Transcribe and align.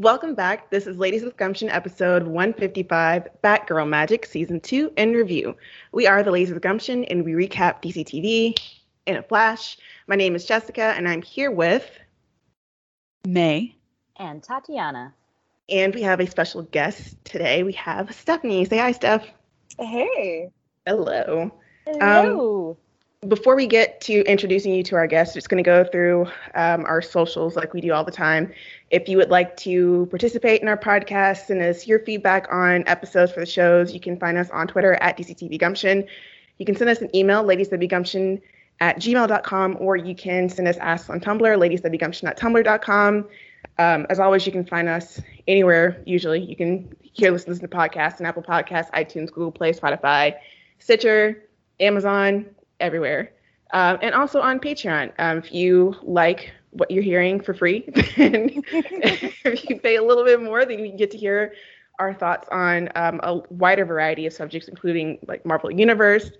Welcome 0.00 0.34
back. 0.34 0.70
This 0.70 0.88
is 0.88 0.96
Ladies 0.96 1.22
with 1.22 1.36
Gumption 1.36 1.70
episode 1.70 2.24
155, 2.24 3.28
Batgirl 3.44 3.88
Magic 3.88 4.26
Season 4.26 4.58
2 4.58 4.92
in 4.96 5.12
review. 5.12 5.56
We 5.92 6.08
are 6.08 6.24
the 6.24 6.32
Ladies 6.32 6.52
with 6.52 6.64
Gumption 6.64 7.04
and 7.04 7.24
we 7.24 7.32
recap 7.34 7.80
DC 7.80 8.04
TV 8.04 8.58
in 9.06 9.16
a 9.16 9.22
flash. 9.22 9.78
My 10.08 10.16
name 10.16 10.34
is 10.34 10.44
Jessica 10.44 10.94
and 10.96 11.08
I'm 11.08 11.22
here 11.22 11.52
with 11.52 11.88
May 13.24 13.76
and 14.16 14.42
Tatiana. 14.42 15.14
And 15.68 15.94
we 15.94 16.02
have 16.02 16.18
a 16.18 16.26
special 16.26 16.62
guest 16.62 17.16
today. 17.24 17.62
We 17.62 17.74
have 17.74 18.12
Stephanie. 18.12 18.64
Say 18.64 18.78
hi, 18.78 18.90
Steph. 18.90 19.24
Hey. 19.78 20.50
Hello. 20.84 21.52
Hello. 21.86 22.70
Um, 22.70 22.76
before 23.28 23.56
we 23.56 23.66
get 23.66 24.00
to 24.02 24.22
introducing 24.24 24.74
you 24.74 24.82
to 24.84 24.96
our 24.96 25.06
guests, 25.06 25.34
just 25.34 25.48
going 25.48 25.62
to 25.62 25.66
go 25.66 25.84
through 25.84 26.26
um, 26.54 26.84
our 26.84 27.02
socials 27.02 27.56
like 27.56 27.72
we 27.72 27.80
do 27.80 27.92
all 27.92 28.04
the 28.04 28.12
time. 28.12 28.52
If 28.90 29.08
you 29.08 29.16
would 29.16 29.30
like 29.30 29.56
to 29.58 30.06
participate 30.10 30.62
in 30.62 30.68
our 30.68 30.76
podcast 30.76 31.50
and 31.50 31.60
us 31.62 31.86
your 31.86 32.00
feedback 32.00 32.46
on 32.52 32.84
episodes 32.86 33.32
for 33.32 33.40
the 33.40 33.46
shows, 33.46 33.92
you 33.92 34.00
can 34.00 34.18
find 34.18 34.38
us 34.38 34.50
on 34.50 34.66
Twitter 34.66 34.94
at 34.94 35.16
DCTV 35.16 35.58
Gumption. 35.58 36.06
You 36.58 36.66
can 36.66 36.76
send 36.76 36.90
us 36.90 37.00
an 37.00 37.14
email, 37.14 37.42
ladieswgumption 37.44 38.40
at 38.80 38.96
gmail.com, 38.96 39.76
or 39.80 39.96
you 39.96 40.14
can 40.14 40.48
send 40.48 40.68
us 40.68 40.76
asks 40.76 41.10
on 41.10 41.20
Tumblr, 41.20 41.40
ladieswgumption 41.40 43.26
Um, 43.78 44.06
as 44.10 44.20
always, 44.20 44.46
you 44.46 44.52
can 44.52 44.64
find 44.64 44.88
us 44.88 45.20
anywhere, 45.48 46.02
usually. 46.04 46.40
You 46.40 46.54
can 46.54 46.94
hear, 47.00 47.30
listen, 47.30 47.50
listen 47.50 47.68
to 47.68 47.76
podcasts 47.76 48.18
and 48.18 48.26
Apple 48.26 48.42
Podcasts, 48.42 48.90
iTunes, 48.90 49.28
Google 49.28 49.52
Play, 49.52 49.72
Spotify, 49.72 50.34
Stitcher, 50.78 51.42
Amazon, 51.80 52.46
everywhere. 52.84 53.32
Um, 53.72 53.98
and 54.02 54.14
also 54.14 54.40
on 54.40 54.60
Patreon. 54.60 55.12
Um, 55.18 55.38
if 55.38 55.52
you 55.52 55.96
like 56.02 56.52
what 56.70 56.90
you're 56.90 57.02
hearing 57.02 57.40
for 57.40 57.54
free, 57.54 57.84
then 58.16 58.50
if 58.72 59.68
you 59.68 59.80
pay 59.80 59.96
a 59.96 60.02
little 60.02 60.24
bit 60.24 60.40
more, 60.40 60.64
then 60.64 60.78
you 60.78 60.92
get 60.92 61.10
to 61.12 61.18
hear 61.18 61.54
our 61.98 62.12
thoughts 62.12 62.48
on 62.50 62.88
um, 62.94 63.20
a 63.22 63.40
wider 63.50 63.84
variety 63.84 64.26
of 64.26 64.32
subjects, 64.32 64.68
including 64.68 65.18
like 65.26 65.44
Marvel 65.44 65.70
Universe. 65.70 66.30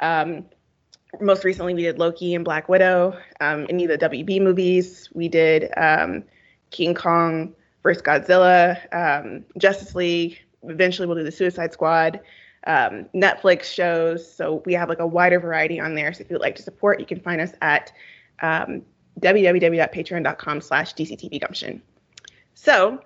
Um, 0.00 0.44
most 1.20 1.44
recently, 1.44 1.74
we 1.74 1.82
did 1.82 1.98
Loki 1.98 2.34
and 2.34 2.44
Black 2.44 2.68
Widow. 2.68 3.16
Um, 3.40 3.66
any 3.68 3.84
of 3.84 3.90
the 3.90 4.08
WB 4.08 4.40
movies, 4.40 5.10
we 5.12 5.28
did 5.28 5.70
um, 5.76 6.24
King 6.70 6.94
Kong 6.94 7.54
versus 7.82 8.02
Godzilla, 8.02 9.42
Justice 9.58 9.94
League. 9.94 10.38
Eventually, 10.62 11.06
we'll 11.06 11.18
do 11.18 11.24
the 11.24 11.32
Suicide 11.32 11.72
Squad 11.72 12.20
um, 12.66 13.06
Netflix 13.14 13.64
shows. 13.64 14.30
So 14.30 14.62
we 14.66 14.74
have 14.74 14.88
like 14.88 15.00
a 15.00 15.06
wider 15.06 15.40
variety 15.40 15.80
on 15.80 15.94
there. 15.94 16.12
So 16.12 16.22
if 16.22 16.30
you'd 16.30 16.40
like 16.40 16.56
to 16.56 16.62
support, 16.62 17.00
you 17.00 17.06
can 17.06 17.20
find 17.20 17.40
us 17.40 17.52
at 17.60 17.92
um, 18.40 18.82
www.patreon.com 19.20 20.60
slash 20.60 20.94
dctvgumption. 20.94 21.80
So 22.54 23.00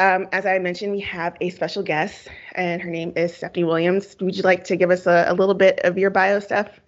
um, 0.00 0.28
as 0.32 0.46
I 0.46 0.58
mentioned, 0.58 0.92
we 0.92 1.00
have 1.00 1.36
a 1.42 1.50
special 1.50 1.82
guest, 1.82 2.28
and 2.54 2.80
her 2.80 2.88
name 2.88 3.12
is 3.16 3.36
Stephanie 3.36 3.64
Williams. 3.64 4.16
Would 4.20 4.34
you 4.34 4.42
like 4.42 4.64
to 4.64 4.76
give 4.76 4.90
us 4.90 5.06
a, 5.06 5.26
a 5.28 5.34
little 5.34 5.54
bit 5.54 5.80
of 5.84 5.98
your 5.98 6.08
bio, 6.08 6.40
Steph? 6.40 6.80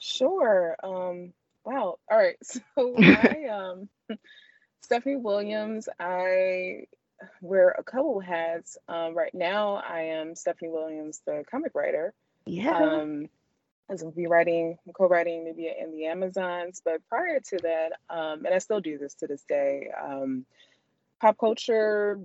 Sure. 0.00 0.76
Um, 0.82 1.34
wow. 1.64 1.98
All 2.10 2.16
right. 2.16 2.36
So 2.42 2.94
I, 2.98 3.48
um, 3.52 3.88
Stephanie 4.80 5.16
Williams, 5.16 5.90
I 6.00 6.86
wear 7.40 7.70
a 7.70 7.82
couple 7.82 8.20
hats. 8.20 8.76
Um, 8.88 9.14
right 9.14 9.34
now, 9.34 9.76
I 9.76 10.00
am 10.02 10.34
Stephanie 10.34 10.70
Williams, 10.70 11.20
the 11.26 11.44
comic 11.50 11.74
writer. 11.74 12.14
Yeah. 12.44 12.76
Um, 12.76 13.28
as 13.88 14.02
I'll 14.02 14.10
be 14.10 14.26
writing, 14.26 14.78
co-writing 14.96 15.44
Nubia 15.44 15.72
and 15.80 15.92
the 15.94 16.06
Amazons, 16.06 16.82
but 16.84 17.06
prior 17.08 17.38
to 17.40 17.58
that, 17.58 17.92
um, 18.10 18.44
and 18.44 18.54
I 18.54 18.58
still 18.58 18.80
do 18.80 18.98
this 18.98 19.14
to 19.16 19.26
this 19.26 19.42
day, 19.48 19.90
um, 19.96 20.44
pop 21.20 21.38
culture 21.38 22.18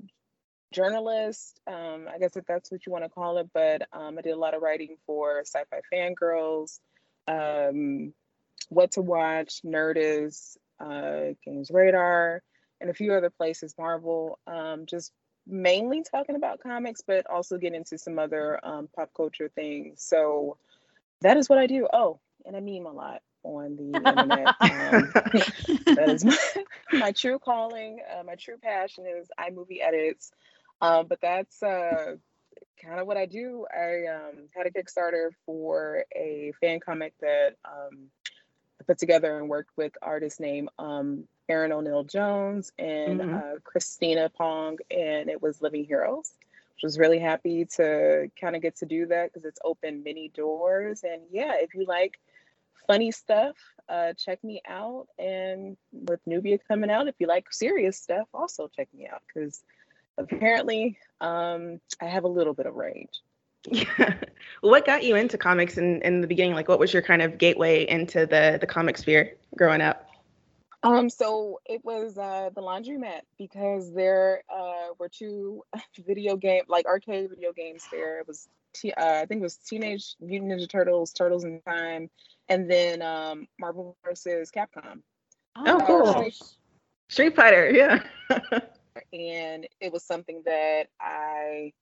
journalist, 0.74 1.60
um, 1.68 2.08
I 2.12 2.18
guess 2.18 2.36
if 2.36 2.46
that's 2.46 2.72
what 2.72 2.86
you 2.86 2.92
want 2.92 3.04
to 3.04 3.10
call 3.10 3.38
it, 3.38 3.50
but 3.54 3.84
um, 3.94 4.18
I 4.18 4.22
did 4.22 4.32
a 4.32 4.40
lot 4.40 4.56
of 4.56 4.62
writing 4.62 4.96
for 5.06 5.44
SYFY 5.44 5.82
FANGRRLS, 5.94 6.80
um, 7.28 8.14
What 8.70 8.92
to 8.94 9.02
Watch, 9.02 9.62
Nerdist, 9.64 10.58
uh, 10.80 11.36
Games 11.46 11.70
Radar, 11.72 12.42
and 12.82 12.90
a 12.90 12.94
few 12.94 13.14
other 13.14 13.30
places, 13.30 13.76
Marvel, 13.78 14.40
um, 14.48 14.86
just 14.86 15.14
mainly 15.48 16.04
talking 16.04 16.36
about 16.36 16.62
comics, 16.62 17.02
but 17.06 17.28
also 17.28 17.58
get 17.58 17.74
into 17.74 17.98
some 17.98 18.20
other 18.20 18.60
um, 18.66 18.90
pop 18.96 19.12
culture 19.16 19.50
things. 19.54 20.02
So 20.02 20.58
that 21.22 21.38
is 21.38 21.48
what 21.48 21.60
I 21.60 21.68
do. 21.68 21.88
Oh, 21.94 22.20
and 22.46 22.56
I 22.56 22.60
meme 22.60 22.86
a 22.86 22.92
lot 22.92 23.22
on 23.44 23.76
the 23.76 23.84
internet. 23.96 24.48
Um, 24.60 25.14
that 25.96 26.10
is 26.10 26.26
my, 26.26 26.38
my 26.94 27.12
true 27.12 27.40
calling. 27.40 28.00
Uh, 28.12 28.24
my 28.24 28.36
true 28.36 28.58
passion 28.62 29.06
is 29.06 29.30
iMovie 29.40 29.82
edits. 29.82 30.32
Um, 30.82 31.06
but 31.08 31.20
that's 31.22 31.62
uh, 31.62 32.16
kind 32.84 33.00
of 33.00 33.08
what 33.08 33.18
I 33.18 33.28
do. 33.28 33.66
I 33.72 34.08
um, 34.08 34.48
had 34.56 34.66
a 34.66 34.72
Kickstarter 34.72 35.30
for 35.46 36.06
a 36.16 36.54
fan 36.60 36.80
comic 36.80 37.14
that 37.22 37.56
um, 37.66 38.10
I 38.80 38.84
put 38.86 38.98
together 38.98 39.38
and 39.38 39.48
worked 39.48 39.72
with 39.78 39.94
artist 40.02 40.40
named 40.40 40.70
Aaron 41.52 41.74
O'Neill 41.74 42.06
Jones 42.06 42.72
and 42.80 43.20
mm-hmm. 43.20 43.36
uh, 43.36 43.60
Christina 43.64 44.30
Pong, 44.30 44.78
and 44.90 45.30
it 45.30 45.42
was 45.42 45.62
Living 45.62 45.84
Heroes. 45.84 46.34
Which 46.76 46.84
was 46.88 46.98
really 46.98 47.20
happy 47.20 47.66
to 47.76 48.32
kind 48.40 48.56
of 48.56 48.64
get 48.64 48.78
to 48.78 48.88
do 48.88 49.06
that 49.08 49.32
because 49.32 49.46
it's 49.46 49.60
opened 49.64 50.04
many 50.04 50.30
doors. 50.30 51.04
And 51.04 51.22
yeah, 51.30 51.52
if 51.58 51.76
you 51.76 51.86
like 51.86 52.20
funny 52.88 53.12
stuff, 53.12 53.56
uh, 53.88 54.14
check 54.14 54.44
me 54.44 54.64
out. 54.68 55.08
And 55.20 55.78
with 55.92 56.22
Nubia 56.26 56.58
coming 56.68 56.90
out, 56.90 57.08
if 57.08 57.16
you 57.20 57.28
like 57.28 57.54
serious 57.54 57.98
stuff, 57.98 58.28
also 58.34 58.68
check 58.76 58.88
me 58.98 59.08
out 59.08 59.22
because 59.28 59.64
apparently 60.18 60.98
um, 61.20 61.80
I 62.02 62.06
have 62.06 62.24
a 62.24 62.30
little 62.30 62.54
bit 62.54 62.66
of 62.66 62.74
range. 62.74 63.22
Yeah. 63.70 64.16
what 64.62 64.86
got 64.86 65.04
you 65.04 65.16
into 65.16 65.38
comics 65.38 65.78
in, 65.78 66.02
in 66.02 66.22
the 66.22 66.28
beginning? 66.28 66.56
Like, 66.56 66.68
what 66.68 66.80
was 66.80 66.94
your 66.94 67.04
kind 67.04 67.22
of 67.22 67.38
gateway 67.38 67.88
into 67.88 68.26
the 68.26 68.58
the 68.60 68.66
comic 68.66 68.98
sphere 68.98 69.36
growing 69.56 69.82
up? 69.82 70.11
Um, 70.84 71.10
so 71.10 71.60
it 71.66 71.84
was 71.84 72.18
uh, 72.18 72.50
the 72.56 72.62
laundromat 72.62 73.22
because 73.38 73.94
there 73.94 74.44
uh, 74.50 74.94
were 74.98 75.10
two 75.10 75.64
video 76.06 76.36
game, 76.36 76.64
like 76.68 76.86
arcade 76.86 77.30
video 77.30 77.54
games 77.54 77.86
there. 77.92 78.20
It 78.20 78.28
was, 78.28 78.48
t- 78.74 78.94
uh, 78.94 79.22
I 79.22 79.26
think 79.26 79.42
it 79.42 79.44
was 79.44 79.58
Teenage 79.58 80.16
Mutant 80.20 80.52
Ninja 80.52 80.68
Turtles, 80.68 81.14
Turtles 81.14 81.44
in 81.44 81.62
Time, 81.62 82.10
and 82.50 82.70
then 82.70 83.02
um, 83.02 83.48
Marvel 83.60 83.96
versus 84.04 84.52
Capcom. 84.52 85.02
Oh, 85.56 85.84
cool. 85.86 86.14
Street, 86.14 86.42
Street 87.10 87.36
Fighter, 87.36 87.70
yeah. 87.70 88.02
and 89.14 89.68
it 89.80 89.92
was 89.92 90.04
something 90.04 90.42
that 90.46 90.88
I 91.00 91.74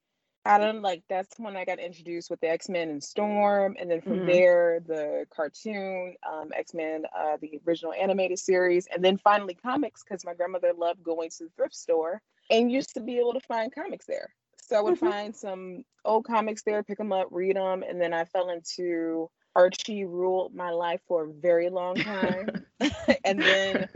I 0.50 0.58
don't 0.58 0.82
like 0.82 1.04
that's 1.08 1.38
when 1.38 1.56
I 1.56 1.64
got 1.64 1.78
introduced 1.78 2.32
with 2.32 2.42
the 2.42 2.50
X 2.50 2.70
Men 2.70 2.90
and 2.90 3.04
Storm, 3.04 3.76
and 3.80 3.90
then 3.90 4.02
from 4.02 4.14
mm-hmm. 4.14 4.28
there 4.28 4.80
the 4.80 5.28
cartoon 5.30 6.16
um, 6.28 6.50
X 6.58 6.74
Men, 6.74 7.04
uh, 7.16 7.38
the 7.40 7.62
original 7.68 7.94
animated 7.94 8.40
series, 8.40 8.88
and 8.88 9.06
then 9.06 9.18
finally 9.18 9.54
comics 9.54 10.04
because 10.04 10.26
my 10.26 10.34
grandmother 10.34 10.74
loved 10.76 11.04
going 11.04 11.30
to 11.38 11.44
the 11.44 11.50
thrift 11.56 11.76
store 11.76 12.20
and 12.50 12.72
used 12.72 12.96
to 12.96 13.00
be 13.00 13.20
able 13.20 13.34
to 13.34 13.40
find 13.42 13.74
comics 13.74 14.08
there. 14.08 14.34
So 14.60 14.76
I 14.76 14.82
would 14.82 14.96
mm-hmm. 14.96 15.10
find 15.10 15.36
some 15.36 15.86
old 16.04 16.26
comics 16.26 16.64
there, 16.64 16.82
pick 16.82 16.98
them 16.98 17.12
up, 17.12 17.28
read 17.30 17.56
them, 17.56 17.84
and 17.88 18.02
then 18.02 18.12
I 18.12 18.26
fell 18.26 18.50
into 18.50 19.30
Archie 19.56 20.06
ruled 20.06 20.56
my 20.56 20.72
life 20.72 21.02
for 21.08 21.26
a 21.26 21.32
very 21.32 21.70
long 21.70 21.96
time, 21.96 22.66
and 23.24 23.40
then 23.40 23.88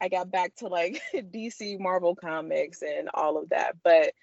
I 0.00 0.08
got 0.08 0.30
back 0.30 0.54
to 0.56 0.68
like 0.68 1.02
DC 1.14 1.78
Marvel 1.78 2.14
comics 2.14 2.80
and 2.80 3.10
all 3.12 3.36
of 3.36 3.50
that, 3.50 3.76
but 3.82 4.14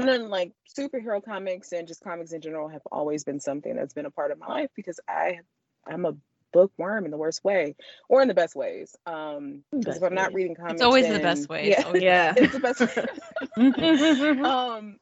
and 0.00 0.08
then 0.08 0.28
like 0.28 0.52
superhero 0.78 1.24
comics 1.24 1.72
and 1.72 1.86
just 1.86 2.02
comics 2.02 2.32
in 2.32 2.40
general 2.40 2.68
have 2.68 2.82
always 2.90 3.24
been 3.24 3.40
something 3.40 3.74
that's 3.74 3.94
been 3.94 4.06
a 4.06 4.10
part 4.10 4.30
of 4.30 4.38
my 4.38 4.46
life 4.46 4.70
because 4.74 5.00
I 5.08 5.40
I'm 5.86 6.04
a 6.04 6.14
bookworm 6.52 7.04
in 7.04 7.10
the 7.10 7.16
worst 7.16 7.42
way 7.42 7.74
or 8.08 8.22
in 8.22 8.28
the 8.28 8.34
best 8.34 8.54
ways. 8.54 8.94
Um 9.06 9.64
because 9.76 9.96
if 9.96 10.02
I'm 10.02 10.14
not 10.14 10.32
reading 10.32 10.54
comics 10.54 10.74
It's 10.74 10.82
always 10.82 11.04
then, 11.04 11.14
the 11.14 11.20
best 11.20 11.48
way. 11.48 11.70
Yeah. 11.70 11.88
It's, 11.88 12.02
yeah. 12.02 12.34
it's 12.36 12.52
the 12.52 12.60
best 12.60 12.80
way. 12.80 14.40
um 14.44 14.98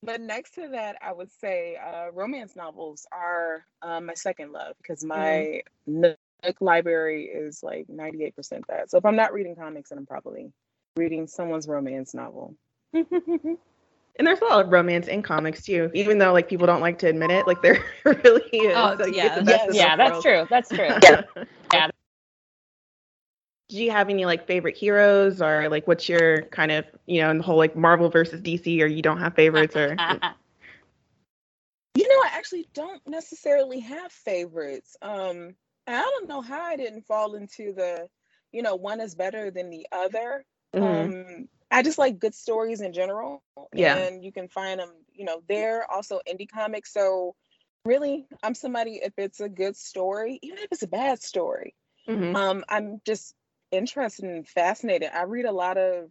but 0.00 0.20
next 0.20 0.54
to 0.54 0.68
that, 0.68 0.96
I 1.02 1.12
would 1.12 1.32
say 1.40 1.76
uh, 1.76 2.12
romance 2.12 2.54
novels 2.54 3.04
are 3.10 3.64
um, 3.82 4.06
my 4.06 4.14
second 4.14 4.52
love 4.52 4.74
because 4.80 5.04
my. 5.04 5.62
Nook 5.86 6.16
library 6.60 7.24
is 7.24 7.62
like 7.62 7.88
98% 7.88 8.32
that. 8.68 8.90
So 8.90 8.98
if 8.98 9.04
I'm 9.04 9.16
not 9.16 9.32
reading 9.32 9.56
comics, 9.56 9.90
then 9.90 9.98
I'm 9.98 10.06
probably 10.06 10.52
reading 10.96 11.26
someone's 11.26 11.66
romance 11.66 12.14
novel. 12.14 12.54
and 14.18 14.26
there's 14.26 14.40
a 14.40 14.44
lot 14.44 14.64
of 14.64 14.72
romance 14.72 15.06
in 15.06 15.22
comics 15.22 15.62
too, 15.62 15.90
even 15.94 16.18
though 16.18 16.32
like 16.32 16.48
people 16.48 16.66
don't 16.66 16.80
like 16.80 16.98
to 16.98 17.08
admit 17.08 17.30
it. 17.30 17.46
Like 17.46 17.62
there 17.62 17.84
really 18.04 18.42
is. 18.52 18.74
Oh, 18.76 18.96
like, 18.98 19.14
yeah, 19.14 19.40
yes, 19.46 19.74
yeah, 19.74 19.96
that's 19.96 20.22
true. 20.22 20.46
That's 20.50 20.68
true. 20.68 20.88
yeah. 21.02 21.22
yeah. 21.72 21.90
Do 23.68 23.76
you 23.76 23.90
have 23.90 24.08
any 24.08 24.24
like 24.24 24.46
favorite 24.46 24.76
heroes, 24.76 25.40
or 25.40 25.68
like 25.68 25.86
what's 25.86 26.08
your 26.08 26.42
kind 26.42 26.72
of 26.72 26.84
you 27.06 27.20
know 27.20 27.30
in 27.30 27.38
the 27.38 27.44
whole 27.44 27.56
like 27.56 27.76
Marvel 27.76 28.08
versus 28.08 28.40
DC, 28.40 28.80
or 28.80 28.86
you 28.86 29.02
don't 29.02 29.18
have 29.18 29.34
favorites, 29.34 29.76
or? 29.76 29.90
you 31.94 32.08
know, 32.08 32.22
I 32.24 32.30
actually 32.32 32.68
don't 32.74 33.02
necessarily 33.06 33.80
have 33.80 34.10
favorites. 34.10 34.96
Um, 35.02 35.54
I 35.86 36.00
don't 36.00 36.28
know 36.28 36.40
how 36.40 36.62
I 36.62 36.76
didn't 36.76 37.06
fall 37.06 37.34
into 37.34 37.72
the, 37.72 38.08
you 38.52 38.62
know, 38.62 38.76
one 38.76 39.00
is 39.00 39.14
better 39.14 39.50
than 39.50 39.70
the 39.70 39.86
other. 39.90 40.44
Mm-hmm. 40.74 40.84
Um, 40.84 41.48
I 41.70 41.82
just 41.82 41.98
like 41.98 42.18
good 42.18 42.34
stories 42.34 42.80
in 42.80 42.92
general. 42.92 43.42
Yeah. 43.72 43.96
And 43.96 44.24
you 44.24 44.32
can 44.32 44.48
find 44.48 44.80
them, 44.80 44.92
you 45.12 45.24
know, 45.24 45.42
there 45.48 45.90
also 45.90 46.20
indie 46.28 46.50
comics. 46.50 46.92
So 46.92 47.34
really, 47.84 48.26
I'm 48.42 48.54
somebody 48.54 49.00
if 49.02 49.12
it's 49.18 49.40
a 49.40 49.48
good 49.48 49.76
story, 49.76 50.38
even 50.42 50.58
if 50.58 50.68
it's 50.72 50.82
a 50.82 50.88
bad 50.88 51.22
story, 51.22 51.74
mm-hmm. 52.08 52.34
um, 52.34 52.64
I'm 52.68 53.00
just 53.04 53.34
interested 53.70 54.24
and 54.24 54.48
fascinated. 54.48 55.10
I 55.14 55.22
read 55.24 55.44
a 55.44 55.52
lot 55.52 55.76
of 55.76 56.10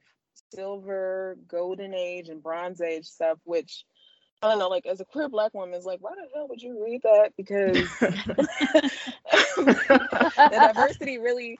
silver, 0.53 1.37
golden 1.47 1.93
age, 1.93 2.29
and 2.29 2.41
bronze 2.41 2.81
age 2.81 3.05
stuff, 3.05 3.39
which 3.43 3.85
I 4.41 4.49
don't 4.49 4.59
know, 4.59 4.69
like 4.69 4.85
as 4.85 4.99
a 5.01 5.05
queer 5.05 5.29
black 5.29 5.53
woman, 5.53 5.73
is 5.73 5.85
like, 5.85 5.99
why 6.01 6.11
the 6.15 6.27
hell 6.33 6.47
would 6.47 6.61
you 6.61 6.83
read 6.83 7.01
that? 7.03 7.33
Because 7.35 7.73
the 9.57 10.71
diversity 10.73 11.17
really, 11.17 11.57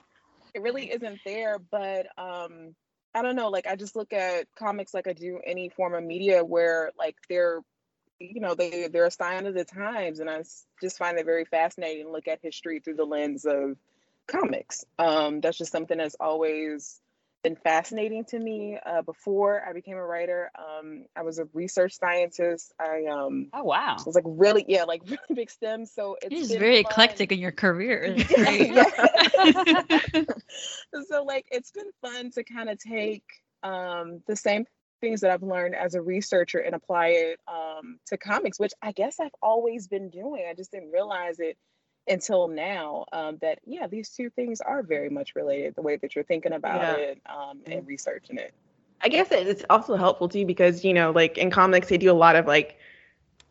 it 0.54 0.62
really 0.62 0.92
isn't 0.92 1.20
there. 1.26 1.58
But 1.58 2.08
um, 2.18 2.76
I 3.14 3.22
don't 3.22 3.36
know, 3.36 3.50
like 3.50 3.68
I 3.68 3.76
just 3.76 3.96
look 3.96 4.14
at 4.14 4.48
comics 4.56 4.94
like 4.94 5.08
I 5.08 5.14
do 5.14 5.40
any 5.46 5.70
form 5.70 5.94
of 5.94 6.04
media 6.04 6.44
where 6.44 6.92
like 6.98 7.16
they're, 7.30 7.62
you 8.20 8.40
know, 8.40 8.56
they 8.56 8.88
they're 8.88 9.06
a 9.06 9.12
sign 9.12 9.46
of 9.46 9.54
the 9.54 9.66
times, 9.66 10.20
and 10.20 10.30
I 10.30 10.44
just 10.82 10.98
find 10.98 11.18
it 11.18 11.26
very 11.26 11.46
fascinating 11.46 12.06
to 12.06 12.12
look 12.12 12.28
at 12.28 12.40
history 12.42 12.80
through 12.80 12.96
the 12.96 13.06
lens 13.06 13.46
of 13.46 13.78
comics. 14.28 14.86
Um, 15.00 15.42
that's 15.42 15.58
just 15.58 15.72
something 15.72 15.98
that's 15.98 16.16
always 16.20 17.02
been 17.44 17.56
fascinating 17.56 18.26
to 18.26 18.40
me. 18.40 18.78
Uh, 18.84 19.02
before 19.02 19.64
I 19.68 19.74
became 19.74 19.98
a 19.98 20.06
writer, 20.06 20.52
um, 20.58 21.06
I 21.16 21.22
was 21.24 21.40
a 21.40 21.46
research 21.54 21.98
scientist. 21.98 22.74
I 22.80 23.06
um, 23.06 23.48
oh 23.54 23.64
wow, 23.64 23.98
was 24.06 24.16
like 24.16 24.24
really 24.28 24.66
yeah, 24.68 24.84
like 24.84 25.02
really 25.08 25.36
big 25.36 25.50
STEM. 25.50 25.86
So 25.86 26.18
it's 26.22 26.52
very 26.54 26.84
fun. 26.84 26.92
eclectic 26.92 27.32
in 27.32 27.40
your 27.40 27.52
career. 27.52 28.18
so 31.08 31.24
like 31.24 31.46
it's 31.52 31.72
been 31.72 31.92
fun 32.02 32.32
to 32.32 32.44
kind 32.44 32.70
of 32.70 32.80
take 32.80 33.24
um, 33.64 34.22
the 34.28 34.36
same 34.36 34.66
things 35.02 35.22
that 35.22 35.32
I've 35.32 35.44
learned 35.44 35.76
as 35.76 35.94
a 35.94 36.02
researcher 36.02 36.60
and 36.60 36.74
apply 36.76 37.08
it 37.10 37.40
um, 37.48 38.00
to 38.08 38.18
comics, 38.18 38.60
which 38.60 38.74
I 38.82 38.92
guess 38.92 39.20
I've 39.20 39.36
always 39.42 39.88
been 39.88 40.10
doing. 40.10 40.46
I 40.50 40.54
just 40.54 40.72
didn't 40.72 40.92
realize 40.92 41.40
it 41.40 41.58
until 42.08 42.48
now 42.48 43.06
um, 43.14 43.38
that 43.42 43.60
yeah 43.66 43.88
these 43.88 44.10
two 44.10 44.30
things 44.30 44.62
are 44.62 44.84
very 44.84 45.10
much 45.10 45.36
related 45.36 45.76
the 45.76 45.82
way 45.82 45.98
that 45.98 46.16
you're 46.16 46.24
thinking 46.24 46.54
about 46.54 46.82
yeah. 46.82 47.06
it 47.06 47.22
um, 47.26 47.60
and 47.66 47.82
mm-hmm. 47.82 47.88
researching 47.88 48.38
it 48.38 48.54
i 49.02 49.10
guess 49.10 49.28
it's 49.32 49.64
also 49.70 49.96
helpful 49.96 50.30
too 50.30 50.46
because 50.46 50.84
you 50.84 50.94
know 50.94 51.12
like 51.12 51.38
in 51.38 51.50
comics 51.50 51.90
they 51.90 51.98
do 51.98 52.12
a 52.12 52.14
lot 52.14 52.36
of 52.36 52.46
like 52.46 52.78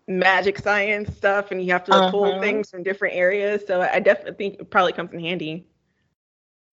magic 0.08 0.58
science 0.58 1.14
stuff 1.16 1.50
and 1.50 1.62
you 1.62 1.72
have 1.72 1.84
to 1.84 1.92
uh-huh. 1.92 2.10
pull 2.10 2.40
things 2.40 2.70
from 2.70 2.82
different 2.82 3.14
areas 3.14 3.62
so 3.66 3.80
i 3.80 3.98
definitely 3.98 4.34
think 4.34 4.60
it 4.60 4.70
probably 4.70 4.92
comes 4.92 5.12
in 5.12 5.20
handy 5.20 5.66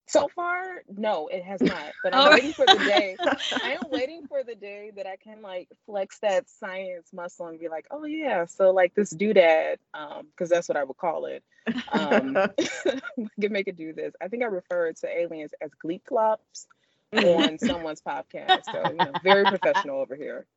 so 0.07 0.29
far, 0.33 0.83
no, 0.89 1.27
it 1.27 1.43
has 1.43 1.61
not. 1.61 1.91
But 2.01 2.15
I'm 2.15 2.31
waiting 2.31 2.53
for 2.53 2.65
the 2.65 2.75
day. 2.75 3.17
I 3.63 3.73
am 3.73 3.89
waiting 3.91 4.25
for 4.27 4.41
the 4.41 4.55
day 4.55 4.91
that 4.95 5.05
I 5.05 5.17
can 5.17 5.41
like 5.41 5.67
flex 5.85 6.19
that 6.19 6.49
science 6.49 7.09
muscle 7.13 7.47
and 7.47 7.59
be 7.59 7.67
like, 7.67 7.85
oh 7.91 8.05
yeah, 8.05 8.45
so 8.45 8.71
like 8.71 8.95
this 8.95 9.13
doodad, 9.13 9.75
um, 9.93 10.27
because 10.31 10.49
that's 10.49 10.69
what 10.69 10.77
I 10.77 10.85
would 10.85 10.97
call 10.97 11.25
it. 11.25 11.43
Um, 11.91 12.35
can 13.41 13.51
make 13.51 13.67
it 13.67 13.75
do 13.75 13.91
this. 13.91 14.13
I 14.21 14.29
think 14.29 14.43
I 14.43 14.47
referred 14.47 14.95
to 14.97 15.09
aliens 15.09 15.51
as 15.61 15.71
gleeklops 15.83 16.67
on 17.13 17.59
someone's 17.59 18.01
podcast. 18.01 18.63
So 18.71 18.89
you 18.89 18.95
know, 18.97 19.11
very 19.23 19.43
professional 19.43 19.99
over 19.99 20.15
here. 20.15 20.47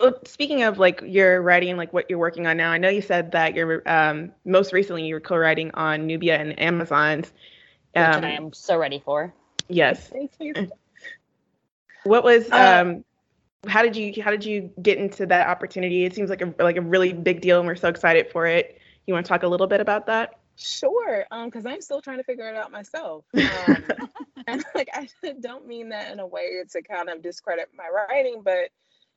Well, 0.00 0.14
speaking 0.26 0.64
of 0.64 0.78
like 0.78 1.00
your 1.06 1.40
writing, 1.40 1.76
like 1.76 1.92
what 1.92 2.10
you're 2.10 2.18
working 2.18 2.48
on 2.48 2.56
now, 2.56 2.72
I 2.72 2.78
know 2.78 2.88
you 2.88 3.02
said 3.02 3.32
that 3.32 3.54
you're 3.54 3.88
um, 3.88 4.32
most 4.44 4.72
recently 4.72 5.06
you 5.06 5.14
were 5.14 5.20
co-writing 5.20 5.70
on 5.74 6.08
Nubia 6.08 6.36
and 6.36 6.58
Amazons 6.60 7.32
um, 7.96 8.24
I 8.24 8.32
am 8.32 8.52
so 8.52 8.76
ready 8.76 9.02
for. 9.04 9.32
Yes. 9.68 10.10
what 12.04 12.22
was 12.22 12.50
uh, 12.50 12.82
um 12.82 13.04
how 13.66 13.82
did 13.82 13.96
you 13.96 14.22
how 14.22 14.30
did 14.30 14.44
you 14.44 14.70
get 14.80 14.98
into 14.98 15.26
that 15.26 15.48
opportunity? 15.48 16.04
It 16.04 16.14
seems 16.14 16.30
like 16.30 16.42
a 16.42 16.54
like 16.58 16.76
a 16.76 16.82
really 16.82 17.12
big 17.12 17.40
deal 17.40 17.58
and 17.58 17.66
we're 17.66 17.76
so 17.76 17.88
excited 17.88 18.30
for 18.30 18.46
it. 18.46 18.78
You 19.06 19.14
want 19.14 19.26
to 19.26 19.28
talk 19.28 19.42
a 19.42 19.48
little 19.48 19.66
bit 19.66 19.80
about 19.80 20.06
that? 20.06 20.38
Sure, 20.56 21.26
um, 21.30 21.46
because 21.46 21.66
I'm 21.66 21.82
still 21.82 22.00
trying 22.00 22.16
to 22.16 22.24
figure 22.24 22.48
it 22.48 22.56
out 22.56 22.72
myself. 22.72 23.24
Um, 23.36 23.84
and 24.46 24.64
like 24.74 24.88
I 24.92 25.08
don't 25.40 25.66
mean 25.66 25.88
that 25.90 26.12
in 26.12 26.20
a 26.20 26.26
way 26.26 26.62
to 26.70 26.82
kind 26.82 27.08
of 27.08 27.22
discredit 27.22 27.68
my 27.76 27.88
writing, 27.88 28.42
but 28.44 28.70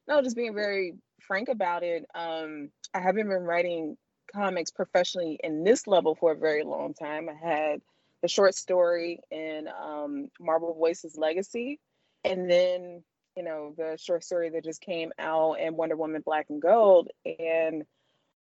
no, 0.07 0.21
just 0.21 0.35
being 0.35 0.55
very 0.55 0.95
frank 1.21 1.49
about 1.49 1.83
it. 1.83 2.05
Um, 2.15 2.69
I 2.93 2.99
haven't 2.99 3.29
been 3.29 3.43
writing 3.43 3.97
comics 4.33 4.71
professionally 4.71 5.39
in 5.43 5.63
this 5.63 5.87
level 5.87 6.15
for 6.15 6.31
a 6.31 6.37
very 6.37 6.63
long 6.63 6.93
time. 6.93 7.29
I 7.29 7.47
had 7.47 7.81
the 8.21 8.27
short 8.27 8.55
story 8.55 9.19
in 9.31 9.67
um, 9.67 10.29
Marvel 10.39 10.73
Voices 10.73 11.15
Legacy, 11.17 11.79
and 12.23 12.49
then 12.49 13.03
you 13.35 13.43
know 13.43 13.73
the 13.77 13.97
short 13.97 14.23
story 14.23 14.49
that 14.49 14.63
just 14.63 14.81
came 14.81 15.11
out 15.17 15.53
in 15.53 15.75
Wonder 15.75 15.95
Woman 15.95 16.21
Black 16.25 16.47
and 16.49 16.61
Gold, 16.61 17.09
and 17.25 17.85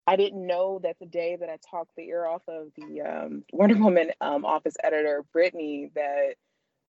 I 0.07 0.17
didn't 0.17 0.47
know 0.47 0.81
that 0.83 0.99
the 1.01 1.07
day 1.07 1.37
that 1.37 1.49
I 1.49 1.59
talked 1.71 1.97
the 1.97 2.09
ear 2.09 2.27
off 2.27 2.43
of 2.49 2.69
the 2.77 3.01
um, 3.03 3.45
Wonder 3.53 3.77
Woman 3.79 4.11
um, 4.21 4.45
office 4.45 4.77
editor 4.83 5.25
Brittany 5.33 5.91
that 5.95 6.35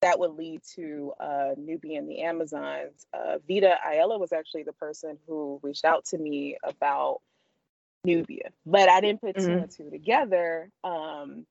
that 0.02 0.20
would 0.20 0.32
lead 0.32 0.62
to 0.76 1.14
uh, 1.20 1.52
Nubia 1.58 1.98
and 1.98 2.10
the 2.10 2.22
Amazons. 2.22 3.08
Uh, 3.14 3.38
Vita 3.48 3.76
Ayala 3.90 4.20
was 4.20 4.34
actually 4.34 4.64
the 4.64 4.74
person 4.74 5.18
who 5.26 5.60
reached 5.64 5.86
out 5.86 6.06
to 6.06 6.18
me 6.18 6.58
about 6.64 7.22
Nubia, 8.04 8.50
but 8.66 8.90
I 8.90 9.02
didn't 9.02 9.22
put 9.22 9.36
mm-hmm. 9.38 9.48
two 9.48 9.58
and 9.58 9.72
two 9.72 9.90
together. 9.90 10.70
Um, 10.84 11.46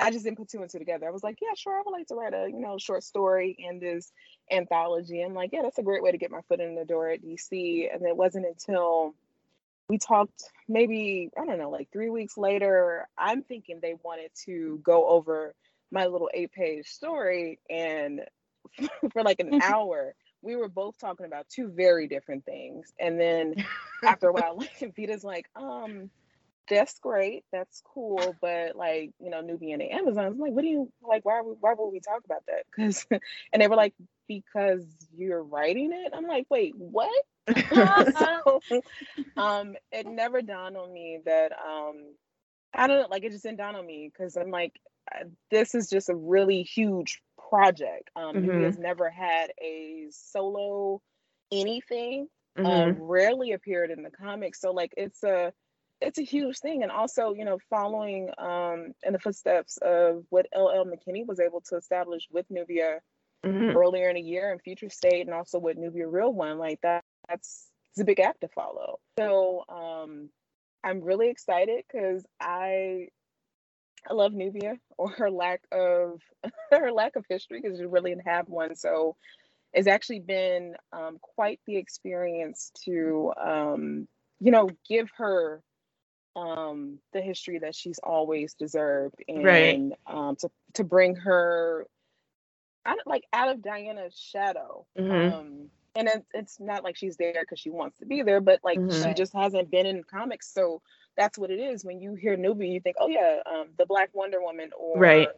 I 0.00 0.10
just 0.10 0.24
didn't 0.24 0.38
put 0.38 0.48
two 0.48 0.60
and 0.60 0.70
two 0.70 0.78
together. 0.78 1.06
I 1.06 1.10
was 1.10 1.22
like, 1.22 1.38
yeah, 1.40 1.54
sure, 1.56 1.78
I 1.78 1.82
would 1.84 1.92
like 1.92 2.08
to 2.08 2.14
write 2.14 2.34
a 2.34 2.48
you 2.48 2.58
know 2.58 2.78
short 2.78 3.04
story 3.04 3.56
in 3.58 3.78
this 3.78 4.12
anthology. 4.50 5.22
And 5.22 5.34
like, 5.34 5.50
yeah, 5.52 5.62
that's 5.62 5.78
a 5.78 5.82
great 5.82 6.02
way 6.02 6.10
to 6.10 6.18
get 6.18 6.30
my 6.30 6.40
foot 6.48 6.60
in 6.60 6.74
the 6.74 6.84
door 6.84 7.10
at 7.10 7.22
DC. 7.22 7.92
And 7.92 8.04
it 8.04 8.16
wasn't 8.16 8.46
until 8.46 9.14
we 9.88 9.98
talked 9.98 10.44
maybe 10.68 11.30
I 11.38 11.44
don't 11.44 11.58
know, 11.58 11.70
like 11.70 11.90
three 11.92 12.10
weeks 12.10 12.36
later. 12.36 13.06
I'm 13.16 13.42
thinking 13.42 13.78
they 13.80 13.94
wanted 14.02 14.30
to 14.46 14.80
go 14.82 15.08
over 15.08 15.54
my 15.90 16.06
little 16.06 16.30
eight 16.32 16.52
page 16.52 16.86
story, 16.86 17.60
and 17.70 18.22
for 19.12 19.22
like 19.22 19.40
an 19.40 19.60
hour. 19.62 20.14
We 20.44 20.56
were 20.56 20.68
both 20.68 20.98
talking 20.98 21.24
about 21.26 21.48
two 21.48 21.68
very 21.68 22.08
different 22.08 22.44
things. 22.44 22.92
And 22.98 23.20
then 23.20 23.64
after 24.04 24.26
a 24.28 24.32
while, 24.32 24.56
like 24.56 24.92
Vita's 24.96 25.22
like, 25.22 25.48
um, 25.54 26.10
that's 26.68 26.98
great. 27.00 27.44
That's 27.52 27.82
cool. 27.84 28.34
But 28.40 28.76
like, 28.76 29.10
you 29.20 29.30
know, 29.30 29.40
Nubian 29.40 29.80
and 29.80 29.92
Amazons, 29.92 30.34
I'm 30.34 30.38
like, 30.38 30.52
what 30.52 30.62
do 30.62 30.68
you 30.68 30.92
like? 31.02 31.24
Why 31.24 31.40
why 31.40 31.74
would 31.76 31.90
we 31.90 32.00
talk 32.00 32.24
about 32.24 32.44
that? 32.46 32.64
Because 32.70 33.06
and 33.52 33.62
they 33.62 33.68
were 33.68 33.76
like, 33.76 33.94
because 34.28 34.84
you're 35.14 35.42
writing 35.42 35.92
it. 35.92 36.12
I'm 36.14 36.26
like, 36.26 36.46
wait, 36.50 36.74
what? 36.76 37.10
so, 37.74 38.60
um, 39.36 39.74
it 39.90 40.06
never 40.06 40.42
dawned 40.42 40.76
on 40.76 40.92
me 40.92 41.18
that 41.24 41.52
um, 41.52 42.14
I 42.72 42.86
don't 42.86 43.02
know, 43.02 43.08
like 43.10 43.24
it 43.24 43.32
just 43.32 43.44
didn't 43.44 43.58
dawn 43.58 43.74
on 43.74 43.86
me 43.86 44.10
because 44.12 44.36
I'm 44.36 44.50
like, 44.50 44.80
this 45.50 45.74
is 45.74 45.90
just 45.90 46.08
a 46.08 46.14
really 46.14 46.62
huge 46.62 47.20
project. 47.50 48.10
Um, 48.16 48.36
mm-hmm. 48.36 48.58
he 48.58 48.64
has 48.64 48.78
never 48.78 49.10
had 49.10 49.50
a 49.60 50.06
solo 50.10 51.00
anything. 51.50 52.28
Um, 52.56 52.64
mm-hmm. 52.64 52.90
Um, 52.90 52.96
rarely 53.00 53.52
appeared 53.52 53.90
in 53.90 54.02
the 54.02 54.10
comics, 54.10 54.60
so 54.60 54.72
like 54.72 54.92
it's 54.98 55.22
a 55.24 55.54
it's 56.02 56.18
a 56.18 56.22
huge 56.22 56.58
thing. 56.58 56.82
And 56.82 56.92
also 56.92 57.32
you 57.32 57.44
know 57.44 57.58
following 57.70 58.30
um, 58.38 58.92
in 59.02 59.12
the 59.12 59.18
footsteps 59.18 59.78
of 59.82 60.24
what 60.30 60.46
L.L. 60.52 60.86
McKinney 60.86 61.26
was 61.26 61.40
able 61.40 61.60
to 61.68 61.76
establish 61.76 62.28
with 62.30 62.46
nubia 62.50 63.00
mm-hmm. 63.44 63.76
earlier 63.76 64.08
in 64.08 64.16
the 64.16 64.22
year 64.22 64.52
in 64.52 64.58
future 64.58 64.90
state 64.90 65.26
and 65.26 65.34
also 65.34 65.58
with 65.58 65.76
nubia 65.76 66.06
real 66.06 66.32
one 66.32 66.58
like 66.58 66.80
that 66.82 67.04
that's 67.28 67.68
it's 67.90 68.00
a 68.00 68.04
big 68.04 68.20
act 68.20 68.40
to 68.40 68.48
follow. 68.48 68.98
So 69.18 69.64
um, 69.68 70.30
i'm 70.84 71.00
really 71.02 71.28
excited 71.28 71.84
because 71.86 72.24
i 72.40 73.06
i 74.08 74.12
love 74.12 74.32
nubia 74.32 74.76
or 74.98 75.10
her 75.10 75.30
lack 75.30 75.60
of 75.70 76.20
her 76.70 76.90
lack 76.90 77.16
of 77.16 77.24
history 77.28 77.60
because 77.62 77.78
she 77.78 77.86
really 77.86 78.10
didn't 78.10 78.26
have 78.26 78.48
one. 78.48 78.74
So 78.74 79.16
it's 79.72 79.88
actually 79.88 80.20
been 80.20 80.74
um, 80.92 81.18
quite 81.20 81.60
the 81.66 81.76
experience 81.76 82.72
to 82.84 83.32
um, 83.42 84.08
you 84.40 84.50
know 84.50 84.68
give 84.88 85.08
her 85.16 85.62
um 86.34 86.98
the 87.12 87.20
history 87.20 87.58
that 87.58 87.74
she's 87.74 87.98
always 88.02 88.54
deserved 88.54 89.22
and 89.28 89.44
right. 89.44 89.80
um 90.06 90.36
to 90.36 90.50
to 90.72 90.84
bring 90.84 91.14
her 91.14 91.86
out 92.86 92.98
of, 92.98 93.06
like 93.06 93.24
out 93.32 93.50
of 93.50 93.62
Diana's 93.62 94.18
shadow. 94.18 94.86
Mm-hmm. 94.98 95.34
Um 95.34 95.70
and 95.94 96.08
it, 96.08 96.24
it's 96.32 96.58
not 96.58 96.84
like 96.84 96.96
she's 96.96 97.16
there 97.16 97.34
because 97.40 97.60
she 97.60 97.70
wants 97.70 97.98
to 97.98 98.06
be 98.06 98.22
there, 98.22 98.40
but 98.40 98.60
like 98.64 98.78
mm-hmm. 98.78 99.08
she 99.08 99.14
just 99.14 99.34
hasn't 99.34 99.70
been 99.70 99.86
in 99.86 100.02
comics. 100.04 100.52
So 100.52 100.80
that's 101.16 101.36
what 101.36 101.50
it 101.50 101.60
is. 101.60 101.84
When 101.84 102.00
you 102.00 102.14
hear 102.14 102.36
Nubia, 102.36 102.72
you 102.72 102.80
think, 102.80 102.96
oh 102.98 103.08
yeah, 103.08 103.40
um, 103.50 103.68
the 103.78 103.86
Black 103.86 104.10
Wonder 104.14 104.40
Woman 104.40 104.70
or 104.78 104.98
right. 104.98 105.28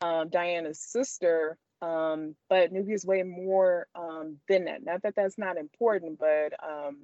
um, 0.00 0.28
Diana's 0.30 0.80
sister. 0.80 1.58
Um, 1.82 2.34
but 2.48 2.72
Nubia 2.72 2.94
is 2.94 3.06
way 3.06 3.22
more 3.22 3.86
um, 3.94 4.38
than 4.48 4.64
that. 4.64 4.84
Not 4.84 5.02
that 5.02 5.14
that's 5.16 5.38
not 5.38 5.56
important, 5.56 6.18
but 6.18 6.54
um, 6.62 6.98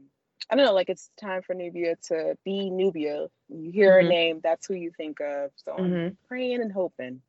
I 0.48 0.54
don't 0.54 0.64
know, 0.64 0.74
like 0.74 0.88
it's 0.88 1.10
time 1.20 1.42
for 1.42 1.54
Nubia 1.54 1.96
to 2.08 2.36
be 2.44 2.70
Nubia. 2.70 3.26
You 3.48 3.72
hear 3.72 3.90
mm-hmm. 3.90 4.06
her 4.06 4.08
name, 4.08 4.40
that's 4.42 4.66
who 4.66 4.74
you 4.74 4.92
think 4.96 5.20
of. 5.20 5.50
So 5.56 5.72
mm-hmm. 5.72 5.94
I'm 5.94 6.18
praying 6.28 6.60
and 6.60 6.72
hoping 6.72 7.20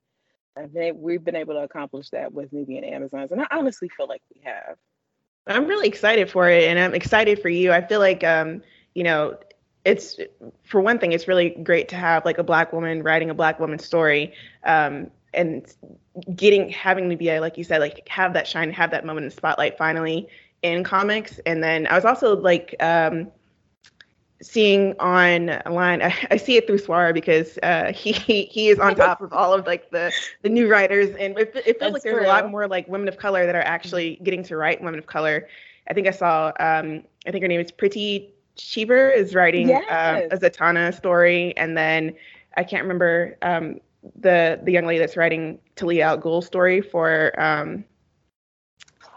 I've 0.56 0.74
been, 0.74 1.02
we've 1.02 1.24
been 1.24 1.36
able 1.36 1.56
to 1.56 1.62
accomplish 1.62 2.10
that 2.12 2.32
with 2.32 2.54
Nubia 2.54 2.78
and 2.78 2.94
Amazons, 2.94 3.32
and 3.32 3.42
I 3.42 3.48
honestly 3.52 3.90
feel 3.90 4.08
like 4.08 4.22
we 4.34 4.42
have. 4.44 4.78
I'm 5.48 5.66
really 5.66 5.88
excited 5.88 6.30
for 6.30 6.50
it, 6.50 6.66
and 6.66 6.78
I'm 6.78 6.94
excited 6.94 7.42
for 7.42 7.50
you. 7.50 7.72
I 7.72 7.86
feel 7.86 8.00
like, 8.00 8.24
um, 8.24 8.62
you 8.94 9.04
know, 9.04 9.38
it's 9.86 10.20
for 10.64 10.82
one 10.82 11.00
thing, 11.00 11.14
it's 11.14 11.28
really 11.28 11.52
great 11.52 11.88
to 11.90 11.96
have 11.96 12.26
like 12.26 12.38
a 12.38 12.44
black 12.44 12.74
woman 12.74 13.02
writing 13.02 13.30
a 13.30 13.34
black 13.34 13.60
woman's 13.60 13.86
story, 13.86 14.34
um, 14.66 15.10
and 15.34 15.74
getting 16.36 16.70
having 16.70 17.08
Nubia, 17.08 17.40
like 17.40 17.58
you 17.58 17.64
said, 17.64 17.80
like 17.80 18.08
have 18.10 18.34
that 18.34 18.48
shine, 18.48 18.72
have 18.72 18.92
that 18.92 19.06
moment 19.06 19.26
in 19.26 19.30
the 19.30 19.36
spotlight 19.36 19.78
finally 19.78 20.28
in 20.62 20.84
comics. 20.84 21.40
And 21.46 21.64
then 21.64 21.88
I 21.88 21.96
was 21.96 22.06
also 22.06 22.36
like 22.36 22.76
um, 22.80 23.32
seeing 24.42 24.94
online, 24.94 26.02
I, 26.02 26.14
I, 26.32 26.38
see 26.38 26.58
it 26.58 26.68
through 26.68 26.80
Swara 26.80 27.14
because 27.14 27.58
uh, 27.64 27.92
he 27.96 28.12
he 28.14 28.70
is 28.70 28.80
on 28.80 28.96
top 28.96 29.22
of 29.22 29.34
all 29.34 29.54
of 29.54 29.66
like 29.66 29.90
the 29.92 30.12
the 30.42 30.50
new 30.50 30.70
writers, 30.70 31.10
and 31.16 31.38
it, 31.38 31.52
it 31.66 31.80
feels 31.80 31.94
like 31.94 32.04
there's 32.04 32.18
true. 32.18 32.26
a 32.26 32.28
lot 32.28 32.50
more 32.50 32.68
like 32.68 32.88
women 32.88 33.08
of 33.08 33.18
color 33.18 33.46
that 33.46 33.56
are 33.56 33.62
actually 33.62 34.20
getting 34.24 34.44
to 34.44 34.58
write 34.58 34.82
women 34.82 35.00
of 35.00 35.06
color. 35.06 35.48
I 35.90 35.94
think 35.94 36.08
I 36.08 36.12
saw, 36.12 36.48
um, 36.60 37.04
I 37.26 37.32
think 37.32 37.44
her 37.44 37.48
name 37.48 37.62
is 37.62 37.72
Preeti 37.72 38.32
Chhibber 38.58 39.16
is 39.16 39.34
writing 39.34 39.70
yes. 39.70 39.86
uh, 39.90 40.36
a 40.36 40.38
Zatanna 40.38 40.94
story, 40.94 41.56
and 41.58 41.78
then 41.78 42.14
I 42.58 42.64
can't 42.64 42.84
remember 42.84 43.38
um, 43.42 43.80
the 44.20 44.60
the 44.64 44.72
young 44.72 44.86
lady 44.86 45.00
that's 45.00 45.18
writing 45.18 45.60
Talia 45.76 46.06
al 46.06 46.18
Ghul 46.20 46.44
story 46.44 46.82
for. 46.82 47.40
Um, 47.42 47.86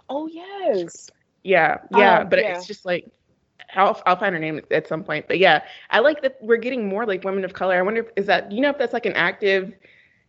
oh 0.08 0.26
yes. 0.26 1.10
Yeah, 1.42 1.78
yeah, 1.96 2.20
um, 2.20 2.28
but 2.28 2.38
yeah. 2.40 2.56
it's 2.56 2.66
just 2.66 2.84
like 2.84 3.10
I'll 3.74 4.00
I'll 4.06 4.16
find 4.16 4.34
her 4.34 4.40
name 4.40 4.60
at 4.70 4.88
some 4.88 5.04
point. 5.04 5.26
But 5.28 5.38
yeah, 5.38 5.62
I 5.90 6.00
like 6.00 6.22
that 6.22 6.36
we're 6.40 6.56
getting 6.56 6.88
more 6.88 7.06
like 7.06 7.24
women 7.24 7.44
of 7.44 7.52
color. 7.52 7.78
I 7.78 7.82
wonder 7.82 8.02
if 8.02 8.08
is 8.16 8.26
that 8.26 8.52
you 8.52 8.60
know 8.60 8.70
if 8.70 8.78
that's 8.78 8.92
like 8.92 9.06
an 9.06 9.14
active 9.14 9.72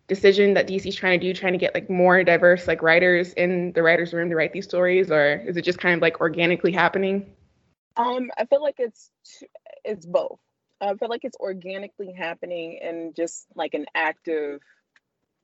decision 0.08 0.54
that 0.56 0.68
DC's 0.68 0.96
trying 0.96 1.20
to 1.20 1.26
do, 1.26 1.34
trying 1.34 1.54
to 1.54 1.60
get 1.60 1.74
like 1.74 1.90
more 1.90 2.24
diverse 2.24 2.68
like 2.68 2.82
writers 2.82 3.34
in 3.34 3.72
the 3.74 3.84
writers' 3.84 4.14
room 4.14 4.30
to 4.30 4.36
write 4.36 4.54
these 4.54 4.66
stories, 4.66 5.12
or 5.12 5.36
is 5.48 5.58
it 5.58 5.64
just 5.64 5.80
kind 5.80 5.96
of 5.96 6.02
like 6.02 6.22
organically 6.22 6.72
happening? 6.72 7.34
Um, 7.98 8.32
I 8.38 8.46
feel 8.46 8.62
like 8.62 8.76
it's 8.80 9.12
it's 9.84 10.06
both. 10.06 10.40
I 10.80 10.96
feel 10.96 11.10
like 11.10 11.24
it's 11.24 11.38
organically 11.40 12.14
happening 12.14 12.80
and 12.82 13.16
just 13.16 13.46
like 13.56 13.74
an 13.74 13.86
active. 13.94 14.62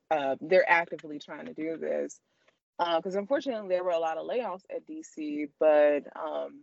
Uh, 0.10 0.36
they're 0.40 0.70
actively 0.70 1.20
trying 1.20 1.48
to 1.48 1.54
do 1.54 1.76
this 1.76 2.18
because 2.78 3.16
uh, 3.16 3.20
unfortunately 3.20 3.70
there 3.70 3.84
were 3.84 3.92
a 3.92 4.00
lot 4.00 4.18
of 4.18 4.28
layoffs 4.28 4.64
at 4.74 4.88
DC, 4.88 5.50
but 5.60 6.04
um, 6.16 6.60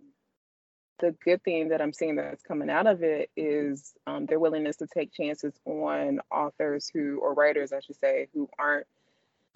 the 1.00 1.14
good 1.25 1.42
thing 1.42 1.68
that 1.68 1.80
I'm 1.80 1.92
seeing 1.92 2.16
that's 2.16 2.42
coming 2.42 2.71
out 2.71 2.87
of 2.87 3.02
it 3.02 3.30
is 3.37 3.92
um, 4.06 4.26
their 4.26 4.38
willingness 4.38 4.76
to 4.76 4.87
take 4.87 5.12
chances 5.12 5.54
on 5.64 6.21
authors 6.30 6.90
who, 6.92 7.18
or 7.18 7.35
writers, 7.35 7.73
I 7.73 7.80
should 7.80 7.99
say, 7.99 8.28
who 8.33 8.49
aren't 8.59 8.87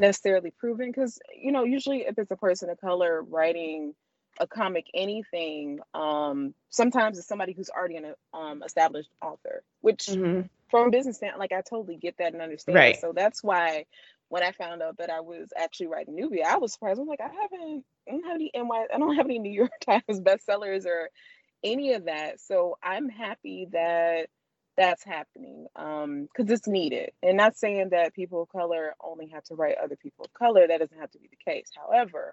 necessarily 0.01 0.51
proven. 0.51 0.91
Because, 0.91 1.21
you 1.41 1.53
know, 1.53 1.65
usually 1.65 2.01
if 2.01 2.19
it's 2.19 2.31
a 2.31 2.37
person 2.37 2.71
of 2.71 2.81
color 2.81 3.23
writing 3.23 3.95
a 4.41 4.47
comic, 4.47 4.87
anything, 4.95 5.81
um, 5.95 6.55
sometimes 6.71 7.19
it's 7.19 7.29
somebody 7.29 7.53
who's 7.53 7.71
already 7.71 7.97
an 7.97 8.15
um, 8.35 8.63
established 8.65 9.11
author, 9.23 9.63
which 9.81 10.07
mm-hmm. 10.07 10.43
from 10.71 10.89
a 10.89 10.91
business 10.91 11.17
standpoint, 11.17 11.41
like 11.41 11.53
I 11.53 11.63
totally 11.63 11.97
get 11.97 12.17
that 12.19 12.33
and 12.33 12.43
understand. 12.43 12.77
Right. 12.77 13.01
So 13.01 13.13
that's 13.15 13.43
why 13.43 13.87
when 14.29 14.43
I 14.43 14.53
found 14.53 14.83
out 14.83 14.99
that 14.99 15.11
I 15.11 15.21
was 15.21 15.49
actually 15.57 15.89
writing 15.89 16.15
Nubia, 16.17 16.45
I 16.47 16.59
was 16.59 16.73
surprised. 16.73 17.01
I'm 17.01 17.07
like, 17.07 17.21
I 17.21 17.31
haven't, 17.43 17.85
I 18.09 18.13
don't 18.13 18.25
have 18.25 18.35
any 18.35 18.51
NY, 18.55 18.87
I 18.95 18.99
don't 18.99 19.17
have 19.17 19.27
any 19.27 19.39
New 19.39 19.53
York 19.53 19.73
Times 19.85 20.21
bestsellers 20.21 20.87
or 20.87 21.11
any 21.65 21.95
of 21.95 22.05
that. 22.07 22.41
So 22.41 22.77
I'm 22.83 23.09
happy 23.09 23.69
that 23.73 24.29
that's 24.77 25.03
happening 25.03 25.67
um 25.75 26.29
because 26.33 26.51
it's 26.53 26.69
needed 26.69 27.11
and 27.21 27.37
not 27.37 27.57
saying 27.57 27.89
that 27.91 28.15
people 28.15 28.43
of 28.43 28.49
color 28.49 28.95
only 29.03 29.27
have 29.27 29.43
to 29.43 29.57
write 29.57 29.75
other 29.83 29.97
people 29.97 30.25
of 30.25 30.33
color 30.33 30.69
that 30.69 30.79
doesn't 30.79 31.01
have 31.01 31.11
to 31.11 31.19
be 31.19 31.29
the 31.29 31.51
case 31.53 31.69
however 31.77 32.33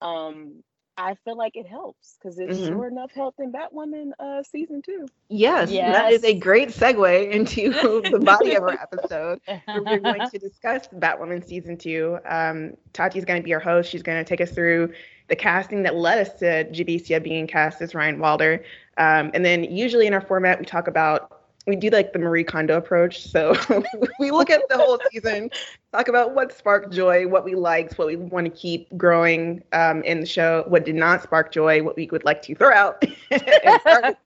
um 0.00 0.62
I 0.96 1.16
feel 1.24 1.36
like 1.36 1.56
it 1.56 1.66
helps 1.66 2.16
because 2.18 2.38
it 2.38 2.50
mm-hmm. 2.50 2.66
sure 2.66 2.88
enough 2.88 3.10
helped 3.12 3.40
in 3.40 3.52
Batwoman 3.52 4.12
uh, 4.18 4.42
season 4.42 4.82
two. 4.82 5.06
Yes, 5.28 5.70
yes, 5.70 5.94
that 5.94 6.12
is 6.12 6.22
a 6.24 6.34
great 6.34 6.68
segue 6.68 7.30
into 7.30 7.72
the 8.10 8.18
body 8.18 8.54
of 8.54 8.62
our 8.62 8.72
episode. 8.72 9.40
We're 9.68 10.00
going 10.00 10.28
to 10.32 10.38
discuss 10.38 10.88
Batwoman 10.88 11.46
season 11.46 11.76
two. 11.76 12.18
Um, 12.26 12.74
Tati 12.92 13.18
is 13.18 13.24
going 13.24 13.40
to 13.40 13.44
be 13.44 13.54
our 13.54 13.60
host. 13.60 13.90
She's 13.90 14.02
going 14.02 14.22
to 14.22 14.28
take 14.28 14.40
us 14.40 14.50
through 14.50 14.92
the 15.28 15.36
casting 15.36 15.82
that 15.84 15.94
led 15.94 16.18
us 16.18 16.34
to 16.40 16.64
Javicia 16.70 17.22
being 17.22 17.46
cast 17.46 17.80
as 17.80 17.94
Ryan 17.94 18.18
Wilder. 18.18 18.64
Um, 18.98 19.30
and 19.32 19.44
then 19.44 19.64
usually 19.64 20.06
in 20.06 20.12
our 20.12 20.20
format, 20.20 20.58
we 20.58 20.66
talk 20.66 20.88
about 20.88 21.41
we 21.66 21.76
do 21.76 21.90
like 21.90 22.12
the 22.12 22.18
Marie 22.18 22.44
Kondo 22.44 22.76
approach. 22.76 23.26
So 23.26 23.54
we 24.18 24.30
look 24.30 24.50
at 24.50 24.68
the 24.68 24.76
whole 24.76 24.98
season, 25.10 25.50
talk 25.92 26.08
about 26.08 26.34
what 26.34 26.56
sparked 26.56 26.92
joy, 26.92 27.26
what 27.28 27.44
we 27.44 27.54
liked, 27.54 27.98
what 27.98 28.08
we 28.08 28.16
want 28.16 28.46
to 28.46 28.50
keep 28.50 28.94
growing 28.96 29.62
um, 29.72 30.02
in 30.02 30.20
the 30.20 30.26
show, 30.26 30.64
what 30.68 30.84
did 30.84 30.96
not 30.96 31.22
spark 31.22 31.52
joy, 31.52 31.82
what 31.82 31.96
we 31.96 32.08
would 32.10 32.24
like 32.24 32.42
to 32.42 32.54
throw 32.54 32.72
out. 32.72 33.02
and, 33.30 34.16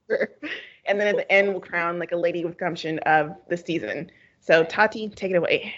and 0.86 1.00
then 1.00 1.08
at 1.08 1.16
the 1.16 1.30
end, 1.30 1.48
we'll 1.48 1.60
crown 1.60 1.98
like 1.98 2.12
a 2.12 2.16
lady 2.16 2.44
with 2.44 2.58
gumption 2.58 2.98
of 3.00 3.34
the 3.48 3.56
season. 3.56 4.10
So 4.40 4.64
Tati, 4.64 5.08
take 5.10 5.32
it 5.32 5.36
away. 5.36 5.74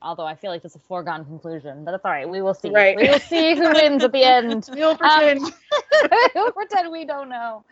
Although 0.00 0.26
I 0.26 0.34
feel 0.34 0.50
like 0.50 0.62
that's 0.62 0.74
a 0.74 0.80
foregone 0.80 1.24
conclusion, 1.24 1.84
but 1.84 1.94
it's 1.94 2.04
all 2.04 2.10
right. 2.10 2.28
We 2.28 2.42
will 2.42 2.54
see. 2.54 2.70
Right. 2.70 2.96
We 2.96 3.08
will 3.08 3.18
see 3.18 3.54
who 3.56 3.72
wins 3.72 4.04
at 4.04 4.12
the 4.12 4.22
end. 4.24 4.68
We'll 4.72 4.96
pretend. 4.96 5.40
Um, 5.40 5.52
we'll 6.34 6.52
pretend 6.52 6.92
we 6.92 7.04
don't 7.04 7.28
know. 7.28 7.64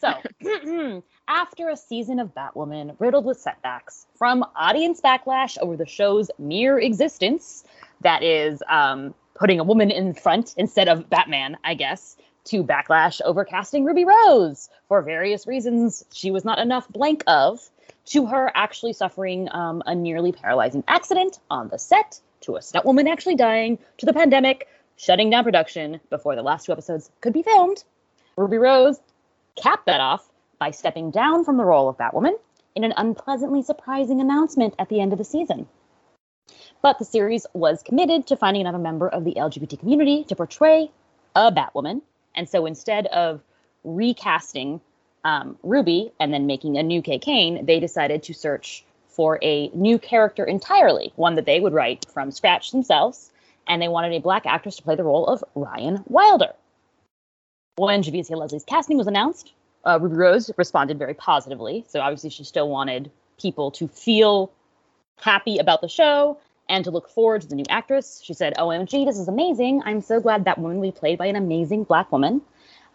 So, 0.00 1.02
after 1.28 1.68
a 1.68 1.76
season 1.76 2.18
of 2.18 2.34
Batwoman 2.34 2.96
riddled 2.98 3.24
with 3.24 3.38
setbacks 3.38 4.06
from 4.16 4.44
audience 4.56 5.00
backlash 5.00 5.58
over 5.58 5.76
the 5.76 5.86
show's 5.86 6.30
mere 6.38 6.78
existence, 6.78 7.64
that 8.00 8.22
is, 8.22 8.62
um, 8.68 9.14
putting 9.34 9.60
a 9.60 9.64
woman 9.64 9.90
in 9.90 10.14
front 10.14 10.54
instead 10.56 10.88
of 10.88 11.10
Batman, 11.10 11.56
I 11.64 11.74
guess, 11.74 12.16
to 12.44 12.62
backlash 12.62 13.20
over 13.24 13.44
casting 13.44 13.84
Ruby 13.84 14.04
Rose 14.04 14.68
for 14.88 15.02
various 15.02 15.46
reasons 15.46 16.04
she 16.12 16.30
was 16.30 16.44
not 16.44 16.58
enough 16.58 16.88
blank 16.88 17.24
of 17.26 17.68
to 18.06 18.26
her 18.26 18.50
actually 18.54 18.92
suffering 18.92 19.48
um, 19.52 19.82
a 19.86 19.94
nearly 19.94 20.32
paralyzing 20.32 20.84
accident 20.88 21.38
on 21.50 21.68
the 21.68 21.78
set, 21.78 22.20
to 22.42 22.56
a 22.56 22.62
stunt 22.62 22.84
woman 22.84 23.08
actually 23.08 23.36
dying, 23.36 23.78
to 23.98 24.06
the 24.06 24.12
pandemic 24.12 24.68
shutting 24.96 25.30
down 25.30 25.44
production 25.44 26.00
before 26.10 26.36
the 26.36 26.42
last 26.42 26.66
two 26.66 26.72
episodes 26.72 27.10
could 27.20 27.32
be 27.32 27.42
filmed. 27.42 27.82
Ruby 28.36 28.58
Rose 28.58 29.00
capped 29.56 29.86
that 29.86 30.00
off 30.00 30.28
by 30.58 30.70
stepping 30.70 31.10
down 31.10 31.44
from 31.44 31.56
the 31.56 31.64
role 31.64 31.88
of 31.88 31.96
Batwoman 31.96 32.34
in 32.74 32.84
an 32.84 32.94
unpleasantly 32.96 33.62
surprising 33.62 34.20
announcement 34.20 34.74
at 34.78 34.88
the 34.88 35.00
end 35.00 35.12
of 35.12 35.18
the 35.18 35.24
season. 35.24 35.66
But 36.82 36.98
the 36.98 37.04
series 37.04 37.46
was 37.54 37.82
committed 37.82 38.26
to 38.26 38.36
finding 38.36 38.62
another 38.62 38.78
member 38.78 39.08
of 39.08 39.24
the 39.24 39.34
LGBT 39.34 39.78
community 39.78 40.24
to 40.24 40.36
portray 40.36 40.90
a 41.34 41.50
Batwoman. 41.50 42.02
And 42.34 42.48
so 42.48 42.66
instead 42.66 43.06
of 43.06 43.40
recasting 43.84 44.80
um, 45.24 45.56
Ruby 45.62 46.12
and 46.20 46.32
then 46.32 46.46
making 46.46 46.76
a 46.76 46.82
new 46.82 47.02
Kate 47.02 47.22
Kane, 47.22 47.64
they 47.66 47.80
decided 47.80 48.22
to 48.24 48.34
search 48.34 48.84
for 49.08 49.38
a 49.42 49.68
new 49.68 49.98
character 49.98 50.44
entirely, 50.44 51.12
one 51.16 51.36
that 51.36 51.46
they 51.46 51.60
would 51.60 51.72
write 51.72 52.04
from 52.12 52.30
scratch 52.30 52.72
themselves, 52.72 53.30
and 53.66 53.80
they 53.80 53.88
wanted 53.88 54.12
a 54.12 54.20
black 54.20 54.44
actress 54.44 54.76
to 54.76 54.82
play 54.82 54.96
the 54.96 55.04
role 55.04 55.26
of 55.26 55.42
Ryan 55.54 56.02
Wilder. 56.06 56.52
When 57.76 58.02
Javicia 58.02 58.36
Leslie's 58.36 58.64
casting 58.64 58.98
was 58.98 59.06
announced, 59.06 59.52
uh, 59.84 59.98
Ruby 60.00 60.16
Rose 60.16 60.50
responded 60.56 60.98
very 60.98 61.14
positively. 61.14 61.84
So 61.88 62.00
obviously, 62.00 62.30
she 62.30 62.44
still 62.44 62.68
wanted 62.68 63.10
people 63.40 63.70
to 63.72 63.88
feel 63.88 64.52
happy 65.20 65.58
about 65.58 65.80
the 65.80 65.88
show 65.88 66.38
and 66.68 66.84
to 66.84 66.90
look 66.90 67.08
forward 67.10 67.42
to 67.42 67.48
the 67.48 67.54
new 67.54 67.64
actress. 67.68 68.20
She 68.24 68.34
said, 68.34 68.54
OMG, 68.56 69.04
this 69.06 69.18
is 69.18 69.28
amazing. 69.28 69.82
I'm 69.84 70.00
so 70.00 70.20
glad 70.20 70.44
that 70.44 70.58
woman 70.58 70.78
will 70.78 70.88
be 70.88 70.98
played 70.98 71.18
by 71.18 71.26
an 71.26 71.36
amazing 71.36 71.84
black 71.84 72.10
woman. 72.10 72.40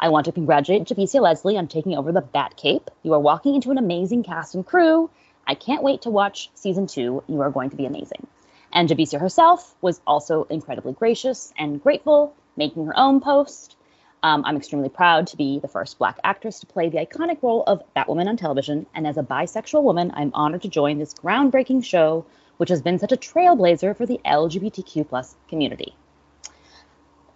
I 0.01 0.07
want 0.07 0.27
to 0.27 0.31
congratulate 0.31 0.85
Javicia 0.85 1.19
Leslie 1.19 1.57
on 1.57 1.67
taking 1.67 1.97
over 1.97 2.13
the 2.13 2.21
Bat 2.21 2.55
Cape. 2.55 2.89
You 3.03 3.13
are 3.13 3.19
walking 3.19 3.55
into 3.55 3.69
an 3.71 3.77
amazing 3.77 4.23
cast 4.23 4.55
and 4.55 4.65
crew. 4.65 5.09
I 5.45 5.55
can't 5.55 5.83
wait 5.83 6.03
to 6.03 6.09
watch 6.09 6.49
season 6.53 6.87
two. 6.87 7.21
You 7.27 7.41
are 7.41 7.51
going 7.51 7.69
to 7.71 7.75
be 7.75 7.85
amazing. 7.85 8.25
And 8.71 8.87
Javicia 8.87 9.19
herself 9.19 9.75
was 9.81 9.99
also 10.07 10.43
incredibly 10.43 10.93
gracious 10.93 11.53
and 11.57 11.83
grateful, 11.83 12.33
making 12.55 12.85
her 12.85 12.97
own 12.97 13.19
post. 13.19 13.75
Um, 14.23 14.43
I'm 14.45 14.55
extremely 14.55 14.87
proud 14.87 15.27
to 15.27 15.37
be 15.37 15.59
the 15.59 15.67
first 15.67 15.99
Black 15.99 16.17
actress 16.23 16.61
to 16.61 16.65
play 16.65 16.87
the 16.87 17.05
iconic 17.05 17.43
role 17.43 17.63
of 17.67 17.83
Batwoman 17.93 18.27
on 18.27 18.37
television, 18.37 18.85
and 18.95 19.05
as 19.05 19.17
a 19.17 19.23
bisexual 19.23 19.83
woman, 19.83 20.11
I'm 20.13 20.31
honored 20.33 20.61
to 20.61 20.69
join 20.69 20.97
this 20.99 21.13
groundbreaking 21.13 21.83
show, 21.83 22.25
which 22.55 22.69
has 22.69 22.81
been 22.81 22.99
such 22.99 23.11
a 23.11 23.17
trailblazer 23.17 23.97
for 23.97 24.05
the 24.05 24.21
LGBTQ 24.25 25.09
plus 25.09 25.35
community. 25.49 25.93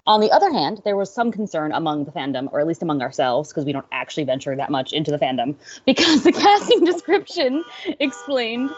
On 0.05 0.19
the 0.19 0.31
other 0.31 0.51
hand, 0.51 0.81
there 0.83 0.97
was 0.97 1.13
some 1.13 1.31
concern 1.31 1.71
among 1.71 2.03
the 2.03 2.11
fandom, 2.11 2.51
or 2.51 2.59
at 2.59 2.67
least 2.67 2.83
among 2.83 3.01
ourselves, 3.01 3.49
because 3.49 3.63
we 3.63 3.71
don't 3.71 3.85
actually 3.93 4.25
venture 4.25 4.53
that 4.53 4.69
much 4.69 4.91
into 4.91 5.11
the 5.11 5.17
fandom, 5.17 5.55
because 5.85 6.23
the 6.23 6.33
casting 6.33 6.83
description 6.85 7.63
explained 7.99 8.69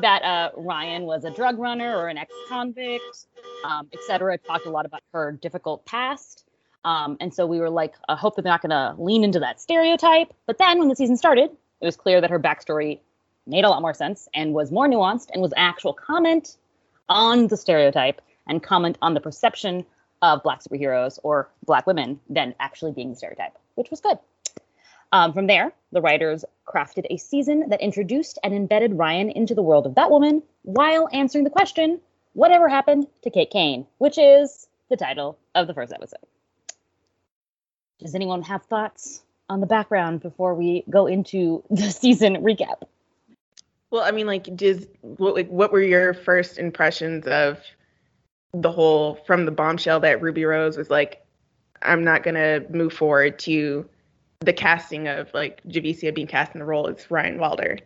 that 0.00 0.22
uh, 0.22 0.50
Ryan 0.56 1.02
was 1.02 1.24
a 1.24 1.30
drug 1.30 1.58
runner 1.58 1.96
or 1.96 2.08
an 2.08 2.18
ex-convict, 2.18 3.26
um, 3.64 3.88
etc. 3.92 4.38
Talked 4.38 4.66
a 4.66 4.70
lot 4.70 4.86
about 4.86 5.02
her 5.12 5.32
difficult 5.32 5.84
past, 5.86 6.44
um, 6.84 7.16
and 7.20 7.34
so 7.34 7.46
we 7.46 7.58
were 7.58 7.70
like, 7.70 7.94
I 8.08 8.14
hope 8.14 8.36
that 8.36 8.42
they're 8.42 8.52
not 8.52 8.62
going 8.62 8.70
to 8.70 8.94
lean 9.02 9.24
into 9.24 9.40
that 9.40 9.60
stereotype. 9.60 10.32
But 10.46 10.58
then, 10.58 10.78
when 10.78 10.88
the 10.88 10.96
season 10.96 11.16
started, 11.16 11.50
it 11.80 11.84
was 11.84 11.96
clear 11.96 12.20
that 12.20 12.30
her 12.30 12.38
backstory 12.38 13.00
made 13.44 13.64
a 13.64 13.68
lot 13.68 13.82
more 13.82 13.94
sense 13.94 14.28
and 14.34 14.54
was 14.54 14.70
more 14.70 14.86
nuanced 14.86 15.30
and 15.32 15.42
was 15.42 15.52
actual 15.56 15.94
comment 15.94 16.56
on 17.08 17.48
the 17.48 17.56
stereotype 17.56 18.20
and 18.46 18.62
comment 18.62 18.98
on 19.02 19.14
the 19.14 19.20
perception 19.20 19.84
of 20.22 20.42
black 20.42 20.60
superheroes 20.62 21.18
or 21.22 21.48
black 21.64 21.86
women 21.86 22.20
than 22.28 22.54
actually 22.60 22.92
being 22.92 23.10
the 23.10 23.16
stereotype, 23.16 23.56
which 23.74 23.90
was 23.90 24.00
good. 24.00 24.18
Um, 25.12 25.32
from 25.32 25.46
there, 25.46 25.72
the 25.92 26.00
writers 26.00 26.44
crafted 26.66 27.04
a 27.10 27.16
season 27.16 27.68
that 27.70 27.80
introduced 27.80 28.38
and 28.44 28.54
embedded 28.54 28.94
Ryan 28.94 29.30
into 29.30 29.54
the 29.54 29.62
world 29.62 29.86
of 29.86 29.92
Batwoman 29.92 30.42
while 30.62 31.08
answering 31.12 31.44
the 31.44 31.50
question, 31.50 32.00
whatever 32.32 32.68
happened 32.68 33.06
to 33.22 33.30
Kate 33.30 33.50
Kane, 33.50 33.86
which 33.98 34.18
is 34.18 34.68
the 34.88 34.96
title 34.96 35.38
of 35.54 35.66
the 35.66 35.74
first 35.74 35.92
episode. 35.92 36.20
Does 37.98 38.14
anyone 38.14 38.42
have 38.42 38.62
thoughts 38.64 39.22
on 39.48 39.60
the 39.60 39.66
background 39.66 40.20
before 40.20 40.54
we 40.54 40.84
go 40.88 41.06
into 41.06 41.64
the 41.70 41.90
season 41.90 42.36
recap? 42.36 42.82
Well, 43.90 44.02
I 44.02 44.12
mean, 44.12 44.28
like, 44.28 44.54
does 44.54 44.86
what, 45.00 45.34
like, 45.34 45.48
what 45.48 45.72
were 45.72 45.82
your 45.82 46.14
first 46.14 46.58
impressions 46.58 47.26
of 47.26 47.58
the 48.52 48.70
whole 48.70 49.14
from 49.26 49.44
the 49.44 49.52
bombshell 49.52 50.00
that 50.00 50.20
Ruby 50.22 50.44
Rose 50.44 50.76
was 50.76 50.90
like, 50.90 51.24
I'm 51.82 52.04
not 52.04 52.22
gonna 52.22 52.60
move 52.70 52.92
forward 52.92 53.38
to 53.40 53.88
the 54.40 54.52
casting 54.52 55.08
of 55.08 55.32
like 55.34 55.62
Javicia 55.64 56.14
being 56.14 56.26
cast 56.26 56.52
in 56.54 56.58
the 56.60 56.64
role 56.64 56.88
as 56.88 57.10
Ryan 57.10 57.38
Wilder. 57.38 57.78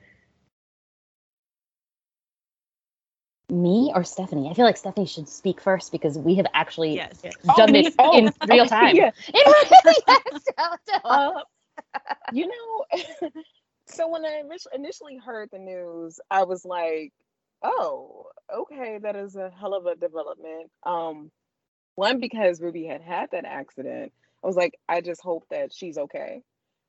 Me 3.50 3.92
or 3.94 4.02
Stephanie? 4.04 4.48
I 4.48 4.54
feel 4.54 4.64
like 4.64 4.76
Stephanie 4.76 5.06
should 5.06 5.28
speak 5.28 5.60
first 5.60 5.92
because 5.92 6.18
we 6.18 6.34
have 6.36 6.46
actually 6.54 6.94
Yes. 6.94 7.22
done 7.56 7.72
Oh, 7.72 7.72
this 7.72 7.94
oh, 7.98 8.18
in 8.18 8.32
real 8.48 8.66
time. 8.66 8.96
yeah. 8.96 9.10
In 9.28 9.42
real- 9.46 9.54
yes, 10.08 10.44
tell- 10.56 10.78
tell 10.86 11.12
us. 11.12 11.38
Uh, 11.38 11.42
you 12.32 12.46
know, 12.48 13.30
so 13.86 14.08
when 14.08 14.24
I 14.24 14.42
initially 14.72 15.18
heard 15.18 15.50
the 15.52 15.58
news, 15.58 16.18
I 16.30 16.44
was 16.44 16.64
like, 16.64 17.12
"Oh, 17.64 18.26
okay, 18.54 18.98
that 19.02 19.16
is 19.16 19.34
a 19.36 19.50
hell 19.50 19.74
of 19.74 19.86
a 19.86 19.96
development." 19.96 20.70
Um, 20.84 21.32
one 21.96 22.20
because 22.20 22.60
Ruby 22.60 22.84
had 22.86 23.02
had 23.02 23.30
that 23.32 23.44
accident. 23.44 24.12
I 24.42 24.46
was 24.46 24.56
like, 24.56 24.78
I 24.88 25.00
just 25.00 25.22
hope 25.22 25.46
that 25.50 25.72
she's 25.72 25.98
okay. 25.98 26.42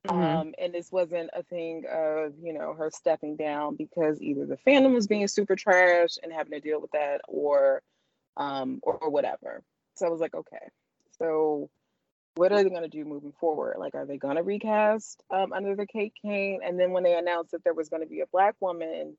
Mhm. 0.08 0.14
Um, 0.14 0.54
and 0.60 0.74
this 0.74 0.92
wasn't 0.92 1.30
a 1.34 1.44
thing 1.44 1.86
of, 1.92 2.34
you 2.40 2.54
know, 2.54 2.74
her 2.74 2.92
stepping 2.92 3.36
down 3.38 3.76
because 3.76 4.22
either 4.22 4.46
the 4.46 4.58
fandom 4.58 4.94
was 4.94 5.08
being 5.08 5.28
super 5.28 5.56
trash 5.56 6.18
and 6.22 6.32
having 6.32 6.52
to 6.52 6.60
deal 6.60 6.82
with 6.82 6.92
that 6.92 7.22
or 7.28 7.82
um 8.38 8.80
or, 8.84 8.98
or 8.98 9.10
whatever. 9.10 9.64
So 9.96 10.06
I 10.06 10.10
was 10.10 10.20
like, 10.22 10.36
okay. 10.36 10.70
So 11.20 11.70
what 12.36 12.52
are 12.52 12.64
they 12.64 12.70
gonna 12.70 12.88
do 12.90 13.06
moving 13.06 13.32
forward? 13.40 13.78
Like 13.80 13.96
are 13.96 14.06
they 14.06 14.18
gonna 14.18 14.44
recast 14.44 15.24
um 15.32 15.54
under 15.54 15.76
the 15.76 15.88
Kate 15.88 16.14
Kane? 16.22 16.60
And 16.64 16.80
then 16.80 16.92
when 16.92 17.04
they 17.04 17.18
announced 17.18 17.52
that 17.52 17.64
there 17.64 17.74
was 17.74 17.90
gonna 17.90 18.06
be 18.06 18.22
a 18.22 18.28
black 18.28 18.56
woman 18.60 19.18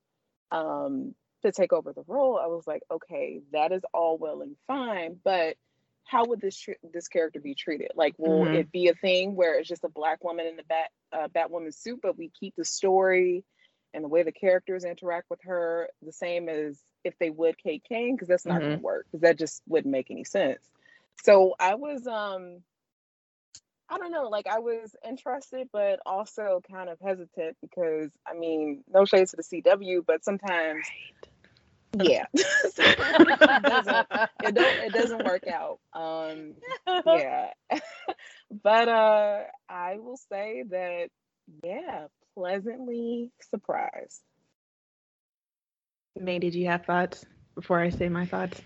um 0.52 1.14
to 1.46 1.52
take 1.52 1.72
over 1.72 1.92
the 1.92 2.04
role, 2.06 2.38
I 2.42 2.46
was 2.46 2.66
like, 2.66 2.82
okay, 2.90 3.40
that 3.52 3.72
is 3.72 3.82
all 3.94 4.18
well 4.18 4.42
and 4.42 4.56
fine, 4.66 5.20
but 5.24 5.56
how 6.04 6.24
would 6.26 6.40
this 6.40 6.58
tr- 6.58 6.72
this 6.92 7.08
character 7.08 7.40
be 7.40 7.54
treated? 7.54 7.90
Like, 7.96 8.14
will 8.18 8.44
Mhm. 8.44 8.54
it 8.54 8.72
be 8.72 8.88
a 8.88 8.94
thing 8.94 9.34
where 9.34 9.58
it's 9.58 9.68
just 9.68 9.84
a 9.84 9.88
black 9.88 10.22
woman 10.22 10.46
in 10.46 10.56
the 10.56 10.64
bat 10.64 10.90
uh, 11.12 11.28
Batwoman 11.28 11.74
suit, 11.74 12.00
but 12.02 12.16
we 12.16 12.28
keep 12.30 12.54
the 12.56 12.64
story 12.64 13.44
and 13.94 14.04
the 14.04 14.08
way 14.08 14.22
the 14.22 14.32
characters 14.32 14.84
interact 14.84 15.30
with 15.30 15.40
her 15.42 15.88
the 16.02 16.12
same 16.12 16.48
as 16.48 16.80
if 17.04 17.18
they 17.18 17.30
would 17.30 17.56
Kate 17.58 17.82
Kane? 17.88 18.14
Because 18.14 18.28
that's 18.28 18.46
not 18.46 18.60
going 18.64 18.76
to 18.76 18.82
work. 18.82 19.06
Because 19.06 19.22
that 19.22 19.38
just 19.38 19.62
wouldn't 19.66 19.90
make 19.92 20.10
any 20.10 20.24
sense. 20.24 20.68
So 21.22 21.54
I 21.58 21.74
was, 21.76 22.06
um, 22.06 22.62
I 23.88 23.98
don't 23.98 24.10
know, 24.12 24.28
like 24.28 24.46
I 24.46 24.58
was 24.58 24.94
interested, 25.06 25.68
but 25.72 26.00
also 26.04 26.60
kind 26.70 26.90
of 26.90 26.98
hesitant 27.00 27.56
because 27.62 28.10
I 28.26 28.34
mean, 28.34 28.84
no 28.88 29.04
shades 29.04 29.30
to 29.30 29.36
the 29.36 29.42
CW, 29.42 30.04
but 30.06 30.24
sometimes 30.24 30.86
yeah. 32.02 32.26
It 32.78 33.62
doesn't 33.62 34.06
it 34.42 34.54
don't 34.54 34.78
it 34.78 34.92
doesn't 34.92 35.24
work 35.24 35.44
out. 35.48 35.80
Um 35.92 36.54
yeah. 37.06 37.50
But 38.62 38.88
uh 38.88 39.40
i 39.68 39.96
will 39.98 40.16
say 40.16 40.64
that 40.70 41.08
yeah 41.64 42.06
pleasantly 42.36 43.32
surprised. 43.50 44.22
May, 46.16 46.38
did 46.38 46.54
you 46.54 46.66
have 46.68 46.84
thoughts 46.84 47.24
before 47.54 47.80
I 47.80 47.90
say 47.90 48.08
my 48.08 48.26
thoughts? 48.26 48.60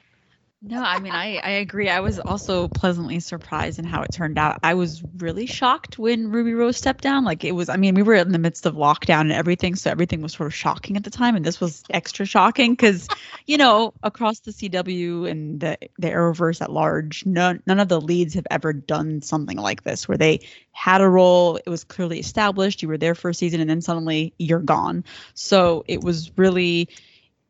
No, 0.62 0.83
I 0.83 1.01
mean, 1.01 1.12
I, 1.12 1.38
I 1.38 1.51
agree. 1.53 1.88
I 1.88 2.01
was 2.01 2.18
also 2.18 2.68
pleasantly 2.68 3.18
surprised 3.20 3.79
in 3.79 3.87
how 3.87 4.03
it 4.03 4.12
turned 4.12 4.37
out. 4.37 4.59
I 4.62 4.75
was 4.75 5.03
really 5.16 5.46
shocked 5.46 5.99
when 5.99 6.31
Ruby 6.31 6.53
Rose 6.53 6.77
stepped 6.77 7.03
down. 7.03 7.25
Like, 7.25 7.44
it 7.44 7.53
was, 7.53 7.70
I 7.70 7.79
mean, 7.79 7.94
we 7.94 8.03
were 8.03 8.12
in 8.16 8.31
the 8.31 8.38
midst 8.38 8.66
of 8.66 8.75
lockdown 8.75 9.23
and 9.23 9.33
everything, 9.33 9.75
so 9.75 9.90
everything 9.90 10.20
was 10.20 10.35
sort 10.35 10.49
of 10.49 10.55
shocking 10.55 10.99
at 10.99 11.05
the 11.05 11.09
time. 11.09 11.35
And 11.35 11.46
this 11.46 11.62
was 11.62 11.83
extra 11.88 12.27
shocking 12.27 12.73
because, 12.73 13.09
you 13.46 13.57
know, 13.57 13.94
across 14.03 14.40
the 14.40 14.51
CW 14.51 15.31
and 15.31 15.61
the, 15.61 15.79
the 15.99 16.09
Arrowverse 16.09 16.61
at 16.61 16.70
large, 16.70 17.25
none, 17.25 17.62
none 17.66 17.81
of 17.81 17.88
the 17.88 18.01
leads 18.01 18.35
have 18.35 18.46
ever 18.51 18.75
done 18.75 19.23
something 19.23 19.57
like 19.57 19.83
this 19.83 20.07
where 20.07 20.18
they 20.18 20.40
had 20.73 21.01
a 21.01 21.09
role, 21.09 21.57
it 21.57 21.70
was 21.70 21.85
clearly 21.85 22.18
established, 22.20 22.83
you 22.83 22.88
were 22.88 22.99
there 22.99 23.14
for 23.14 23.31
a 23.31 23.35
season, 23.35 23.62
and 23.62 23.70
then 23.70 23.81
suddenly 23.81 24.35
you're 24.38 24.61
gone. 24.61 25.05
So 25.33 25.85
it 25.88 26.03
was 26.03 26.31
really 26.37 26.90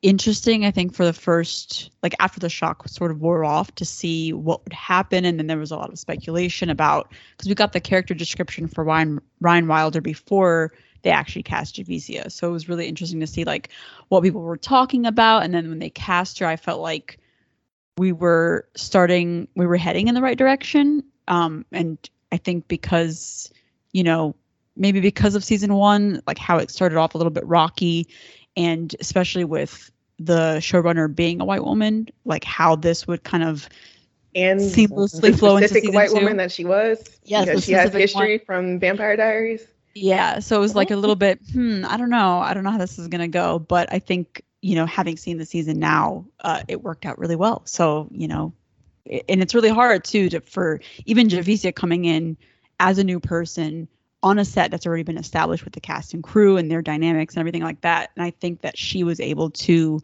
interesting 0.03 0.65
i 0.65 0.71
think 0.71 0.95
for 0.95 1.05
the 1.05 1.13
first 1.13 1.91
like 2.03 2.15
after 2.21 2.41
the 2.41 2.49
shock 2.49 2.89
sort 2.89 3.11
of 3.11 3.21
wore 3.21 3.45
off 3.45 3.75
to 3.75 3.85
see 3.85 4.33
what 4.33 4.65
would 4.65 4.73
happen. 4.73 5.25
And 5.25 5.39
then 5.39 5.47
there 5.47 5.59
was 5.59 5.71
a 5.71 5.77
lot 5.77 5.91
of 5.91 5.99
speculation 5.99 6.71
about 6.71 7.13
because 7.37 7.49
we 7.49 7.55
got 7.55 7.73
the 7.73 7.81
character 7.81 8.15
description 8.15 8.67
for 8.67 8.83
ryan 8.83 9.21
ryan 9.41 9.67
wilder 9.67 10.01
before 10.01 10.73
they 11.03 11.11
actually 11.11 11.43
cast 11.43 11.77
javicia. 11.77 12.31
So 12.31 12.49
it 12.49 12.53
was 12.53 12.69
really 12.69 12.87
interesting 12.87 13.21
to 13.21 13.27
see 13.27 13.45
like 13.45 13.71
what 14.09 14.23
people 14.23 14.43
were 14.43 14.57
talking 14.57 15.07
about. 15.07 15.45
And 15.45 15.55
then 15.55 15.69
when 15.69 15.79
they 15.79 15.91
cast 15.91 16.39
her 16.39 16.47
i 16.47 16.57
felt 16.57 16.81
like 16.81 17.19
we 17.99 18.13
were 18.13 18.67
starting 18.77 19.49
we 19.55 19.67
were 19.67 19.77
heading 19.77 20.09
in 20.09 20.15
the 20.15 20.23
right 20.23 20.39
direction. 20.39 21.03
Um 21.29 21.67
and 21.73 21.99
i 22.33 22.39
think 22.39 22.69
because 22.69 23.53
you 23.93 24.03
know 24.03 24.35
maybe 24.77 25.01
because 25.01 25.35
of 25.35 25.45
season 25.45 25.75
one 25.75 26.23
like 26.27 26.39
how 26.39 26.57
it 26.57 26.71
started 26.71 26.97
off 26.97 27.15
a 27.15 27.19
little 27.19 27.33
bit 27.33 27.47
rocky 27.47 28.09
and 28.61 28.95
especially 29.01 29.45
with 29.45 29.91
the 30.19 30.57
showrunner 30.61 31.15
being 31.15 31.41
a 31.41 31.45
white 31.47 31.65
woman, 31.65 32.09
like 32.25 32.45
how 32.45 32.77
this 32.77 33.07
would 33.07 33.25
kind 33.25 33.45
of 33.45 33.69
And 34.35 34.77
seamlessly 34.77 35.33
the 35.33 35.37
flow 35.37 35.57
into 35.57 35.75
specific 35.75 35.83
season 35.83 35.95
white 35.95 36.11
two. 36.11 36.15
woman 36.15 36.37
that 36.39 36.53
she 36.53 36.65
was. 36.65 37.21
Yes, 37.25 37.51
because 37.51 37.67
the 37.67 37.73
she 37.73 37.73
has 37.73 37.93
history 37.93 38.39
from 38.39 38.81
Vampire 38.81 39.17
Diaries. 39.17 39.67
yeah. 39.95 40.41
So 40.41 40.57
it 40.57 40.61
was 40.61 40.75
like 40.75 40.91
a 40.91 40.97
little 40.97 41.17
bit, 41.17 41.41
hmm, 41.53 41.85
I 41.87 41.97
don't 41.97 42.11
know, 42.11 42.39
I 42.41 42.55
don't 42.55 42.65
know 42.65 42.71
how 42.71 42.79
this 42.79 42.99
is 42.99 43.09
gonna 43.09 43.29
go, 43.29 43.59
but 43.59 43.93
I 43.93 43.99
think 44.01 44.43
you 44.63 44.77
know, 44.77 44.87
having 44.87 45.17
seen 45.17 45.39
the 45.39 45.47
season 45.47 45.79
now, 45.79 46.27
uh, 46.41 46.63
it 46.69 46.83
worked 46.83 47.07
out 47.07 47.19
really 47.19 47.37
well. 47.37 47.63
So 47.67 48.09
you 48.13 48.29
know, 48.29 48.55
and 49.29 49.43
it's 49.43 49.55
really 49.55 49.71
hard 49.71 50.05
too 50.05 50.29
to 50.31 50.41
for 50.41 50.81
even 51.07 51.29
Javicia 51.29 51.75
coming 51.75 52.05
in 52.05 52.37
as 52.79 52.99
a 52.99 53.05
new 53.05 53.21
person 53.21 53.89
on 54.23 54.39
a 54.39 54.45
set 54.45 54.71
that's 54.71 54.87
already 54.87 55.03
been 55.03 55.17
established 55.17 55.65
with 55.65 55.73
the 55.73 55.81
cast 55.81 56.13
and 56.13 56.23
crew 56.23 56.57
and 56.57 56.71
their 56.71 56.83
dynamics 56.83 57.35
and 57.35 57.41
everything 57.41 57.63
like 57.63 57.81
that. 57.81 58.11
And 58.17 58.25
I 58.25 58.31
think 58.31 58.61
that 58.61 58.77
she 58.77 59.03
was 59.03 59.21
able 59.21 59.51
to 59.51 60.01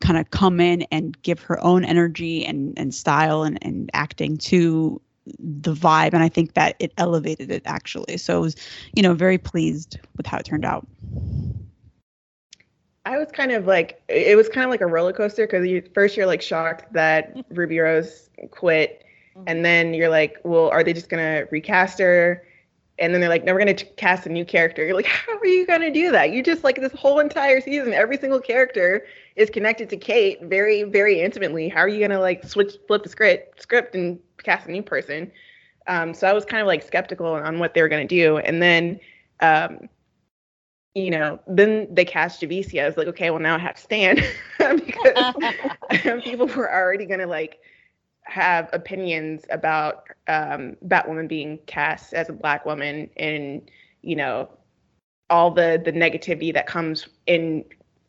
kind 0.00 0.18
of 0.18 0.30
come 0.30 0.60
in 0.60 0.82
and 0.90 1.20
give 1.22 1.40
her 1.40 1.62
own 1.64 1.84
energy 1.84 2.44
and, 2.44 2.78
and 2.78 2.94
style 2.94 3.42
and, 3.42 3.58
and 3.62 3.90
acting 3.94 4.36
to 4.36 5.00
the 5.38 5.72
vibe. 5.72 6.12
And 6.12 6.22
I 6.22 6.28
think 6.28 6.54
that 6.54 6.76
it 6.78 6.92
elevated 6.98 7.50
it 7.50 7.62
actually. 7.64 8.18
So 8.18 8.36
I 8.36 8.38
was, 8.40 8.56
you 8.94 9.02
know, 9.02 9.14
very 9.14 9.38
pleased 9.38 9.98
with 10.16 10.26
how 10.26 10.38
it 10.38 10.44
turned 10.44 10.64
out. 10.64 10.86
I 13.06 13.18
was 13.18 13.30
kind 13.32 13.52
of 13.52 13.66
like, 13.66 14.02
it 14.08 14.36
was 14.36 14.48
kind 14.48 14.64
of 14.64 14.70
like 14.70 14.80
a 14.80 14.86
roller 14.86 15.12
coaster 15.12 15.46
because 15.46 15.66
you, 15.66 15.82
first 15.94 16.16
you're 16.16 16.26
like 16.26 16.42
shocked 16.42 16.92
that 16.92 17.36
Ruby 17.50 17.78
Rose 17.78 18.30
quit, 18.50 19.04
mm-hmm. 19.36 19.44
and 19.46 19.64
then 19.64 19.94
you're 19.94 20.08
like, 20.08 20.38
well, 20.42 20.68
are 20.70 20.82
they 20.82 20.94
just 20.94 21.10
gonna 21.10 21.44
recast 21.50 21.98
her? 21.98 22.42
And 22.98 23.12
then 23.12 23.20
they're 23.20 23.30
like, 23.30 23.44
no, 23.44 23.52
we're 23.52 23.58
gonna 23.58 23.74
cast 23.74 24.26
a 24.26 24.28
new 24.28 24.44
character. 24.44 24.84
You're 24.84 24.94
like, 24.94 25.06
how 25.06 25.36
are 25.36 25.46
you 25.46 25.66
gonna 25.66 25.90
do 25.90 26.12
that? 26.12 26.30
You 26.32 26.42
just 26.42 26.62
like 26.62 26.80
this 26.80 26.92
whole 26.92 27.18
entire 27.18 27.60
season, 27.60 27.92
every 27.92 28.16
single 28.16 28.40
character 28.40 29.04
is 29.36 29.50
connected 29.50 29.90
to 29.90 29.96
Kate 29.96 30.40
very, 30.42 30.84
very 30.84 31.20
intimately. 31.20 31.68
How 31.68 31.80
are 31.80 31.88
you 31.88 32.00
gonna 32.00 32.20
like 32.20 32.44
switch, 32.44 32.74
flip 32.86 33.02
the 33.02 33.08
script, 33.08 33.60
script, 33.60 33.94
and 33.94 34.18
cast 34.42 34.68
a 34.68 34.70
new 34.70 34.82
person? 34.82 35.30
Um, 35.86 36.14
so 36.14 36.28
I 36.28 36.32
was 36.32 36.44
kind 36.44 36.60
of 36.60 36.66
like 36.66 36.82
skeptical 36.82 37.26
on 37.26 37.58
what 37.58 37.74
they 37.74 37.82
were 37.82 37.88
gonna 37.88 38.06
do, 38.06 38.38
and 38.38 38.62
then. 38.62 39.00
Um, 39.40 39.88
you 40.94 41.10
know, 41.10 41.40
then 41.48 41.92
they 41.92 42.04
cast 42.04 42.40
Javicia. 42.40 42.84
I 42.84 42.86
was 42.86 42.96
like, 42.96 43.08
okay, 43.08 43.30
well 43.30 43.40
now 43.40 43.56
I 43.56 43.58
have 43.58 43.74
to 43.74 43.82
stand 43.82 44.22
because 44.58 45.34
people 46.22 46.46
were 46.46 46.72
already 46.72 47.04
gonna 47.04 47.26
like 47.26 47.58
have 48.24 48.68
opinions 48.72 49.44
about 49.50 50.08
um, 50.28 50.76
Batwoman 50.86 51.28
being 51.28 51.58
cast 51.66 52.14
as 52.14 52.28
a 52.28 52.32
black 52.32 52.66
woman, 52.66 53.10
and 53.16 53.70
you 54.02 54.16
know, 54.16 54.50
all 55.30 55.50
the 55.50 55.80
the 55.84 55.92
negativity 55.92 56.52
that 56.52 56.66
comes 56.66 57.06
in 57.26 57.64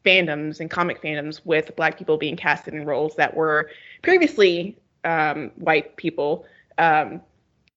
fandoms 0.05 0.59
and 0.59 0.69
comic 0.69 1.01
fandoms 1.01 1.41
with 1.45 1.75
black 1.75 1.97
people 1.97 2.17
being 2.17 2.35
casted 2.35 2.73
in 2.73 2.85
roles 2.85 3.15
that 3.15 3.35
were 3.35 3.69
previously 4.03 4.77
um, 5.03 5.51
white 5.55 5.95
people. 5.97 6.45
Um, 6.77 7.21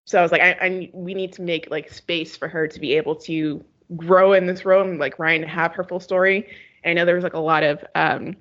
so 0.05 0.19
I 0.19 0.23
was 0.23 0.33
like, 0.33 0.41
I, 0.41 0.53
I 0.61 0.91
we 0.93 1.15
need 1.15 1.33
to 1.35 1.43
make 1.43 1.71
like 1.71 1.93
space 1.93 2.37
for 2.37 2.49
her 2.49 2.67
to 2.67 2.81
be 2.81 2.95
able 2.95 3.15
to 3.17 3.65
grow 3.97 4.33
in 4.33 4.47
this 4.47 4.65
role 4.65 4.83
and 4.83 4.99
like 4.99 5.19
Ryan 5.19 5.43
to 5.43 5.49
have 5.49 5.73
her 5.75 5.85
full 5.85 6.01
story. 6.01 6.49
And 6.85 6.99
I 6.99 7.03
know 7.03 7.07
there 7.07 7.15
was 7.15 7.25
like 7.25 7.35
a 7.35 7.39
lot 7.39 7.63
of 7.63 7.85
um, 7.95 8.37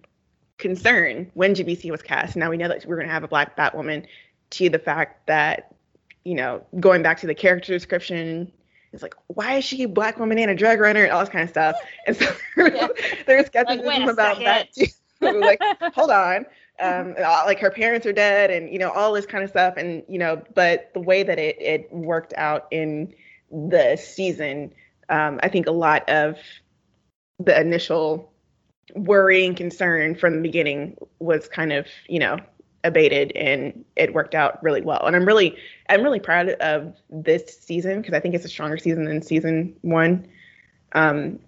concern 0.57 1.29
when 1.33 1.53
GBC 1.53 1.91
was 1.91 2.01
cast. 2.01 2.35
Now 2.35 2.49
we 2.49 2.57
know 2.57 2.67
that 2.67 2.85
we're 2.85 2.95
going 2.95 3.07
to 3.07 3.13
have 3.13 3.23
a 3.23 3.27
black 3.27 3.55
Batwoman. 3.55 4.05
To 4.51 4.69
the 4.69 4.79
fact 4.79 5.27
that 5.27 5.75
you 6.27 6.35
know, 6.35 6.61
going 6.81 7.01
back 7.01 7.17
to 7.21 7.27
the 7.27 7.33
character 7.33 7.71
description, 7.71 8.51
it's 8.91 9.01
like, 9.01 9.15
why 9.27 9.55
is 9.55 9.63
she 9.63 9.83
a 9.83 9.87
black 9.87 10.19
woman 10.19 10.37
and 10.37 10.51
a 10.51 10.55
drug 10.55 10.81
runner 10.81 11.03
and 11.03 11.13
all 11.13 11.21
this 11.21 11.29
kind 11.29 11.43
of 11.43 11.49
stuff. 11.49 11.75
And 12.05 12.17
so 12.17 12.35
yeah. 12.57 12.87
there's 13.25 13.45
skepticism 13.45 13.85
like, 13.85 14.09
about 14.09 14.39
that 14.39 14.73
too. 14.73 14.87
like, 15.21 15.61
hold 15.95 16.11
on. 16.11 16.45
Um, 16.81 17.15
like 17.17 17.59
her 17.59 17.71
parents 17.71 18.05
are 18.05 18.11
dead 18.11 18.51
and, 18.51 18.71
you 18.71 18.77
know, 18.77 18.91
all 18.91 19.13
this 19.13 19.25
kind 19.25 19.41
of 19.41 19.49
stuff. 19.49 19.75
And, 19.77 20.03
you 20.09 20.19
know, 20.19 20.43
but 20.53 20.91
the 20.93 20.99
way 20.99 21.23
that 21.23 21.39
it, 21.39 21.61
it 21.61 21.91
worked 21.93 22.33
out 22.35 22.67
in 22.71 23.13
the 23.49 23.95
season, 23.95 24.73
um, 25.07 25.39
I 25.41 25.47
think 25.47 25.67
a 25.67 25.71
lot 25.71 26.07
of 26.09 26.37
the 27.39 27.57
initial 27.59 28.33
worry 28.95 29.45
and 29.45 29.55
concern 29.55 30.15
from 30.15 30.35
the 30.35 30.41
beginning 30.41 30.97
was 31.19 31.47
kind 31.47 31.73
of, 31.73 31.87
you 32.07 32.19
know, 32.19 32.37
abated 32.83 33.31
and 33.35 33.83
it 33.95 34.13
worked 34.13 34.33
out 34.33 34.61
really 34.63 34.81
well. 34.81 35.05
And 35.05 35.15
I'm 35.15 35.25
really 35.25 35.55
I'm 35.89 36.03
really 36.03 36.19
proud 36.19 36.49
of 36.49 36.95
this 37.09 37.57
season 37.59 38.01
because 38.01 38.13
I 38.13 38.19
think 38.19 38.33
it's 38.33 38.45
a 38.45 38.49
stronger 38.49 38.77
season 38.77 39.05
than 39.05 39.21
season 39.21 39.75
one. 39.81 40.27
Um, 40.93 41.39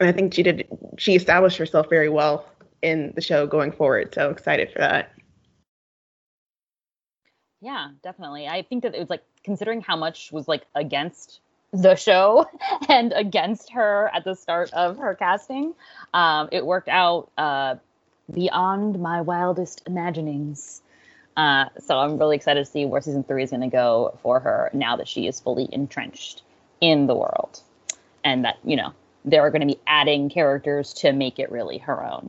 and 0.00 0.08
I 0.08 0.12
think 0.12 0.34
she 0.34 0.42
did 0.42 0.66
she 0.98 1.14
established 1.14 1.58
herself 1.58 1.88
very 1.90 2.08
well 2.08 2.46
in 2.80 3.12
the 3.14 3.20
show 3.20 3.46
going 3.46 3.72
forward. 3.72 4.14
So 4.14 4.30
excited 4.30 4.72
for 4.72 4.78
that. 4.78 5.12
Yeah, 7.60 7.90
definitely. 8.02 8.48
I 8.48 8.62
think 8.62 8.82
that 8.82 8.94
it 8.94 8.98
was 8.98 9.10
like 9.10 9.22
considering 9.44 9.82
how 9.82 9.96
much 9.96 10.32
was 10.32 10.48
like 10.48 10.66
against 10.74 11.41
the 11.72 11.94
show 11.94 12.46
and 12.88 13.12
against 13.12 13.70
her 13.72 14.10
at 14.14 14.24
the 14.24 14.34
start 14.34 14.72
of 14.72 14.98
her 14.98 15.14
casting, 15.14 15.74
um, 16.14 16.48
it 16.52 16.64
worked 16.64 16.88
out 16.88 17.30
uh, 17.38 17.76
beyond 18.32 19.00
my 19.00 19.20
wildest 19.20 19.82
imaginings. 19.86 20.82
Uh, 21.36 21.66
so 21.78 21.98
I'm 21.98 22.18
really 22.18 22.36
excited 22.36 22.64
to 22.64 22.70
see 22.70 22.84
where 22.84 23.00
season 23.00 23.24
three 23.24 23.42
is 23.42 23.50
going 23.50 23.62
to 23.62 23.68
go 23.68 24.18
for 24.22 24.40
her 24.40 24.70
now 24.74 24.96
that 24.96 25.08
she 25.08 25.26
is 25.26 25.40
fully 25.40 25.68
entrenched 25.72 26.42
in 26.80 27.06
the 27.06 27.14
world, 27.14 27.60
and 28.22 28.44
that 28.44 28.58
you 28.64 28.76
know 28.76 28.92
they 29.24 29.38
are 29.38 29.50
going 29.50 29.66
to 29.66 29.66
be 29.66 29.80
adding 29.86 30.28
characters 30.28 30.92
to 30.94 31.12
make 31.12 31.38
it 31.38 31.50
really 31.50 31.78
her 31.78 32.04
own. 32.04 32.28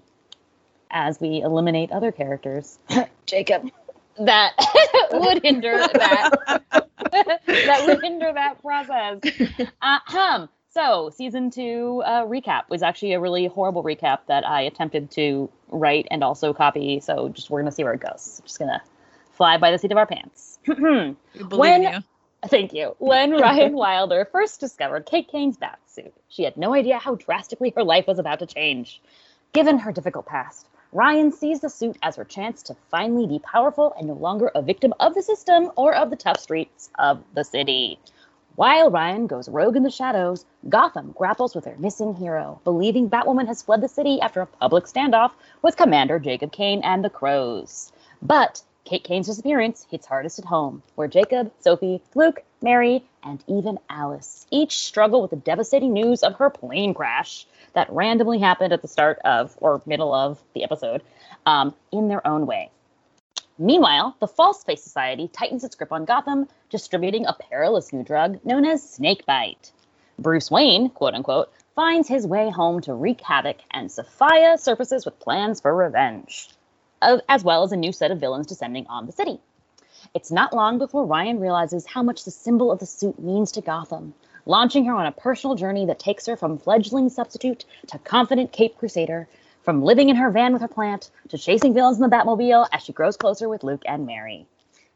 As 0.89 1.19
we 1.19 1.41
eliminate 1.41 1.91
other 1.91 2.11
characters, 2.11 2.77
Jacob, 3.25 3.69
that 4.19 4.53
would 5.11 5.43
hinder 5.43 5.77
that 5.77 6.31
that 7.11 7.83
would 7.87 8.01
hinder 8.01 8.31
that 8.33 8.61
process. 8.61 9.19
Uh, 9.81 9.99
um, 10.17 10.49
so, 10.69 11.11
season 11.13 11.51
two 11.51 12.01
uh, 12.05 12.25
recap 12.25 12.63
was 12.69 12.81
actually 12.81 13.13
a 13.13 13.19
really 13.19 13.45
horrible 13.47 13.83
recap 13.83 14.19
that 14.27 14.47
I 14.47 14.61
attempted 14.61 15.11
to 15.11 15.49
write 15.69 16.07
and 16.09 16.23
also 16.23 16.53
copy. 16.53 16.99
So, 16.99 17.29
just 17.29 17.49
we're 17.49 17.61
gonna 17.61 17.71
see 17.71 17.83
where 17.83 17.93
it 17.93 17.99
goes. 17.99 18.41
Just 18.43 18.59
gonna 18.59 18.81
fly 19.33 19.57
by 19.57 19.71
the 19.71 19.77
seat 19.77 19.91
of 19.91 19.97
our 19.97 20.07
pants. 20.07 20.57
when, 20.65 21.83
you. 21.83 21.99
Thank 22.47 22.73
you. 22.73 22.95
When 22.99 23.33
Ryan 23.33 23.73
Wilder 23.73 24.27
first 24.31 24.59
discovered 24.59 25.05
Kate 25.05 25.27
Kane's 25.27 25.57
bat 25.57 25.79
suit, 25.85 26.13
she 26.27 26.43
had 26.43 26.57
no 26.57 26.73
idea 26.73 26.97
how 26.97 27.15
drastically 27.15 27.73
her 27.75 27.83
life 27.83 28.07
was 28.07 28.19
about 28.19 28.39
to 28.39 28.45
change. 28.45 29.01
Given 29.53 29.77
her 29.79 29.91
difficult 29.91 30.25
past, 30.25 30.67
Ryan 30.95 31.31
sees 31.31 31.59
the 31.59 31.71
suit 31.71 31.97
as 32.03 32.17
her 32.17 32.23
chance 32.23 32.61
to 32.63 32.75
finally 32.91 33.25
be 33.25 33.39
powerful 33.39 33.95
and 33.97 34.07
no 34.07 34.13
longer 34.13 34.51
a 34.53 34.61
victim 34.61 34.93
of 34.99 35.15
the 35.15 35.23
system 35.23 35.71
or 35.75 35.95
of 35.95 36.11
the 36.11 36.15
tough 36.15 36.39
streets 36.39 36.91
of 36.99 37.23
the 37.33 37.43
city. 37.43 37.97
While 38.57 38.91
Ryan 38.91 39.25
goes 39.25 39.49
rogue 39.49 39.75
in 39.75 39.81
the 39.81 39.89
shadows, 39.89 40.45
Gotham 40.69 41.11
grapples 41.17 41.55
with 41.55 41.63
their 41.63 41.77
missing 41.77 42.13
hero, 42.13 42.61
believing 42.63 43.09
Batwoman 43.09 43.47
has 43.47 43.63
fled 43.63 43.81
the 43.81 43.87
city 43.87 44.21
after 44.21 44.41
a 44.41 44.45
public 44.45 44.83
standoff 44.83 45.31
with 45.63 45.77
Commander 45.77 46.19
Jacob 46.19 46.51
Kane 46.51 46.81
and 46.83 47.03
the 47.03 47.09
Crows. 47.09 47.91
But 48.21 48.61
Kate 48.83 49.03
Kane's 49.03 49.25
disappearance 49.25 49.87
hits 49.89 50.05
hardest 50.05 50.37
at 50.37 50.45
home, 50.45 50.83
where 50.93 51.07
Jacob, 51.07 51.51
Sophie, 51.59 52.03
Luke, 52.13 52.43
Mary, 52.61 53.03
and 53.23 53.43
even 53.47 53.79
Alice 53.89 54.45
each 54.51 54.77
struggle 54.77 55.23
with 55.23 55.31
the 55.31 55.37
devastating 55.37 55.93
news 55.93 56.21
of 56.21 56.35
her 56.35 56.51
plane 56.51 56.93
crash 56.93 57.47
that 57.73 57.91
randomly 57.91 58.39
happened 58.39 58.73
at 58.73 58.81
the 58.81 58.87
start 58.87 59.19
of 59.25 59.55
or 59.59 59.81
middle 59.85 60.13
of 60.13 60.41
the 60.53 60.63
episode 60.63 61.01
um, 61.45 61.73
in 61.91 62.07
their 62.07 62.25
own 62.25 62.45
way. 62.45 62.69
Meanwhile, 63.57 64.15
the 64.19 64.27
False 64.27 64.63
Face 64.63 64.81
Society 64.81 65.27
tightens 65.27 65.63
its 65.63 65.75
grip 65.75 65.91
on 65.91 66.05
Gotham, 66.05 66.47
distributing 66.69 67.25
a 67.25 67.33
perilous 67.33 67.93
new 67.93 68.03
drug 68.03 68.43
known 68.43 68.65
as 68.65 68.87
Snakebite. 68.87 69.71
Bruce 70.17 70.49
Wayne, 70.49 70.89
quote 70.89 71.13
unquote, 71.13 71.51
finds 71.75 72.07
his 72.07 72.25
way 72.25 72.49
home 72.49 72.81
to 72.81 72.93
wreak 72.93 73.21
havoc, 73.21 73.57
and 73.71 73.89
Safiyah 73.89 74.59
surfaces 74.59 75.05
with 75.05 75.19
plans 75.19 75.61
for 75.61 75.75
revenge, 75.75 76.49
as 77.01 77.43
well 77.43 77.63
as 77.63 77.71
a 77.71 77.77
new 77.77 77.91
set 77.91 78.11
of 78.11 78.19
villains 78.19 78.47
descending 78.47 78.87
on 78.87 79.05
the 79.05 79.11
city. 79.11 79.39
It's 80.13 80.31
not 80.31 80.53
long 80.53 80.77
before 80.77 81.05
Ryan 81.05 81.39
realizes 81.39 81.85
how 81.85 82.03
much 82.03 82.25
the 82.25 82.31
symbol 82.31 82.71
of 82.71 82.79
the 82.79 82.85
suit 82.85 83.19
means 83.19 83.51
to 83.53 83.61
Gotham, 83.61 84.13
launching 84.45 84.85
her 84.85 84.93
on 84.93 85.05
a 85.05 85.11
personal 85.11 85.55
journey 85.55 85.85
that 85.85 85.99
takes 85.99 86.25
her 86.25 86.35
from 86.35 86.57
fledgling 86.57 87.09
substitute 87.09 87.65
to 87.87 87.97
confident 87.99 88.51
Cape 88.51 88.77
Crusader, 88.77 89.27
from 89.63 89.81
living 89.81 90.09
in 90.09 90.15
her 90.17 90.29
van 90.29 90.51
with 90.51 90.61
her 90.61 90.67
plant 90.67 91.09
to 91.29 91.37
chasing 91.37 91.73
villains 91.73 91.97
in 91.97 92.03
the 92.03 92.15
Batmobile 92.15 92.67
as 92.71 92.83
she 92.83 92.91
grows 92.91 93.15
closer 93.15 93.47
with 93.47 93.63
Luke 93.63 93.83
and 93.85 94.05
Mary. 94.05 94.45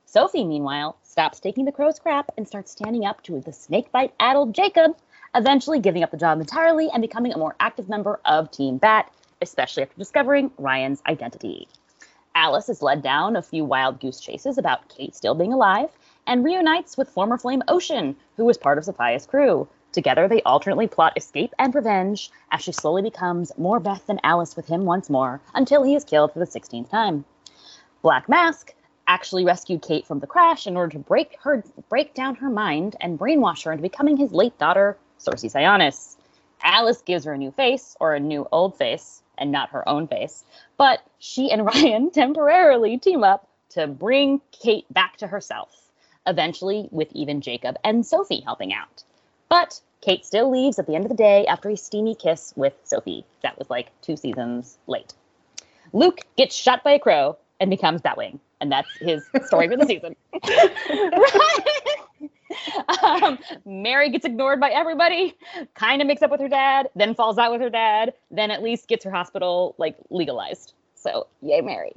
Sophie, 0.05 0.43
meanwhile, 0.43 0.97
stops 1.03 1.39
taking 1.39 1.65
the 1.65 1.71
crow's 1.71 1.99
crap 1.99 2.31
and 2.37 2.47
starts 2.47 2.71
standing 2.71 3.05
up 3.05 3.21
to 3.23 3.39
the 3.39 3.53
snakebite 3.53 4.13
addled 4.19 4.53
Jacob, 4.53 4.97
eventually 5.35 5.79
giving 5.79 6.03
up 6.03 6.11
the 6.11 6.17
job 6.17 6.39
entirely 6.39 6.89
and 6.89 7.01
becoming 7.01 7.33
a 7.33 7.37
more 7.37 7.55
active 7.59 7.89
member 7.89 8.19
of 8.25 8.51
Team 8.51 8.77
Bat, 8.77 9.11
especially 9.41 9.83
after 9.83 9.97
discovering 9.97 10.51
Ryan's 10.57 11.01
identity. 11.07 11.67
Alice 12.35 12.69
is 12.69 12.81
led 12.81 13.01
down 13.01 13.35
a 13.35 13.41
few 13.41 13.65
wild 13.65 13.99
goose 13.99 14.19
chases 14.19 14.57
about 14.57 14.89
Kate 14.89 15.15
still 15.15 15.35
being 15.35 15.53
alive 15.53 15.89
and 16.27 16.43
reunites 16.43 16.97
with 16.97 17.09
former 17.09 17.39
Flame 17.39 17.63
Ocean, 17.67 18.15
who 18.35 18.45
was 18.45 18.57
part 18.57 18.77
of 18.77 18.83
Safiyah's 18.83 19.25
crew, 19.25 19.67
Together, 19.93 20.27
they 20.27 20.43
alternately 20.43 20.85
plot 20.85 21.13
escape 21.15 21.55
and 21.57 21.73
revenge 21.73 22.29
as 22.51 22.61
she 22.61 22.71
slowly 22.71 23.01
becomes 23.01 23.51
more 23.57 23.79
Beth 23.79 24.05
than 24.05 24.19
Alice 24.23 24.55
with 24.55 24.67
him 24.67 24.85
once 24.85 25.09
more 25.09 25.41
until 25.55 25.81
he 25.81 25.95
is 25.95 26.03
killed 26.03 26.31
for 26.31 26.39
the 26.39 26.45
16th 26.45 26.89
time. 26.89 27.25
Black 28.01 28.29
Mask 28.29 28.75
actually 29.07 29.45
rescued 29.45 29.81
Kate 29.81 30.05
from 30.05 30.19
the 30.19 30.27
crash 30.27 30.67
in 30.67 30.77
order 30.77 30.91
to 30.91 30.99
break 30.99 31.37
her 31.41 31.63
break 31.89 32.13
down 32.13 32.35
her 32.35 32.49
mind 32.49 32.95
and 32.99 33.17
brainwash 33.17 33.63
her 33.63 33.71
into 33.71 33.81
becoming 33.81 34.17
his 34.17 34.33
late 34.33 34.57
daughter, 34.59 34.97
Circe 35.17 35.45
Sionis. 35.45 36.17
Alice 36.61 37.01
gives 37.01 37.25
her 37.25 37.33
a 37.33 37.37
new 37.37 37.51
face, 37.51 37.95
or 37.99 38.13
a 38.13 38.19
new 38.19 38.47
old 38.51 38.75
face, 38.75 39.23
and 39.37 39.51
not 39.51 39.69
her 39.69 39.87
own 39.87 40.07
face. 40.07 40.43
But 40.77 41.01
she 41.17 41.49
and 41.49 41.65
Ryan 41.73 42.11
temporarily 42.11 42.97
team 42.97 43.23
up 43.23 43.47
to 43.69 43.87
bring 43.87 44.41
Kate 44.51 44.85
back 44.93 45.17
to 45.17 45.27
herself, 45.27 45.86
eventually 46.27 46.87
with 46.91 47.11
even 47.13 47.41
Jacob 47.41 47.77
and 47.83 48.05
Sophie 48.05 48.41
helping 48.41 48.73
out. 48.73 49.03
But 49.49 49.79
Kate 50.01 50.25
still 50.25 50.51
leaves 50.51 50.77
at 50.77 50.85
the 50.85 50.95
end 50.95 51.05
of 51.05 51.09
the 51.09 51.17
day 51.17 51.45
after 51.47 51.69
a 51.69 51.77
steamy 51.77 52.15
kiss 52.15 52.53
with 52.55 52.73
Sophie. 52.83 53.25
That 53.41 53.57
was 53.57 53.69
like 53.69 53.89
two 54.01 54.17
seasons 54.17 54.77
late. 54.87 55.13
Luke 55.93 56.21
gets 56.35 56.55
shot 56.55 56.83
by 56.83 56.91
a 56.91 56.99
crow 56.99 57.37
and 57.59 57.69
becomes 57.69 58.01
Batwing, 58.01 58.39
and 58.61 58.71
that's 58.71 58.89
his 58.99 59.25
story 59.45 59.67
for 59.67 59.77
the 59.77 59.85
season. 59.85 60.15
um, 63.03 63.39
Mary 63.65 64.09
gets 64.09 64.25
ignored 64.25 64.59
by 64.59 64.69
everybody, 64.69 65.35
kind 65.75 66.01
of 66.01 66.07
makes 66.07 66.21
up 66.21 66.31
with 66.31 66.41
her 66.41 66.49
dad, 66.49 66.89
then 66.95 67.15
falls 67.15 67.37
out 67.37 67.51
with 67.51 67.61
her 67.61 67.69
dad, 67.69 68.13
then 68.31 68.51
at 68.51 68.61
least 68.61 68.87
gets 68.87 69.03
her 69.03 69.11
hospital 69.11 69.75
like 69.77 69.95
legalized. 70.09 70.73
So, 70.95 71.27
yay, 71.41 71.61
Mary. 71.61 71.93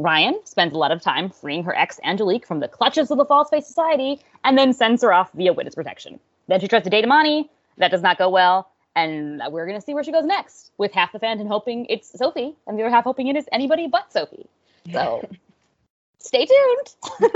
Ryan 0.00 0.40
spends 0.44 0.74
a 0.74 0.78
lot 0.78 0.92
of 0.92 1.02
time 1.02 1.28
freeing 1.28 1.62
her 1.64 1.76
ex 1.76 2.00
Angelique 2.04 2.46
from 2.46 2.60
the 2.60 2.68
clutches 2.68 3.10
of 3.10 3.18
the 3.18 3.24
False 3.26 3.50
Face 3.50 3.66
Society 3.66 4.20
and 4.44 4.56
then 4.56 4.72
sends 4.72 5.02
her 5.02 5.12
off 5.12 5.30
via 5.34 5.52
witness 5.52 5.74
protection. 5.74 6.18
Then 6.48 6.58
she 6.58 6.68
tries 6.68 6.84
to 6.84 6.90
date 6.90 7.04
Amani. 7.04 7.50
That 7.76 7.90
does 7.90 8.02
not 8.02 8.16
go 8.16 8.30
well. 8.30 8.70
And 8.96 9.42
we're 9.50 9.66
going 9.66 9.78
to 9.78 9.84
see 9.84 9.94
where 9.94 10.02
she 10.02 10.10
goes 10.10 10.24
next, 10.24 10.72
with 10.78 10.92
half 10.92 11.12
the 11.12 11.20
fandom 11.20 11.48
hoping 11.48 11.86
it's 11.88 12.18
Sophie, 12.18 12.56
and 12.66 12.78
the 12.78 12.82
other 12.82 12.90
half 12.90 13.04
hoping 13.04 13.28
it 13.28 13.36
is 13.36 13.44
anybody 13.52 13.86
but 13.86 14.12
Sophie. 14.12 14.48
So 14.92 15.28
stay 16.18 16.46
tuned. 16.46 17.30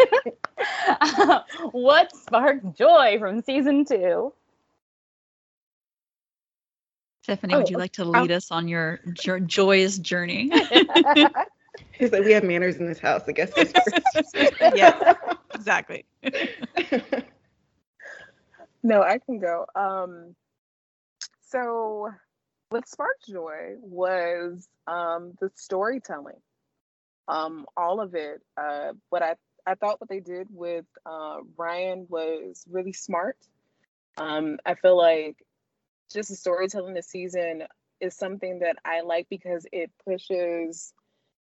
uh, 1.00 1.40
what 1.72 2.16
sparked 2.16 2.76
joy 2.76 3.18
from 3.20 3.42
season 3.42 3.84
two? 3.84 4.32
Stephanie, 7.22 7.54
oh, 7.54 7.58
would 7.58 7.70
you 7.70 7.78
like 7.78 7.92
to 7.92 8.04
lead 8.04 8.30
us 8.30 8.50
on 8.50 8.68
your 8.68 9.00
jo- 9.12 9.40
joyous 9.40 9.98
journey? 9.98 10.50
He's 11.98 12.12
like, 12.12 12.24
we 12.24 12.32
have 12.32 12.44
manners 12.44 12.76
in 12.76 12.86
this 12.86 12.98
house. 12.98 13.22
I 13.28 13.32
guess. 13.32 13.52
yeah, 14.74 15.14
exactly. 15.54 16.04
No, 18.84 19.02
I 19.02 19.18
can 19.18 19.38
go. 19.38 19.64
Um, 19.74 20.36
so 21.48 22.10
what 22.68 22.86
sparked 22.86 23.26
joy 23.26 23.76
was 23.80 24.68
um, 24.86 25.32
the 25.40 25.50
storytelling. 25.54 26.40
Um, 27.26 27.64
all 27.78 28.00
of 28.00 28.14
it. 28.14 28.42
Uh, 28.58 28.92
what 29.08 29.22
I 29.22 29.36
I 29.66 29.74
thought 29.74 30.00
what 30.02 30.10
they 30.10 30.20
did 30.20 30.48
with 30.50 30.84
uh, 31.06 31.38
Ryan 31.56 32.06
was 32.10 32.62
really 32.70 32.92
smart. 32.92 33.38
Um, 34.18 34.58
I 34.66 34.74
feel 34.74 34.98
like 34.98 35.38
just 36.12 36.28
the 36.28 36.36
storytelling 36.36 36.92
this 36.92 37.08
season 37.08 37.62
is 38.00 38.14
something 38.14 38.58
that 38.58 38.76
I 38.84 39.00
like 39.00 39.28
because 39.30 39.66
it 39.72 39.90
pushes 40.04 40.92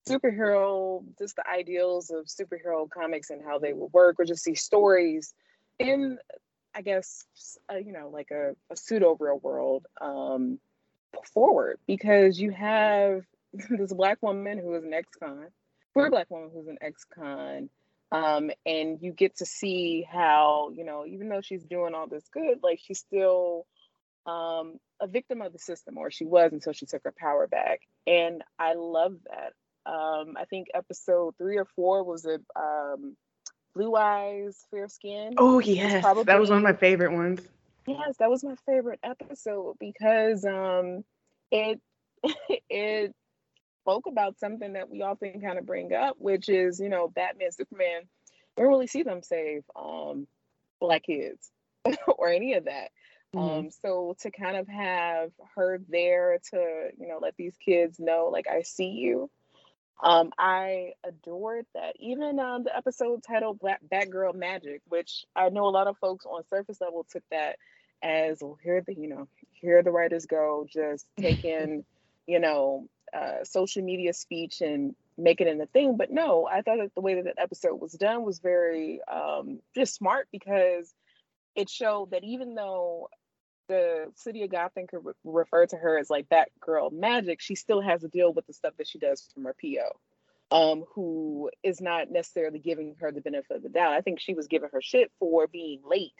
superhero, 0.09 1.05
just 1.19 1.37
the 1.37 1.49
ideals 1.49 2.11
of 2.11 2.27
superhero 2.27 2.89
comics 2.89 3.31
and 3.31 3.43
how 3.45 3.59
they 3.59 3.73
would 3.73 3.93
work, 3.93 4.17
or 4.19 4.25
just 4.25 4.45
these 4.45 4.63
stories 4.63 5.35
in, 5.79 6.19
I 6.75 6.83
guess, 6.83 7.25
you 7.71 7.93
know, 7.93 8.09
like 8.13 8.31
a, 8.31 8.55
a 8.71 8.77
pseudo 8.77 9.17
real 9.19 9.39
world 9.39 9.87
um, 10.01 10.59
forward 11.33 11.79
because 11.87 12.39
you 12.39 12.51
have 12.51 13.25
this 13.53 13.93
black 13.93 14.19
woman 14.23 14.59
who 14.59 14.75
is 14.75 14.85
an 14.85 14.93
ex-con, 14.93 15.47
queer 15.93 16.11
black 16.11 16.31
woman 16.31 16.51
who's 16.53 16.69
an 16.69 16.79
ex-con, 16.81 17.71
um, 18.13 18.51
and 18.65 19.03
you 19.03 19.13
get 19.13 19.37
to 19.37 19.47
see 19.47 20.07
how 20.09 20.71
you 20.75 20.85
know 20.85 21.05
even 21.07 21.29
though 21.29 21.41
she's 21.41 21.65
doing 21.65 21.95
all 21.95 22.07
this 22.07 22.25
good, 22.33 22.61
like 22.63 22.81
she's 22.83 23.01
still 23.01 23.67
um, 24.27 24.79
a 25.01 25.07
victim 25.07 25.43
of 25.43 25.53
the 25.53 25.59
system, 25.59 25.99
or 25.99 26.11
she 26.11 26.25
was 26.25 26.53
until 26.53 26.73
she 26.73 26.87
took 26.87 27.03
her 27.05 27.15
power 27.17 27.47
back, 27.47 27.81
and 28.07 28.43
I 28.59 28.75
love 28.75 29.17
that. 29.29 29.53
Um, 29.87 30.35
I 30.37 30.45
think 30.49 30.69
episode 30.75 31.35
three 31.39 31.59
or 31.59 31.67
four 31.77 32.03
was 32.03 32.27
a 32.27 32.41
um, 32.59 33.17
Blue 33.75 33.95
Eyes, 33.95 34.57
Fair 34.71 34.89
Skin. 34.89 35.35
Oh 35.39 35.61
yes, 35.61 36.03
probably, 36.03 36.25
that 36.25 36.41
was 36.41 36.51
one 36.51 36.59
of 36.59 36.65
my 36.65 36.73
favorite 36.73 37.13
ones. 37.13 37.41
Yes, 37.87 38.17
that 38.19 38.31
was 38.31 38.43
my 38.43 38.57
favorite 38.67 39.01
episode 39.05 39.77
because 39.79 40.45
um, 40.45 41.05
it 41.51 41.81
it 42.69 43.15
spoke 43.87 44.07
about 44.09 44.39
something 44.41 44.73
that 44.73 44.91
we 44.91 45.03
often 45.03 45.41
kind 45.41 45.61
of 45.61 45.67
bring 45.67 45.93
up, 45.93 46.17
which 46.19 46.49
is, 46.49 46.81
you 46.81 46.89
know, 46.89 47.07
Batman, 47.07 47.53
Superman, 47.53 48.03
we 48.57 48.63
don't 48.63 48.73
really 48.73 48.89
see 48.89 49.05
them 49.05 49.23
save 49.23 49.63
um, 49.77 50.27
black 50.81 51.05
kids 51.05 51.51
or 52.19 52.29
any 52.29 52.55
of 52.55 52.65
that. 52.65 52.91
Mm-hmm. 53.33 53.59
Um, 53.59 53.71
so 53.71 54.17
to 54.23 54.33
kind 54.33 54.57
of 54.57 54.67
have 54.67 55.31
her 55.55 55.81
there 55.89 56.39
to, 56.51 56.89
you 56.99 57.07
know, 57.07 57.19
let 57.23 57.37
these 57.37 57.57
kids 57.65 58.01
know, 58.01 58.29
like, 58.33 58.47
I 58.49 58.63
see 58.63 58.89
you. 58.89 59.31
Um, 60.03 60.33
I 60.39 60.93
adored 61.05 61.67
that. 61.75 61.97
Even 61.99 62.39
um, 62.39 62.65
the 62.65 62.77
episode 62.77 63.23
titled 63.27 63.59
Black 63.59 63.81
Batgirl 63.91 64.35
Magic, 64.35 64.83
which 64.89 65.25
I 65.35 65.49
know 65.49 65.67
a 65.67 65.71
lot 65.71 65.87
of 65.87 65.97
folks 65.99 66.27
on 66.27 66.43
surface 66.49 66.81
level 66.81 67.07
took 67.11 67.23
that 67.31 67.57
as, 68.03 68.39
well, 68.41 68.59
here 68.63 68.83
the, 68.87 68.95
you 68.95 69.09
know, 69.09 69.29
here 69.53 69.83
the 69.83 69.91
writers 69.91 70.27
go, 70.27 70.67
just 70.71 71.07
taking, 71.21 71.85
you 72.27 72.39
know, 72.39 72.89
uh, 73.15 73.45
social 73.45 73.83
media 73.83 74.13
speech 74.13 74.61
and 74.61 74.95
make 75.17 75.41
it 75.41 75.47
in 75.47 75.61
a 75.61 75.67
thing. 75.67 75.97
But 75.97 76.11
no, 76.11 76.47
I 76.47 76.63
thought 76.63 76.79
that 76.79 76.95
the 76.95 77.01
way 77.01 77.15
that 77.15 77.25
that 77.25 77.41
episode 77.41 77.81
was 77.81 77.93
done 77.93 78.23
was 78.23 78.39
very 78.39 79.01
um, 79.11 79.61
just 79.75 79.95
smart 79.95 80.29
because 80.31 80.93
it 81.55 81.71
showed 81.71 82.11
that 82.11 82.23
even 82.23 82.55
though 82.55 83.09
the 83.69 84.11
city 84.15 84.43
of 84.43 84.51
Gotham 84.51 84.87
could 84.87 85.05
re- 85.05 85.13
refer 85.25 85.67
to 85.67 85.77
her 85.77 85.99
as 85.99 86.11
like 86.11 86.29
that 86.31 86.49
girl 86.61 86.91
magic, 86.91 87.41
she 87.41 87.55
still 87.55 87.81
has 87.81 88.03
to 88.03 88.09
deal 88.09 88.33
with 88.33 88.47
the 88.47 88.53
stuff 88.53 88.75
that 88.79 88.89
she 88.89 88.99
does 88.99 89.29
from 89.35 89.45
her 89.45 89.55
PO. 89.61 89.99
Um, 90.53 90.85
who 90.95 91.51
is 91.65 91.81
not 91.81 92.09
necessarily 92.09 92.61
giving 92.61 92.95
her 93.01 93.11
the 93.11 93.21
benefit 93.21 93.57
of 93.57 93.63
the 93.65 93.69
doubt. 93.69 93.95
I 93.95 94.01
think 94.01 94.21
she 94.21 94.35
was 94.35 94.47
giving 94.47 94.69
her 94.73 94.81
shit 94.81 95.11
for 95.19 95.49
being 95.49 95.81
late 95.85 96.13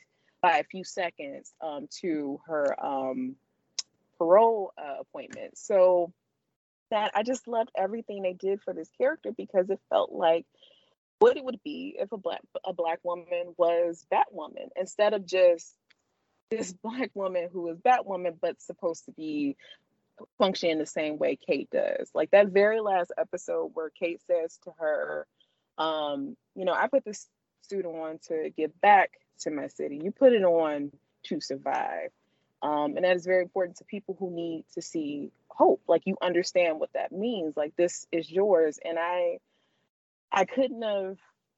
by 0.43 0.59
a 0.59 0.65
few 0.65 0.83
seconds 0.83 1.55
um, 1.61 1.87
to 2.01 2.41
her 2.49 2.75
um, 2.85 3.37
parole 4.19 4.73
uh, 4.77 5.01
appointment. 5.01 5.57
So 5.57 6.13
that 6.91 7.13
I 7.15 7.23
just 7.23 7.49
loved 7.49 7.71
everything 7.77 8.23
they 8.23 8.33
did 8.33 8.61
for 8.63 8.73
this 8.73 8.91
character 8.99 9.31
because 9.37 9.71
it 9.71 9.81
felt 9.91 10.13
like 10.13 10.47
what 11.19 11.37
it 11.37 11.45
would 11.45 11.61
be 11.65 11.97
if 11.99 12.13
a 12.13 12.19
black 12.19 12.43
a 12.65 12.73
black 12.73 13.01
woman 13.03 13.55
was 13.57 14.07
Batwoman 14.13 14.69
instead 14.77 15.15
of 15.15 15.27
just 15.27 15.75
this 16.51 16.73
black 16.73 17.11
woman 17.15 17.49
who 17.53 17.69
is 17.69 17.79
Batwoman 17.79 18.37
but 18.41 18.61
supposed 18.61 19.05
to 19.07 19.13
be 19.13 19.57
functioning 20.39 20.79
the 20.79 20.87
same 20.87 21.19
way 21.19 21.37
Kate 21.37 21.69
does. 21.71 22.11
Like 22.15 22.31
that 22.31 22.49
very 22.49 22.81
last 22.81 23.13
episode 23.19 23.73
where 23.75 23.91
Kate 23.91 24.21
says 24.27 24.59
to 24.65 24.73
her, 24.79 25.27
um, 25.79 26.37
you 26.55 26.65
know, 26.65 26.73
I 26.73 26.89
put 26.89 27.05
this 27.05 27.27
suit 27.63 27.85
on 27.85 28.19
to 28.29 28.51
give 28.57 28.79
back 28.81 29.11
to 29.41 29.51
my 29.51 29.69
city. 29.69 30.01
You 30.03 30.13
put 30.13 30.33
it 30.33 30.45
on 30.45 30.93
to 31.25 31.41
survive. 31.41 32.11
Um, 32.63 32.97
and 32.97 33.05
that 33.05 33.17
is 33.17 33.27
very 33.27 33.43
important 33.43 33.79
to 33.79 33.85
people 33.85 34.17
who 34.19 34.31
need 34.31 34.65
to 34.75 34.83
see 34.83 35.31
hope 35.57 35.81
like 35.89 36.03
you 36.05 36.17
understand 36.21 36.79
what 36.79 36.93
that 36.93 37.13
means 37.13 37.57
like 37.57 37.75
this 37.77 38.07
is 38.13 38.31
yours 38.31 38.79
and 38.85 38.99
i 38.99 39.39
i 40.31 40.45
couldn't 40.45 40.83
have 40.83 41.17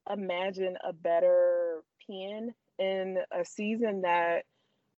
imagined 0.09 0.79
a 0.85 0.93
better 0.93 1.83
pen 2.07 2.55
in 2.79 3.19
a 3.33 3.45
season 3.45 4.03
that 4.03 4.45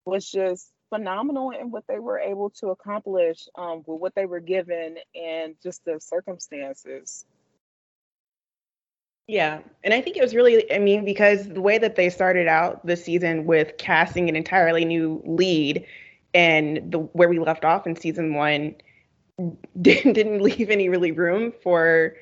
was 0.10 0.30
just 0.30 0.72
phenomenal 0.90 1.52
in 1.52 1.72
what 1.72 1.86
they 1.88 2.00
were 2.00 2.20
able 2.20 2.50
to 2.50 2.68
accomplish 2.68 3.48
um, 3.56 3.84
with 3.86 4.02
what 4.02 4.16
they 4.16 4.26
were 4.26 4.40
given 4.40 4.98
and 5.16 5.56
just 5.62 5.86
the 5.86 6.00
circumstances. 6.00 7.26
Yeah, 9.28 9.60
and 9.84 9.94
I 9.94 10.02
think 10.02 10.18
it 10.18 10.24
was 10.24 10.34
really, 10.34 10.72
I 10.74 10.80
mean, 10.80 11.06
because 11.06 11.48
the 11.48 11.62
way 11.62 11.78
that 11.78 11.96
they 11.96 12.10
started 12.10 12.48
out 12.48 12.84
the 12.84 12.98
season 12.98 13.46
with 13.46 13.78
casting 13.78 14.28
an 14.28 14.36
entirely 14.36 14.86
new 14.86 15.22
lead, 15.24 15.86
and 16.34 16.92
the 16.92 17.00
where 17.00 17.30
we 17.30 17.40
left 17.40 17.64
off 17.64 17.86
in 17.86 17.96
season 17.96 18.34
one 18.34 18.76
didn't 19.82 20.14
didn't 20.14 20.42
leave 20.42 20.72
any 20.72 20.90
really 20.90 21.12
room 21.12 21.54
for 21.62 22.16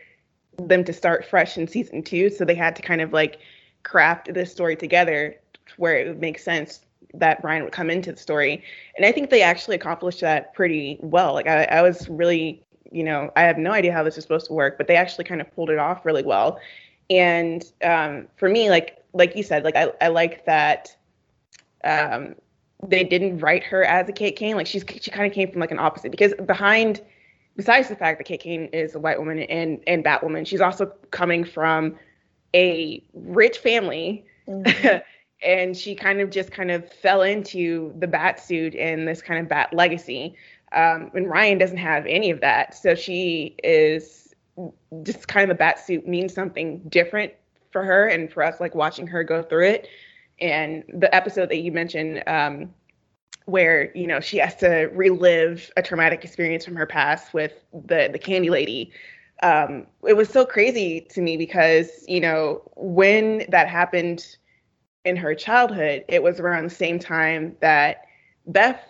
them 0.57 0.83
to 0.83 0.91
start 0.91 1.25
fresh 1.25 1.57
in 1.57 1.67
season 1.67 2.03
two, 2.03 2.29
so 2.29 2.43
they 2.43 2.55
had 2.55 2.75
to 2.75 2.81
kind 2.81 2.99
of 2.99 3.13
like 3.13 3.39
craft 3.83 4.33
this 4.33 4.51
story 4.51 4.75
together 4.75 5.35
where 5.77 5.97
it 5.97 6.07
would 6.07 6.19
make 6.19 6.39
sense 6.39 6.81
that 7.13 7.43
Ryan 7.43 7.63
would 7.63 7.73
come 7.73 7.89
into 7.89 8.11
the 8.11 8.17
story, 8.17 8.63
and 8.95 9.05
I 9.05 9.11
think 9.11 9.29
they 9.29 9.41
actually 9.41 9.75
accomplished 9.75 10.21
that 10.21 10.53
pretty 10.53 10.97
well. 11.01 11.33
Like 11.33 11.47
I, 11.47 11.63
I 11.65 11.81
was 11.81 12.07
really, 12.09 12.63
you 12.91 13.03
know, 13.03 13.31
I 13.35 13.41
have 13.41 13.57
no 13.57 13.71
idea 13.71 13.93
how 13.93 14.03
this 14.03 14.17
is 14.17 14.23
supposed 14.23 14.47
to 14.47 14.53
work, 14.53 14.77
but 14.77 14.87
they 14.87 14.95
actually 14.95 15.25
kind 15.25 15.41
of 15.41 15.53
pulled 15.55 15.69
it 15.69 15.79
off 15.79 16.05
really 16.05 16.23
well 16.23 16.59
and 17.09 17.71
um, 17.83 18.27
for 18.35 18.49
me 18.49 18.69
like 18.69 19.03
like 19.13 19.35
you 19.35 19.43
said 19.43 19.63
like 19.63 19.75
i, 19.75 19.91
I 20.01 20.09
like 20.09 20.45
that 20.45 20.95
um, 21.83 22.35
they 22.85 23.03
didn't 23.03 23.39
write 23.39 23.63
her 23.63 23.83
as 23.83 24.09
a 24.09 24.11
kate 24.11 24.35
kane 24.35 24.55
like 24.55 24.67
she's 24.67 24.83
she 25.01 25.11
kind 25.11 25.25
of 25.25 25.33
came 25.33 25.51
from 25.51 25.61
like 25.61 25.71
an 25.71 25.79
opposite 25.79 26.11
because 26.11 26.33
behind 26.45 27.01
besides 27.55 27.89
the 27.89 27.95
fact 27.95 28.17
that 28.19 28.25
kate 28.25 28.41
kane 28.41 28.65
is 28.73 28.95
a 28.95 28.99
white 28.99 29.17
woman 29.17 29.39
and 29.39 29.81
and 29.87 30.03
batwoman 30.03 30.45
she's 30.45 30.61
also 30.61 30.91
coming 31.11 31.43
from 31.43 31.95
a 32.53 33.03
rich 33.13 33.57
family 33.57 34.25
mm-hmm. 34.47 34.97
and 35.43 35.77
she 35.77 35.95
kind 35.95 36.19
of 36.19 36.29
just 36.29 36.51
kind 36.51 36.71
of 36.71 36.91
fell 36.91 37.21
into 37.21 37.93
the 37.99 38.07
bat 38.07 38.39
suit 38.39 38.75
and 38.75 39.07
this 39.07 39.21
kind 39.21 39.39
of 39.39 39.47
bat 39.47 39.73
legacy 39.73 40.35
um, 40.73 41.11
and 41.13 41.29
ryan 41.29 41.57
doesn't 41.57 41.77
have 41.77 42.05
any 42.05 42.29
of 42.29 42.41
that. 42.41 42.75
So 42.75 42.95
she 42.95 43.55
is 43.63 44.33
just 45.03 45.27
kind 45.27 45.43
of 45.43 45.49
the 45.49 45.59
bat 45.59 45.79
suit 45.79 46.07
means 46.07 46.33
something 46.33 46.79
different 46.89 47.33
for 47.71 47.83
her 47.83 48.07
and 48.07 48.31
for 48.31 48.43
us 48.43 48.59
like 48.59 48.75
watching 48.75 49.07
her 49.07 49.23
go 49.23 49.41
through 49.41 49.67
it. 49.67 49.87
And 50.39 50.83
the 50.87 51.13
episode 51.15 51.49
that 51.49 51.57
you 51.57 51.71
mentioned 51.71 52.23
um, 52.27 52.73
where 53.45 53.95
you 53.95 54.07
know 54.07 54.19
she 54.19 54.37
has 54.37 54.55
to 54.57 54.89
relive 54.93 55.71
a 55.77 55.81
traumatic 55.81 56.23
experience 56.23 56.65
from 56.65 56.75
her 56.75 56.85
past 56.85 57.33
with 57.33 57.53
the 57.71 58.09
the 58.11 58.19
candy 58.19 58.49
lady 58.49 58.91
um, 59.41 59.87
it 60.05 60.17
was 60.17 60.27
so 60.27 60.45
crazy 60.45 61.01
to 61.09 61.21
me 61.21 61.37
because 61.37 62.03
you 62.07 62.19
know 62.19 62.61
when 62.75 63.45
that 63.49 63.69
happened 63.69 64.35
in 65.07 65.15
her 65.15 65.33
childhood 65.33 66.03
it 66.07 66.21
was 66.21 66.39
around 66.39 66.63
the 66.63 66.69
same 66.69 66.99
time 66.99 67.55
that 67.61 68.05
beth 68.47 68.81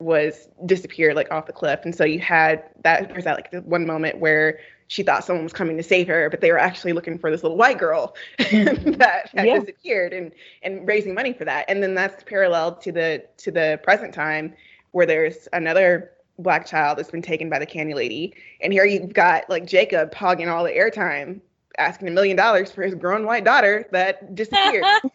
was 0.00 0.48
disappeared 0.66 1.14
like 1.14 1.30
off 1.30 1.46
the 1.46 1.52
cliff 1.52 1.80
and 1.84 1.94
so 1.94 2.04
you 2.04 2.18
had 2.18 2.62
that 2.82 3.08
there's 3.08 3.24
that 3.24 3.36
like 3.36 3.64
one 3.64 3.86
moment 3.86 4.18
where 4.18 4.58
she 4.88 5.02
thought 5.02 5.24
someone 5.24 5.44
was 5.44 5.52
coming 5.52 5.76
to 5.76 5.82
save 5.82 6.06
her, 6.08 6.28
but 6.30 6.40
they 6.40 6.52
were 6.52 6.58
actually 6.58 6.92
looking 6.92 7.18
for 7.18 7.30
this 7.30 7.42
little 7.42 7.56
white 7.56 7.78
girl 7.78 8.14
that 8.38 9.30
had 9.34 9.46
yeah. 9.46 9.58
disappeared 9.58 10.12
and 10.12 10.32
and 10.62 10.86
raising 10.86 11.14
money 11.14 11.32
for 11.32 11.44
that. 11.44 11.64
And 11.68 11.82
then 11.82 11.94
that's 11.94 12.22
parallel 12.24 12.76
to 12.76 12.92
the 12.92 13.24
to 13.38 13.50
the 13.50 13.80
present 13.82 14.14
time 14.14 14.54
where 14.92 15.06
there's 15.06 15.48
another 15.52 16.12
black 16.38 16.66
child 16.66 16.98
that's 16.98 17.10
been 17.10 17.22
taken 17.22 17.48
by 17.48 17.58
the 17.58 17.66
candy 17.66 17.94
lady. 17.94 18.34
And 18.60 18.72
here 18.72 18.84
you've 18.84 19.12
got 19.12 19.48
like 19.48 19.66
Jacob 19.66 20.14
hogging 20.14 20.48
all 20.48 20.64
the 20.64 20.70
airtime, 20.70 21.40
asking 21.78 22.08
a 22.08 22.10
million 22.10 22.36
dollars 22.36 22.70
for 22.70 22.82
his 22.82 22.94
grown 22.94 23.24
white 23.24 23.44
daughter 23.44 23.88
that 23.92 24.34
disappeared. 24.34 24.84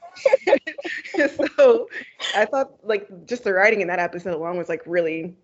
so 1.58 1.88
I 2.36 2.46
thought 2.46 2.72
like 2.84 3.08
just 3.26 3.44
the 3.44 3.54
writing 3.54 3.82
in 3.82 3.88
that 3.88 4.00
episode 4.00 4.34
alone 4.34 4.58
was 4.58 4.70
like 4.70 4.82
really 4.86 5.36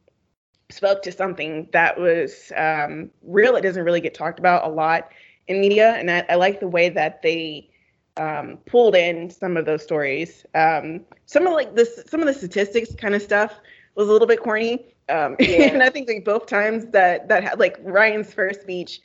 spoke 0.69 1.01
to 1.03 1.11
something 1.11 1.67
that 1.73 1.99
was 1.99 2.51
um, 2.55 3.09
real. 3.23 3.55
It 3.55 3.61
doesn't 3.61 3.83
really 3.83 4.01
get 4.01 4.13
talked 4.13 4.39
about 4.39 4.65
a 4.65 4.69
lot 4.69 5.09
in 5.47 5.61
media, 5.61 5.93
and 5.93 6.09
I, 6.09 6.25
I 6.29 6.35
like 6.35 6.59
the 6.59 6.67
way 6.67 6.89
that 6.89 7.21
they 7.21 7.69
um, 8.17 8.57
pulled 8.65 8.95
in 8.95 9.29
some 9.29 9.57
of 9.57 9.65
those 9.65 9.83
stories. 9.83 10.45
Um, 10.55 11.01
some 11.25 11.45
of 11.47 11.53
like 11.53 11.75
this, 11.75 12.03
some 12.07 12.19
of 12.19 12.27
the 12.27 12.33
statistics 12.33 12.93
kind 12.95 13.15
of 13.15 13.21
stuff 13.21 13.53
was 13.95 14.07
a 14.07 14.11
little 14.11 14.27
bit 14.27 14.41
corny, 14.41 14.85
um, 15.09 15.35
yeah. 15.39 15.63
and 15.63 15.83
I 15.83 15.89
think 15.89 16.07
like 16.07 16.25
both 16.25 16.47
times 16.47 16.85
that 16.88 17.27
that 17.29 17.43
had 17.43 17.59
like 17.59 17.77
Ryan's 17.81 18.33
first 18.33 18.61
speech 18.61 19.01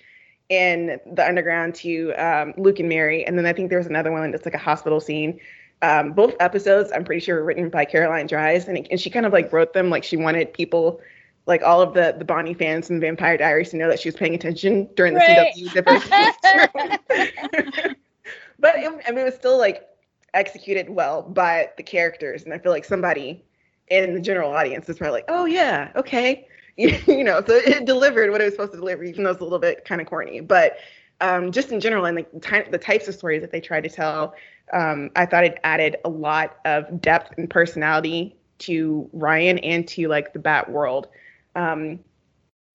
in 0.48 0.98
the 1.14 1.26
underground 1.26 1.76
to 1.76 2.12
um, 2.14 2.54
Luke 2.56 2.80
and 2.80 2.88
Mary, 2.88 3.24
and 3.24 3.38
then 3.38 3.46
I 3.46 3.52
think 3.52 3.68
there 3.68 3.78
was 3.78 3.87
another 3.87 4.11
one 4.11 4.30
that's 4.30 4.44
like 4.44 4.54
a 4.54 4.59
hospital 4.59 5.00
scene. 5.00 5.38
Um, 5.83 6.12
both 6.12 6.35
episodes, 6.40 6.90
I'm 6.95 7.05
pretty 7.05 7.21
sure, 7.21 7.37
were 7.37 7.45
written 7.45 7.71
by 7.71 7.85
Caroline 7.85 8.27
Dries, 8.27 8.69
and, 8.69 8.87
and 8.90 9.01
she 9.01 9.09
kind 9.09 9.25
of 9.25 9.33
like 9.33 9.53
wrote 9.53 9.73
them 9.73 9.88
like 9.88 10.05
she 10.05 10.16
wanted 10.16 10.53
people 10.53 11.01
like 11.47 11.62
all 11.62 11.81
of 11.81 11.95
the 11.95 12.14
the 12.19 12.25
Bonnie 12.25 12.55
fans 12.55 12.90
and 12.90 13.01
Vampire 13.01 13.37
Diaries 13.37 13.71
to 13.71 13.77
know 13.77 13.88
that 13.88 13.99
she 13.99 14.09
was 14.09 14.16
paying 14.16 14.35
attention 14.35 14.88
during 14.95 15.14
the 15.14 15.21
Right. 15.21 15.53
CW 15.55 15.73
diversity. 15.73 16.16
but 18.59 18.77
it, 18.77 18.93
I 19.07 19.11
mean, 19.11 19.19
it 19.19 19.25
was 19.25 19.35
still 19.35 19.59
like 19.59 19.87
executed 20.35 20.90
well 20.90 21.23
by 21.23 21.71
the 21.77 21.83
characters, 21.83 22.45
and 22.45 22.53
I 22.53 22.59
feel 22.59 22.73
like 22.73 22.85
somebody 22.85 23.45
in 23.88 24.14
the 24.14 24.21
general 24.21 24.53
audience 24.53 24.88
is 24.88 24.99
probably 24.99 25.19
like, 25.19 25.25
"Oh 25.29 25.47
yeah, 25.47 25.90
okay," 25.97 26.47
you 26.77 27.25
know. 27.25 27.43
So 27.47 27.55
it 27.55 27.85
delivered 27.85 28.31
what 28.31 28.40
it 28.40 28.45
was 28.45 28.55
supposed 28.55 28.73
to 28.73 28.79
deliver, 28.79 29.03
even 29.05 29.25
though 29.25 29.31
it's 29.31 29.40
a 29.40 29.45
little 29.45 29.59
bit 29.59 29.85
kind 29.85 30.01
of 30.01 30.07
corny. 30.07 30.40
But 30.40 30.77
um, 31.21 31.53
just 31.53 31.73
in 31.73 31.81
general, 31.81 32.05
and 32.05 32.16
like 32.16 32.31
the, 32.33 32.40
ty- 32.40 32.69
the 32.71 32.79
types 32.79 33.09
of 33.09 33.14
stories 33.14 33.40
that 33.43 33.51
they 33.51 33.61
tried 33.61 33.83
to 33.83 33.90
tell, 33.90 34.35
um, 34.72 35.11
I 35.16 35.26
thought 35.26 35.44
it 35.44 35.59
added 35.64 35.96
a 36.04 36.09
lot 36.09 36.59
of 36.64 37.00
depth 37.00 37.37
and 37.38 37.48
personality 37.48 38.37
to 38.59 39.09
Ryan 39.12 39.59
and 39.59 39.87
to 39.88 40.09
like 40.09 40.33
the 40.33 40.38
Bat 40.38 40.70
world. 40.70 41.09
Um, 41.54 42.00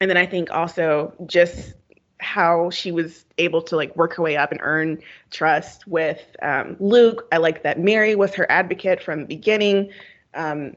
and 0.01 0.10
then 0.10 0.17
I 0.17 0.25
think 0.25 0.51
also 0.51 1.13
just 1.25 1.73
how 2.19 2.69
she 2.69 2.91
was 2.91 3.25
able 3.38 3.62
to 3.62 3.75
like 3.75 3.95
work 3.95 4.15
her 4.15 4.23
way 4.23 4.36
up 4.38 4.51
and 4.51 4.60
earn 4.63 5.01
trust 5.31 5.88
with 5.88 6.36
um, 6.41 6.75
Luke. 6.79 7.27
I 7.31 7.38
like 7.38 7.63
that 7.63 7.79
Mary 7.79 8.15
was 8.15 8.34
her 8.36 8.49
advocate 8.49 9.01
from 9.01 9.21
the 9.21 9.25
beginning. 9.25 9.91
Um, 10.34 10.75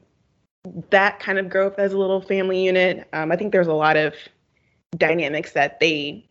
that 0.89 1.19
kind 1.19 1.39
of 1.39 1.49
growth 1.49 1.79
as 1.79 1.93
a 1.93 1.97
little 1.97 2.21
family 2.21 2.63
unit. 2.63 3.07
Um, 3.13 3.31
I 3.31 3.35
think 3.35 3.51
there's 3.51 3.67
a 3.67 3.73
lot 3.73 3.97
of 3.97 4.13
dynamics 4.97 5.53
that 5.53 5.79
they 5.79 6.25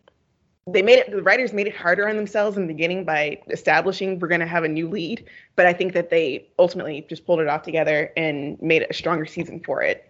they 0.71 0.81
made 0.81 0.99
it 0.99 1.11
the 1.11 1.21
writers 1.21 1.53
made 1.53 1.67
it 1.67 1.75
harder 1.75 2.07
on 2.07 2.15
themselves 2.15 2.57
in 2.57 2.67
the 2.67 2.73
beginning 2.73 3.03
by 3.03 3.39
establishing 3.49 4.19
we're 4.19 4.27
going 4.27 4.41
to 4.41 4.47
have 4.47 4.63
a 4.63 4.67
new 4.67 4.89
lead 4.89 5.25
but 5.55 5.65
i 5.65 5.73
think 5.73 5.93
that 5.93 6.09
they 6.09 6.47
ultimately 6.57 7.05
just 7.09 7.25
pulled 7.25 7.39
it 7.39 7.47
off 7.47 7.63
together 7.63 8.11
and 8.17 8.61
made 8.61 8.85
a 8.89 8.93
stronger 8.93 9.25
season 9.25 9.59
for 9.59 9.81
it 9.81 10.05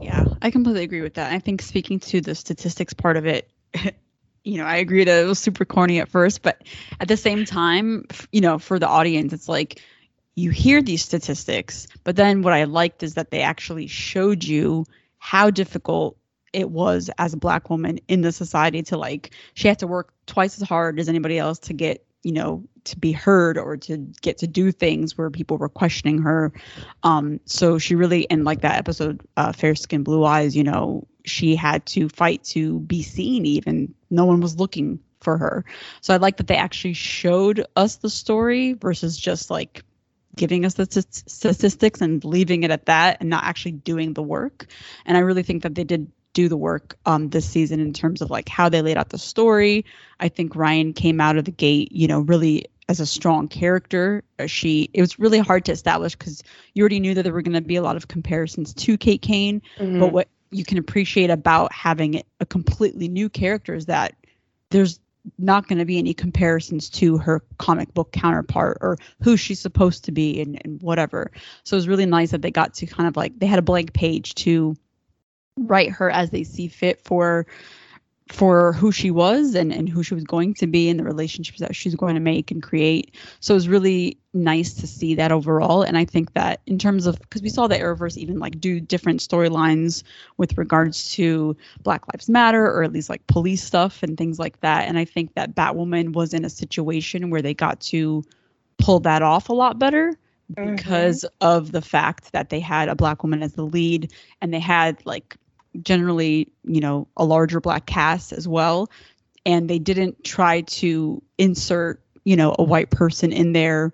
Yeah, 0.00 0.26
I 0.42 0.50
completely 0.50 0.84
agree 0.84 1.00
with 1.00 1.14
that. 1.14 1.32
I 1.32 1.38
think 1.38 1.62
speaking 1.62 1.98
to 2.00 2.20
the 2.20 2.34
statistics 2.34 2.92
part 2.92 3.16
of 3.16 3.26
it, 3.26 3.48
you 4.44 4.58
know, 4.58 4.64
I 4.64 4.76
agree 4.76 5.04
that 5.04 5.24
it 5.24 5.26
was 5.26 5.38
super 5.38 5.64
corny 5.64 6.00
at 6.00 6.08
first, 6.08 6.42
but 6.42 6.62
at 7.00 7.08
the 7.08 7.16
same 7.16 7.44
time, 7.44 8.06
you 8.30 8.40
know, 8.42 8.58
for 8.58 8.78
the 8.78 8.86
audience, 8.86 9.32
it's 9.32 9.48
like 9.48 9.80
you 10.34 10.50
hear 10.50 10.82
these 10.82 11.02
statistics, 11.02 11.86
but 12.04 12.16
then 12.16 12.42
what 12.42 12.52
I 12.52 12.64
liked 12.64 13.02
is 13.02 13.14
that 13.14 13.30
they 13.30 13.40
actually 13.40 13.86
showed 13.86 14.44
you 14.44 14.84
how 15.18 15.50
difficult 15.50 16.18
it 16.54 16.70
was 16.70 17.10
as 17.18 17.34
a 17.34 17.36
black 17.38 17.68
woman 17.68 17.98
in 18.08 18.20
the 18.20 18.32
society 18.32 18.82
to 18.82 18.96
like 18.96 19.30
she 19.54 19.68
had 19.68 19.80
to 19.80 19.86
work 19.86 20.12
twice 20.26 20.60
as 20.60 20.68
hard 20.68 20.98
as 20.98 21.08
anybody 21.08 21.38
else 21.38 21.58
to 21.58 21.72
get 21.74 22.04
you 22.22 22.32
know 22.32 22.64
to 22.84 22.98
be 22.98 23.12
heard 23.12 23.56
or 23.56 23.76
to 23.76 23.96
get 24.20 24.38
to 24.38 24.46
do 24.46 24.70
things 24.72 25.16
where 25.16 25.30
people 25.30 25.56
were 25.58 25.68
questioning 25.68 26.22
her. 26.22 26.52
Um 27.02 27.40
so 27.44 27.78
she 27.78 27.94
really 27.94 28.28
and 28.30 28.44
like 28.44 28.62
that 28.62 28.78
episode 28.78 29.20
uh 29.36 29.52
fair 29.52 29.74
skin 29.74 30.02
blue 30.02 30.24
eyes 30.24 30.56
you 30.56 30.64
know 30.64 31.06
she 31.24 31.56
had 31.56 31.86
to 31.86 32.08
fight 32.08 32.44
to 32.44 32.80
be 32.80 33.02
seen 33.02 33.46
even. 33.46 33.94
No 34.10 34.24
one 34.26 34.40
was 34.40 34.58
looking 34.58 35.00
for 35.20 35.38
her. 35.38 35.64
So 36.00 36.14
i 36.14 36.18
like 36.18 36.38
that 36.38 36.46
they 36.46 36.56
actually 36.56 36.94
showed 36.94 37.66
us 37.76 37.96
the 37.96 38.10
story 38.10 38.74
versus 38.74 39.16
just 39.16 39.50
like 39.50 39.82
giving 40.36 40.64
us 40.64 40.74
the 40.74 40.86
st- 40.90 41.30
statistics 41.30 42.00
and 42.00 42.24
leaving 42.24 42.64
it 42.64 42.70
at 42.70 42.86
that 42.86 43.18
and 43.20 43.30
not 43.30 43.44
actually 43.44 43.72
doing 43.72 44.14
the 44.14 44.22
work. 44.22 44.66
And 45.06 45.16
i 45.16 45.20
really 45.20 45.42
think 45.42 45.62
that 45.62 45.74
they 45.74 45.84
did 45.84 46.10
do 46.34 46.48
the 46.48 46.56
work 46.56 46.96
um 47.06 47.30
this 47.30 47.48
season 47.48 47.80
in 47.80 47.92
terms 47.92 48.20
of 48.20 48.30
like 48.30 48.48
how 48.48 48.68
they 48.68 48.82
laid 48.82 48.98
out 48.98 49.08
the 49.08 49.18
story. 49.18 49.84
I 50.20 50.28
think 50.28 50.54
ryan 50.54 50.92
came 50.92 51.20
out 51.20 51.36
of 51.36 51.44
the 51.44 51.50
gate 51.50 51.92
you 51.92 52.06
know 52.06 52.20
really 52.20 52.66
as 52.86 53.00
a 53.00 53.06
strong 53.06 53.48
character. 53.48 54.22
Uh, 54.38 54.46
she 54.46 54.90
it 54.92 55.00
was 55.00 55.18
really 55.18 55.38
hard 55.38 55.64
to 55.64 55.72
establish 55.72 56.14
because 56.14 56.42
you 56.74 56.82
already 56.82 57.00
knew 57.00 57.14
that 57.14 57.22
there 57.22 57.32
were 57.32 57.42
going 57.42 57.54
to 57.54 57.62
be 57.62 57.76
a 57.76 57.82
lot 57.82 57.96
of 57.96 58.08
comparisons 58.08 58.74
to 58.74 58.98
kate 58.98 59.22
kane 59.22 59.62
but 59.98 60.12
what 60.12 60.28
you 60.50 60.64
can 60.64 60.78
appreciate 60.78 61.30
about 61.30 61.72
having 61.72 62.22
a 62.40 62.46
completely 62.46 63.08
new 63.08 63.28
character 63.28 63.74
is 63.74 63.86
that 63.86 64.14
there's 64.70 65.00
not 65.38 65.66
going 65.68 65.78
to 65.78 65.84
be 65.84 65.98
any 65.98 66.14
comparisons 66.14 66.90
to 66.90 67.16
her 67.16 67.42
comic 67.58 67.92
book 67.94 68.12
counterpart 68.12 68.78
or 68.80 68.98
who 69.22 69.36
she's 69.36 69.60
supposed 69.60 70.04
to 70.04 70.12
be 70.12 70.40
and, 70.40 70.60
and 70.64 70.82
whatever. 70.82 71.30
So 71.64 71.74
it 71.74 71.78
was 71.78 71.88
really 71.88 72.06
nice 72.06 72.30
that 72.32 72.42
they 72.42 72.50
got 72.50 72.74
to 72.74 72.86
kind 72.86 73.08
of 73.08 73.16
like 73.16 73.38
they 73.38 73.46
had 73.46 73.58
a 73.58 73.62
blank 73.62 73.94
page 73.94 74.34
to 74.36 74.76
write 75.56 75.90
her 75.90 76.10
as 76.10 76.30
they 76.30 76.44
see 76.44 76.68
fit 76.68 77.00
for 77.04 77.46
for 78.32 78.72
who 78.72 78.90
she 78.90 79.10
was 79.10 79.54
and, 79.54 79.70
and 79.70 79.86
who 79.86 80.02
she 80.02 80.14
was 80.14 80.24
going 80.24 80.54
to 80.54 80.66
be 80.66 80.88
and 80.88 80.98
the 80.98 81.04
relationships 81.04 81.60
that 81.60 81.76
she's 81.76 81.94
going 81.94 82.14
to 82.14 82.20
make 82.22 82.50
and 82.50 82.62
create. 82.62 83.14
So 83.40 83.52
it 83.52 83.56
was 83.56 83.68
really 83.68 84.16
nice 84.32 84.72
to 84.74 84.86
see 84.86 85.14
that 85.16 85.30
overall. 85.30 85.82
And 85.82 85.98
I 85.98 86.06
think 86.06 86.32
that 86.32 86.62
in 86.66 86.78
terms 86.78 87.06
of 87.06 87.20
because 87.20 87.42
we 87.42 87.50
saw 87.50 87.66
the 87.66 87.76
Arrowverse 87.76 88.16
even 88.16 88.38
like 88.38 88.58
do 88.58 88.80
different 88.80 89.20
storylines 89.20 90.02
with 90.38 90.56
regards 90.56 91.12
to 91.12 91.54
Black 91.82 92.02
Lives 92.12 92.30
Matter 92.30 92.64
or 92.64 92.82
at 92.82 92.92
least 92.92 93.10
like 93.10 93.26
police 93.26 93.62
stuff 93.62 94.02
and 94.02 94.16
things 94.16 94.38
like 94.38 94.58
that. 94.60 94.88
And 94.88 94.96
I 94.98 95.04
think 95.04 95.34
that 95.34 95.54
Batwoman 95.54 96.14
was 96.14 96.32
in 96.32 96.46
a 96.46 96.50
situation 96.50 97.28
where 97.28 97.42
they 97.42 97.54
got 97.54 97.78
to 97.80 98.24
pull 98.78 99.00
that 99.00 99.20
off 99.20 99.50
a 99.50 99.54
lot 99.54 99.78
better 99.78 100.18
Mhm. 100.52 100.76
because 100.76 101.24
of 101.40 101.72
the 101.72 101.82
fact 101.82 102.32
that 102.32 102.50
they 102.50 102.60
had 102.60 102.88
a 102.88 102.94
black 102.94 103.22
woman 103.22 103.42
as 103.42 103.52
the 103.52 103.64
lead 103.64 104.12
and 104.40 104.52
they 104.52 104.60
had 104.60 105.04
like 105.06 105.36
generally 105.82 106.50
you 106.64 106.80
know 106.80 107.06
a 107.16 107.24
larger 107.24 107.60
black 107.60 107.86
cast 107.86 108.32
as 108.32 108.46
well. 108.46 108.90
And 109.46 109.68
they 109.68 109.78
didn't 109.78 110.24
try 110.24 110.62
to 110.62 111.22
insert 111.38 112.00
you 112.24 112.36
know 112.36 112.54
a 112.58 112.64
white 112.64 112.90
person 112.90 113.32
in 113.32 113.52
there 113.52 113.92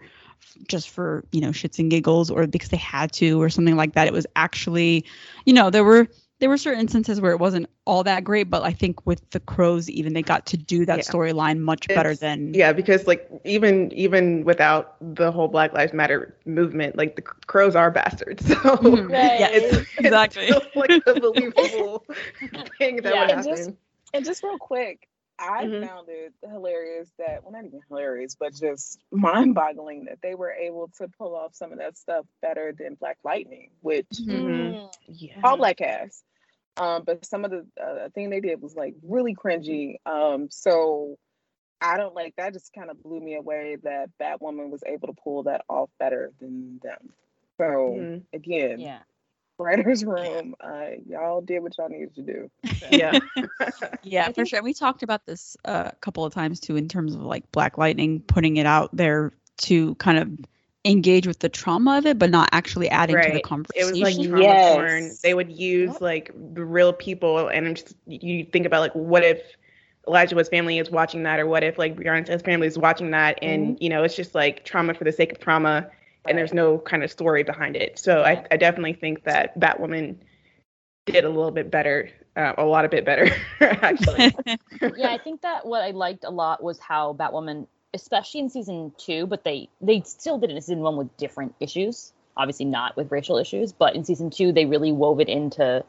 just 0.68 0.90
for 0.90 1.24
you 1.32 1.40
know 1.40 1.50
shits 1.50 1.78
and 1.78 1.90
giggles 1.90 2.30
or 2.30 2.46
because 2.46 2.68
they 2.68 2.76
had 2.76 3.12
to 3.12 3.40
or 3.40 3.48
something 3.48 3.76
like 3.76 3.94
that. 3.94 4.06
It 4.06 4.12
was 4.12 4.26
actually 4.36 5.04
you 5.44 5.52
know 5.52 5.70
there 5.70 5.84
were 5.84 6.08
there 6.40 6.48
were 6.48 6.56
certain 6.56 6.80
instances 6.80 7.20
where 7.20 7.32
it 7.32 7.38
wasn't 7.38 7.68
all 7.84 8.02
that 8.02 8.24
great 8.24 8.50
but 8.50 8.62
i 8.62 8.72
think 8.72 9.06
with 9.06 9.28
the 9.30 9.40
crows 9.40 9.88
even 9.90 10.12
they 10.14 10.22
got 10.22 10.46
to 10.46 10.56
do 10.56 10.84
that 10.86 10.98
Yeah. 10.98 11.02
storyline 11.04 11.58
much 11.60 11.86
better 11.88 12.14
than 12.14 12.52
yeah 12.54 12.72
because 12.72 13.06
like 13.06 13.28
even 13.44 13.92
even 13.92 14.44
without 14.44 14.96
the 15.14 15.30
whole 15.30 15.48
black 15.48 15.72
lives 15.72 15.92
matter 15.92 16.34
movement 16.46 16.96
like 16.96 17.16
the 17.16 17.22
crows 17.22 17.76
are 17.76 17.90
bastards 17.90 18.46
so 18.48 18.54
Mhm. 18.54 19.10
Right. 19.10 19.38
Yeah, 19.40 19.48
it's, 19.52 19.66
it's- 19.66 19.86
exactly. 19.98 20.44
it's 20.46 20.56
still, 20.56 20.70
like 20.74 21.02
a 21.06 21.20
believable 21.20 22.06
thing 22.78 22.96
that 23.02 23.14
Yeah, 23.14 23.20
would 23.22 23.30
and 23.30 23.44
just- 23.44 23.60
happen 23.60 23.76
And 24.12 24.24
just 24.24 24.42
real 24.42 24.58
quick, 24.58 25.06
I 25.40 25.66
Mhm. 25.66 25.80
found 25.80 26.08
it 26.10 26.34
hilarious 26.44 27.10
that, 27.18 27.42
well, 27.42 27.52
not 27.52 27.64
even 27.66 27.80
hilarious, 27.88 28.36
but 28.38 28.54
just 28.54 29.00
mind 29.12 29.54
boggling 29.54 30.06
that 30.06 30.20
they 30.22 30.34
were 30.36 30.52
able 30.52 30.88
to 30.98 31.08
pull 31.08 31.34
off 31.36 31.54
some 31.54 31.72
of 31.72 31.78
that 31.78 31.98
stuff 31.98 32.26
better 32.42 32.74
than 32.78 32.96
Black 32.96 33.18
Lightning, 33.24 33.70
which 33.80 34.06
Mhm. 34.26 34.90
yeah 35.08 35.40
all 35.42 35.56
black 35.56 35.78
cast. 35.78 36.24
Um, 36.76 37.04
but 37.04 37.24
some 37.26 37.44
of 37.44 37.50
the 37.50 37.66
uh, 37.82 38.08
thing 38.10 38.30
they 38.30 38.40
did 38.40 38.60
was 38.62 38.74
like 38.76 38.94
really 39.02 39.34
cringy. 39.34 39.96
Um, 40.06 40.50
so 40.50 41.18
I 41.80 41.96
don't 41.96 42.14
like 42.14 42.34
that. 42.36 42.52
Just 42.54 42.72
kind 42.72 42.90
of 42.90 43.02
blew 43.02 43.20
me 43.20 43.36
away 43.36 43.76
that 43.82 44.10
Batwoman 44.20 44.70
was 44.70 44.82
able 44.86 45.08
to 45.08 45.14
pull 45.22 45.44
that 45.44 45.64
off 45.68 45.90
better 45.98 46.32
than 46.40 46.80
them. 46.82 47.14
So 47.58 47.96
Mhm. 47.96 48.26
again, 48.32 48.78
Yeah. 48.78 49.02
Writers' 49.60 50.04
room, 50.04 50.54
uh, 50.60 50.90
y'all 51.06 51.40
did 51.40 51.60
what 51.62 51.76
y'all 51.78 51.88
needed 51.88 52.14
to 52.16 52.22
do. 52.22 52.50
yeah 52.90 53.18
Yeah, 54.02 54.28
for 54.30 54.44
sure. 54.44 54.58
And 54.58 54.64
we 54.64 54.74
talked 54.74 55.02
about 55.02 55.26
this 55.26 55.56
uh, 55.64 55.90
a 55.92 55.96
couple 55.96 56.24
of 56.24 56.32
times 56.32 56.60
too, 56.60 56.76
in 56.76 56.88
terms 56.88 57.14
of 57.14 57.22
like 57.22 57.50
Black 57.52 57.78
Lightning 57.78 58.20
putting 58.20 58.56
it 58.56 58.66
out 58.66 58.96
there 58.96 59.32
to 59.58 59.94
kind 59.96 60.18
of 60.18 60.30
engage 60.84 61.26
with 61.26 61.40
the 61.40 61.48
trauma 61.48 61.98
of 61.98 62.06
it, 62.06 62.18
but 62.18 62.30
not 62.30 62.48
actually 62.52 62.88
adding 62.88 63.20
to 63.20 63.30
the 63.30 63.40
conversation. 63.40 63.88
It 63.88 63.90
was 63.90 64.00
like 64.00 64.28
trauma 64.28 64.54
Yes. 64.54 64.66
porn. 64.66 65.18
They 65.22 65.34
would 65.34 65.50
use 65.50 65.92
Yep. 65.92 66.00
like 66.00 66.30
the 66.54 66.64
real 66.64 66.92
people, 66.92 67.48
and 67.48 67.66
I'm 67.66 67.74
just, 67.74 67.94
you 68.06 68.44
think 68.44 68.66
about 68.66 68.80
like 68.80 68.94
what 68.94 69.22
if 69.24 69.40
Elijah 70.08 70.34
Wood's 70.34 70.48
family 70.48 70.78
is 70.78 70.90
watching 70.90 71.22
that, 71.24 71.38
or 71.38 71.46
what 71.46 71.62
if 71.62 71.78
like 71.78 71.96
Beyonce's 71.96 72.42
family 72.42 72.66
is 72.66 72.78
watching 72.78 73.10
that, 73.10 73.38
and 73.42 73.76
you 73.80 73.88
know 73.88 74.02
it's 74.02 74.16
just 74.16 74.34
like 74.34 74.64
trauma 74.64 74.94
for 74.94 75.04
the 75.04 75.12
sake 75.12 75.32
of 75.32 75.38
trauma, 75.38 75.90
and 76.28 76.36
there's 76.36 76.54
no 76.54 76.78
kind 76.78 77.02
of 77.02 77.10
story 77.10 77.42
behind 77.42 77.76
it. 77.76 77.98
So 77.98 78.22
I, 78.22 78.44
I 78.50 78.56
definitely 78.56 78.94
think 78.94 79.24
that 79.24 79.58
Batwoman 79.58 80.16
did 81.06 81.24
a 81.24 81.28
little 81.28 81.50
bit 81.50 81.70
better, 81.70 82.10
uh, 82.36 82.54
a 82.58 82.64
lot 82.64 82.84
a 82.84 82.88
bit 82.88 83.04
better 83.04 83.28
actually. 83.60 84.34
yeah, 84.96 85.10
I 85.10 85.18
think 85.18 85.42
that 85.42 85.66
what 85.66 85.82
I 85.82 85.90
liked 85.90 86.24
a 86.24 86.30
lot 86.30 86.62
was 86.62 86.78
how 86.78 87.14
Batwoman, 87.14 87.66
especially 87.94 88.40
in 88.40 88.50
season 88.50 88.92
two, 88.98 89.26
but 89.26 89.44
they 89.44 89.68
they 89.80 90.02
still 90.02 90.38
did 90.38 90.50
it 90.50 90.56
in 90.56 90.62
season 90.62 90.80
one 90.80 90.96
with 90.96 91.16
different 91.16 91.54
issues. 91.60 92.12
Obviously 92.36 92.66
not 92.66 92.96
with 92.96 93.10
racial 93.10 93.38
issues, 93.38 93.72
but 93.72 93.94
in 93.94 94.04
season 94.04 94.30
two 94.30 94.52
they 94.52 94.66
really 94.66 94.92
wove 94.92 95.20
it 95.20 95.28
into 95.28 95.84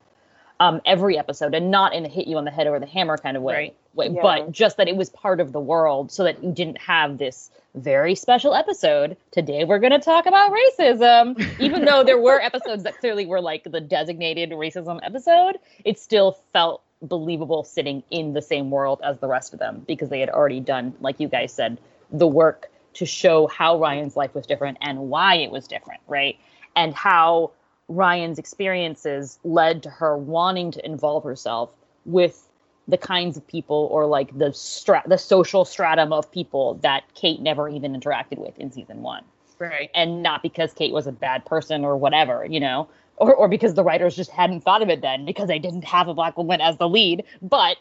um, 0.61 0.79
every 0.85 1.17
episode, 1.17 1.55
and 1.55 1.71
not 1.71 1.93
in 1.95 2.05
a 2.05 2.07
hit 2.07 2.27
you 2.27 2.37
on 2.37 2.45
the 2.45 2.51
head 2.51 2.67
or 2.67 2.79
the 2.79 2.85
hammer 2.85 3.17
kind 3.17 3.35
of 3.35 3.41
way, 3.41 3.53
Right. 3.55 3.75
way 3.95 4.09
Yeah. 4.15 4.21
but 4.21 4.51
just 4.51 4.77
that 4.77 4.87
it 4.87 4.95
was 4.95 5.09
part 5.09 5.39
of 5.39 5.51
the 5.53 5.59
world, 5.59 6.11
so 6.11 6.23
that 6.23 6.43
you 6.43 6.51
didn't 6.51 6.77
have 6.77 7.17
this 7.17 7.49
very 7.73 8.13
special 8.15 8.53
episode. 8.53 9.17
Today 9.31 9.63
we're 9.63 9.79
going 9.79 9.91
to 9.93 9.99
talk 9.99 10.27
about 10.27 10.51
racism, 10.51 11.25
even 11.59 11.83
though 11.85 12.03
there 12.03 12.19
were 12.19 12.39
episodes 12.39 12.83
that 12.83 12.99
clearly 12.99 13.25
were 13.25 13.41
like 13.41 13.63
the 13.63 13.81
designated 13.81 14.51
racism 14.51 14.99
episode. 15.03 15.57
It 15.83 15.97
still 15.97 16.37
felt 16.53 16.83
believable 17.01 17.63
sitting 17.63 18.03
in 18.11 18.33
the 18.33 18.41
same 18.43 18.69
world 18.69 18.99
as 19.03 19.17
the 19.17 19.27
rest 19.27 19.53
of 19.53 19.59
them 19.59 19.83
because 19.87 20.09
they 20.09 20.19
had 20.19 20.29
already 20.29 20.59
done, 20.59 20.93
like 21.01 21.19
you 21.19 21.27
guys 21.27 21.51
said, 21.51 21.79
the 22.11 22.27
work 22.27 22.69
to 22.93 23.05
show 23.07 23.47
how 23.47 23.79
Ryan's 23.79 24.15
life 24.15 24.35
was 24.35 24.45
different 24.45 24.77
and 24.81 24.99
why 25.09 25.35
it 25.37 25.49
was 25.49 25.67
different, 25.67 26.01
right? 26.07 26.37
And 26.75 26.93
how 26.93 27.51
Ryan's 27.87 28.39
experiences 28.39 29.39
led 29.43 29.83
to 29.83 29.89
her 29.89 30.17
wanting 30.17 30.71
to 30.71 30.85
involve 30.85 31.23
herself 31.23 31.71
with 32.05 32.47
the 32.87 32.97
kinds 32.97 33.37
of 33.37 33.45
people 33.47 33.87
or 33.91 34.05
like 34.05 34.37
the 34.37 34.53
stra- 34.53 35.03
the 35.05 35.17
social 35.17 35.65
stratum 35.65 36.11
of 36.11 36.31
people 36.31 36.75
that 36.81 37.03
Kate 37.13 37.41
never 37.41 37.69
even 37.69 37.93
interacted 37.93 38.37
with 38.37 38.57
in 38.59 38.71
season 38.71 39.01
1. 39.01 39.23
Right. 39.59 39.91
And 39.93 40.23
not 40.23 40.41
because 40.41 40.73
Kate 40.73 40.91
was 40.91 41.05
a 41.05 41.11
bad 41.11 41.45
person 41.45 41.85
or 41.85 41.95
whatever, 41.95 42.45
you 42.45 42.59
know, 42.59 42.87
or, 43.17 43.35
or 43.35 43.47
because 43.47 43.75
the 43.75 43.83
writers 43.83 44.15
just 44.15 44.31
hadn't 44.31 44.61
thought 44.61 44.81
of 44.81 44.89
it 44.89 45.01
then 45.01 45.25
because 45.25 45.47
they 45.47 45.59
didn't 45.59 45.83
have 45.83 46.07
a 46.07 46.13
black 46.13 46.35
woman 46.37 46.59
as 46.59 46.77
the 46.77 46.89
lead, 46.89 47.23
but 47.41 47.77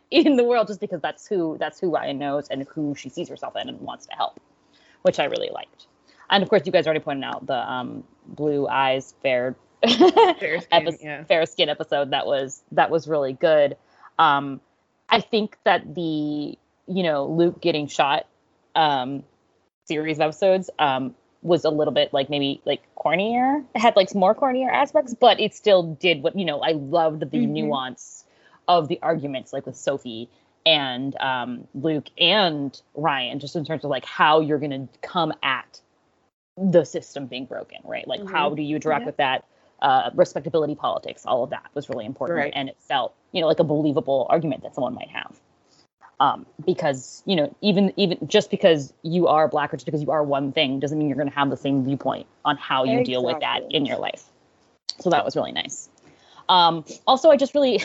in 0.10 0.36
the 0.36 0.44
world 0.44 0.66
just 0.66 0.80
because 0.80 1.02
that's 1.02 1.26
who 1.26 1.58
that's 1.60 1.78
who 1.78 1.90
Ryan 1.90 2.18
knows 2.18 2.48
and 2.48 2.66
who 2.68 2.94
she 2.94 3.10
sees 3.10 3.28
herself 3.28 3.54
in 3.56 3.68
and 3.68 3.78
wants 3.80 4.06
to 4.06 4.14
help, 4.14 4.40
which 5.02 5.18
I 5.18 5.24
really 5.24 5.50
liked. 5.50 5.86
And 6.30 6.42
of 6.42 6.48
course, 6.48 6.62
you 6.64 6.72
guys 6.72 6.86
already 6.86 7.00
pointed 7.00 7.24
out 7.24 7.46
the 7.46 7.70
um, 7.70 8.04
blue 8.28 8.68
eyes 8.68 9.14
fair 9.22 9.56
Fair 9.82 10.60
skin, 10.60 10.66
epi- 10.72 10.98
yeah. 11.02 11.24
fair 11.24 11.46
skin 11.46 11.68
episode 11.68 12.10
that 12.10 12.26
was 12.26 12.62
that 12.72 12.90
was 12.90 13.06
really 13.08 13.32
good. 13.32 13.76
Um, 14.18 14.60
I 15.08 15.20
think 15.20 15.56
that 15.64 15.94
the 15.94 16.58
you 16.88 17.02
know 17.02 17.26
Luke 17.26 17.60
getting 17.60 17.86
shot 17.86 18.26
um, 18.74 19.22
series 19.86 20.18
of 20.18 20.22
episodes 20.22 20.68
um, 20.78 21.14
was 21.42 21.64
a 21.64 21.70
little 21.70 21.94
bit 21.94 22.12
like 22.12 22.28
maybe 22.28 22.60
like 22.64 22.82
cornier. 22.96 23.64
It 23.74 23.78
had 23.80 23.94
like 23.96 24.14
more 24.14 24.34
cornier 24.34 24.70
aspects, 24.70 25.14
but 25.14 25.38
it 25.40 25.54
still 25.54 25.94
did 25.94 26.22
what 26.22 26.36
you 26.38 26.44
know. 26.44 26.60
I 26.60 26.72
loved 26.72 27.20
the 27.20 27.38
Mhm. 27.38 27.48
nuance 27.50 28.24
of 28.66 28.88
the 28.88 28.98
arguments, 29.02 29.52
like 29.52 29.64
with 29.64 29.76
Sophie 29.76 30.28
and 30.66 31.14
um, 31.20 31.68
Luke 31.74 32.08
and 32.18 32.78
Ryan, 32.94 33.38
just 33.38 33.54
in 33.56 33.64
terms 33.64 33.84
of 33.84 33.90
like 33.90 34.04
how 34.04 34.40
you're 34.40 34.58
gonna 34.58 34.88
come 35.02 35.32
at 35.42 35.80
the 36.60 36.84
system 36.84 37.26
being 37.26 37.46
broken, 37.46 37.78
right? 37.84 38.06
Like 38.06 38.22
Mhm. 38.22 38.30
how 38.30 38.54
do 38.54 38.62
you 38.62 38.76
interact 38.76 39.02
Yeah. 39.02 39.06
with 39.06 39.16
that? 39.18 39.44
Uh, 39.80 40.10
respectability 40.14 40.74
politics, 40.74 41.24
all 41.26 41.44
of 41.44 41.50
that 41.50 41.70
was 41.74 41.88
really 41.88 42.04
important, 42.04 42.36
Right. 42.36 42.52
and 42.54 42.68
it 42.68 42.76
felt 42.80 43.14
you 43.32 43.40
know 43.40 43.46
like 43.46 43.60
a 43.60 43.64
believable 43.64 44.26
argument 44.28 44.62
that 44.62 44.74
someone 44.74 44.94
might 44.94 45.10
have 45.10 45.38
um, 46.20 46.46
because 46.64 47.22
you 47.26 47.36
know 47.36 47.54
even 47.60 47.92
even 47.96 48.18
just 48.26 48.50
because 48.50 48.92
you 49.02 49.26
are 49.28 49.48
black 49.48 49.72
or 49.72 49.76
just 49.76 49.86
because 49.86 50.02
you 50.02 50.10
are 50.10 50.22
one 50.22 50.52
thing 50.52 50.80
doesn't 50.80 50.98
mean 50.98 51.08
you're 51.08 51.16
going 51.16 51.28
to 51.28 51.34
have 51.34 51.50
the 51.50 51.56
same 51.56 51.84
viewpoint 51.84 52.26
on 52.44 52.56
how 52.56 52.84
you 52.84 53.02
deal 53.04 53.24
with 53.24 53.40
that 53.40 53.62
in 53.70 53.86
your 53.86 53.98
life 53.98 54.24
so 54.98 55.10
that 55.10 55.24
was 55.24 55.36
really 55.36 55.52
nice 55.52 55.88
um, 56.48 56.84
also 57.06 57.30
i 57.30 57.36
just 57.36 57.54
really 57.54 57.80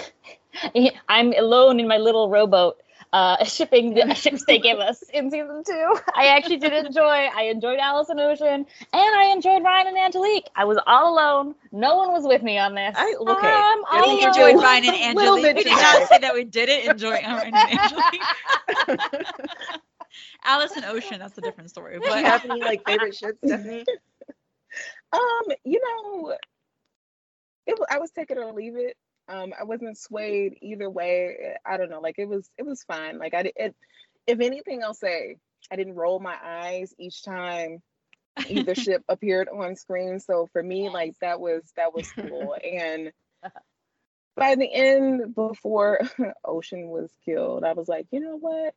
i'm 1.10 1.34
alone 1.34 1.80
in 1.80 1.88
my 1.88 1.98
little 1.98 2.30
rowboat 2.30 2.78
uh, 3.14 3.46
shipping 3.46 3.96
the 3.96 4.16
ships 4.16 4.46
they 4.46 4.60
gave 4.60 4.80
us 4.80 5.04
in 5.14 5.32
season 5.32 5.64
two. 5.66 5.96
I 6.16 6.28
actually 6.38 6.58
did 6.58 6.74
enjoy. 6.74 7.02
I 7.36 7.44
enjoyed 7.44 7.80
Alice 7.80 8.10
and 8.10 8.20
Ocean, 8.22 8.48
and 8.48 8.68
I 8.94 9.32
enjoyed 9.34 9.64
Ryan 9.64 9.88
and 9.90 9.98
Angelique. 10.00 10.50
I 10.56 10.66
was 10.66 10.80
all 10.88 11.14
alone. 11.16 11.56
No 11.72 11.98
one 11.98 12.14
was 12.14 12.26
with 12.26 12.44
me 12.44 12.60
on 12.60 12.76
this. 12.76 12.98
I- 12.98 13.16
okay. 13.28 13.48
I'm 13.48 13.86
I 13.94 14.02
all 14.02 14.18
We 14.18 14.24
enjoyed 14.26 14.58
Ryan 14.62 14.86
and 14.86 14.96
Angelique. 15.20 15.56
We 15.56 15.64
did 15.64 15.80
tonight. 15.80 15.82
not 15.82 16.04
say 16.04 16.20
that 16.20 16.34
we 16.36 16.46
didn't 16.46 16.86
enjoy 16.92 17.22
Ryan 17.22 17.56
and 17.58 17.70
Angelique. 17.70 18.30
Alice 20.44 20.76
and 20.76 20.86
Ocean, 20.86 21.20
that's 21.20 21.38
a 21.38 21.42
different 21.42 21.70
story. 21.70 22.00
Do 22.00 22.12
you 22.12 22.26
have 22.26 22.46
any 22.46 22.64
like 22.64 22.84
favorite 22.86 23.16
ships, 23.16 23.40
Stephanie? 23.44 23.88
Um, 25.14 25.56
you 25.66 25.80
know, 25.84 26.36
it 27.68 27.80
I 27.90 28.00
was 28.00 28.12
take 28.12 28.32
it 28.32 28.38
or 28.38 28.52
leave 28.54 28.76
it. 28.78 28.96
Um, 29.28 29.54
I 29.60 29.64
wasn't 29.64 29.98
swayed 29.98 30.58
either 30.62 30.90
way. 30.90 31.56
I 31.66 31.78
don't 31.78 31.90
know, 31.90 32.02
like 32.02 32.20
it 32.20 32.28
was 32.28 32.50
it 32.58 32.66
was 32.66 32.84
fine. 32.84 33.18
Like 33.20 33.34
I 33.34 33.44
did 33.44 33.54
it, 33.56 33.76
if 34.28 34.40
anything, 34.40 34.84
I'll 34.84 34.94
say 34.94 35.38
I 35.72 35.76
didn't 35.76 35.96
roll 35.96 36.20
my 36.20 36.38
eyes 36.44 36.94
each 37.00 37.24
time 37.24 37.82
either 38.48 38.76
ship 38.76 39.04
appeared 39.08 39.50
on 39.50 39.76
screen. 39.76 40.20
So 40.20 40.48
for 40.54 40.62
me, 40.64 40.90
like 40.90 41.16
that 41.22 41.40
was 41.40 41.64
that 41.78 41.94
was 41.94 42.12
cool. 42.20 42.56
And 42.64 43.12
by 44.36 44.56
the 44.56 44.72
end, 44.72 45.36
before 45.36 46.00
Ocean 46.46 46.90
was 46.90 47.12
killed, 47.26 47.64
I 47.64 47.74
was 47.74 47.88
like, 47.88 48.08
you 48.12 48.20
know 48.20 48.38
what? 48.38 48.74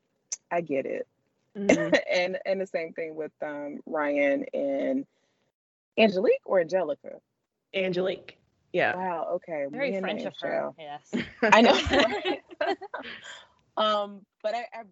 I 0.51 0.61
get 0.61 0.87
it. 0.87 1.07
Mhm. 1.57 1.95
and 2.11 2.39
and 2.45 2.61
the 2.61 2.67
same 2.67 2.93
thing 2.93 3.15
with 3.17 3.33
um 3.43 3.81
Ryan 3.87 4.45
and 4.55 5.07
Angelique 5.99 6.43
or 6.47 6.61
Angelica. 6.61 7.21
Angelique. 7.75 8.39
Yeah. 8.77 8.97
Wow. 8.97 9.29
Okay. 9.37 9.67
Very 9.71 9.91
me 9.93 10.01
French 10.01 10.25
of 10.25 10.35
her. 10.41 10.71
Yes. 10.79 11.11
I 11.43 11.61
know. 11.63 12.75
um, 13.77 14.27
but 14.43 14.55
I, 14.55 14.61
I 14.73 14.83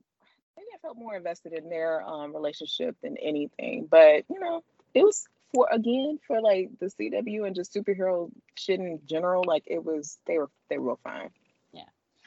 maybe 0.57 0.69
I 0.75 0.79
felt 0.83 0.97
more 0.97 1.17
invested 1.17 1.53
in 1.53 1.69
their 1.69 2.03
um 2.03 2.35
relationship 2.35 2.97
than 3.03 3.17
anything. 3.19 3.87
But 3.91 4.25
you 4.31 4.41
know, 4.41 4.63
it 4.95 5.03
was 5.03 5.27
for 5.55 5.69
again 5.71 6.19
for 6.27 6.41
like 6.41 6.71
the 6.81 6.87
CW 6.87 7.47
and 7.47 7.55
just 7.55 7.75
superhero 7.75 8.31
shit 8.57 8.81
in 8.81 9.01
general. 9.07 9.45
Like 9.47 9.65
it 9.67 9.85
was, 9.85 10.19
they 10.27 10.39
were 10.39 10.51
they 10.71 10.79
were 10.79 10.87
real 10.89 11.01
fine. 11.05 11.31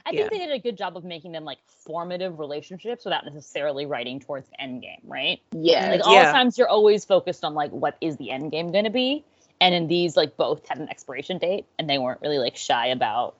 I 0.08 0.12
Yeah. 0.12 0.20
think 0.20 0.32
they 0.32 0.38
did 0.38 0.51
a 0.51 0.60
good 0.60 0.78
job 0.78 0.95
of 0.95 1.03
making 1.03 1.34
them 1.34 1.43
like 1.43 1.58
formative 1.68 2.39
relationships 2.39 3.03
without 3.03 3.26
necessarily 3.26 3.86
writing 3.86 4.22
towards 4.22 4.47
the 4.47 4.62
end 4.62 4.82
game, 4.82 5.01
right? 5.03 5.41
Yeah. 5.51 5.89
Like 5.91 6.08
all 6.08 6.14
Yeah. 6.14 6.28
the 6.28 6.32
times 6.32 6.58
you're 6.58 6.70
always 6.70 7.03
focused 7.03 7.43
on 7.43 7.53
like 7.55 7.72
what 7.72 7.97
is 7.99 8.16
the 8.16 8.32
end 8.32 8.51
game 8.53 8.72
going 8.72 8.86
to 8.86 8.89
be, 8.89 9.26
and 9.60 9.74
in 9.74 9.88
these 9.88 10.18
like 10.18 10.38
both 10.38 10.68
had 10.68 10.78
an 10.80 10.89
expiration 10.89 11.38
date, 11.38 11.66
and 11.78 11.89
they 11.89 11.97
weren't 11.97 12.22
really 12.22 12.39
like 12.39 12.55
shy 12.55 12.88
about 12.88 13.36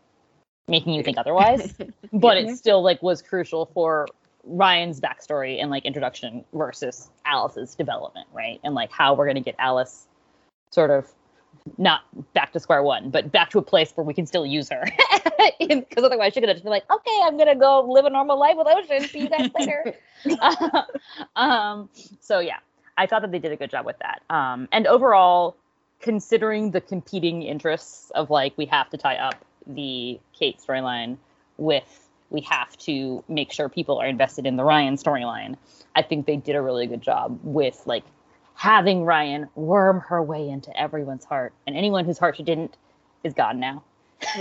making 0.68 0.93
you 0.93 1.03
think 1.03 1.18
otherwise. 1.18 1.74
but 2.13 2.38
it 2.38 2.57
still 2.57 2.82
like 2.82 3.01
was 3.01 3.22
crucial 3.22 3.65
for 3.74 4.07
Ryan's 4.43 4.99
backstory 4.99 5.61
and 5.61 5.70
like 5.70 5.86
introduction 5.86 6.43
versus 6.53 7.09
Alice's 7.26 7.76
development, 7.76 8.28
right? 8.34 8.59
And 8.63 8.76
like 8.76 8.91
how 8.91 9.13
we're 9.13 9.26
going 9.26 9.36
to 9.36 9.41
get 9.41 9.55
Alice 9.59 10.07
sort 10.72 10.91
of 10.91 11.11
not 11.78 12.01
back 12.34 12.53
to 12.53 12.59
square 12.59 12.84
one, 12.84 13.09
but 13.09 13.32
back 13.32 13.49
to 13.51 13.59
a 13.59 13.61
place 13.61 13.91
where 13.95 14.05
we 14.05 14.13
can 14.13 14.26
still 14.26 14.45
use 14.45 14.70
her. 14.70 14.86
Because 15.59 16.03
otherwise, 16.03 16.34
she's 16.34 16.41
gonna 16.41 16.53
just 16.53 16.63
be 16.63 16.70
like, 16.70 16.89
"Okay, 16.91 17.20
I'm 17.24 17.38
gonna 17.38 17.55
go 17.55 17.82
live 17.82 18.05
a 18.05 18.09
normal 18.09 18.39
life 18.39 18.55
with 18.57 18.68
Ocean. 18.68 19.01
See 19.07 19.20
you 19.20 19.30
guys 19.30 19.49
later." 19.57 19.95
um, 21.36 21.89
so 22.20 22.39
yeah, 22.39 22.57
I 22.97 23.07
thought 23.07 23.22
that 23.22 23.32
they 23.32 23.39
did 23.39 23.51
a 23.51 23.55
good 23.55 23.70
job 23.70 23.86
with 23.86 23.97
that. 23.99 24.22
Um, 24.34 24.68
and 24.72 24.88
overall, 24.88 25.55
considering 25.99 26.71
the 26.71 26.81
competing 26.81 27.43
interests 27.43 28.11
of 28.11 28.29
like 28.29 28.57
we 28.57 28.65
have 28.65 28.89
to 28.89 28.97
tie 28.97 29.17
up 29.17 29.45
the 29.65 30.19
Kate 30.37 30.59
storyline 30.59 31.17
with 31.57 32.07
we 32.29 32.41
have 32.41 32.77
to 32.77 33.23
make 33.29 33.51
sure 33.51 33.69
people 33.69 33.97
are 33.99 34.07
invested 34.07 34.45
in 34.45 34.57
the 34.57 34.63
Ryan 34.63 34.95
storyline. 34.95 35.55
I 35.95 36.01
think 36.01 36.25
they 36.25 36.35
did 36.35 36.55
a 36.55 36.61
really 36.61 36.85
good 36.87 37.01
job 37.01 37.39
with 37.43 37.81
like 37.85 38.03
having 38.53 39.05
Ryan 39.05 39.47
worm 39.55 40.01
her 40.01 40.21
way 40.21 40.49
into 40.49 40.77
everyone's 40.77 41.23
heart, 41.23 41.53
and 41.65 41.75
anyone 41.75 42.05
whose 42.05 42.17
heart 42.17 42.37
she 42.37 42.43
didn't 42.43 42.75
is 43.23 43.33
gone 43.33 43.59
now. 43.59 43.83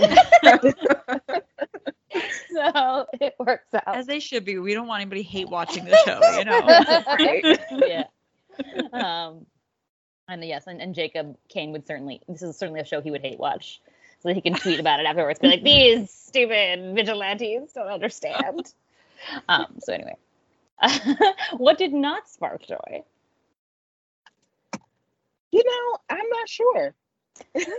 so 2.51 3.05
it 3.21 3.35
works 3.39 3.73
out. 3.73 3.83
as 3.85 4.07
they 4.07 4.19
should 4.19 4.43
be, 4.43 4.57
we 4.57 4.73
don't 4.73 4.87
want 4.87 5.01
anybody 5.01 5.21
hate 5.21 5.49
watching 5.49 5.85
the 5.85 5.95
show, 6.05 6.19
you 6.37 6.45
know. 6.45 6.59
Right. 7.07 7.59
yeah. 7.87 8.05
Um, 8.91 9.45
and 10.27 10.43
yes, 10.43 10.67
and, 10.67 10.81
and 10.81 10.95
Jacob 10.95 11.37
Kane 11.49 11.71
would 11.71 11.87
certainly. 11.87 12.21
This 12.27 12.41
is 12.41 12.57
certainly 12.57 12.79
a 12.81 12.85
show 12.85 13.01
he 13.01 13.11
would 13.11 13.21
hate 13.21 13.39
watch, 13.39 13.81
so 14.19 14.29
that 14.29 14.35
he 14.35 14.41
can 14.41 14.55
tweet 14.55 14.79
about 14.79 14.99
it 14.99 15.05
afterwards. 15.05 15.39
Be 15.39 15.47
like, 15.47 15.63
these 15.63 16.09
stupid 16.11 16.95
vigilantes 16.95 17.73
don't 17.73 17.87
understand. 17.87 18.73
Um. 19.49 19.75
So 19.79 19.93
anyway, 19.93 20.15
what 21.57 21.77
did 21.77 21.93
not 21.93 22.29
spark 22.29 22.65
joy? 22.67 23.03
You 25.51 25.63
know, 25.63 25.97
I'm 26.09 26.29
not 26.29 26.49
sure. 26.49 26.95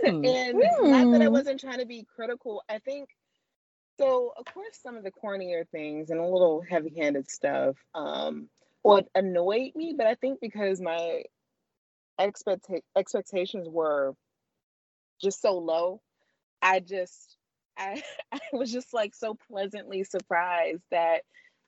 Hmm. 0.03 0.21
and 0.23 0.67
not 0.81 1.09
that 1.11 1.21
I 1.21 1.27
Hmm. 1.27 1.33
wasn't 1.33 1.59
trying 1.59 1.79
to 1.79 1.85
be 1.85 2.05
critical. 2.15 2.63
I 2.69 2.79
think 2.79 3.09
so. 3.99 4.33
Of 4.37 4.47
course, 4.53 4.77
some 4.81 4.97
of 4.97 5.03
the 5.03 5.11
cornier 5.11 5.67
things 5.69 6.09
and 6.09 6.19
a 6.19 6.25
little 6.27 6.61
heavy-handed 6.61 7.29
stuff 7.29 7.75
um, 7.95 8.49
would 8.83 9.07
annoyed 9.15 9.71
me, 9.75 9.93
but 9.97 10.07
I 10.07 10.15
think 10.15 10.39
because 10.41 10.81
my 10.81 11.23
expect 12.25 12.67
expectations 12.95 13.67
were 13.69 14.13
just 15.21 15.41
so 15.41 15.57
low, 15.57 16.01
I 16.61 16.79
just 16.79 17.37
I 17.77 18.01
I 18.31 18.39
was 18.53 18.71
just 18.71 18.93
like 18.93 19.15
so 19.15 19.37
pleasantly 19.49 20.03
surprised 20.03 20.83
that 20.91 21.21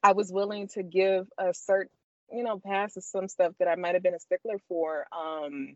I 0.04 0.14
was 0.14 0.32
willing 0.32 0.68
to 0.70 0.84
give 0.84 1.28
a 1.38 1.54
certain 1.54 1.90
you 2.32 2.44
know 2.44 2.60
pass 2.60 2.94
to 2.94 3.02
some 3.02 3.28
stuff 3.28 3.54
that 3.60 3.68
I 3.68 3.76
might 3.76 3.96
have 3.96 4.04
been 4.04 4.16
a 4.16 4.20
stickler 4.20 4.58
for. 4.68 5.06
Um, 5.12 5.76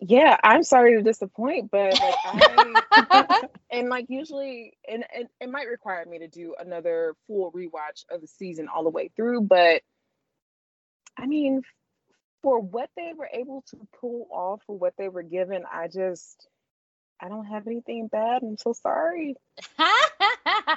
yeah, 0.00 0.38
I'm 0.42 0.62
sorry 0.62 0.94
to 0.94 1.02
disappoint, 1.02 1.70
but 1.70 1.92
like 2.00 2.14
I 2.24 3.48
and 3.70 3.88
like 3.88 4.06
usually 4.08 4.72
and, 4.88 5.04
and 5.14 5.28
it 5.40 5.50
might 5.50 5.68
require 5.68 6.04
me 6.06 6.20
to 6.20 6.28
do 6.28 6.54
another 6.58 7.14
full 7.26 7.52
rewatch 7.52 8.04
of 8.10 8.20
the 8.22 8.26
season 8.26 8.68
all 8.74 8.84
the 8.84 8.90
way 8.90 9.10
through, 9.14 9.42
but 9.42 9.82
I 11.18 11.26
mean 11.26 11.62
for 12.42 12.60
what 12.60 12.90
they 12.96 13.12
were 13.16 13.28
able 13.32 13.62
to 13.70 13.88
pull 14.00 14.28
off 14.30 14.62
for 14.66 14.76
what 14.78 14.94
they 14.98 15.08
were 15.08 15.22
given, 15.22 15.64
I 15.72 15.88
just 15.88 16.48
I 17.20 17.28
don't 17.28 17.46
have 17.46 17.66
anything 17.66 18.08
bad. 18.08 18.42
I'm 18.42 18.56
so 18.58 18.72
sorry. 18.72 19.36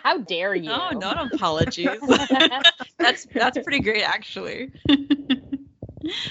How 0.04 0.20
dare 0.20 0.56
you? 0.56 0.82
No, 0.92 0.92
no 0.92 1.12
apologies. 1.22 2.08
that's 3.00 3.28
that's 3.36 3.58
pretty 3.60 3.80
great 3.80 4.04
actually. 4.04 4.72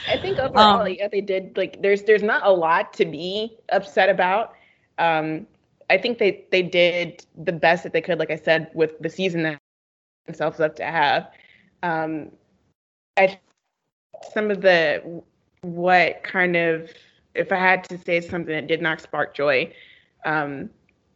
I 0.07 0.17
think 0.17 0.39
overall, 0.39 0.87
Um, 0.87 0.89
yeah, 0.89 1.09
they 1.09 1.21
did 1.21 1.57
like 1.57 1.81
there's 1.83 2.03
there's 2.05 2.23
not 2.23 2.47
a 2.47 2.51
lot 2.53 2.93
to 2.95 3.05
be 3.05 3.57
upset 3.71 4.09
about. 4.09 4.55
Um, 4.99 5.47
I 5.91 5.99
think 5.99 6.19
they 6.19 6.45
they 6.51 6.63
did 6.63 7.25
the 7.37 7.53
best 7.53 7.83
that 7.85 7.93
they 7.93 8.01
could, 8.01 8.19
like 8.19 8.31
I 8.31 8.37
said, 8.37 8.71
with 8.75 8.99
the 9.01 9.11
season 9.11 9.43
that 9.45 9.59
themselves 10.27 10.61
up 10.61 10.77
to 10.77 10.85
have. 10.85 11.31
Um, 11.83 12.33
I 13.17 13.39
some 14.33 14.51
of 14.51 14.61
the 14.61 15.23
what 15.63 16.23
kind 16.23 16.57
of 16.57 16.91
if 17.35 17.51
I 17.51 17.57
had 17.57 17.85
to 17.85 17.99
say 17.99 18.21
something 18.21 18.55
that 18.55 18.67
did 18.67 18.81
not 18.81 19.01
spark 19.01 19.35
joy, 19.35 19.73
um, 20.25 20.71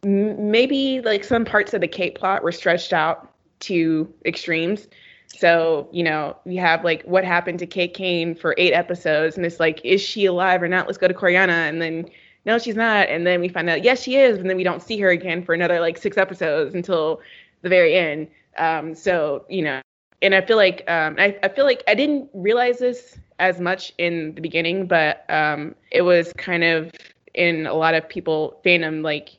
m- 0.05 0.51
maybe 0.51 1.01
like 1.01 1.25
some 1.25 1.45
parts 1.45 1.75
of 1.75 1.81
the 1.81 1.89
Kate 1.89 2.15
plot 2.15 2.43
were 2.43 2.53
stretched 2.53 2.93
out 2.93 3.33
to 3.61 4.13
extremes. 4.25 4.89
So, 5.29 5.89
you 5.93 6.03
know, 6.03 6.37
we 6.45 6.57
have 6.57 6.85
like 6.85 7.03
what 7.03 7.25
happened 7.25 7.59
to 7.61 7.67
Kate 7.67 7.95
Kane 7.95 8.35
for 8.35 8.55
eight 8.59 8.73
episodes, 8.73 9.37
and 9.37 9.45
it's 9.45 9.61
like, 9.61 9.81
is 9.85 10.01
she 10.01 10.25
alive 10.25 10.63
or 10.63 10.69
not? 10.69 10.87
Let's 10.87 10.99
go 10.99 11.07
to 11.07 11.15
Coryana. 11.15 11.69
And 11.69 11.81
then, 11.81 12.09
no, 12.45 12.59
she's 12.59 12.77
not. 12.77 13.09
And 13.09 13.27
then 13.27 13.41
we 13.41 13.49
find 13.49 13.69
out, 13.69 13.85
yes, 13.85 14.03
she 14.03 14.17
is. 14.17 14.39
And 14.39 14.49
then 14.49 14.57
we 14.57 14.65
don't 14.65 14.83
see 14.83 14.99
her 15.01 15.11
again 15.11 15.45
for 15.45 15.55
another 15.55 15.81
like 15.81 15.99
six 15.99 16.17
episodes 16.17 16.75
until 16.75 17.21
the 17.63 17.69
very 17.69 17.95
end. 17.95 18.29
Um, 18.57 18.95
so, 18.95 19.45
you 19.49 19.63
know, 19.63 19.81
and 20.23 20.35
I 20.35 20.41
feel 20.41 20.57
like 20.57 20.85
um, 20.89 21.17
I, 21.19 21.39
I 21.43 21.49
feel 21.49 21.65
like 21.65 21.83
I 21.87 21.95
didn't 21.95 22.29
realize 22.33 22.79
this 22.79 23.19
as 23.39 23.61
much 23.61 23.93
in 23.99 24.35
the 24.35 24.41
beginning, 24.41 24.87
but 24.87 25.25
um, 25.31 25.75
it 25.91 26.03
was 26.03 26.33
kind 26.35 26.65
of 26.65 26.93
in 27.35 27.67
a 27.67 27.75
lot 27.75 27.95
of 27.95 28.09
people 28.09 28.61
fandom 28.65 29.03
like 29.03 29.39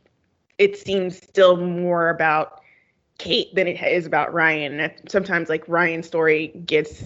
it 0.58 0.78
seems 0.78 1.18
still 1.18 1.58
more 1.58 2.10
about 2.10 2.62
Kate 3.18 3.54
than 3.56 3.68
it 3.68 3.82
is 3.82 4.06
about 4.06 4.34
Ryan. 4.34 4.92
Sometimes 5.08 5.50
like 5.50 5.64
Ryan's 5.68 6.08
story 6.08 6.48
gets 6.66 7.04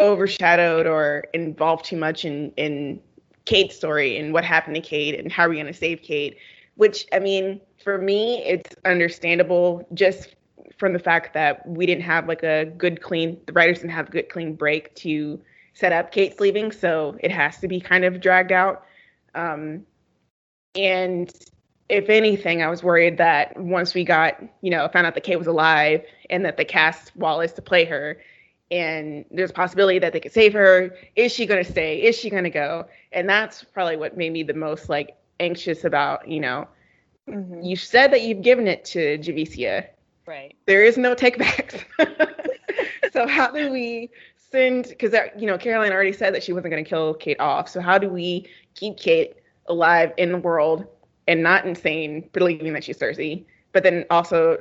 overshadowed 0.00 0.86
or 0.86 1.24
involved 1.34 1.84
too 1.84 1.96
much 1.96 2.24
in 2.24 2.52
in 2.56 3.00
Kate's 3.44 3.76
story 3.76 4.16
and 4.18 4.32
what 4.32 4.44
happened 4.44 4.76
to 4.76 4.80
Kate 4.80 5.18
and 5.18 5.30
how 5.30 5.44
are 5.44 5.48
we 5.48 5.56
going 5.56 5.66
to 5.66 5.74
save 5.74 6.02
Kate. 6.02 6.38
Which 6.76 7.06
I 7.12 7.18
mean, 7.18 7.60
for 7.82 7.98
me, 7.98 8.42
it's 8.44 8.74
understandable 8.86 9.86
just 9.92 10.34
from 10.80 10.94
the 10.94 10.98
fact 10.98 11.34
that 11.34 11.68
we 11.68 11.84
didn't 11.86 12.02
have 12.02 12.26
like 12.26 12.42
a 12.42 12.64
good 12.64 13.02
clean 13.02 13.38
the 13.46 13.52
writers 13.52 13.78
didn't 13.78 13.92
have 13.92 14.08
a 14.08 14.10
good 14.10 14.30
clean 14.30 14.54
break 14.54 14.94
to 14.96 15.38
set 15.74 15.92
up 15.92 16.10
Kate's 16.10 16.40
leaving, 16.40 16.72
so 16.72 17.16
it 17.20 17.30
has 17.30 17.58
to 17.58 17.68
be 17.68 17.80
kind 17.80 18.04
of 18.04 18.20
dragged 18.20 18.50
out. 18.50 18.84
Um, 19.34 19.86
and 20.74 21.32
if 21.88 22.08
anything, 22.08 22.62
I 22.62 22.68
was 22.68 22.82
worried 22.82 23.18
that 23.18 23.56
once 23.58 23.94
we 23.94 24.04
got, 24.04 24.42
you 24.62 24.70
know, 24.70 24.88
found 24.88 25.06
out 25.06 25.14
that 25.14 25.22
Kate 25.22 25.36
was 25.36 25.46
alive 25.46 26.02
and 26.30 26.44
that 26.44 26.56
they 26.56 26.64
cast 26.64 27.14
Wallis 27.14 27.52
to 27.52 27.62
play 27.62 27.84
her, 27.84 28.20
and 28.70 29.24
there's 29.30 29.50
a 29.50 29.54
possibility 29.54 29.98
that 29.98 30.12
they 30.12 30.20
could 30.20 30.32
save 30.32 30.54
her. 30.54 30.96
Is 31.14 31.32
she 31.32 31.46
going 31.46 31.62
to 31.62 31.70
stay? 31.70 32.02
Is 32.02 32.16
she 32.16 32.30
going 32.30 32.44
to 32.44 32.50
go? 32.50 32.86
And 33.12 33.28
that's 33.28 33.62
probably 33.64 33.96
what 33.96 34.16
made 34.16 34.32
me 34.32 34.42
the 34.42 34.54
most 34.54 34.88
like 34.88 35.16
anxious 35.40 35.84
about, 35.84 36.26
you 36.28 36.40
know, 36.40 36.68
Mhm. 37.28 37.64
you 37.68 37.76
said 37.76 38.12
that 38.12 38.22
you've 38.22 38.42
given 38.42 38.66
it 38.66 38.84
to 38.86 39.18
Javicia. 39.18 39.86
Right. 40.26 40.56
There 40.66 40.84
is 40.84 40.96
no 40.96 41.14
takebacks. 41.14 41.84
so 43.12 43.26
how 43.26 43.50
do 43.50 43.70
we 43.70 44.10
send? 44.36 44.88
Because 44.88 45.14
you 45.36 45.46
know, 45.46 45.58
Caroline 45.58 45.92
already 45.92 46.12
said 46.12 46.34
that 46.34 46.42
she 46.42 46.52
wasn't 46.52 46.72
going 46.72 46.84
to 46.84 46.88
kill 46.88 47.14
Kate 47.14 47.40
off. 47.40 47.68
So 47.68 47.80
how 47.80 47.98
do 47.98 48.08
we 48.08 48.48
keep 48.74 48.96
Kate 48.96 49.34
alive 49.66 50.12
in 50.16 50.32
the 50.32 50.38
world 50.38 50.86
and 51.26 51.42
not 51.42 51.64
insane, 51.64 52.28
believing 52.32 52.72
that 52.74 52.84
she's 52.84 52.98
Circe, 52.98 53.42
but 53.72 53.82
then 53.82 54.04
also 54.10 54.58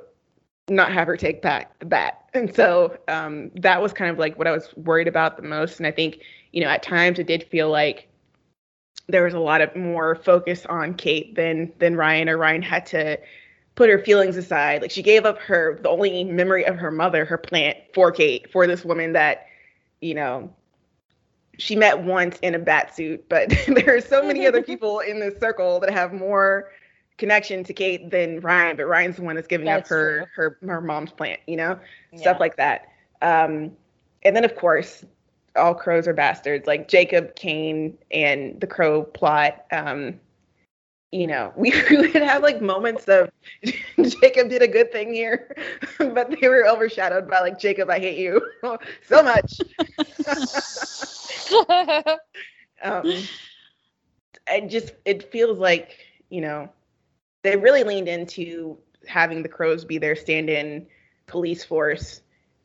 not 0.70 0.92
have 0.92 1.08
her 1.08 1.18
take 1.18 1.42
back 1.42 1.78
the 1.80 1.86
bat? 1.86 2.30
And 2.34 2.54
so 2.54 2.98
um, 3.08 3.52
that 3.56 3.82
was 3.82 3.94
kind 3.94 4.12
of 4.12 4.18
like 4.18 4.38
what 4.38 4.48
I 4.48 4.52
was 4.52 4.76
worried 4.76 5.08
about 5.08 5.38
the 5.38 5.44
most. 5.44 5.80
And 5.80 5.88
I 5.88 5.92
think 5.92 6.20
you 6.52 6.62
know, 6.62 6.70
at 6.70 6.84
times 6.84 7.20
it 7.20 7.28
did 7.28 7.44
feel 7.44 7.70
like 7.70 8.08
there 9.08 9.24
was 9.24 9.34
a 9.34 9.40
lot 9.40 9.62
of 9.62 9.76
more 9.76 10.16
focus 10.16 10.66
on 10.68 10.94
Kate 10.94 11.36
than 11.36 11.74
than 11.80 11.96
Ryan, 11.96 12.30
or 12.30 12.38
Ryan 12.38 12.62
had 12.62 12.86
to 12.88 13.20
put 13.80 13.90
her 13.90 13.98
feelings 13.98 14.36
aside. 14.36 14.82
Like 14.82 14.92
she 14.92 15.02
gave 15.02 15.26
up 15.26 15.40
her 15.40 15.80
the 15.82 15.88
only 15.88 16.26
memory 16.26 16.66
of 16.66 16.76
her 16.76 16.92
mother, 16.92 17.24
her 17.24 17.38
plant, 17.38 17.78
for 17.94 18.12
Kate, 18.12 18.52
for 18.52 18.68
this 18.68 18.84
woman 18.84 19.14
that, 19.14 19.46
you 20.02 20.14
know, 20.14 20.54
she 21.58 21.78
met 21.78 22.04
once 22.04 22.38
in 22.42 22.56
a 22.56 22.60
bat 22.60 22.94
suit, 22.94 23.24
but 23.30 23.48
there 23.68 23.96
are 23.96 24.02
so 24.02 24.22
many 24.22 24.46
other 24.46 24.62
people 24.72 25.00
in 25.00 25.22
this 25.22 25.40
circle 25.40 25.80
that 25.80 25.92
have 25.92 26.12
more 26.12 26.72
connection 27.18 27.64
to 27.64 27.74
Kate 27.74 28.12
than 28.12 28.42
Ryan, 28.42 28.76
but 28.76 28.84
Ryan's 28.84 29.16
the 29.16 29.22
one 29.22 29.36
that's 29.36 29.48
giving 29.48 29.68
That's 29.68 29.90
up 29.90 29.96
her 29.96 30.30
her 30.36 30.58
her 30.62 30.82
mom's 30.82 31.14
plant, 31.14 31.40
you 31.48 31.56
know, 31.56 31.80
Yeah. 32.12 32.20
stuff 32.20 32.42
like 32.42 32.58
that. 32.58 32.90
Um, 33.22 33.72
and 34.24 34.36
then 34.36 34.44
of 34.44 34.58
course, 34.58 35.06
all 35.56 35.74
crows 35.74 36.06
are 36.06 36.14
bastards. 36.14 36.68
Like 36.68 36.90
Jacob, 36.90 37.34
Kane, 37.38 37.98
and 38.12 38.60
the 38.60 38.68
crow 38.68 39.04
plot. 39.04 39.66
Um, 39.72 40.20
you 41.12 41.28
know, 41.28 41.52
we, 41.58 41.72
would 41.92 42.14
have 42.16 42.44
like 42.44 42.62
moments 42.62 43.06
of 43.08 43.30
Jacob 44.02 44.50
did 44.50 44.62
a 44.62 44.68
good 44.68 44.92
thing 44.92 45.14
here, 45.14 45.56
but 45.98 46.36
they 46.40 46.48
were 46.48 46.68
overshadowed 46.68 47.30
by 47.30 47.40
like 47.40 47.60
Jacob, 47.60 47.90
I 47.90 48.00
hate 48.00 48.18
you 48.18 48.42
so 49.08 49.24
much. 49.24 49.60
um, 52.84 53.04
I 54.48 54.62
just 54.62 54.94
it 55.06 55.32
feels 55.32 55.60
like 55.60 55.98
you 56.30 56.42
know 56.42 56.70
they 57.44 57.56
really 57.56 57.84
leaned 57.84 58.08
into 58.08 58.78
having 59.08 59.44
the 59.44 59.50
crows 59.50 59.86
be 59.86 59.98
their 59.98 60.16
stand-in 60.16 60.86
police 61.26 61.64
force 61.64 62.22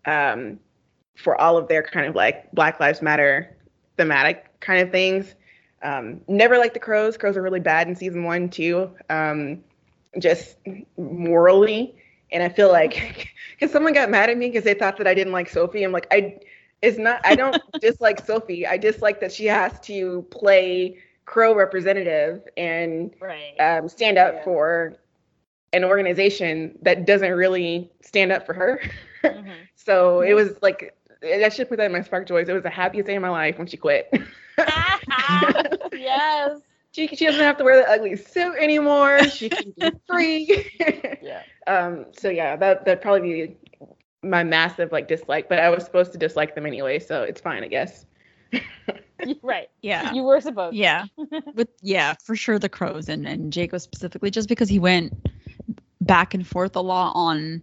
um, 0.06 0.58
for 1.16 1.40
all 1.40 1.56
of 1.56 1.68
their 1.68 1.82
kind 1.82 2.06
of 2.06 2.14
like 2.14 2.50
Black 2.52 2.80
Lives 2.80 3.00
Matter 3.00 3.56
thematic 3.96 4.60
kind 4.60 4.80
of 4.80 4.90
things. 4.90 5.34
Um, 5.84 6.22
never 6.28 6.58
liked 6.58 6.74
the 6.74 6.80
crows. 6.80 7.16
Crows 7.18 7.36
are 7.36 7.42
really 7.42 7.60
bad 7.60 7.88
in 7.88 7.96
season 7.96 8.24
one 8.24 8.50
too, 8.50 8.90
um, 9.10 9.64
just 10.18 10.58
morally. 10.96 11.96
And 12.32 12.42
I 12.42 12.48
feel 12.48 12.70
like 12.72 13.28
because 13.52 13.72
someone 13.72 13.94
got 13.94 14.10
mad 14.10 14.30
at 14.30 14.38
me 14.38 14.48
because 14.48 14.64
they 14.64 14.74
thought 14.74 14.98
that 14.98 15.06
I 15.08 15.14
didn't 15.14 15.32
like 15.32 15.48
Sophie. 15.48 15.84
I'm 15.84 15.92
like, 15.92 16.08
I 16.12 16.38
it's 16.82 16.98
not. 16.98 17.20
I 17.24 17.34
don't 17.36 17.62
dislike 17.80 18.24
Sophie. 18.24 18.66
I 18.66 18.78
dislike 18.78 19.20
that 19.20 19.32
she 19.32 19.46
has 19.46 19.78
to 19.80 20.22
play 20.30 20.98
crow 21.26 21.54
representative 21.54 22.42
and 22.56 23.14
right. 23.20 23.54
um, 23.60 23.88
stand 23.88 24.18
up 24.18 24.34
Yeah. 24.34 24.44
for 24.44 24.96
an 25.72 25.84
organization 25.84 26.78
that 26.82 27.06
doesn't 27.06 27.32
really 27.32 27.90
stand 28.00 28.32
up 28.32 28.46
for 28.46 28.54
her. 28.54 28.80
Mhm. 29.30 29.68
So 29.74 30.20
it 30.20 30.34
was 30.34 30.60
like 30.62 30.96
I 31.24 31.48
should 31.48 31.68
put 31.68 31.78
that 31.78 31.86
in 31.86 31.92
my 31.92 32.02
spark 32.02 32.26
joys. 32.26 32.48
It 32.48 32.52
was 32.52 32.62
the 32.62 32.70
happiest 32.70 33.06
day 33.06 33.16
of 33.16 33.22
my 33.22 33.28
life 33.28 33.58
when 33.58 33.66
she 33.66 33.76
quit. 33.76 34.08
yes. 35.92 36.60
she 36.92 37.08
she 37.08 37.26
doesn't 37.26 37.40
have 37.40 37.56
to 37.58 37.64
wear 37.64 37.76
the 37.78 37.90
ugly 37.90 38.16
suit 38.16 38.56
anymore. 38.58 39.22
She 39.24 39.48
can 39.48 39.72
be 39.78 39.90
free. 40.08 40.70
Yeah. 41.22 41.42
um. 41.66 42.06
So 42.18 42.28
yeah, 42.28 42.56
that 42.56 42.84
that'd 42.84 43.02
probably 43.02 43.46
be 43.46 43.56
my 44.22 44.44
massive 44.44 44.92
like 44.92 45.08
dislike. 45.08 45.48
But 45.48 45.58
I 45.58 45.70
was 45.70 45.84
supposed 45.84 46.12
to 46.12 46.18
dislike 46.18 46.54
them 46.54 46.66
anyway, 46.66 46.98
so 46.98 47.22
it's 47.22 47.40
fine, 47.40 47.64
I 47.64 47.68
guess. 47.68 48.06
Right. 49.42 49.70
Yeah. 49.82 50.12
You 50.12 50.22
were 50.22 50.40
supposed. 50.40 50.76
Yeah. 50.76 51.06
With 51.54 51.68
yeah, 51.82 52.14
for 52.22 52.36
sure 52.36 52.58
the 52.58 52.68
crows 52.68 53.08
and, 53.08 53.26
and 53.26 53.52
Jacob 53.52 53.80
specifically, 53.80 54.30
just 54.30 54.48
because 54.48 54.68
he 54.68 54.78
went 54.78 55.12
back 56.00 56.34
and 56.34 56.46
forth 56.46 56.76
a 56.76 56.80
lot 56.80 57.12
on 57.14 57.62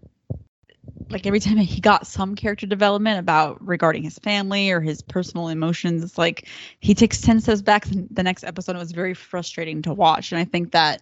like 1.12 1.26
every 1.26 1.40
time 1.40 1.58
he 1.58 1.82
got 1.82 2.08
some 2.08 2.36
character 2.36 2.66
development 2.66 3.20
about 3.20 3.66
regarding 3.66 4.04
his 4.04 4.18
family 4.20 4.72
or 4.72 4.82
his 4.82 5.02
personal 5.02 5.48
emotions, 5.48 6.04
it's 6.04 6.18
like 6.18 6.48
he 6.80 6.94
takes 6.94 7.22
10 7.22 7.42
steps 7.42 7.62
back 7.62 7.86
the 7.86 8.24
next 8.24 8.44
episode. 8.44 8.76
It 8.76 8.80
was 8.80 8.92
very 8.92 9.14
frustrating 9.14 9.82
to 9.84 9.94
watch. 9.94 10.32
And 10.32 10.40
I 10.40 10.46
think 10.46 10.72
that 10.72 11.02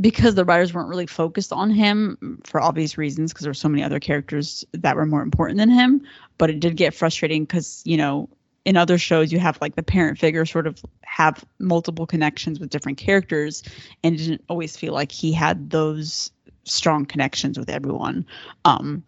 because 0.00 0.34
the 0.34 0.44
writers 0.44 0.74
weren't 0.74 0.88
really 0.88 1.06
focused 1.06 1.52
on 1.52 1.70
him 1.70 2.40
for 2.44 2.60
obvious 2.60 2.98
reasons, 2.98 3.32
because 3.32 3.44
there 3.44 3.50
were 3.50 3.54
so 3.54 3.68
many 3.68 3.82
other 3.82 4.00
characters 4.00 4.64
that 4.72 4.96
were 4.96 5.06
more 5.06 5.22
important 5.22 5.58
than 5.58 5.70
him, 5.70 6.02
but 6.38 6.50
it 6.50 6.60
did 6.60 6.76
get 6.76 6.94
frustrating 6.94 7.44
because, 7.44 7.82
you 7.84 7.96
know, 7.96 8.28
in 8.66 8.76
other 8.76 8.98
shows 8.98 9.32
you 9.32 9.38
have 9.38 9.58
like 9.60 9.76
the 9.76 9.82
parent 9.82 10.18
figure 10.18 10.44
sort 10.44 10.66
of 10.66 10.84
have 11.02 11.44
multiple 11.60 12.04
connections 12.04 12.58
with 12.58 12.68
different 12.68 12.98
characters 12.98 13.62
and 14.02 14.16
it 14.16 14.18
didn't 14.18 14.44
always 14.48 14.76
feel 14.76 14.92
like 14.92 15.12
he 15.12 15.32
had 15.32 15.70
those 15.70 16.32
strong 16.66 17.06
connections 17.06 17.58
with 17.58 17.70
everyone 17.70 18.26
um 18.64 19.02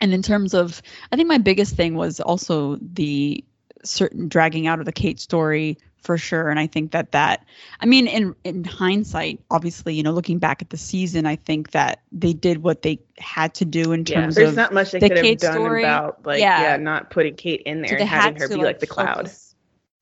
and 0.00 0.12
in 0.12 0.22
terms 0.22 0.54
of 0.54 0.82
i 1.12 1.16
think 1.16 1.28
my 1.28 1.38
biggest 1.38 1.74
thing 1.76 1.94
was 1.94 2.20
also 2.20 2.76
the 2.80 3.42
certain 3.84 4.28
dragging 4.28 4.66
out 4.66 4.80
of 4.80 4.84
the 4.86 4.92
kate 4.92 5.20
story 5.20 5.78
for 6.02 6.18
sure 6.18 6.48
and 6.48 6.58
i 6.60 6.66
think 6.66 6.90
that 6.92 7.12
that 7.12 7.44
i 7.80 7.86
mean 7.86 8.06
in 8.06 8.34
in 8.44 8.64
hindsight 8.64 9.40
obviously 9.50 9.94
you 9.94 10.02
know 10.02 10.12
looking 10.12 10.38
back 10.38 10.60
at 10.62 10.70
the 10.70 10.76
season 10.76 11.26
i 11.26 11.36
think 11.36 11.70
that 11.70 12.00
they 12.12 12.32
did 12.32 12.62
what 12.62 12.82
they 12.82 12.98
had 13.18 13.54
to 13.54 13.64
do 13.64 13.92
in 13.92 14.04
terms 14.04 14.36
Yeah, 14.36 14.40
there's 14.42 14.50
of 14.50 14.56
not 14.56 14.74
much 14.74 14.90
they 14.92 14.98
the 15.00 15.08
could 15.08 15.24
have 15.24 15.38
done 15.38 15.52
story, 15.54 15.82
about 15.84 16.24
like 16.26 16.40
yeah. 16.40 16.62
yeah. 16.62 16.76
not 16.76 17.10
putting 17.10 17.34
Kate 17.34 17.62
in 17.62 17.82
there 17.82 17.90
so 17.90 17.96
and 17.98 18.08
having 18.08 18.40
her 18.40 18.48
to, 18.48 18.54
be 18.56 18.62
like 18.64 18.80
the 18.80 18.86
cloud. 18.86 19.16
focus- 19.16 19.44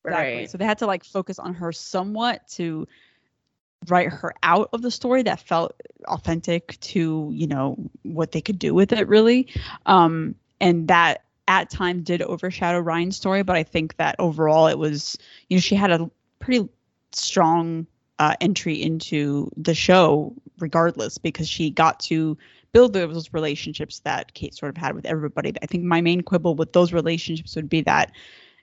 Exactly. 0.05 0.35
Right. 0.37 0.49
So 0.49 0.57
they 0.57 0.63
had 0.65 0.77
to 0.77 0.85
like 0.85 1.03
focus 1.03 1.37
on 1.37 1.53
her 1.55 1.73
somewhat 1.73 2.47
to 2.51 2.87
write 3.87 4.09
her 4.09 4.33
out 4.43 4.69
of 4.73 4.81
the 4.81 4.91
story 4.91 5.23
that 5.23 5.39
felt 5.39 5.73
authentic 6.05 6.79
to, 6.79 7.29
you 7.33 7.47
know, 7.47 7.77
what 8.03 8.31
they 8.31 8.41
could 8.41 8.59
do 8.59 8.73
with 8.73 8.91
it 8.91 9.07
really. 9.07 9.47
Um 9.85 10.35
and 10.59 10.87
that 10.87 11.23
at 11.47 11.69
times 11.69 12.03
did 12.03 12.21
overshadow 12.21 12.79
Ryan's 12.79 13.15
story, 13.15 13.43
but 13.43 13.55
I 13.55 13.63
think 13.63 13.95
that 13.97 14.15
overall 14.19 14.67
it 14.67 14.77
was, 14.77 15.17
you 15.47 15.57
know, 15.57 15.61
she 15.61 15.75
had 15.75 15.91
a 15.91 16.09
pretty 16.39 16.67
strong 17.13 17.87
uh, 18.19 18.35
entry 18.41 18.81
into 18.81 19.49
the 19.55 19.73
show 19.73 20.33
regardless 20.59 21.17
because 21.17 21.47
she 21.47 21.69
got 21.69 21.99
to 22.01 22.37
build 22.73 22.93
those 22.93 23.33
relationships 23.33 23.99
that 23.99 24.33
Kate 24.33 24.55
sort 24.55 24.69
of 24.69 24.77
had 24.77 24.95
with 24.95 25.05
everybody. 25.05 25.53
I 25.61 25.65
think 25.67 25.83
my 25.83 26.01
main 26.01 26.21
quibble 26.21 26.55
with 26.55 26.73
those 26.73 26.93
relationships 26.93 27.55
would 27.55 27.69
be 27.69 27.81
that, 27.81 28.11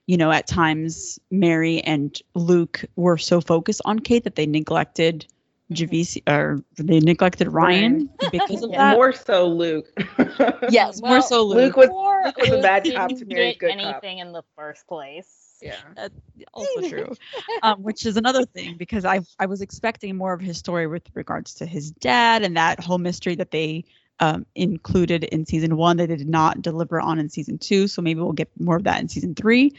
you 0.06 0.16
know, 0.16 0.30
at 0.30 0.46
times 0.46 1.18
Mary 1.30 1.80
and 1.82 2.18
Luke 2.34 2.84
were 2.96 3.16
so 3.18 3.40
focused 3.40 3.80
on 3.84 3.98
Kate 4.00 4.24
that 4.24 4.34
they 4.36 4.46
neglected 4.46 5.26
Javici 5.72 6.22
or 6.28 6.62
they 6.76 7.00
neglected 7.00 7.48
Ryan 7.48 8.08
because 8.30 8.62
of 8.62 8.70
Yeah, 8.70 8.78
that. 8.90 8.96
more 8.96 9.12
so 9.12 9.48
Luke. 9.48 9.86
yes, 10.68 11.00
more 11.00 11.20
so 11.22 11.42
Luke. 11.44 11.74
Luke 11.74 11.76
was 11.76 11.88
Or 11.88 12.24
Luke 12.26 12.36
was 12.38 12.50
a 12.50 12.58
bad 12.60 12.84
cop 12.94 13.08
to 13.10 13.24
Mary's 13.24 13.52
get 13.54 13.58
good 13.60 13.78
cop. 13.78 14.04
anything 14.04 14.18
in 14.18 14.32
the 14.32 14.42
first 14.56 14.86
place. 14.86 15.56
yeah. 15.62 15.76
That's 15.96 16.14
also 16.52 16.80
true. 16.88 17.14
um, 17.62 17.82
which 17.82 18.04
is 18.04 18.16
another 18.16 18.44
thing 18.44 18.76
because 18.76 19.04
I 19.04 19.20
I 19.38 19.46
was 19.46 19.62
expecting 19.62 20.16
more 20.16 20.34
of 20.34 20.40
his 20.40 20.58
story 20.58 20.86
with 20.86 21.02
regards 21.14 21.54
to 21.54 21.66
his 21.66 21.90
dad 21.92 22.42
and 22.42 22.56
that 22.56 22.80
whole 22.80 22.98
mystery 22.98 23.34
that 23.36 23.50
they 23.50 23.84
um, 24.20 24.46
included 24.54 25.24
in 25.24 25.44
season 25.46 25.76
one 25.76 25.96
that 25.96 26.08
they 26.08 26.16
did 26.16 26.28
not 26.28 26.62
deliver 26.62 27.00
on 27.00 27.18
in 27.18 27.28
season 27.28 27.58
two. 27.58 27.88
So 27.88 28.02
maybe 28.02 28.20
we'll 28.20 28.32
get 28.32 28.50
more 28.58 28.76
of 28.76 28.84
that 28.84 29.00
in 29.00 29.08
season 29.08 29.34
three. 29.34 29.72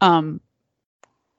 Um, 0.00 0.40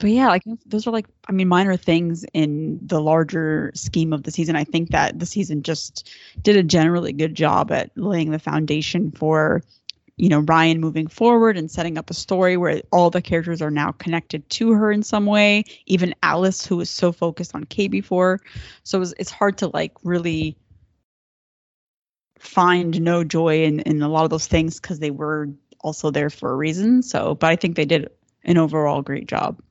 but 0.02 0.10
yeah, 0.10 0.28
like 0.28 0.44
those 0.66 0.88
are 0.88 0.92
like 0.92 1.06
I 1.30 1.32
mean 1.32 1.48
minor 1.48 1.78
things 1.78 2.26
in 2.34 2.80
the 2.82 3.00
larger 3.00 3.72
scheme 3.76 4.14
of 4.14 4.24
the 4.24 4.32
season. 4.32 4.56
I 4.56 4.64
think 4.64 4.90
that 4.90 5.20
the 5.20 5.28
season 5.28 5.62
just 5.62 6.10
did 6.42 6.58
a 6.58 6.64
generally 6.64 7.14
good 7.14 7.36
job 7.36 7.72
at 7.72 7.92
laying 7.96 8.32
the 8.32 8.40
foundation 8.40 9.12
for 9.12 9.64
you 10.18 10.28
know 10.28 10.40
Ryan 10.40 10.80
moving 10.80 11.06
forward 11.06 11.56
and 11.56 11.70
setting 11.70 12.00
up 12.00 12.10
a 12.10 12.16
story 12.16 12.58
where 12.58 12.82
all 12.92 13.12
the 13.12 13.22
characters 13.22 13.62
are 13.62 13.70
now 13.70 13.92
connected 13.92 14.50
to 14.50 14.72
her 14.72 14.92
in 14.92 15.04
some 15.04 15.28
way. 15.28 15.64
Even 15.86 16.16
Alice, 16.24 16.66
who 16.66 16.78
was 16.78 16.90
so 16.90 17.12
focused 17.12 17.54
on 17.54 17.66
Kay 17.66 17.88
before, 17.88 18.42
so 18.84 18.98
it 18.98 19.02
was, 19.02 19.14
it's 19.20 19.32
hard 19.32 19.60
to 19.60 19.68
like 19.68 19.94
really 20.04 20.58
find 22.42 23.00
no 23.02 23.24
joy 23.24 23.64
in 23.64 23.80
in 23.82 24.02
a 24.02 24.10
lot 24.10 24.24
of 24.24 24.30
those 24.30 24.48
things 24.48 24.80
because 24.80 25.00
they 25.00 25.12
were 25.12 25.50
also 25.80 26.12
there 26.12 26.30
for 26.30 26.52
a 26.52 26.56
reason. 26.56 27.04
So, 27.04 27.36
but 27.36 27.50
I 27.50 27.56
think 27.56 27.76
they 27.76 27.86
did 27.86 28.10
an 28.44 28.58
overall 28.58 29.02
great 29.02 29.28
job. 29.28 29.62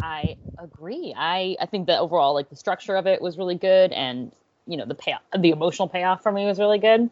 I 0.00 0.36
agree. 0.58 1.14
I 1.16 1.56
I 1.60 1.66
think 1.66 1.86
that 1.86 2.00
overall, 2.00 2.34
like 2.34 2.50
the 2.50 2.56
structure 2.56 2.96
of 2.96 3.06
it 3.06 3.22
was 3.22 3.38
really 3.38 3.54
good, 3.54 3.92
and 3.92 4.32
you 4.66 4.76
know 4.76 4.84
the 4.84 4.94
payoff, 4.94 5.22
the 5.36 5.50
emotional 5.50 5.88
payoff 5.88 6.22
for 6.22 6.32
me 6.32 6.44
was 6.44 6.58
really 6.58 6.78
good. 6.78 7.10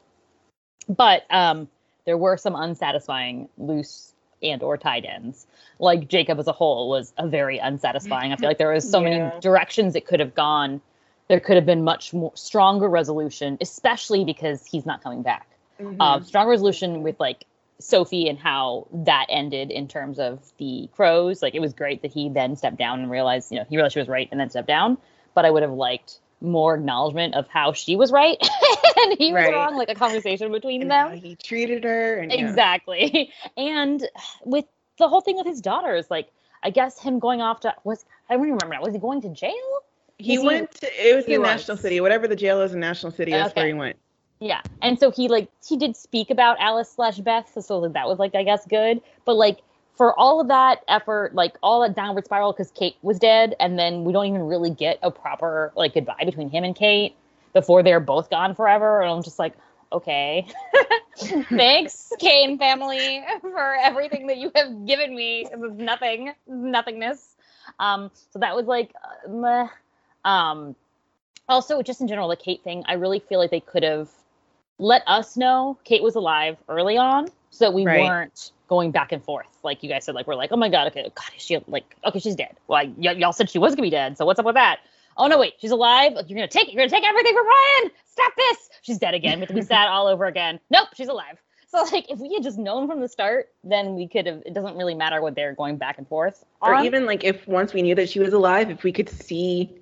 But 0.88 1.24
um, 1.30 1.68
there 2.04 2.18
were 2.18 2.36
some 2.36 2.56
unsatisfying 2.56 3.48
loose 3.56 4.12
and 4.42 4.62
or 4.62 4.76
tied 4.76 5.04
ends. 5.04 5.46
Like 5.78 6.08
Jacob 6.08 6.38
as 6.38 6.48
a 6.48 6.52
whole 6.52 6.88
was 6.88 7.12
a 7.16 7.28
very 7.28 7.58
unsatisfying. 7.58 8.32
I 8.32 8.36
feel 8.36 8.48
like 8.48 8.58
there 8.58 8.72
was 8.72 8.90
so 8.90 9.00
Yeah. 9.02 9.18
many 9.18 9.40
directions 9.40 9.94
it 9.94 10.06
could 10.06 10.20
have 10.20 10.34
gone. 10.34 10.80
There 11.30 11.38
could 11.40 11.54
have 11.56 11.64
been 11.64 11.84
much 11.84 12.12
more 12.12 12.32
stronger 12.34 12.88
resolution, 12.88 13.56
especially 13.60 14.24
because 14.24 14.66
he's 14.66 14.84
not 14.84 15.00
coming 15.02 15.22
back 15.22 15.46
Mhm. 15.80 15.96
uh, 16.00 16.20
strong 16.20 16.48
resolution 16.48 17.02
with 17.02 17.18
like 17.20 17.46
Sophie 17.78 18.28
and 18.28 18.38
how 18.38 18.88
that 18.92 19.26
ended 19.30 19.70
in 19.70 19.86
terms 19.88 20.18
of 20.18 20.40
the 20.58 20.88
crows. 20.92 21.40
Like 21.40 21.54
it 21.54 21.60
was 21.60 21.72
great 21.72 22.02
that 22.02 22.12
he 22.12 22.28
then 22.28 22.56
stepped 22.56 22.76
down 22.78 23.00
and 23.00 23.10
realized, 23.10 23.50
you 23.52 23.58
know, 23.58 23.64
he 23.70 23.76
realized 23.76 23.94
she 23.94 24.00
was 24.00 24.08
right 24.08 24.28
and 24.30 24.38
then 24.40 24.50
stepped 24.50 24.68
down. 24.68 24.98
But 25.34 25.44
I 25.44 25.50
would 25.50 25.62
have 25.62 25.72
liked 25.72 26.18
more 26.42 26.74
acknowledgement 26.74 27.34
of 27.36 27.46
how 27.48 27.72
she 27.72 27.94
was 27.96 28.10
right 28.12 28.36
and 28.96 29.16
he 29.18 29.32
was 29.32 29.44
Right. 29.44 29.54
wrong, 29.54 29.76
like 29.76 29.88
a 29.88 29.94
conversation 29.94 30.50
between 30.52 30.82
and 30.82 30.90
them. 30.90 31.12
he 31.16 31.36
treated 31.36 31.84
her 31.84 32.16
and 32.16 32.32
yeah. 32.32 32.48
Exactly. 32.48 33.32
And 33.56 34.06
with 34.44 34.64
the 34.98 35.08
whole 35.08 35.20
thing 35.20 35.36
with 35.36 35.46
his 35.46 35.60
daughters, 35.60 36.10
like 36.10 36.32
I 36.62 36.70
guess 36.70 36.98
him 37.00 37.18
going 37.20 37.40
off 37.40 37.60
to 37.60 37.74
was 37.84 38.04
I 38.28 38.34
don't 38.34 38.42
even 38.46 38.54
remember 38.56 38.74
now. 38.74 38.82
Was 38.82 38.94
he 38.94 39.00
going 39.00 39.20
to 39.22 39.28
jail? 39.30 39.54
He 40.20 40.36
he- 40.36 40.38
went 40.38 40.70
to 40.72 41.08
it 41.08 41.14
was 41.14 41.24
in 41.26 41.40
was. 41.40 41.46
National 41.46 41.76
City, 41.76 42.00
whatever 42.00 42.28
the 42.28 42.36
jail 42.36 42.60
is 42.60 42.72
in 42.72 42.80
National 42.80 43.12
City. 43.12 43.32
That's 43.32 43.54
where 43.54 43.66
he 43.66 43.72
went. 43.74 43.96
Yeah, 44.40 44.62
and 44.80 44.98
so 44.98 45.10
he 45.10 45.28
like 45.28 45.50
he 45.66 45.76
did 45.76 45.96
speak 45.96 46.30
about 46.30 46.58
Alice 46.60 46.90
slash 46.90 47.18
Beth, 47.18 47.52
so 47.60 47.78
like, 47.78 47.92
that 47.92 48.08
was 48.08 48.18
like 48.18 48.34
I 48.34 48.42
guess 48.42 48.64
good. 48.66 49.02
But 49.26 49.34
like 49.34 49.58
for 49.96 50.18
all 50.18 50.40
of 50.40 50.48
that 50.48 50.82
effort, 50.88 51.34
like 51.34 51.58
all 51.62 51.82
that 51.82 51.94
downward 51.94 52.24
spiral 52.24 52.52
because 52.52 52.70
Kate 52.70 52.96
was 53.02 53.18
dead, 53.18 53.54
and 53.60 53.78
then 53.78 54.04
we 54.04 54.14
don't 54.14 54.24
even 54.24 54.42
really 54.46 54.70
get 54.70 54.98
a 55.02 55.10
proper 55.10 55.72
like 55.76 55.92
goodbye 55.92 56.24
between 56.24 56.48
him 56.48 56.64
and 56.64 56.74
Kate 56.74 57.14
before 57.52 57.82
they're 57.82 58.00
both 58.00 58.30
gone 58.30 58.54
forever. 58.54 59.02
And 59.02 59.10
I'm 59.10 59.22
just 59.22 59.38
like, 59.38 59.52
okay, 59.92 60.46
thanks, 61.50 62.12
Kane 62.18 62.56
family, 62.58 63.22
for 63.42 63.74
everything 63.74 64.28
that 64.28 64.38
you 64.38 64.50
have 64.54 64.86
given 64.86 65.14
me. 65.14 65.46
It 65.52 65.58
was 65.58 65.72
nothing, 65.72 66.32
nothingness. 66.46 67.36
Um, 67.78 68.10
so 68.32 68.38
that 68.38 68.56
was 68.56 68.66
like, 68.66 68.94
uh, 69.04 69.30
meh. 69.30 69.68
Um, 70.24 70.74
also 71.48 71.82
just 71.82 72.00
in 72.00 72.08
general 72.08 72.28
the 72.28 72.36
kate 72.36 72.62
thing 72.62 72.82
i 72.86 72.92
really 72.94 73.18
feel 73.18 73.38
like 73.38 73.50
they 73.50 73.60
could 73.60 73.82
have 73.82 74.08
let 74.78 75.02
us 75.06 75.36
know 75.36 75.76
kate 75.84 76.02
was 76.02 76.14
alive 76.14 76.56
early 76.68 76.96
on 76.96 77.28
so 77.50 77.70
we 77.70 77.84
Right. 77.84 77.98
weren't 78.00 78.52
going 78.68 78.92
back 78.92 79.10
and 79.10 79.22
forth. 79.24 79.48
Like 79.64 79.82
you 79.82 79.88
guys 79.88 80.04
said 80.04 80.14
like 80.14 80.28
we're 80.28 80.36
like 80.36 80.52
oh 80.52 80.56
my 80.56 80.68
god 80.68 80.86
okay 80.86 81.02
god 81.02 81.30
is 81.36 81.42
she 81.42 81.58
like 81.66 81.96
okay 82.04 82.20
she's 82.20 82.36
dead. 82.36 82.56
Well 82.68 82.86
y- 82.96 83.10
y'all 83.12 83.32
said 83.32 83.50
she 83.50 83.58
was 83.58 83.72
gonna 83.74 83.82
be 83.82 83.90
dead 83.90 84.16
so 84.16 84.24
what's 84.24 84.38
up 84.38 84.46
with 84.46 84.54
that? 84.54 84.78
Oh 85.16 85.26
no 85.26 85.36
wait 85.38 85.54
she's 85.60 85.72
alive? 85.72 86.12
You're 86.12 86.36
gonna 86.36 86.46
take 86.46 86.72
you're 86.72 86.80
gonna 86.80 86.88
take 86.88 87.04
everything 87.04 87.34
from 87.34 87.46
ryan! 87.46 87.90
Stop 88.06 88.32
this! 88.36 88.70
She's 88.82 88.98
dead 88.98 89.14
again. 89.14 89.38
We 89.38 89.40
have 89.40 89.48
to 89.48 89.54
be 89.54 89.62
sad 89.62 89.88
all 89.88 90.06
over 90.06 90.26
again. 90.26 90.60
Nope 90.70 90.88
she's 90.94 91.08
alive. 91.08 91.42
So 91.66 91.82
like 91.92 92.08
if 92.08 92.20
we 92.20 92.32
had 92.32 92.44
just 92.44 92.56
known 92.58 92.86
from 92.86 93.00
the 93.00 93.08
start 93.08 93.48
then 93.64 93.96
we 93.96 94.06
could 94.06 94.26
have 94.26 94.42
it 94.46 94.54
doesn't 94.54 94.76
really 94.76 94.94
matter 94.94 95.20
what 95.20 95.34
they're 95.34 95.54
going 95.54 95.76
back 95.76 95.98
and 95.98 96.06
forth 96.06 96.44
Or 96.62 96.74
on. 96.76 96.86
even 96.86 97.04
like 97.06 97.24
if 97.24 97.48
once 97.48 97.72
we 97.74 97.82
knew 97.82 97.96
that 97.96 98.08
she 98.08 98.20
was 98.20 98.32
alive, 98.32 98.70
if 98.70 98.84
we 98.84 98.92
could 98.92 99.08
see 99.08 99.74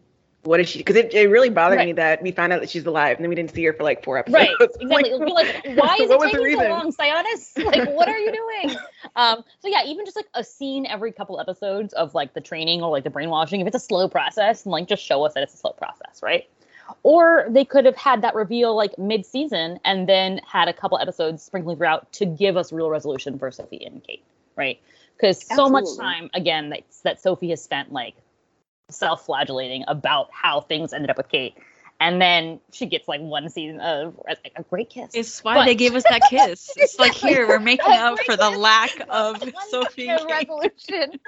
what 0.45 0.61
is 0.61 0.69
she? 0.69 0.79
Because 0.79 0.97
it, 0.97 1.13
it 1.13 1.29
really 1.29 1.51
bothered 1.51 1.79
Right. 1.79 1.87
me 1.87 1.93
that 1.95 2.23
we 2.23 2.31
found 2.31 2.53
out 2.53 2.61
that 2.61 2.71
she's 2.71 2.87
alive 2.87 3.17
and 3.17 3.25
then 3.25 3.29
we 3.29 3.35
didn't 3.35 3.53
see 3.55 3.65
her 3.65 3.73
for 3.73 3.83
like 3.83 4.05
four 4.05 4.19
episodes. 4.19 4.49
Right, 4.61 4.71
exactly. 4.81 5.11
It'll 5.11 5.35
like, 5.35 5.63
why 5.65 5.97
is 6.01 6.11
it 6.11 6.21
taking 6.21 6.57
so 6.59 6.69
long, 6.69 6.93
Sionis? 6.93 7.65
Like, 7.65 7.89
what 7.91 8.09
are 8.09 8.19
you 8.19 8.33
doing? 8.33 8.77
Um, 9.17 9.45
so 9.61 9.69
yeah, 9.69 9.85
even 9.85 10.05
just 10.05 10.17
like 10.17 10.29
a 10.35 10.45
scene 10.45 10.87
every 10.87 11.13
couple 11.13 11.41
episodes 11.41 11.93
of 11.93 12.15
like 12.15 12.35
the 12.35 12.41
training 12.41 12.83
or 12.83 12.91
like 12.91 13.05
the 13.05 13.11
brainwashing, 13.11 13.61
if 13.61 13.67
it's 13.67 13.77
a 13.77 13.81
slow 13.81 14.09
process, 14.09 14.65
and 14.65 14.73
like 14.73 14.87
just 14.89 15.03
show 15.05 15.25
us 15.25 15.35
that 15.35 15.43
it's 15.43 15.55
a 15.55 15.59
slow 15.59 15.73
process, 15.73 16.23
right? 16.23 16.49
Or 17.03 17.47
they 17.51 17.65
could 17.67 17.85
have 17.85 17.97
had 17.97 18.23
that 18.23 18.35
reveal 18.35 18.75
like 18.75 18.99
mid-season 18.99 19.79
and 19.85 20.09
then 20.09 20.41
had 20.47 20.69
a 20.69 20.73
couple 20.73 20.99
episodes 20.99 21.43
sprinkling 21.43 21.77
throughout 21.77 22.11
to 22.13 22.25
give 22.27 22.57
us 22.57 22.73
real 22.73 22.89
resolution 22.89 23.39
for 23.39 23.51
Sophie 23.51 23.85
and 23.85 24.03
Kate, 24.03 24.23
right? 24.57 24.81
Because 25.17 25.45
so 25.45 25.69
much 25.69 25.85
time 25.99 26.31
again 26.33 26.71
that 26.71 26.85
that 27.03 27.21
Sophie 27.21 27.51
has 27.51 27.61
spent 27.63 27.93
like 27.93 28.15
self-flagellating 28.91 29.85
about 29.89 30.29
how 30.33 30.61
things 30.61 30.93
ended 30.93 31.11
up 31.11 31.17
with 31.17 31.29
Kate. 31.29 31.57
And 32.01 32.23
then 32.23 32.61
she 32.73 32.87
gets 32.87 33.09
like 33.09 33.21
one 33.21 33.49
season 33.51 33.81
of 33.81 34.19
like, 34.25 34.53
a 34.55 34.63
great 34.63 34.89
kiss. 34.89 35.11
It's 35.15 35.43
why 35.43 35.55
But- 35.57 35.65
they 35.65 35.75
gave 35.75 35.95
us 35.97 36.05
that 36.09 36.23
kiss. 36.31 36.71
It's 36.77 36.99
like 36.99 37.13
here 37.13 37.49
we're 37.49 37.59
making 37.59 37.91
up 37.93 38.21
for 38.21 38.37
the 38.37 38.51
lack 38.57 38.93
of 39.09 39.41
One 39.43 39.53
Sophie. 39.71 40.09
and 40.09 40.21
resolution. 40.31 41.19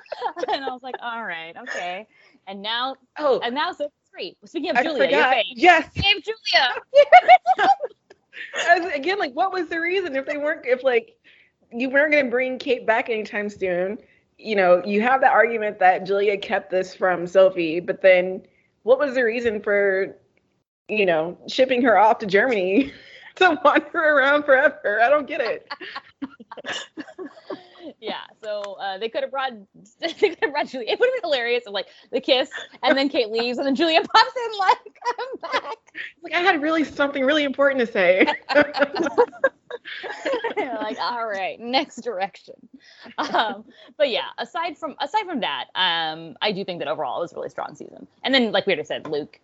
and 0.48 0.64
I 0.64 0.68
was 0.70 0.82
like, 0.82 0.94
all 1.02 1.24
right, 1.24 1.56
okay. 1.62 2.06
And 2.46 2.62
now, 2.62 2.94
oh, 3.18 3.40
and 3.40 3.52
now 3.54 3.72
Sophie's 3.72 3.90
free. 4.12 4.36
Speaking 4.44 4.70
of 4.70 4.76
I 4.76 4.82
Julia, 4.84 5.10
your 5.10 5.24
face. 5.24 5.44
Yes. 5.56 5.88
Save 5.94 6.22
Julia. 6.22 7.68
As- 8.68 8.94
again, 8.94 9.18
like 9.18 9.32
what 9.34 9.52
was 9.52 9.68
the 9.68 9.80
reason 9.80 10.16
if 10.16 10.24
they 10.26 10.36
weren't 10.38 10.64
if 10.66 10.82
like 10.82 11.16
you 11.72 11.90
weren't 11.90 12.12
going 12.12 12.24
to 12.24 12.30
bring 12.30 12.58
Kate 12.58 12.86
back 12.86 13.10
anytime 13.10 13.48
soon? 13.50 13.98
You 14.42 14.56
know, 14.56 14.82
you 14.84 15.02
have 15.02 15.20
the 15.20 15.28
argument 15.28 15.78
that 15.80 16.06
Julia 16.06 16.36
kept 16.38 16.70
this 16.70 16.94
from 16.94 17.26
Sophie, 17.26 17.80
but 17.80 18.00
then 18.00 18.42
what 18.82 18.98
was 18.98 19.14
the 19.14 19.22
reason 19.22 19.60
for 19.60 20.16
you 20.88 21.06
know 21.06 21.38
shipping 21.46 21.82
her 21.82 21.98
off 21.98 22.18
to 22.18 22.26
Germany 22.26 22.92
to 23.36 23.60
wander 23.64 23.98
around 23.98 24.44
forever? 24.44 25.00
I 25.02 25.08
don't 25.08 25.26
get 25.28 25.40
it. 25.40 25.68
yeah. 28.00 28.22
So 28.42 28.76
uh, 28.80 28.98
they 28.98 29.08
could 29.08 29.22
have 29.22 29.30
brought 29.30 29.52
they 30.00 30.12
could 30.12 30.38
have 30.42 30.52
brought 30.52 30.68
Julia. 30.68 30.88
It 30.90 30.98
would 30.98 31.06
have 31.06 31.22
been 31.22 31.30
hilarious 31.30 31.64
if 31.66 31.72
like 31.72 31.86
the 32.10 32.20
kiss 32.20 32.50
and 32.82 32.96
then 32.96 33.08
Kate 33.08 33.30
leaves 33.30 33.58
and 33.58 33.66
then 33.66 33.74
Julia 33.74 34.00
pops 34.14 34.32
in 34.36 34.58
like 34.58 35.00
I'm 35.18 35.50
back. 35.52 35.78
Like 36.22 36.34
I 36.34 36.40
had 36.40 36.62
really 36.62 36.84
something 36.84 37.24
really 37.24 37.44
important 37.44 37.80
to 37.80 37.92
say. 37.92 38.26
Like, 40.56 40.98
all 41.00 41.26
right, 41.26 41.58
next 41.60 42.02
direction. 42.02 42.54
Um, 43.18 43.64
but 43.96 44.10
yeah, 44.10 44.26
aside 44.38 44.76
from 44.76 44.96
aside 45.00 45.24
from 45.26 45.40
that, 45.40 45.66
um, 45.74 46.36
I 46.42 46.52
do 46.52 46.64
think 46.64 46.80
that 46.80 46.88
overall 46.88 47.18
it 47.18 47.22
was 47.22 47.32
a 47.32 47.36
really 47.36 47.48
strong 47.48 47.74
season. 47.74 48.06
And 48.22 48.34
then, 48.34 48.50
like 48.52 48.66
we 48.66 48.72
already 48.72 48.86
said, 48.86 49.06
Luke, 49.06 49.38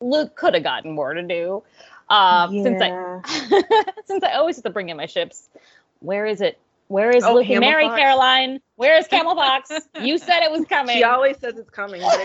Luke 0.00 0.34
could 0.36 0.54
have 0.54 0.62
gotten 0.62 0.92
more 0.92 1.12
to 1.14 1.22
do. 1.22 1.62
Um, 2.08 2.62
Since 2.62 2.80
I 2.80 3.20
since 4.06 4.24
I 4.24 4.32
always 4.32 4.56
have 4.56 4.64
to 4.64 4.70
bring 4.70 4.88
in 4.88 4.96
my 4.96 5.06
ships, 5.06 5.48
where 6.00 6.26
is 6.26 6.40
it? 6.40 6.58
Where 6.88 7.10
is 7.10 7.24
Oh, 7.24 7.34
Luke 7.34 7.42
and 7.44 7.54
Camel 7.54 7.70
Mary, 7.70 7.84
Fox. 7.84 8.00
Caroline? 8.00 8.60
Where 8.76 8.96
is 8.98 9.06
Camel 9.08 9.34
Fox? 9.34 9.70
you 10.02 10.18
said 10.18 10.42
it 10.42 10.50
was 10.50 10.64
coming. 10.66 10.96
She 10.96 11.04
always 11.04 11.36
says 11.38 11.56
it's 11.56 11.70
coming, 11.70 12.00
but 12.00 12.20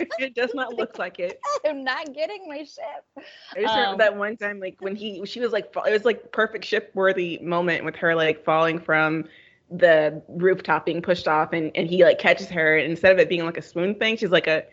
it, 0.00 0.10
it 0.18 0.34
does 0.34 0.54
not 0.54 0.74
look 0.74 0.98
like 0.98 1.18
it. 1.18 1.40
I'm 1.66 1.84
not 1.84 2.14
getting 2.14 2.48
my 2.48 2.58
ship. 2.64 3.26
I 3.56 3.60
just 3.62 3.74
Um, 3.74 3.80
remember 3.80 4.04
that 4.04 4.16
one 4.16 4.36
time, 4.36 4.60
like 4.60 4.76
when 4.80 4.94
he, 4.96 5.24
she 5.26 5.40
was 5.40 5.52
like, 5.52 5.74
it 5.86 5.92
was 5.92 6.04
like 6.04 6.30
perfect 6.32 6.64
ship 6.64 6.90
worthy 6.94 7.38
moment 7.38 7.84
with 7.84 7.96
her 7.96 8.14
like 8.14 8.44
falling 8.44 8.78
from 8.78 9.24
the 9.70 10.22
rooftop 10.28 10.86
being 10.86 11.02
pushed 11.02 11.26
off, 11.26 11.52
and 11.52 11.72
and 11.74 11.88
he 11.88 12.04
like 12.04 12.18
catches 12.18 12.48
her, 12.50 12.76
and 12.76 12.88
instead 12.90 13.12
of 13.12 13.18
it 13.18 13.28
being 13.28 13.44
like 13.44 13.56
a 13.56 13.62
swoon 13.62 13.96
thing, 13.96 14.16
she's 14.16 14.30
like 14.30 14.46
a, 14.46 14.64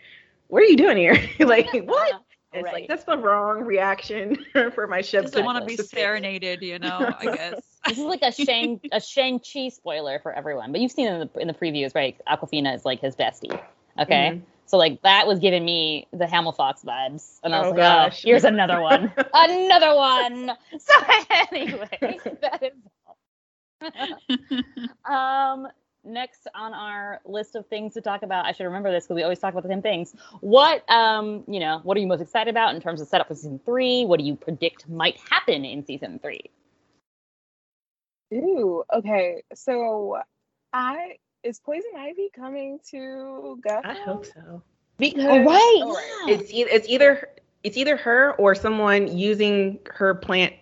what 0.46 0.62
are 0.62 0.66
you 0.66 0.76
doing 0.76 0.96
here? 0.96 1.16
like 1.40 1.72
what? 1.72 2.12
And 2.52 2.60
It's 2.60 2.64
Right. 2.64 2.72
like 2.72 2.88
that's 2.88 3.02
the 3.04 3.18
wrong 3.18 3.62
reaction 3.64 4.36
for 4.74 4.86
my 4.86 5.00
ship. 5.00 5.22
Just 5.22 5.34
don't 5.34 5.44
want 5.44 5.58
to 5.58 5.64
be 5.64 5.76
serenaded, 5.76 6.62
you 6.62 6.78
know. 6.78 7.12
I 7.18 7.26
guess. 7.26 7.73
This 7.86 7.98
is 7.98 8.04
like 8.04 8.22
a 8.22 8.32
Shang 8.32 8.80
a 8.92 9.00
Shang 9.00 9.40
Chi 9.40 9.68
spoiler 9.68 10.18
for 10.20 10.32
everyone, 10.32 10.72
but 10.72 10.80
you've 10.80 10.92
seen 10.92 11.08
in 11.08 11.20
the 11.32 11.40
in 11.40 11.48
the 11.48 11.54
previews, 11.54 11.94
right? 11.94 12.16
Awkwafina 12.28 12.74
is 12.74 12.84
like 12.84 13.00
his 13.00 13.14
bestie. 13.16 13.60
Okay, 13.98 14.32
Mhm. 14.34 14.42
so 14.66 14.76
like 14.76 15.02
that 15.02 15.26
was 15.26 15.38
giving 15.38 15.64
me 15.64 16.06
the 16.12 16.26
Hamill 16.26 16.52
Fox 16.52 16.82
vibes, 16.82 17.38
and 17.44 17.54
I 17.54 17.60
was 17.60 17.68
Oh, 17.68 17.70
like, 17.70 17.78
gosh. 17.78 18.22
oh, 18.24 18.28
here's 18.28 18.44
another 18.44 18.80
one, 18.80 19.12
another 19.34 19.94
one. 19.94 20.52
So 20.78 20.94
anyway, 21.52 22.18
that 22.42 22.62
is 22.62 22.72
all. 25.06 25.14
um. 25.14 25.68
Next 26.06 26.48
on 26.54 26.74
our 26.74 27.22
list 27.24 27.56
of 27.56 27.66
things 27.68 27.94
to 27.94 28.02
talk 28.02 28.22
about, 28.22 28.44
I 28.44 28.52
should 28.52 28.64
remember 28.64 28.90
this 28.92 29.04
because 29.04 29.14
we 29.16 29.22
always 29.22 29.38
talk 29.38 29.52
about 29.54 29.62
the 29.62 29.70
same 29.70 29.80
things. 29.80 30.14
What, 30.42 30.84
um, 30.90 31.44
you 31.48 31.60
know, 31.60 31.80
what 31.82 31.96
are 31.96 32.00
you 32.00 32.06
most 32.06 32.20
excited 32.20 32.50
about 32.50 32.74
in 32.74 32.82
terms 32.82 33.00
of 33.00 33.08
setup 33.08 33.28
for 33.28 33.34
season 33.34 33.58
three? 33.64 34.04
What 34.04 34.18
do 34.20 34.26
you 34.26 34.36
predict 34.36 34.86
might 34.86 35.16
happen 35.30 35.64
in 35.64 35.82
season 35.86 36.18
three? 36.18 36.42
Ooh, 38.32 38.82
okay. 38.92 39.42
So 39.54 40.18
I 40.72 41.16
is 41.42 41.60
Poison 41.60 41.90
Ivy 41.96 42.30
coming 42.34 42.78
to 42.90 43.58
Gotham? 43.62 43.90
I 43.90 43.94
hope 43.94 44.24
so. 44.24 44.62
Because 44.98 45.24
All 45.24 45.44
right, 45.44 45.80
all 45.82 45.92
right. 45.92 46.26
yeah. 46.28 46.34
It's 46.34 46.52
e- 46.52 46.66
it's 46.70 46.88
either 46.88 47.28
it's 47.62 47.76
either 47.76 47.96
her 47.96 48.32
or 48.36 48.54
someone 48.54 49.16
using 49.16 49.78
her 49.86 50.14
plant 50.14 50.54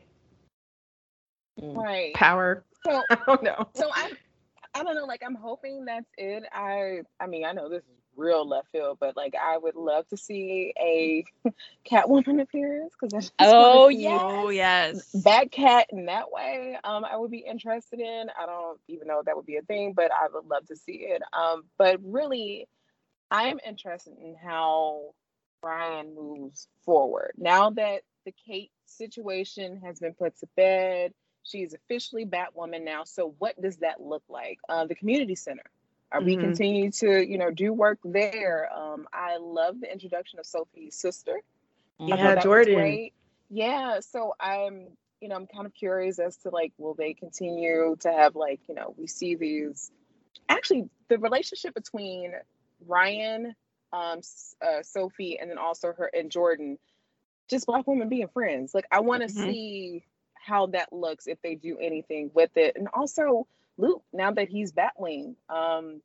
right. 1.61 2.13
power. 2.15 2.65
So 2.85 3.03
I 3.11 3.19
don't 3.27 3.43
know. 3.43 3.69
so 3.75 3.91
I 3.93 4.11
I 4.75 4.83
don't 4.83 4.95
know, 4.95 5.05
like 5.05 5.23
I'm 5.25 5.35
hoping 5.35 5.85
that's 5.85 6.11
it. 6.17 6.45
I 6.53 7.03
I 7.21 7.27
mean, 7.27 7.45
I 7.45 7.53
know 7.53 7.69
this 7.69 7.83
is 7.85 8.02
real 8.17 8.47
left 8.49 8.71
field, 8.73 8.99
but 9.01 9.17
like 9.17 9.35
I 9.41 9.59
would 9.59 9.77
love 9.77 10.07
to 10.09 10.17
see 10.17 10.73
a 10.79 11.25
Catwoman 11.91 12.41
appearance 12.41 12.95
because 13.01 13.31
I 13.39 13.47
Oh, 13.47 13.89
wanna 13.89 13.89
yes. 13.89 14.23
Oh 14.25 14.49
yes. 14.51 15.13
that 15.25 15.51
cat 15.51 15.87
in 15.91 16.07
that 16.07 16.31
way 16.33 16.77
um 16.85 17.05
i 17.05 17.17
would 17.17 17.31
be 17.31 17.39
interested 17.39 18.01
in. 18.01 18.29
I 18.39 18.47
don't 18.47 18.79
even 18.89 19.09
know 19.09 19.21
if 19.21 19.27
that 19.27 19.37
would 19.37 19.47
be 19.47 19.57
a 19.57 19.63
thing 19.63 19.93
but 19.95 20.11
i 20.13 20.27
would 20.33 20.47
love 20.47 20.67
to 20.69 20.77
see 20.77 21.07
it. 21.11 21.23
Um 21.33 21.65
but 21.79 21.99
really 22.03 22.69
i 23.31 23.45
am 23.45 23.59
interested 23.67 24.15
in 24.19 24.37
how 24.43 25.15
ryan 25.63 26.15
moves 26.15 26.69
forward. 26.85 27.33
Now 27.37 27.71
that 27.71 28.03
the 28.27 28.33
kate 28.47 28.71
situation 28.87 29.81
has 29.85 29.99
been 30.01 30.15
put 30.15 30.37
to 30.39 30.47
bed 30.57 31.13
she's 31.45 31.75
officially 31.75 32.25
batwoman 32.27 32.85
now 32.85 33.05
so 33.05 33.35
what 33.39 33.61
does 33.61 33.79
that 33.79 34.01
look 34.01 34.23
like? 34.29 34.59
Uh, 34.69 34.87
the 34.87 34.95
community 34.95 35.35
center 35.35 35.65
are 36.13 36.23
we 36.23 36.37
Mhm. 36.37 36.41
continue 36.41 36.91
to 36.91 37.27
you 37.29 37.39
know 37.39 37.51
do 37.51 37.73
work 37.73 37.99
there 38.05 38.71
um 38.75 39.07
i 39.13 39.39
love 39.39 39.81
the 39.81 39.93
introduction 39.93 40.39
of 40.39 40.47
sophie's 40.47 40.97
sister 40.97 41.41
Yeah, 41.99 42.37
Jordan. 42.37 43.01
Yeah, 43.51 44.01
so 44.01 44.35
I'm, 44.41 44.89
you 45.21 45.29
know, 45.29 45.37
I'm 45.37 45.47
kind 45.47 45.67
of 45.67 45.75
curious 45.75 46.19
as 46.19 46.37
to 46.39 46.51
like, 46.51 46.73
will 46.79 46.95
they 46.95 47.15
continue 47.15 47.97
to 48.01 48.13
have 48.13 48.35
like, 48.37 48.61
you 48.69 48.75
know, 48.75 48.95
we 48.99 49.07
see 49.07 49.37
these. 49.37 49.91
Actually, 50.49 50.91
the 51.09 51.19
relationship 51.19 51.75
between 51.75 52.33
Ryan, 52.87 53.55
um, 53.93 54.21
uh, 54.63 54.83
Sophie, 54.83 55.39
and 55.41 55.51
then 55.51 55.59
also 55.59 55.93
her 55.93 56.11
and 56.15 56.31
Jordan, 56.31 56.79
just 57.51 57.67
black 57.67 57.87
women 57.87 58.09
being 58.09 58.29
friends. 58.29 58.75
Like, 58.75 58.87
I 58.91 59.01
want 59.01 59.23
to 59.23 59.29
Mhm. 59.29 59.45
see 59.47 60.05
how 60.35 60.67
that 60.69 60.93
looks 60.93 61.27
if 61.27 61.41
they 61.43 61.55
do 61.55 61.79
anything 61.79 62.31
with 62.35 62.57
it, 62.57 62.77
and 62.77 62.89
also 62.95 63.47
Luke 63.79 64.03
now 64.13 64.31
that 64.33 64.49
he's 64.49 64.73
Batwing. 64.73 65.35
Um, 65.49 66.01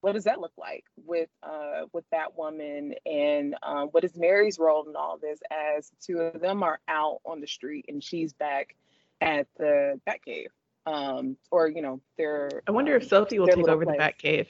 what 0.00 0.12
does 0.14 0.24
that 0.24 0.40
look 0.40 0.52
like 0.56 0.84
with 0.96 1.28
uh 1.42 1.82
with 1.92 2.04
Batwoman 2.10 2.94
and 3.06 3.54
um, 3.62 3.88
what 3.88 4.04
is 4.04 4.16
Mary's 4.16 4.58
role 4.58 4.86
in 4.88 4.96
all 4.96 5.18
this 5.18 5.40
as 5.50 5.90
two 6.00 6.18
of 6.20 6.40
them 6.40 6.62
are 6.62 6.80
out 6.88 7.20
on 7.24 7.40
the 7.40 7.46
street 7.46 7.84
and 7.88 8.02
she's 8.02 8.32
back 8.32 8.76
at 9.20 9.46
the 9.58 10.00
Batcave 10.08 10.48
um 10.86 11.36
or 11.50 11.68
you 11.68 11.82
know 11.82 12.00
they're 12.16 12.62
I 12.66 12.70
wonder 12.72 12.96
if 12.96 13.02
um, 13.02 13.08
Sophie 13.08 13.38
will 13.38 13.48
take 13.48 13.56
little 13.58 13.74
over 13.74 13.84
the 13.84 13.92
place. 13.92 14.00
Batcave. 14.00 14.46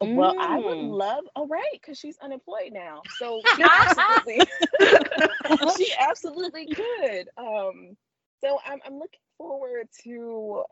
well 0.00 0.34
I 0.38 0.58
would 0.58 0.78
Mm. 0.78 0.90
love 0.90 1.24
oh 1.36 1.46
right 1.46 1.64
because 1.72 1.98
she's 1.98 2.18
unemployed 2.18 2.72
now 2.72 3.04
so 3.08 3.42
she 3.54 3.70
absolutely 3.72 4.46
she 5.76 5.92
absolutely 5.98 6.68
could 6.68 7.28
um 7.36 7.96
so 8.42 8.58
I'm, 8.66 8.80
I'm 8.84 8.94
looking 8.98 9.20
forward 9.38 9.88
to 10.04 10.64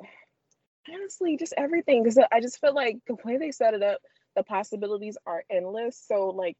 honestly 0.95 1.37
just 1.37 1.55
everything 1.57 2.03
because 2.03 2.19
I 2.33 2.41
just 2.41 2.61
feel 2.61 2.75
like 2.75 2.99
the 3.07 3.17
way 3.25 3.37
they 3.37 3.51
set 3.51 3.75
it 3.75 3.83
up, 3.83 4.01
the 4.37 4.43
possibilities 4.43 5.17
are 5.27 5.45
endless. 5.51 6.03
So 6.07 6.31
like, 6.31 6.57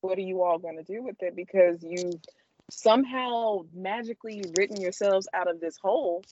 what 0.00 0.18
are 0.18 0.22
you 0.22 0.42
all 0.42 0.58
going 0.58 0.76
to 0.76 0.82
do 0.82 1.02
with 1.02 1.16
it? 1.22 1.34
Because 1.34 1.82
you've 1.82 2.20
somehow 2.70 3.60
magically 3.74 4.42
written 4.56 4.80
yourselves 4.80 5.28
out 5.32 5.48
of 5.48 5.60
this 5.60 5.76
hole. 5.78 6.22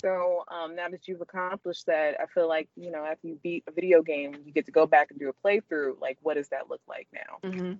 So 0.00 0.44
um, 0.50 0.74
now 0.74 0.88
that 0.88 1.06
you've 1.06 1.20
accomplished 1.20 1.86
that, 1.86 2.16
I 2.20 2.26
feel 2.26 2.48
like 2.48 2.68
you 2.76 2.90
know 2.90 3.04
after 3.04 3.28
you 3.28 3.38
beat 3.42 3.64
a 3.68 3.72
video 3.72 4.02
game, 4.02 4.34
you 4.44 4.52
get 4.52 4.66
to 4.66 4.72
go 4.72 4.86
back 4.86 5.10
and 5.10 5.20
do 5.20 5.30
a 5.30 5.46
playthrough. 5.48 6.00
Like, 6.00 6.18
what 6.22 6.34
does 6.34 6.48
that 6.48 6.68
look 6.68 6.80
like 6.88 7.08
now? 7.12 7.48
Mhm. 7.48 7.78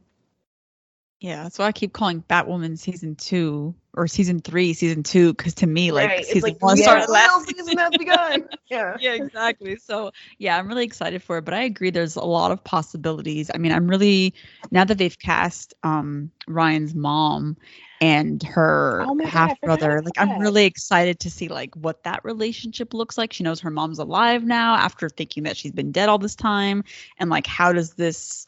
Yeah, 1.22 1.44
that's 1.44 1.56
why 1.56 1.66
I 1.66 1.72
keep 1.72 1.92
calling 1.92 2.24
Batwoman 2.28 2.76
season 2.76 3.14
two 3.14 3.76
or 3.94 4.08
season 4.08 4.40
three, 4.40 4.72
season 4.72 5.04
two, 5.04 5.32
because 5.32 5.54
to 5.54 5.68
me, 5.68 5.92
like 5.92 6.08
Right, 6.08 6.18
it's 6.18 6.32
season 6.32 6.50
like 6.50 6.60
one 6.60 6.76
the 6.76 6.82
started 6.82 7.10
last 7.10 7.48
season 7.48 7.78
has 7.78 7.96
begun. 7.96 8.48
Yeah. 8.68 8.96
yeah, 9.00 9.12
exactly. 9.12 9.76
So 9.76 10.10
yeah, 10.38 10.58
I'm 10.58 10.66
really 10.66 10.84
excited 10.84 11.22
for 11.22 11.38
it. 11.38 11.44
But 11.44 11.54
I 11.54 11.62
agree, 11.62 11.90
there's 11.90 12.16
a 12.16 12.24
lot 12.24 12.50
of 12.50 12.64
possibilities. 12.64 13.52
I 13.54 13.58
mean, 13.58 13.70
I'm 13.70 13.86
really 13.86 14.34
now 14.72 14.82
that 14.84 14.98
they've 14.98 15.16
cast 15.16 15.74
um 15.84 16.32
Ryan's 16.48 16.94
mom 16.94 17.56
and 18.00 18.42
her 18.42 19.04
Oh 19.06 19.14
my 19.14 19.24
God, 19.24 19.28
I 19.28 19.30
half 19.30 19.60
brother, 19.60 20.02
like 20.02 20.18
I'm 20.18 20.40
really 20.40 20.64
excited 20.64 21.20
to 21.20 21.30
see 21.30 21.46
like 21.46 21.76
what 21.76 22.02
that 22.02 22.24
relationship 22.24 22.94
looks 22.94 23.16
like. 23.16 23.32
She 23.32 23.44
knows 23.44 23.60
her 23.60 23.70
mom's 23.70 24.00
alive 24.00 24.42
now 24.42 24.74
after 24.74 25.08
thinking 25.08 25.44
that 25.44 25.56
she's 25.56 25.72
been 25.72 25.92
dead 25.92 26.08
all 26.08 26.18
this 26.18 26.34
time, 26.34 26.82
and 27.18 27.30
like 27.30 27.46
how 27.46 27.72
does 27.72 27.94
this 27.94 28.44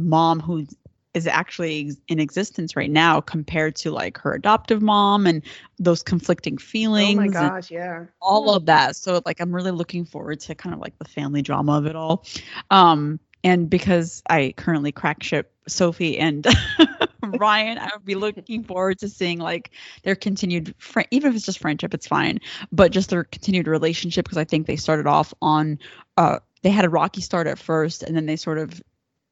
mom 0.00 0.40
who 0.40 0.66
is 1.14 1.26
actually 1.26 1.92
in 2.08 2.20
existence 2.20 2.76
right 2.76 2.90
now 2.90 3.20
compared 3.20 3.74
to 3.76 3.90
like 3.90 4.16
her 4.18 4.32
adoptive 4.32 4.80
mom 4.80 5.26
and 5.26 5.42
those 5.78 6.02
conflicting 6.02 6.56
feelings 6.56 7.18
Oh 7.18 7.20
my 7.20 7.28
gosh, 7.28 7.70
yeah. 7.70 8.04
all 8.20 8.54
of 8.54 8.66
that. 8.66 8.96
So 8.96 9.20
like 9.26 9.40
I'm 9.40 9.54
really 9.54 9.72
looking 9.72 10.04
forward 10.04 10.40
to 10.40 10.54
kind 10.54 10.74
of 10.74 10.80
like 10.80 10.96
the 10.98 11.04
family 11.04 11.42
drama 11.42 11.78
of 11.78 11.86
it 11.86 11.96
all. 11.96 12.24
Um 12.70 13.18
and 13.42 13.70
because 13.70 14.22
I 14.28 14.54
currently 14.56 14.92
crack 14.92 15.22
ship 15.22 15.52
Sophie 15.66 16.18
and 16.18 16.46
Ryan, 17.22 17.78
I 17.78 17.90
would 17.94 18.04
be 18.04 18.14
looking 18.14 18.62
forward 18.64 18.98
to 19.00 19.08
seeing 19.08 19.38
like 19.38 19.70
their 20.04 20.14
continued 20.14 20.74
fri 20.78 21.04
even 21.10 21.30
if 21.30 21.36
it's 21.36 21.46
just 21.46 21.58
friendship, 21.58 21.92
it's 21.92 22.06
fine, 22.06 22.38
but 22.70 22.92
just 22.92 23.10
their 23.10 23.24
continued 23.24 23.66
relationship 23.66 24.26
because 24.26 24.38
I 24.38 24.44
think 24.44 24.66
they 24.66 24.76
started 24.76 25.06
off 25.06 25.34
on 25.42 25.78
uh 26.16 26.38
they 26.62 26.70
had 26.70 26.84
a 26.84 26.90
rocky 26.90 27.20
start 27.22 27.46
at 27.46 27.58
first 27.58 28.02
and 28.02 28.14
then 28.14 28.26
they 28.26 28.36
sort 28.36 28.58
of 28.58 28.80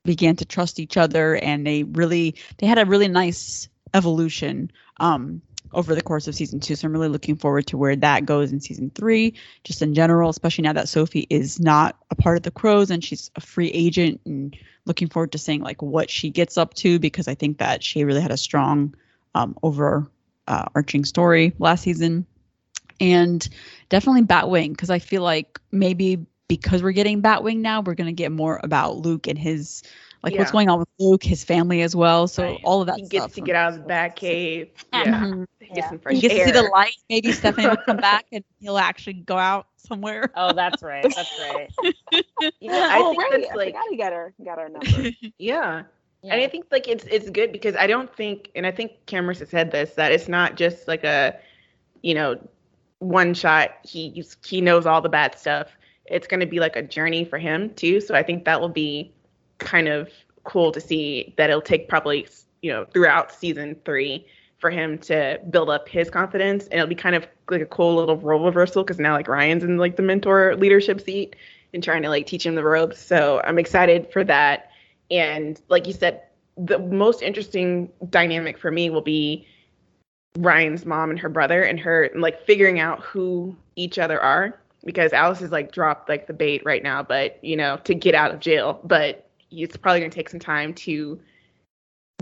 began 0.09 0.34
to 0.36 0.46
trust 0.46 0.80
each 0.80 0.96
other 0.96 1.36
and 1.36 1.66
they 1.66 1.82
really 1.82 2.34
they 2.56 2.66
had 2.66 2.78
a 2.78 2.86
really 2.86 3.09
nice 3.09 3.68
evolution 3.92 4.72
um 5.00 5.42
over 5.74 5.94
the 5.94 6.00
course 6.00 6.26
of 6.26 6.34
season 6.34 6.61
two. 6.61 6.74
So 6.74 6.86
I'm 6.86 6.94
really 6.94 7.11
looking 7.11 7.36
forward 7.36 7.66
to 7.66 7.76
where 7.76 7.94
that 7.94 8.24
goes 8.24 8.52
in 8.52 8.59
season 8.59 8.90
three, 8.94 9.34
just 9.64 9.82
in 9.82 9.92
general, 9.92 10.30
especially 10.30 10.62
now 10.62 10.72
that 10.72 10.88
Sophie 10.88 11.26
is 11.28 11.61
not 11.61 11.94
a 12.11 12.14
part 12.14 12.38
of 12.38 12.42
the 12.42 12.50
Crows 12.50 12.90
and 12.90 13.04
she's 13.04 13.30
a 13.36 13.42
free 13.42 13.68
agent 13.68 14.22
and 14.24 14.56
looking 14.86 15.09
forward 15.09 15.32
to 15.32 15.38
seeing 15.38 15.61
like 15.61 15.82
what 15.82 16.09
she 16.09 16.30
gets 16.30 16.56
up 16.56 16.72
to 16.74 16.98
because 16.98 17.28
I 17.28 17.34
think 17.34 17.59
that 17.59 17.84
she 17.84 18.04
really 18.04 18.22
had 18.22 18.30
a 18.30 18.38
strong 18.38 18.94
um, 19.34 19.59
over 19.62 20.11
uh, 20.46 20.64
arching 20.74 21.04
story 21.04 21.52
last 21.59 21.82
season. 21.82 22.26
And 22.98 23.46
definitely 23.90 24.22
Batwing 24.22 24.70
because 24.70 24.88
I 24.88 25.00
feel 25.00 25.22
like 25.22 25.61
maybe 25.70 26.24
because 26.49 26.82
we're 26.82 26.92
getting 26.92 27.22
Batwing 27.22 27.59
now, 27.59 27.80
we're 27.80 27.94
gonna 27.94 28.12
get 28.12 28.32
more 28.32 28.61
about 28.62 28.96
Luke 28.99 29.26
and 29.28 29.38
his 29.38 29.82
like 30.22 30.36
what's 30.36 30.51
going 30.51 30.68
on 30.68 30.78
with 30.80 30.88
Luke, 30.99 31.22
his 31.22 31.44
family 31.44 31.82
as 31.82 31.94
well. 31.96 32.26
So 32.28 32.42
Right. 32.42 32.61
all 32.62 32.80
of 32.80 32.86
that 32.88 33.01
He 33.01 33.03
gets 33.03 33.34
to 33.34 33.40
get 33.40 33.55
out 33.57 33.72
of 33.72 33.78
the 33.80 33.82
so 33.82 33.88
Batcave. 33.88 34.70
Yeah. 34.92 35.24
Mhm. 35.24 35.46
Get 35.74 35.84
some 35.88 35.99
fresh 35.99 36.16
He 36.16 36.20
gets 36.20 36.34
air. 36.34 36.38
to 36.38 36.42
see 36.44 36.51
the 36.51 36.62
light. 36.62 36.94
Maybe 37.09 37.32
Stephanie 37.32 37.68
will 37.68 37.76
come 37.76 37.99
back 37.99 38.26
and 38.32 38.44
he'll 38.61 38.78
actually 38.78 39.14
go 39.14 39.36
out 39.38 39.66
somewhere. 39.76 40.30
Oh, 40.34 40.53
that's 40.53 40.82
right. 40.82 41.11
That's 41.14 41.38
right. 41.38 41.70
Yeah, 42.61 42.88
I 42.90 43.03
oh, 43.03 43.11
think 43.11 43.22
right. 43.22 43.30
that's 43.30 43.51
I 43.51 43.55
like 43.55 43.68
forgot 43.68 43.84
he 43.90 43.96
got 43.96 44.12
her 44.12 44.34
got 44.44 44.59
her 44.59 44.68
number. 44.68 45.11
yeah. 45.38 45.84
Yeah. 46.22 46.34
And 46.34 46.40
I 46.42 46.49
think 46.49 46.66
like 46.70 46.88
it's 46.88 47.05
it's 47.07 47.30
good 47.30 47.53
because 47.53 47.76
I 47.76 47.86
don't 47.86 48.14
think 48.14 48.51
and 48.55 48.66
I 48.66 48.70
think 48.72 48.92
Camrus 49.07 49.40
has 49.40 49.51
said 49.51 49.70
this 49.70 49.94
that 49.94 50.12
it's 50.12 50.28
not 50.28 50.57
just 50.57 50.88
like 50.88 51.05
a 51.05 51.38
you 52.03 52.14
know 52.14 52.38
one 52.99 53.34
shot. 53.34 53.70
He 53.84 54.24
he 54.46 54.61
knows 54.61 54.86
all 54.86 55.01
the 55.01 55.09
bad 55.09 55.38
stuff. 55.38 55.78
It's 56.11 56.26
going 56.26 56.40
to 56.40 56.46
be 56.46 56.61
like 56.61 56.76
a 56.76 56.82
journey 56.82 57.24
for 57.24 57.38
him 57.38 57.74
too. 57.74 58.00
So 58.00 58.14
I 58.14 58.22
think 58.22 58.44
that 58.44 58.61
will 58.61 58.68
be 58.68 59.12
kind 59.59 59.88
of 59.88 60.11
cool 60.44 60.72
to 60.72 60.80
see 60.80 61.34
that 61.36 61.50
it'll 61.50 61.61
take 61.61 61.88
probably 61.88 62.26
you 62.62 62.72
know 62.72 62.84
throughout 62.86 63.32
season 63.32 63.76
three 63.84 64.26
for 64.59 64.70
him 64.70 64.98
to 64.98 65.40
build 65.50 65.70
up 65.70 65.88
his 65.88 66.11
confidence. 66.11 66.64
And 66.64 66.74
it'll 66.74 66.88
be 66.88 66.94
kind 66.94 67.14
of 67.14 67.26
like 67.48 67.61
a 67.61 67.66
cool 67.66 67.96
little 67.96 68.16
role 68.16 68.44
reversal 68.44 68.82
because 68.82 68.98
now 68.98 69.12
like 69.12 69.28
ryan's 69.28 69.64
in 69.64 69.78
like 69.78 69.96
the 69.96 70.02
mentor 70.02 70.56
leadership 70.56 71.00
seat 71.00 71.36
and 71.72 71.82
trying 71.82 72.02
to 72.02 72.09
like 72.09 72.26
teach 72.26 72.44
him 72.44 72.54
the 72.54 72.64
ropes. 72.64 73.00
So 73.00 73.40
i'm 73.44 73.59
excited 73.59 74.12
for 74.12 74.24
that. 74.24 74.70
And 75.11 75.61
like 75.68 75.86
you 75.86 75.92
said 75.92 76.22
the 76.56 76.78
most 76.78 77.22
interesting 77.22 77.88
dynamic 78.11 78.59
for 78.59 78.70
me 78.70 78.90
will 78.90 79.00
be 79.00 79.46
ryan's 80.38 80.84
mom 80.84 81.11
and 81.11 81.18
her 81.18 81.28
brother 81.28 81.62
and 81.62 81.78
her 81.80 82.11
like 82.14 82.44
figuring 82.44 82.80
out 82.80 83.00
who 83.00 83.56
each 83.76 83.98
other 83.98 84.20
are 84.20 84.61
because 84.85 85.12
alice 85.12 85.41
is 85.43 85.51
like 85.51 85.72
dropped 85.72 86.09
like 86.09 86.26
the 86.26 86.33
bait 86.33 86.62
right 86.64 86.83
now 86.83 87.03
but 87.03 87.43
you 87.43 87.57
know 87.57 87.76
to 87.85 87.95
get 87.95 88.14
out 88.14 88.33
of 88.33 88.41
jail 88.41 88.81
but 88.85 89.29
it's 89.51 89.76
probably 89.76 90.01
going 90.01 90.11
to 90.11 90.14
take 90.14 90.29
some 90.29 90.41
time 90.41 90.74
to 90.74 91.18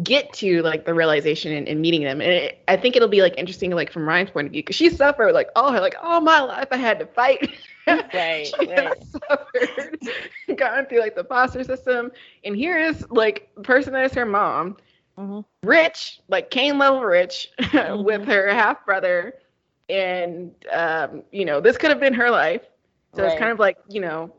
get 0.02 0.30
to 0.34 0.62
like 0.62 0.84
the 0.84 0.92
realization 0.92 1.52
and, 1.52 1.66
and 1.68 1.80
meeting 1.80 2.02
them 2.02 2.20
and 2.20 2.30
it, 2.30 2.62
i 2.68 2.76
think 2.76 2.96
it'll 2.96 3.08
be 3.08 3.22
like 3.22 3.34
interesting 3.38 3.70
like 3.70 3.90
from 3.90 4.06
ryan's 4.06 4.30
point 4.30 4.46
of 4.46 4.52
view 4.52 4.62
because 4.62 4.76
she 4.76 4.90
suffered 4.90 5.32
like 5.32 5.48
all 5.56 5.72
her 5.72 5.80
like 5.80 5.96
all 6.02 6.20
my 6.20 6.40
life 6.40 6.68
i 6.70 6.76
had 6.76 6.98
to 6.98 7.06
fight 7.06 7.50
right, 7.86 8.46
she 8.60 8.66
right. 8.68 9.02
suffered 9.04 9.98
gone 10.56 10.84
through 10.86 11.00
like 11.00 11.14
the 11.14 11.24
foster 11.24 11.64
system 11.64 12.10
and 12.44 12.54
here 12.54 12.78
is 12.78 13.06
like 13.10 13.48
the 13.56 13.62
person 13.62 13.92
that 13.92 14.04
is 14.04 14.12
her 14.12 14.26
mom 14.26 14.76
Mhm. 15.18 15.46
rich 15.62 16.20
like 16.28 16.50
Kane 16.50 16.76
level 16.78 17.00
rich 17.02 17.48
Mm-hmm. 17.58 18.04
with 18.04 18.26
her 18.26 18.48
half 18.52 18.84
brother 18.84 19.34
and 19.88 20.52
um 20.72 21.22
you 21.30 21.44
know 21.44 21.60
this 21.60 21.76
could 21.76 21.90
have 21.90 22.00
been 22.00 22.14
her 22.14 22.30
life. 22.30 22.62
So 23.14 23.24
it's 23.24 23.34
kind 23.34 23.50
of 23.50 23.58
like 23.58 23.78
you 23.88 24.00
know 24.00 24.32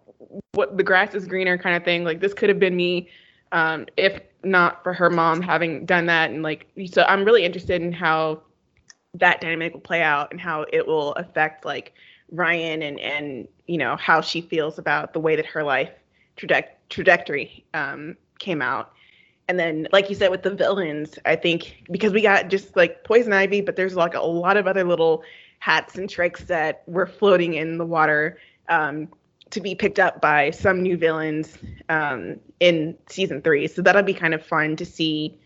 what 0.54 0.78
the 0.78 0.84
grass 0.84 1.14
is 1.16 1.26
greener 1.28 1.58
kind 1.58 1.76
of 1.76 1.84
thing. 1.84 2.04
Like 2.04 2.20
this 2.20 2.34
could 2.34 2.50
have 2.50 2.60
been 2.60 2.76
me 2.76 3.10
um, 3.52 3.86
if 3.98 4.22
not 4.44 4.84
for 4.84 4.94
her 4.94 5.10
mom 5.10 5.42
having 5.42 5.86
done 5.86 6.06
that. 6.08 6.30
And 6.32 6.44
like 6.44 6.68
so 6.92 7.04
i'm 7.04 7.24
really 7.24 7.44
interested 7.44 7.82
in 7.82 7.92
how 7.92 8.42
that 9.16 9.42
dynamic 9.42 9.74
will 9.74 9.82
play 9.82 10.02
out 10.02 10.32
and 10.32 10.40
how 10.40 10.66
it 10.72 10.86
will 10.86 11.14
affect 11.14 11.66
like 11.66 11.94
ryan 12.32 12.82
and 12.82 13.00
and 13.00 13.48
you 13.68 13.78
know 13.78 13.96
how 13.96 14.22
she 14.22 14.42
feels 14.42 14.78
about 14.78 15.14
the 15.14 15.20
way 15.20 15.36
that 15.36 15.46
her 15.46 15.64
life 15.64 15.92
traje- 16.38 16.68
trajectory 16.90 17.66
um, 17.74 18.16
came 18.40 18.62
out 18.62 18.92
and 19.48 19.60
then 19.60 19.88
like 19.92 20.10
you 20.10 20.16
said 20.16 20.30
with 20.32 20.44
the 20.44 20.50
villains 20.54 21.18
i 21.26 21.36
think 21.36 21.84
because 21.92 22.12
we 22.14 22.22
got 22.22 22.50
just 22.50 22.76
like 22.76 23.04
poison 23.04 23.34
ivy 23.34 23.62
but 23.62 23.76
there's 23.76 23.96
like 23.96 24.14
a 24.14 24.22
lot 24.22 24.58
of 24.58 24.68
other 24.68 24.84
little 24.84 25.24
hats 25.60 25.96
and 25.98 26.10
tricks 26.10 26.44
that 26.46 26.84
were 26.88 27.06
floating 27.08 27.54
in 27.56 27.78
the 27.78 27.86
water 27.86 28.38
um, 28.70 29.08
to 29.50 29.60
be 29.62 29.74
picked 29.74 30.00
up 30.00 30.22
by 30.22 30.52
some 30.52 30.82
new 30.84 30.98
villains 30.98 31.58
um, 31.90 32.36
in 32.60 32.96
season 33.10 33.42
three. 33.42 33.66
So 33.68 33.82
that'll 33.82 34.04
be 34.04 34.14
kind 34.14 34.34
of 34.34 34.46
fun 34.46 34.76
to 34.76 34.86
see 34.86 35.40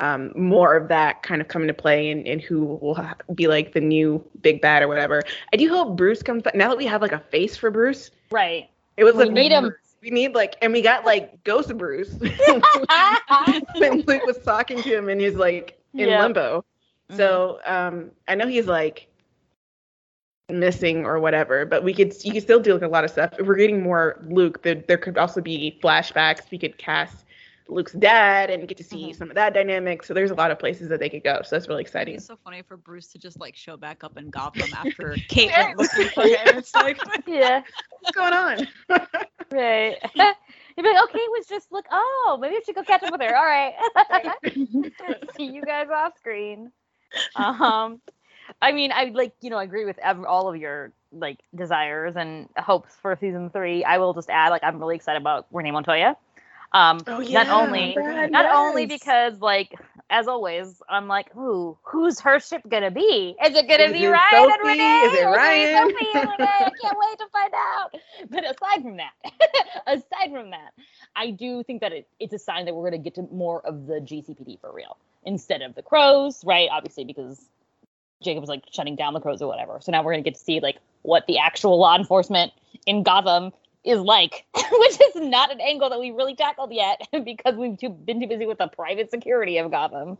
um, 0.00 0.32
more 0.36 0.74
of 0.76 0.88
that 0.88 1.22
kind 1.22 1.40
of 1.40 1.48
come 1.48 1.62
into 1.62 1.72
play 1.72 2.10
and, 2.10 2.26
and 2.26 2.40
who 2.42 2.64
will 2.82 2.96
ha- 2.96 3.14
be 3.34 3.46
like 3.46 3.72
the 3.72 3.80
new 3.80 4.22
big 4.42 4.60
bad 4.60 4.82
or 4.82 4.88
whatever. 4.88 5.22
I 5.52 5.56
do 5.56 5.68
hope 5.68 5.96
Bruce 5.96 6.22
comes 6.22 6.42
back. 6.42 6.54
Now 6.54 6.68
that 6.68 6.76
we 6.76 6.84
have 6.86 7.00
like 7.00 7.12
a 7.12 7.20
face 7.20 7.56
for 7.56 7.70
Bruce, 7.70 8.10
Right. 8.30 8.68
it 8.96 9.04
was 9.04 9.14
We 9.14 9.28
a 9.28 9.30
need 9.30 9.52
him. 9.52 9.72
We 10.04 10.10
need 10.10 10.34
like, 10.34 10.56
and 10.60 10.72
we 10.72 10.82
got 10.82 11.06
like 11.06 11.42
Ghost 11.44 11.76
Bruce 11.78 12.12
when 13.78 14.02
Luke 14.06 14.26
was 14.26 14.38
talking 14.44 14.82
to 14.82 14.96
him 14.96 15.08
and 15.08 15.18
he's 15.20 15.34
like 15.34 15.80
in 15.96 16.10
Yeah. 16.10 16.18
limbo. 16.18 16.64
So 17.10 17.60
um, 17.64 18.10
I 18.28 18.34
know 18.34 18.46
he's 18.46 18.66
like 18.66 19.08
missing 20.50 21.06
or 21.06 21.18
whatever, 21.20 21.64
but 21.64 21.82
we 21.82 21.94
could 21.94 22.14
you 22.22 22.32
could 22.32 22.42
still 22.42 22.60
do 22.60 22.74
like 22.74 22.82
a 22.82 22.88
lot 22.88 23.04
of 23.04 23.10
stuff. 23.10 23.32
If 23.38 23.46
we're 23.46 23.56
getting 23.56 23.82
more 23.82 24.22
Luke, 24.28 24.62
there, 24.62 24.74
there 24.74 24.98
could 24.98 25.16
also 25.16 25.40
be 25.40 25.78
flashbacks. 25.82 26.50
We 26.50 26.58
could 26.58 26.76
cast 26.76 27.23
Luke's 27.68 27.92
dad 27.92 28.50
and 28.50 28.68
get 28.68 28.76
to 28.76 28.84
see 28.84 29.08
Mhm. 29.10 29.16
some 29.16 29.30
of 29.30 29.34
that 29.36 29.54
dynamic. 29.54 30.02
So 30.02 30.12
there's 30.12 30.30
a 30.30 30.34
lot 30.34 30.50
of 30.50 30.58
places 30.58 30.88
that 30.90 31.00
they 31.00 31.08
could 31.08 31.24
go. 31.24 31.40
So 31.42 31.56
that's 31.56 31.66
really 31.68 31.80
exciting. 31.80 32.16
It's 32.16 32.26
so 32.26 32.36
funny 32.36 32.60
for 32.62 32.76
Bruce 32.76 33.08
to 33.12 33.18
just 33.18 33.40
like 33.40 33.56
show 33.56 33.76
back 33.76 34.04
up 34.04 34.16
in 34.18 34.28
Gotham 34.30 34.68
after 34.74 35.16
Kate 35.28 35.50
went 35.56 35.78
looking 35.78 36.08
for 36.08 36.22
him. 36.22 36.58
It's 36.58 36.74
like 36.74 36.98
yeah. 37.26 37.62
What's 38.00 38.16
going 38.16 38.32
on? 38.32 38.66
Right. 39.52 39.96
You'd 40.02 40.82
be 40.82 40.88
like, 40.92 41.04
okay, 41.04 41.18
it 41.18 41.30
was 41.30 41.46
just 41.46 41.70
look. 41.70 41.84
Oh, 41.90 42.36
maybe 42.40 42.56
I 42.56 42.60
should 42.66 42.74
go 42.74 42.82
catch 42.82 43.02
up 43.04 43.12
with 43.12 43.20
her. 43.20 43.36
All 43.36 43.44
right. 43.44 43.74
See 45.36 45.44
you 45.44 45.62
guys 45.64 45.88
off 45.94 46.16
screen. 46.18 46.72
Um, 47.36 48.00
I 48.60 48.72
mean, 48.72 48.90
I 48.92 49.04
like 49.14 49.32
you 49.40 49.50
know, 49.50 49.58
I 49.58 49.64
agree 49.64 49.84
with 49.84 49.98
ev- 49.98 50.24
all 50.24 50.48
of 50.48 50.56
your 50.56 50.92
like 51.12 51.38
desires 51.54 52.16
and 52.16 52.48
hopes 52.56 52.96
for 53.00 53.16
season 53.20 53.50
three. 53.50 53.84
I 53.84 53.98
will 53.98 54.12
just 54.14 54.28
add, 54.28 54.48
like, 54.48 54.64
I'm 54.64 54.80
really 54.80 54.96
excited 54.96 55.20
about 55.20 55.46
Renee 55.52 55.70
Montoya. 55.70 56.16
Um, 56.74 57.06
Oh, 57.08 57.20
not 57.30 57.48
only 57.50 57.96
God, 57.96 58.30
not 58.30 58.46
only 58.52 58.86
because 58.86 59.40
like 59.40 59.74
as 60.10 60.28
always, 60.28 60.82
I'm 60.90 61.08
like, 61.08 61.32
who 61.32 61.78
who's 61.84 62.20
her 62.22 62.40
ship 62.40 62.62
gonna 62.68 62.92
be? 62.92 63.36
Is 63.44 63.56
it 63.56 63.68
gonna 63.68 63.90
Is 63.90 63.92
be 63.92 64.06
it 64.06 64.08
Ryan 64.08 64.50
and 64.50 64.62
Renee? 64.64 65.00
Is 65.04 65.14
it 65.14 65.28
Ryan? 65.30 65.68
Sophie 65.72 66.14
and 66.18 66.28
Renee? 66.30 66.46
I 66.66 66.72
can't 66.82 66.98
wait 67.00 67.18
to 67.18 67.26
find 67.32 67.54
out. 67.54 67.94
But 68.30 68.44
aside 68.44 68.82
from 68.82 68.98
that, 68.98 69.12
aside 69.88 70.32
from 70.32 70.50
that, 70.52 70.72
I 71.16 71.32
do 71.32 71.64
think 71.64 71.82
that 71.82 71.92
it, 71.92 72.08
it's 72.20 72.34
a 72.34 72.40
sign 72.40 72.66
that 72.66 72.74
we're 72.76 72.90
gonna 72.90 73.02
get 73.02 73.16
to 73.16 73.22
more 73.32 73.66
of 73.66 73.86
the 73.86 73.94
GCPD 74.00 74.60
for 74.60 74.72
real 74.72 74.98
instead 75.24 75.62
of 75.62 75.74
the 75.76 75.82
crows, 75.82 76.44
right? 76.44 76.70
Obviously, 76.72 77.04
because 77.04 77.48
Jacob 78.24 78.42
was 78.42 78.50
like 78.50 78.64
shutting 78.72 78.96
down 78.96 79.14
the 79.14 79.20
crows 79.20 79.42
or 79.42 79.48
whatever. 79.48 79.78
So 79.82 79.92
now 79.92 80.04
we're 80.04 80.14
gonna 80.14 80.24
get 80.24 80.36
to 80.36 80.40
see 80.40 80.60
like 80.60 80.78
what 81.02 81.26
the 81.28 81.38
actual 81.38 81.78
law 81.78 81.96
enforcement 81.96 82.52
in 82.86 83.04
Gotham 83.04 83.52
is 83.84 84.00
like, 84.00 84.46
which 84.54 84.98
is 85.00 85.16
not 85.16 85.52
an 85.52 85.60
angle 85.60 85.90
that 85.90 86.00
we 86.00 86.10
really 86.10 86.34
tackled 86.34 86.72
yet 86.72 87.06
because 87.24 87.54
we've 87.54 87.78
too, 87.78 87.90
been 87.90 88.20
too 88.20 88.26
busy 88.26 88.46
with 88.46 88.58
the 88.58 88.68
private 88.68 89.10
security 89.10 89.58
of 89.58 89.70
Gotham. 89.70 90.18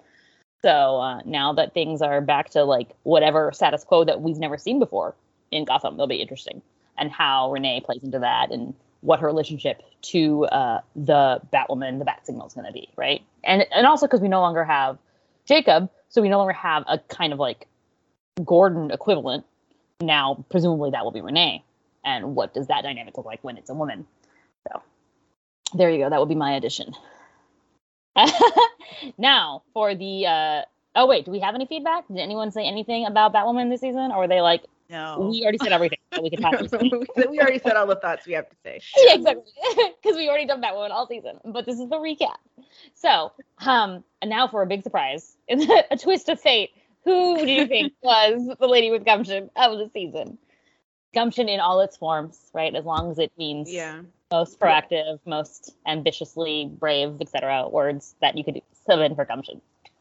So 0.62 0.98
uh, 1.00 1.20
now 1.24 1.52
that 1.54 1.74
things 1.74 2.00
are 2.00 2.20
back 2.20 2.50
to 2.50 2.64
like 2.64 2.90
whatever 3.02 3.50
status 3.52 3.84
quo 3.84 4.04
that 4.04 4.22
we've 4.22 4.38
never 4.38 4.56
seen 4.56 4.78
before 4.78 5.14
in 5.50 5.64
Gotham, 5.64 5.96
they'll 5.96 6.06
be 6.06 6.16
interesting, 6.16 6.62
and 6.96 7.10
how 7.10 7.52
Renee 7.52 7.82
plays 7.84 8.02
into 8.02 8.18
that, 8.20 8.50
and 8.50 8.74
what 9.02 9.20
her 9.20 9.26
relationship 9.26 9.82
to 10.00 10.46
uh, 10.46 10.80
the 10.96 11.38
Batwoman, 11.52 11.98
the 11.98 12.06
Bat 12.06 12.24
Signal 12.24 12.46
is 12.46 12.54
going 12.54 12.66
to 12.66 12.72
be, 12.72 12.88
right? 12.96 13.22
And 13.44 13.66
and 13.72 13.86
also 13.86 14.06
because 14.06 14.22
we 14.22 14.28
no 14.28 14.40
longer 14.40 14.64
have 14.64 14.96
Jacob, 15.44 15.90
so 16.08 16.22
we 16.22 16.30
no 16.30 16.38
longer 16.38 16.54
have 16.54 16.84
a 16.88 16.98
kind 16.98 17.34
of 17.34 17.38
like 17.38 17.68
Gordon 18.42 18.90
equivalent. 18.90 19.44
Now, 20.00 20.44
presumably, 20.48 20.90
that 20.92 21.04
will 21.04 21.12
be 21.12 21.20
Renee. 21.20 21.62
And 22.04 22.34
what 22.34 22.54
does 22.54 22.66
that 22.66 22.82
dynamic 22.82 23.16
look 23.16 23.26
like 23.26 23.42
when 23.42 23.56
it's 23.56 23.70
a 23.70 23.74
woman? 23.74 24.06
So, 24.68 24.82
there 25.74 25.90
you 25.90 25.98
go. 25.98 26.10
That 26.10 26.20
would 26.20 26.28
be 26.28 26.34
my 26.34 26.54
addition. 26.54 26.92
now, 29.18 29.62
for 29.72 29.94
the. 29.94 30.26
Uh, 30.26 30.62
oh, 30.96 31.06
wait. 31.06 31.24
Do 31.24 31.30
we 31.30 31.40
have 31.40 31.54
any 31.54 31.66
feedback? 31.66 32.06
Did 32.08 32.18
anyone 32.18 32.50
say 32.50 32.66
anything 32.66 33.06
about 33.06 33.32
Batwoman 33.32 33.70
this 33.70 33.80
season? 33.80 34.10
Or 34.12 34.18
were 34.18 34.28
they 34.28 34.40
like, 34.40 34.64
no. 34.90 35.28
we 35.30 35.42
already 35.42 35.58
said 35.58 35.72
everything 35.72 35.98
that 36.12 36.22
we 36.22 36.30
could 36.30 36.40
say? 36.70 36.90
we 37.28 37.40
already 37.40 37.58
said 37.58 37.76
all 37.76 37.86
the 37.86 37.96
thoughts 37.96 38.26
we 38.26 38.34
have 38.34 38.48
to 38.48 38.56
say. 38.62 38.80
yeah, 38.96 39.14
exactly. 39.14 39.44
Because 40.02 40.16
we 40.16 40.28
already 40.28 40.46
done 40.46 40.60
that 40.60 40.76
one 40.76 40.92
all 40.92 41.06
season. 41.06 41.38
But 41.44 41.66
this 41.66 41.80
is 41.80 41.88
the 41.88 41.96
recap. 41.96 42.36
So, 42.94 43.32
um, 43.64 44.04
and 44.20 44.30
now 44.30 44.48
for 44.48 44.62
a 44.62 44.66
big 44.66 44.82
surprise, 44.82 45.36
a 45.48 45.96
twist 45.98 46.28
of 46.28 46.40
fate. 46.40 46.70
Who 47.04 47.36
do 47.36 47.52
you 47.52 47.66
think 47.66 47.92
was 48.02 48.56
the 48.58 48.66
lady 48.66 48.90
with 48.90 49.04
gumption 49.04 49.50
of 49.56 49.78
the 49.78 49.90
season? 49.92 50.38
Gumption 51.14 51.48
in 51.48 51.60
all 51.60 51.80
its 51.80 51.96
forms, 51.96 52.50
right? 52.52 52.74
As 52.74 52.84
long 52.84 53.10
as 53.10 53.18
it 53.18 53.32
means 53.38 53.72
Yeah. 53.72 54.02
most 54.30 54.58
proactive, 54.58 55.20
most 55.24 55.74
ambitiously 55.86 56.66
brave, 56.66 57.20
etc. 57.20 57.68
Words 57.68 58.16
that 58.20 58.36
you 58.36 58.44
could 58.44 58.60
sub 58.86 59.00
in 59.00 59.14
for 59.14 59.24
gumption. 59.24 59.60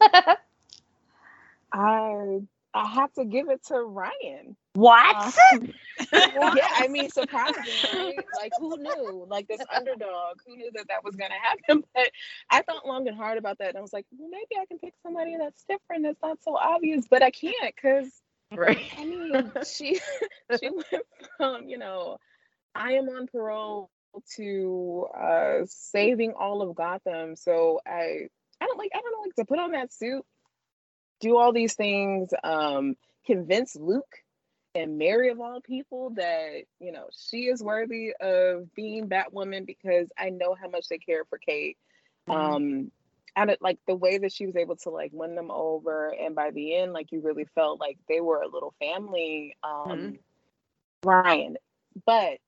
I 1.72 2.42
I 2.74 2.86
have 2.88 3.12
to 3.14 3.24
give 3.24 3.48
it 3.48 3.62
to 3.66 3.80
Ryan. 3.80 4.56
What? 4.74 5.16
Uh, 5.16 5.30
yeah, 6.12 6.68
I 6.76 6.88
mean, 6.88 7.08
surprising, 7.08 7.62
right? 7.94 8.18
Like, 8.34 8.52
who 8.58 8.76
knew? 8.76 9.26
Like 9.28 9.46
this 9.46 9.60
underdog, 9.74 10.38
who 10.44 10.56
knew 10.56 10.70
that 10.74 10.88
that 10.88 11.04
was 11.04 11.14
gonna 11.14 11.34
happen? 11.40 11.84
But 11.94 12.10
I 12.50 12.62
thought 12.62 12.86
long 12.86 13.06
and 13.06 13.16
hard 13.16 13.38
about 13.38 13.58
that, 13.58 13.68
and 13.68 13.78
I 13.78 13.80
was 13.80 13.92
like, 13.92 14.06
well, 14.18 14.28
maybe 14.28 14.60
I 14.60 14.66
can 14.66 14.80
pick 14.80 14.94
somebody 15.04 15.36
that's 15.36 15.64
different, 15.64 16.02
that's 16.02 16.20
not 16.22 16.42
so 16.42 16.56
obvious. 16.56 17.06
But 17.08 17.22
I 17.22 17.30
can't, 17.30 17.76
cause 17.80 18.10
Right. 18.56 18.92
I 18.96 19.04
mean, 19.04 19.52
she 19.66 19.98
she 20.60 20.70
went 20.70 21.06
from 21.36 21.68
you 21.68 21.78
know, 21.78 22.18
I 22.74 22.92
am 22.92 23.08
on 23.08 23.26
parole 23.26 23.90
to 24.36 25.06
uh 25.18 25.66
saving 25.66 26.34
all 26.38 26.62
of 26.62 26.74
Gotham. 26.76 27.36
So 27.36 27.80
I 27.86 28.28
I 28.60 28.66
don't 28.66 28.78
like 28.78 28.90
I 28.94 29.00
don't 29.00 29.12
know 29.12 29.22
like 29.22 29.34
to 29.36 29.44
put 29.44 29.58
on 29.58 29.72
that 29.72 29.92
suit, 29.92 30.24
do 31.20 31.36
all 31.36 31.52
these 31.52 31.74
things, 31.74 32.30
um, 32.44 32.96
convince 33.26 33.74
Luke 33.76 34.16
and 34.74 34.98
Mary 34.98 35.30
of 35.30 35.40
all 35.40 35.60
people 35.60 36.10
that 36.16 36.62
you 36.80 36.92
know 36.92 37.08
she 37.12 37.46
is 37.46 37.62
worthy 37.62 38.12
of 38.20 38.72
being 38.74 39.08
Batwoman 39.08 39.66
because 39.66 40.08
I 40.18 40.30
know 40.30 40.54
how 40.54 40.68
much 40.68 40.88
they 40.88 40.98
care 40.98 41.24
for 41.24 41.38
Kate. 41.38 41.76
Mm-hmm. 42.28 42.40
Um, 42.40 42.90
and 43.36 43.50
it 43.50 43.58
like 43.60 43.78
the 43.86 43.94
way 43.94 44.18
that 44.18 44.32
she 44.32 44.46
was 44.46 44.56
able 44.56 44.76
to 44.76 44.90
like 44.90 45.10
win 45.12 45.34
them 45.34 45.50
over 45.50 46.08
and 46.20 46.34
by 46.34 46.50
the 46.50 46.74
end 46.76 46.92
like 46.92 47.10
you 47.12 47.20
really 47.20 47.44
felt 47.54 47.80
like 47.80 47.98
they 48.08 48.20
were 48.20 48.40
a 48.42 48.48
little 48.48 48.74
family 48.80 49.54
um 49.62 50.12
Mhm. 50.12 50.18
ryan. 51.04 51.56
But 52.06 52.38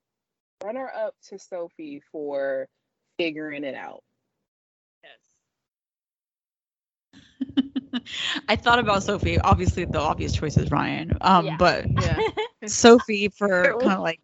runner 0.64 0.90
up 0.94 1.14
to 1.28 1.38
sophie 1.38 2.02
for 2.12 2.68
figuring 3.18 3.64
it 3.64 3.74
out 3.74 4.02
I 8.48 8.56
thought 8.56 8.78
about 8.78 9.02
Sophie. 9.02 9.38
Obviously, 9.40 9.84
the 9.84 9.98
obvious 10.00 10.32
choice 10.32 10.56
is 10.56 10.70
Ryan. 10.70 11.16
Um, 11.20 11.46
Yeah. 11.46 11.56
but 11.58 11.86
Yeah. 12.02 12.18
Sophie 12.66 13.28
for 13.28 13.76
kind 13.80 13.92
of 13.92 14.00
like 14.00 14.20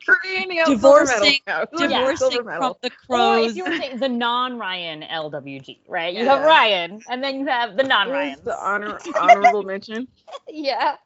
Divorcing- 0.67 1.41
Yeah. 1.47 1.65
divorcing 1.77 2.17
Silver 2.17 2.37
from 2.39 2.47
medal. 2.47 2.79
the 2.83 2.89
Or 2.89 2.91
crows. 3.17 3.51
if 3.51 3.57
you 3.57 3.65
were 3.65 3.77
saying 3.77 3.99
the 3.99 4.09
non-Ryan 4.09 5.03
LWG, 5.03 5.81
right? 5.89 6.15
You 6.15 6.25
have 6.27 6.41
Ryan, 6.45 7.01
and 7.09 7.23
then 7.23 7.41
you 7.41 7.47
have 7.47 7.77
the 7.77 7.85
non-Ryan. 7.85 8.39
the 8.45 8.57
honor 8.59 8.99
honorable 9.21 9.63
mention. 9.63 10.09
yeah. 10.49 10.97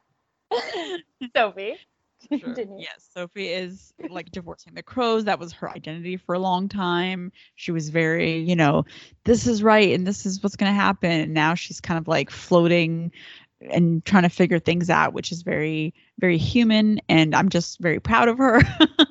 Sophie. 1.35 1.77
Sure. 2.29 2.39
Continue. 2.39 2.79
Yes, 2.79 3.07
Sophie 3.13 3.47
is 3.47 3.93
like 4.09 4.31
divorcing 4.31 4.73
the 4.73 4.83
crows. 4.83 5.25
That 5.25 5.39
was 5.39 5.53
her 5.53 5.69
identity 5.69 6.17
for 6.17 6.35
a 6.35 6.39
long 6.39 6.67
time. 6.67 7.31
She 7.55 7.71
was 7.71 7.89
very, 7.89 8.39
you 8.39 8.55
know, 8.55 8.85
this 9.23 9.47
is 9.47 9.63
right 9.63 9.93
and 9.93 10.05
this 10.05 10.25
is 10.25 10.41
what's 10.43 10.55
going 10.55 10.71
to 10.71 10.75
happen. 10.75 11.11
And 11.11 11.33
now 11.33 11.53
she's 11.53 11.79
kind 11.79 11.97
of 11.97 12.07
like 12.07 12.29
floating 12.29 13.11
and 13.71 14.05
trying 14.05 14.23
to 14.23 14.29
figure 14.29 14.59
things 14.59 14.89
out, 14.89 15.13
which 15.13 15.31
is 15.31 15.41
very, 15.41 15.93
very 16.19 16.37
human. 16.37 16.99
And 17.09 17.33
I'm 17.33 17.49
just 17.49 17.79
very 17.79 17.99
proud 17.99 18.27
of 18.27 18.37
her. 18.37 18.61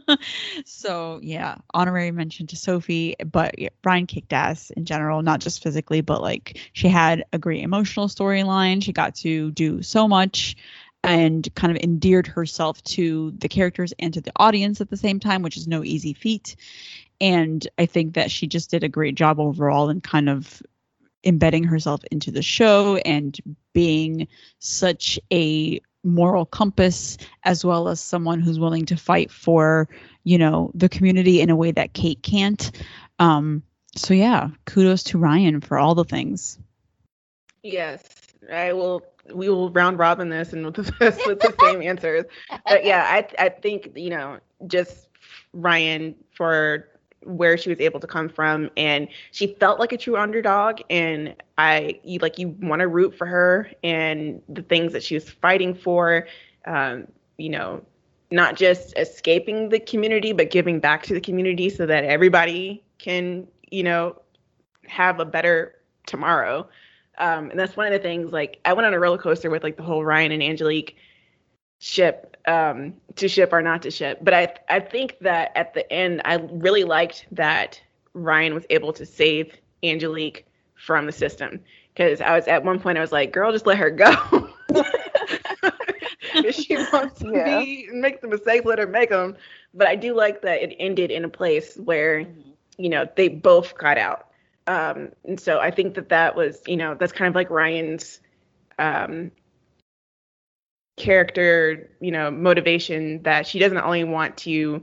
so, 0.64 1.18
yeah, 1.22 1.56
honorary 1.74 2.10
mention 2.12 2.46
to 2.48 2.56
Sophie. 2.56 3.16
But 3.30 3.58
yeah, 3.58 3.70
Ryan 3.84 4.06
kicked 4.06 4.32
ass 4.32 4.70
in 4.70 4.84
general, 4.84 5.22
not 5.22 5.40
just 5.40 5.62
physically, 5.62 6.00
but 6.00 6.22
like 6.22 6.58
she 6.74 6.88
had 6.88 7.24
a 7.32 7.38
great 7.38 7.62
emotional 7.62 8.08
storyline. 8.08 8.82
She 8.82 8.92
got 8.92 9.14
to 9.16 9.50
do 9.52 9.82
so 9.82 10.06
much 10.06 10.56
and 11.06 11.48
kind 11.54 11.74
of 11.74 11.80
endeared 11.82 12.26
herself 12.26 12.82
to 12.82 13.30
the 13.38 13.48
characters 13.48 13.94
and 14.00 14.12
to 14.12 14.20
the 14.20 14.32
audience 14.36 14.80
at 14.80 14.90
the 14.90 14.96
same 14.96 15.20
time, 15.20 15.40
which 15.40 15.56
is 15.56 15.68
no 15.68 15.84
easy 15.84 16.12
feat. 16.12 16.56
And 17.20 17.66
I 17.78 17.86
think 17.86 18.14
that 18.14 18.30
she 18.30 18.48
just 18.48 18.70
did 18.70 18.82
a 18.82 18.88
great 18.88 19.14
job 19.14 19.38
overall 19.38 19.88
in 19.88 20.00
kind 20.00 20.28
of 20.28 20.60
embedding 21.24 21.62
herself 21.62 22.02
into 22.10 22.32
the 22.32 22.42
show 22.42 22.96
and 22.96 23.38
being 23.72 24.26
such 24.58 25.18
a 25.32 25.80
moral 26.02 26.44
compass 26.44 27.18
as 27.44 27.64
well 27.64 27.88
as 27.88 28.00
someone 28.00 28.40
who's 28.40 28.60
willing 28.60 28.86
to 28.86 28.96
fight 28.96 29.28
for 29.28 29.88
you 30.22 30.38
know 30.38 30.70
the 30.72 30.88
community 30.88 31.40
in 31.40 31.50
a 31.50 31.56
way 31.56 31.70
that 31.72 31.94
kate 31.94 32.22
can't. 32.22 32.70
Um 33.18 33.62
so 33.96 34.14
yeah 34.14 34.50
kudos 34.66 35.02
to 35.04 35.18
ryan 35.18 35.60
for 35.60 35.78
all 35.78 35.94
the 35.94 36.04
things. 36.04 36.58
Yes, 37.62 38.04
I 38.52 38.72
will. 38.72 39.02
We 39.34 39.48
will 39.48 39.70
round 39.70 39.98
robin 39.98 40.28
this 40.28 40.52
and 40.52 40.64
with 40.76 40.76
the, 40.76 41.22
with 41.26 41.40
the 41.40 41.54
same 41.60 41.82
answers. 41.82 42.24
But 42.64 42.84
yeah, 42.84 43.04
I 43.08 43.44
I 43.44 43.48
think 43.48 43.92
you 43.96 44.10
know 44.10 44.38
just 44.66 45.08
Ryan 45.52 46.14
for 46.34 46.88
where 47.24 47.58
she 47.58 47.68
was 47.68 47.80
able 47.80 47.98
to 48.00 48.06
come 48.06 48.28
from, 48.28 48.70
and 48.76 49.08
she 49.32 49.48
felt 49.54 49.80
like 49.80 49.92
a 49.92 49.96
true 49.96 50.16
underdog, 50.16 50.80
and 50.90 51.34
I 51.58 52.00
you 52.04 52.18
like 52.20 52.38
you 52.38 52.56
want 52.60 52.80
to 52.80 52.88
root 52.88 53.16
for 53.16 53.26
her 53.26 53.70
and 53.82 54.40
the 54.48 54.62
things 54.62 54.92
that 54.92 55.02
she 55.02 55.14
was 55.14 55.28
fighting 55.28 55.74
for. 55.74 56.26
Um, 56.66 57.08
you 57.38 57.48
know, 57.50 57.82
not 58.30 58.56
just 58.56 58.96
escaping 58.98 59.68
the 59.68 59.78
community, 59.80 60.32
but 60.32 60.50
giving 60.50 60.80
back 60.80 61.02
to 61.04 61.14
the 61.14 61.20
community 61.20 61.68
so 61.68 61.86
that 61.86 62.04
everybody 62.04 62.82
can 62.98 63.46
you 63.70 63.82
know 63.82 64.20
have 64.86 65.20
a 65.20 65.24
better 65.24 65.74
tomorrow. 66.06 66.68
Um, 67.18 67.50
and 67.50 67.58
that's 67.58 67.76
one 67.76 67.86
of 67.86 67.92
the 67.92 67.98
things. 67.98 68.32
Like 68.32 68.60
I 68.64 68.72
went 68.72 68.86
on 68.86 68.94
a 68.94 68.98
roller 68.98 69.18
coaster 69.18 69.50
with 69.50 69.62
like 69.62 69.76
the 69.76 69.82
whole 69.82 70.04
Ryan 70.04 70.32
and 70.32 70.42
Angelique 70.42 70.96
ship, 71.78 72.36
um, 72.46 72.94
to 73.16 73.28
ship 73.28 73.52
or 73.52 73.62
not 73.62 73.82
to 73.82 73.90
ship. 73.90 74.18
But 74.22 74.34
I 74.34 74.54
I 74.68 74.80
think 74.80 75.16
that 75.20 75.52
at 75.56 75.74
the 75.74 75.90
end, 75.92 76.22
I 76.24 76.36
really 76.52 76.84
liked 76.84 77.26
that 77.32 77.80
Ryan 78.14 78.54
was 78.54 78.66
able 78.70 78.92
to 78.94 79.04
save 79.06 79.54
Angelique 79.82 80.46
from 80.74 81.06
the 81.06 81.12
system 81.12 81.60
because 81.94 82.20
I 82.20 82.34
was 82.34 82.46
at 82.48 82.64
one 82.64 82.78
point 82.80 82.98
I 82.98 83.00
was 83.00 83.12
like, 83.12 83.32
girl, 83.32 83.52
just 83.52 83.66
let 83.66 83.78
her 83.78 83.90
go. 83.90 84.12
if 86.42 86.54
she 86.54 86.76
wants 86.78 87.22
to 87.32 87.32
Yeah. 87.32 87.42
be 87.42 87.88
make 87.92 88.20
the 88.20 88.28
mistakes, 88.28 88.64
let 88.64 88.78
her 88.78 88.86
make 88.86 89.10
them. 89.10 89.36
But 89.74 89.86
I 89.88 89.96
do 89.96 90.14
like 90.14 90.42
that 90.42 90.62
it 90.62 90.74
ended 90.78 91.10
in 91.10 91.24
a 91.24 91.28
place 91.28 91.76
where 91.76 92.26
you 92.78 92.88
know 92.88 93.08
they 93.16 93.28
both 93.28 93.76
got 93.76 93.98
out 93.98 94.25
um 94.66 95.10
and 95.24 95.38
so 95.38 95.58
i 95.58 95.70
think 95.70 95.94
that 95.94 96.08
that 96.08 96.34
was 96.34 96.60
you 96.66 96.76
know 96.76 96.94
that's 96.94 97.12
kind 97.12 97.28
of 97.28 97.34
like 97.34 97.50
ryan's 97.50 98.20
um 98.78 99.30
character 100.96 101.90
you 102.00 102.10
know 102.10 102.30
motivation 102.30 103.22
that 103.22 103.46
she 103.46 103.58
doesn't 103.58 103.78
only 103.78 104.04
want 104.04 104.36
to 104.36 104.82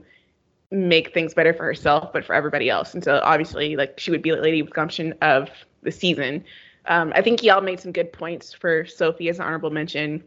make 0.70 1.12
things 1.12 1.34
better 1.34 1.52
for 1.52 1.64
herself 1.64 2.12
but 2.12 2.24
for 2.24 2.34
everybody 2.34 2.68
else. 2.68 2.94
And 2.94 3.04
so 3.04 3.20
obviously 3.22 3.76
like 3.76 3.98
she 3.98 4.10
would 4.10 4.22
be 4.22 4.32
lady 4.32 4.62
with 4.62 4.72
gumption 4.72 5.14
of 5.22 5.48
the 5.82 5.92
season. 5.92 6.44
Um 6.86 7.12
i 7.14 7.22
think 7.22 7.42
y'all 7.42 7.60
made 7.60 7.80
some 7.80 7.92
good 7.92 8.12
points 8.12 8.52
for 8.52 8.86
sophie 8.86 9.28
as 9.28 9.38
an 9.38 9.44
honorable 9.44 9.70
mention. 9.70 10.22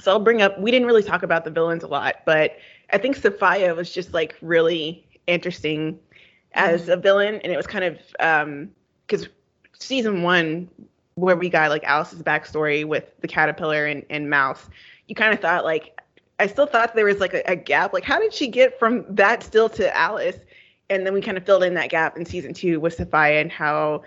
So 0.00 0.12
i'll 0.12 0.20
bring 0.20 0.42
up 0.42 0.58
we 0.58 0.70
didn't 0.70 0.86
really 0.86 1.02
talk 1.02 1.22
about 1.22 1.44
the 1.44 1.50
villains 1.50 1.82
a 1.84 1.88
lot 1.88 2.16
but 2.26 2.56
i 2.92 2.98
think 2.98 3.16
Safiyah 3.16 3.76
was 3.76 3.92
just 3.92 4.12
like 4.12 4.36
really 4.42 5.06
interesting 5.26 5.98
as 6.54 6.88
a 6.88 6.96
villain. 6.96 7.36
And 7.42 7.52
it 7.52 7.56
was 7.56 7.66
kind 7.66 7.84
of 7.84 7.98
um 8.20 8.70
because 9.06 9.28
season 9.78 10.22
one 10.22 10.68
where 11.14 11.36
we 11.36 11.48
got 11.48 11.70
like 11.70 11.84
alice's 11.84 12.22
backstory 12.22 12.84
with 12.84 13.04
the 13.20 13.28
caterpillar 13.28 13.86
and, 13.86 14.04
and 14.10 14.30
mouse 14.30 14.68
you 15.08 15.14
kind 15.14 15.34
of 15.34 15.40
thought 15.40 15.64
like 15.64 16.00
i 16.42 16.46
still 16.46 16.66
thought 16.66 16.94
there 16.94 17.04
was 17.04 17.20
like 17.20 17.34
a, 17.34 17.42
a 17.46 17.56
gap. 17.56 17.92
Like 17.92 18.04
how 18.04 18.18
did 18.18 18.34
she 18.34 18.48
get 18.48 18.78
from 18.78 19.04
that 19.08 19.42
still 19.42 19.68
to 19.70 19.96
alice? 19.96 20.38
And 20.90 21.06
then 21.06 21.14
we 21.14 21.22
kind 21.22 21.38
of 21.38 21.46
filled 21.46 21.62
in 21.62 21.74
that 21.74 21.88
gap 21.88 22.16
in 22.16 22.26
season 22.26 22.52
two 22.52 22.80
with 22.80 22.98
Safiyah 22.98 23.40
and 23.40 23.52
how 23.52 24.02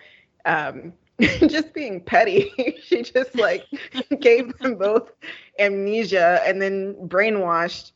um 0.46 0.94
just 1.48 1.74
being 1.74 2.02
petty 2.02 2.52
she 2.84 3.02
just 3.02 3.34
like 3.36 3.66
gave 4.20 4.56
them 4.58 4.76
both 4.76 5.12
amnesia 5.60 6.42
and 6.46 6.62
then 6.62 6.94
brainwashed 7.08 7.92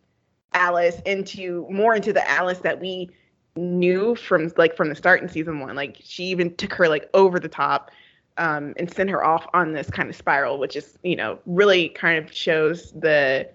alice 0.54 1.02
into 1.06 1.68
more 1.70 1.95
into 1.95 2.14
the 2.14 2.28
alice 2.30 2.60
that 2.60 2.80
we 2.80 3.10
knew 3.56 4.16
from 4.16 4.52
like 4.58 4.76
from 4.76 4.89
the 4.89 4.95
start 4.95 5.22
in 5.22 5.30
season 5.30 5.60
one. 5.60 5.76
Like 5.76 5.97
she 6.04 6.26
even 6.26 6.56
took 6.56 6.74
her 6.74 6.88
like 6.88 7.10
over 7.14 7.39
the 7.39 7.50
top 7.50 7.91
um, 8.38 8.74
and 8.78 8.91
sent 8.91 9.10
her 9.10 9.24
off 9.24 9.45
on 9.54 9.74
this 9.74 9.89
kind 9.89 10.10
of 10.10 10.16
spiral, 10.16 10.60
which 10.60 10.76
is 10.76 10.97
you 11.04 11.16
know 11.16 11.39
really 11.45 11.89
kind 11.89 12.24
of 12.24 12.34
shows 12.34 12.91
the 12.93 13.50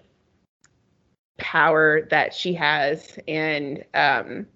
power 1.37 2.07
that 2.09 2.33
she 2.33 2.53
has. 2.53 3.17
And 3.27 3.83
um, 3.93 4.47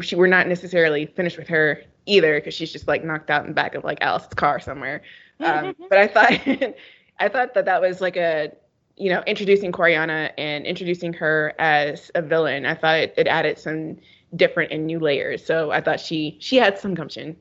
she 0.00 0.16
we're 0.16 0.26
not 0.26 0.48
necessarily 0.48 1.06
finished 1.06 1.38
with 1.38 1.48
her 1.48 1.82
either 2.06 2.38
because 2.38 2.54
she's 2.54 2.72
just 2.72 2.88
like 2.88 3.04
knocked 3.04 3.30
out 3.30 3.42
in 3.42 3.48
the 3.48 3.54
back 3.54 3.74
of 3.74 3.84
like 3.84 3.98
Alice's 4.00 4.34
car 4.34 4.60
somewhere. 4.60 5.02
Um, 5.40 5.74
but 5.88 5.98
I 5.98 6.06
thought 6.06 6.32
I 7.18 7.28
thought 7.28 7.54
that 7.54 7.66
that 7.66 7.80
was 7.80 8.00
like 8.00 8.16
a 8.16 8.52
you 8.96 9.10
know 9.10 9.22
introducing 9.26 9.72
Coryana 9.72 10.32
and 10.38 10.66
introducing 10.66 11.12
her 11.14 11.54
as 11.58 12.10
a 12.14 12.22
villain. 12.22 12.66
I 12.66 12.74
thought 12.74 12.98
it, 12.98 13.14
it 13.16 13.26
added 13.26 13.58
some 13.58 13.98
different 14.34 14.72
and 14.72 14.86
new 14.86 14.98
layers. 14.98 15.44
So 15.44 15.70
I 15.70 15.80
thought 15.80 16.00
she 16.00 16.36
she 16.40 16.56
had 16.56 16.78
some 16.78 16.94
gumption. 16.94 17.36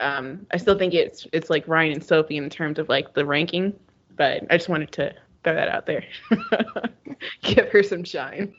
Um, 0.00 0.46
I 0.52 0.56
still 0.56 0.76
think 0.76 0.94
it's 0.94 1.26
it's 1.32 1.50
like 1.50 1.66
Ryan 1.68 1.92
and 1.92 2.04
Sophie 2.04 2.36
in 2.36 2.50
terms 2.50 2.78
of 2.78 2.88
like 2.88 3.14
the 3.14 3.24
ranking, 3.24 3.74
but 4.16 4.42
I 4.50 4.56
just 4.56 4.68
wanted 4.68 4.92
to 4.92 5.14
throw 5.44 5.54
that 5.54 5.68
out 5.68 5.86
there. 5.86 6.04
Give 7.42 7.68
her 7.70 7.82
some 7.82 8.04
shine. 8.04 8.54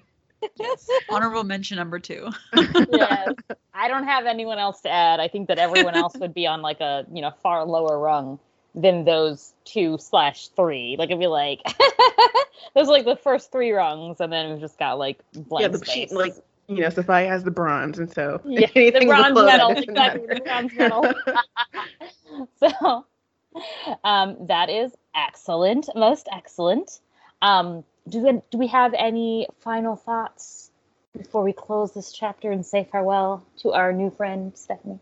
Yes. 0.58 0.88
honorable 1.10 1.44
mention 1.44 1.78
number 1.78 1.98
two 1.98 2.30
yes. 2.92 3.34
I 3.74 3.88
don't 3.88 4.04
have 4.04 4.28
anyone 4.28 4.60
else 4.60 4.82
to 4.82 4.90
add. 4.90 5.20
I 5.20 5.28
think 5.28 5.48
that 5.48 5.58
everyone 5.58 5.96
else 5.96 6.16
would 6.18 6.36
be 6.36 6.46
on 6.46 6.62
like 6.62 6.82
a 6.82 7.06
you 7.12 7.22
know 7.22 7.32
far 7.42 7.66
lower 7.66 7.98
rung 7.98 8.40
than 8.76 9.06
those 9.06 9.54
two 9.64 9.98
slash 10.00 10.50
three. 10.50 10.96
Like 11.00 11.10
it'd 11.10 11.20
be 11.20 11.28
like 11.28 11.62
those 12.76 12.88
are 12.88 12.92
like 12.92 13.06
the 13.06 13.16
first 13.16 13.52
three 13.52 13.72
rungs, 13.72 14.20
and 14.20 14.32
then 14.32 14.52
we've 14.52 14.60
just 14.60 14.78
got 14.78 15.00
like 15.00 15.20
blank 15.34 15.64
yeah, 15.64 15.68
the 15.70 15.78
space. 15.80 16.10
she, 16.10 16.16
like 16.16 16.36
you 16.68 16.82
know, 16.82 16.88
Safiyah 16.88 17.28
has 17.28 17.44
the 17.44 17.52
bronze, 17.52 18.00
and 18.00 18.12
so 18.12 18.42
Yeah, 18.46 18.68
anything 18.76 19.08
the 19.08 19.14
bronze 19.14 19.40
medal, 19.44 19.72
exactly, 19.78 20.28
the 20.28 20.36
bronze 20.36 20.74
medal. 20.74 21.08
so 22.60 23.06
um, 24.04 24.48
that 24.48 24.70
is 24.70 24.94
excellent, 25.16 25.90
most 25.96 26.28
excellent. 26.32 27.00
Um, 27.42 27.84
do 28.08 28.20
we, 28.20 28.42
do 28.52 28.58
we 28.58 28.68
have 28.68 28.94
any 28.98 29.48
final 29.62 29.96
thoughts 29.96 30.72
before 31.18 31.44
we 31.44 31.54
close 31.54 31.92
this 31.94 32.12
chapter 32.12 32.52
and 32.52 32.66
say 32.66 32.88
farewell 32.92 33.46
to 33.60 33.72
our 33.74 33.94
new 33.94 34.10
friend 34.12 34.58
Stephanie? 34.58 35.00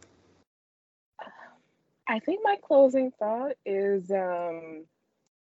I 2.08 2.20
think 2.20 2.42
my 2.44 2.58
closing 2.62 3.12
thought 3.12 3.54
is 3.66 4.12
um, 4.12 4.86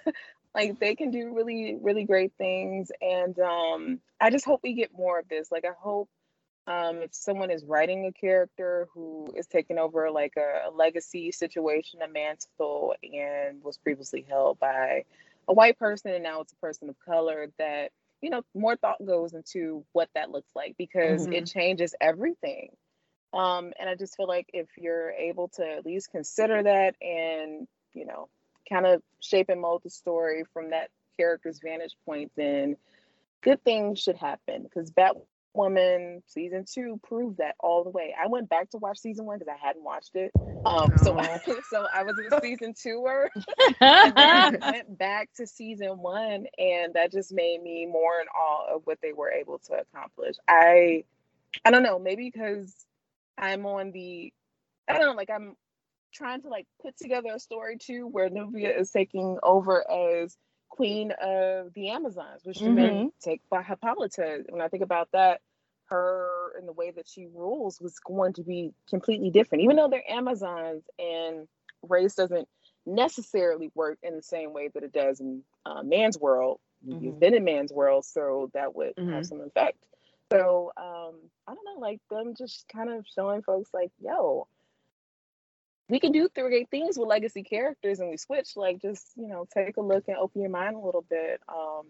like 0.56 0.80
they 0.80 0.96
can 0.96 1.12
do 1.12 1.34
really, 1.36 1.78
really 1.80 2.04
great 2.04 2.32
things. 2.38 2.90
And 3.00 3.38
um, 3.38 4.00
I 4.20 4.30
just 4.30 4.44
hope 4.44 4.60
we 4.64 4.72
get 4.72 4.90
more 4.92 5.20
of 5.20 5.28
this. 5.28 5.52
Like 5.52 5.64
I 5.64 5.74
hope 5.78 6.08
Um, 6.68 6.96
if 7.02 7.14
someone 7.14 7.52
is 7.52 7.64
writing 7.64 8.06
a 8.06 8.12
character 8.12 8.88
who 8.92 9.32
is 9.36 9.46
taking 9.46 9.78
over 9.78 10.10
like 10.10 10.34
a, 10.36 10.68
a 10.68 10.70
legacy 10.74 11.30
situation, 11.30 12.02
a 12.02 12.08
mantle, 12.08 12.94
and 13.04 13.62
was 13.62 13.78
previously 13.78 14.26
held 14.28 14.58
by 14.58 15.04
a 15.46 15.54
white 15.54 15.78
person 15.78 16.10
and 16.10 16.24
now 16.24 16.40
it's 16.40 16.52
a 16.52 16.56
person 16.66 16.88
of 16.88 16.96
color, 16.98 17.52
that 17.58 17.92
you 18.20 18.30
know 18.30 18.42
more 18.52 18.76
thought 18.76 18.98
goes 19.14 19.32
into 19.32 19.84
what 19.92 20.08
that 20.14 20.32
looks 20.32 20.50
like 20.56 20.74
because 20.76 21.22
mm-hmm. 21.22 21.34
it 21.34 21.46
changes 21.46 21.94
everything. 22.00 22.70
Um, 23.32 23.72
and 23.78 23.88
I 23.88 23.94
just 23.94 24.16
feel 24.16 24.26
like 24.26 24.48
if 24.52 24.66
you're 24.76 25.12
able 25.12 25.48
to 25.56 25.64
at 25.64 25.86
least 25.86 26.10
consider 26.10 26.64
that 26.64 26.96
and 27.00 27.68
you 27.92 28.06
know 28.06 28.28
kind 28.68 28.86
of 28.86 29.02
shape 29.20 29.48
and 29.48 29.60
mold 29.60 29.82
the 29.84 29.90
story 29.90 30.44
from 30.52 30.70
that 30.70 30.90
character's 31.18 31.60
vantage 31.62 31.96
point, 32.04 32.32
then 32.36 32.76
good 33.42 33.62
things 33.64 34.00
should 34.00 34.16
happen 34.16 34.62
because 34.64 34.92
Batwoman 34.92 36.22
season 36.26 36.64
two 36.70 37.00
proved 37.02 37.38
that 37.38 37.54
all 37.60 37.84
the 37.84 37.90
way. 37.90 38.14
I 38.20 38.28
went 38.28 38.48
back 38.48 38.70
to 38.70 38.78
watch 38.78 38.98
season 38.98 39.24
one 39.26 39.38
because 39.38 39.54
I 39.54 39.66
hadn't 39.66 39.84
watched 39.84 40.16
it. 40.16 40.34
Um, 40.64 40.98
so 40.98 41.18
I, 41.18 41.40
so 41.70 41.86
I 41.94 42.02
was 42.02 42.16
a 42.18 42.40
season 42.40 42.74
twoer, 42.74 43.28
and 43.80 44.58
went 44.60 44.98
back 44.98 45.30
to 45.36 45.46
season 45.46 45.98
one, 45.98 46.46
and 46.58 46.94
that 46.94 47.12
just 47.12 47.32
made 47.32 47.62
me 47.62 47.86
more 47.86 48.20
in 48.20 48.28
awe 48.28 48.74
of 48.76 48.82
what 48.84 48.98
they 49.02 49.12
were 49.12 49.30
able 49.30 49.58
to 49.60 49.74
accomplish. 49.74 50.36
I 50.48 51.04
I 51.64 51.70
don't 51.70 51.82
know, 51.82 51.98
maybe 51.98 52.30
because 52.30 52.74
I'm 53.38 53.66
on 53.66 53.92
the 53.92 54.32
I 54.88 54.94
don't 54.94 55.06
know, 55.06 55.14
like 55.14 55.30
I'm 55.30 55.56
trying 56.16 56.42
to 56.42 56.48
like 56.48 56.66
put 56.82 56.96
together 56.96 57.30
a 57.34 57.38
story 57.38 57.76
too 57.78 58.06
where 58.06 58.30
Nubia 58.30 58.76
is 58.78 58.90
taking 58.90 59.38
over 59.42 59.84
as 59.90 60.36
queen 60.68 61.12
of 61.22 61.72
the 61.74 61.90
Amazons, 61.90 62.42
which 62.44 62.58
mm-hmm. 62.58 62.74
been 62.74 63.12
taken 63.22 63.44
by 63.50 63.62
Hippolyta. 63.62 64.44
When 64.48 64.62
I 64.62 64.68
think 64.68 64.82
about 64.82 65.08
that, 65.12 65.40
her 65.88 66.52
and 66.58 66.66
the 66.66 66.72
way 66.72 66.90
that 66.90 67.06
she 67.08 67.28
rules 67.32 67.80
was 67.80 67.98
going 68.00 68.32
to 68.34 68.42
be 68.42 68.72
completely 68.88 69.30
different. 69.30 69.64
Even 69.64 69.76
though 69.76 69.88
they're 69.88 70.10
Amazons 70.10 70.84
and 70.98 71.46
race 71.82 72.14
doesn't 72.14 72.48
necessarily 72.84 73.70
work 73.74 73.98
in 74.02 74.16
the 74.16 74.22
same 74.22 74.52
way 74.52 74.68
that 74.74 74.82
it 74.82 74.92
does 74.92 75.20
in 75.20 75.42
uh, 75.64 75.82
man's 75.82 76.18
world. 76.18 76.60
Mm-hmm. 76.86 77.04
You've 77.04 77.20
been 77.20 77.34
in 77.34 77.44
man's 77.44 77.72
world, 77.72 78.04
so 78.04 78.50
that 78.54 78.74
would 78.74 78.96
mm-hmm. 78.96 79.12
have 79.12 79.26
some 79.26 79.40
effect. 79.40 79.78
So 80.32 80.72
um, 80.76 81.14
I 81.46 81.54
don't 81.54 81.64
know, 81.64 81.80
like 81.80 82.00
them 82.10 82.34
just 82.36 82.66
kind 82.68 82.90
of 82.90 83.06
showing 83.14 83.42
folks 83.42 83.70
like, 83.72 83.92
yo, 84.00 84.48
we 85.88 86.00
can 86.00 86.12
do 86.12 86.28
three 86.34 86.48
great 86.48 86.70
things 86.70 86.98
with 86.98 87.08
legacy 87.08 87.42
characters 87.42 88.00
and 88.00 88.10
we 88.10 88.16
switch 88.16 88.56
like 88.56 88.80
just 88.80 89.06
you 89.16 89.28
know 89.28 89.46
take 89.52 89.76
a 89.76 89.80
look 89.80 90.04
and 90.08 90.16
open 90.16 90.40
your 90.40 90.50
mind 90.50 90.76
a 90.76 90.80
little 90.80 91.04
bit. 91.08 91.40
Um 91.48 91.86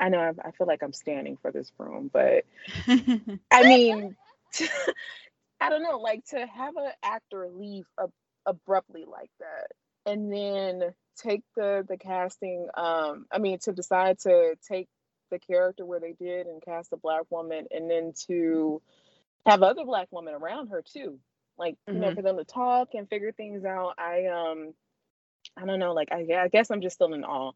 i 0.00 0.08
know 0.08 0.18
i, 0.18 0.48
I 0.48 0.50
feel 0.52 0.66
like 0.66 0.82
i'm 0.82 0.92
standing 0.92 1.36
for 1.36 1.52
this 1.52 1.70
room 1.78 2.10
but 2.12 2.44
i 3.50 3.62
mean 3.62 4.16
i 5.60 5.68
don't 5.68 5.82
know 5.82 5.98
like 5.98 6.24
to 6.30 6.46
have 6.46 6.76
an 6.76 6.90
actor 7.02 7.48
leave 7.52 7.84
ab- 8.00 8.10
abruptly 8.46 9.04
like 9.06 9.30
that 9.38 10.10
and 10.10 10.32
then 10.32 10.94
take 11.16 11.42
the 11.54 11.84
the 11.86 11.98
casting 11.98 12.66
um 12.74 13.26
i 13.30 13.38
mean 13.38 13.58
to 13.58 13.72
decide 13.72 14.18
to 14.20 14.54
take 14.66 14.88
the 15.30 15.38
character 15.38 15.84
where 15.84 16.00
they 16.00 16.12
did 16.12 16.46
and 16.46 16.62
cast 16.62 16.92
a 16.92 16.96
black 16.96 17.22
woman 17.30 17.66
and 17.70 17.88
then 17.90 18.12
to 18.26 18.82
have 19.46 19.62
other 19.62 19.84
black 19.84 20.08
women 20.10 20.34
around 20.34 20.68
her 20.68 20.82
too 20.82 21.18
like 21.60 21.76
you 21.86 21.92
mm-hmm. 21.92 22.02
know 22.02 22.14
for 22.14 22.22
them 22.22 22.38
to 22.38 22.44
talk 22.44 22.88
and 22.94 23.08
figure 23.08 23.30
things 23.30 23.64
out 23.64 23.94
i 23.98 24.26
um 24.26 24.72
i 25.56 25.64
don't 25.64 25.78
know 25.78 25.92
like 25.92 26.08
I, 26.10 26.26
I 26.36 26.48
guess 26.48 26.70
i'm 26.70 26.80
just 26.80 26.96
still 26.96 27.12
in 27.14 27.22
awe. 27.22 27.52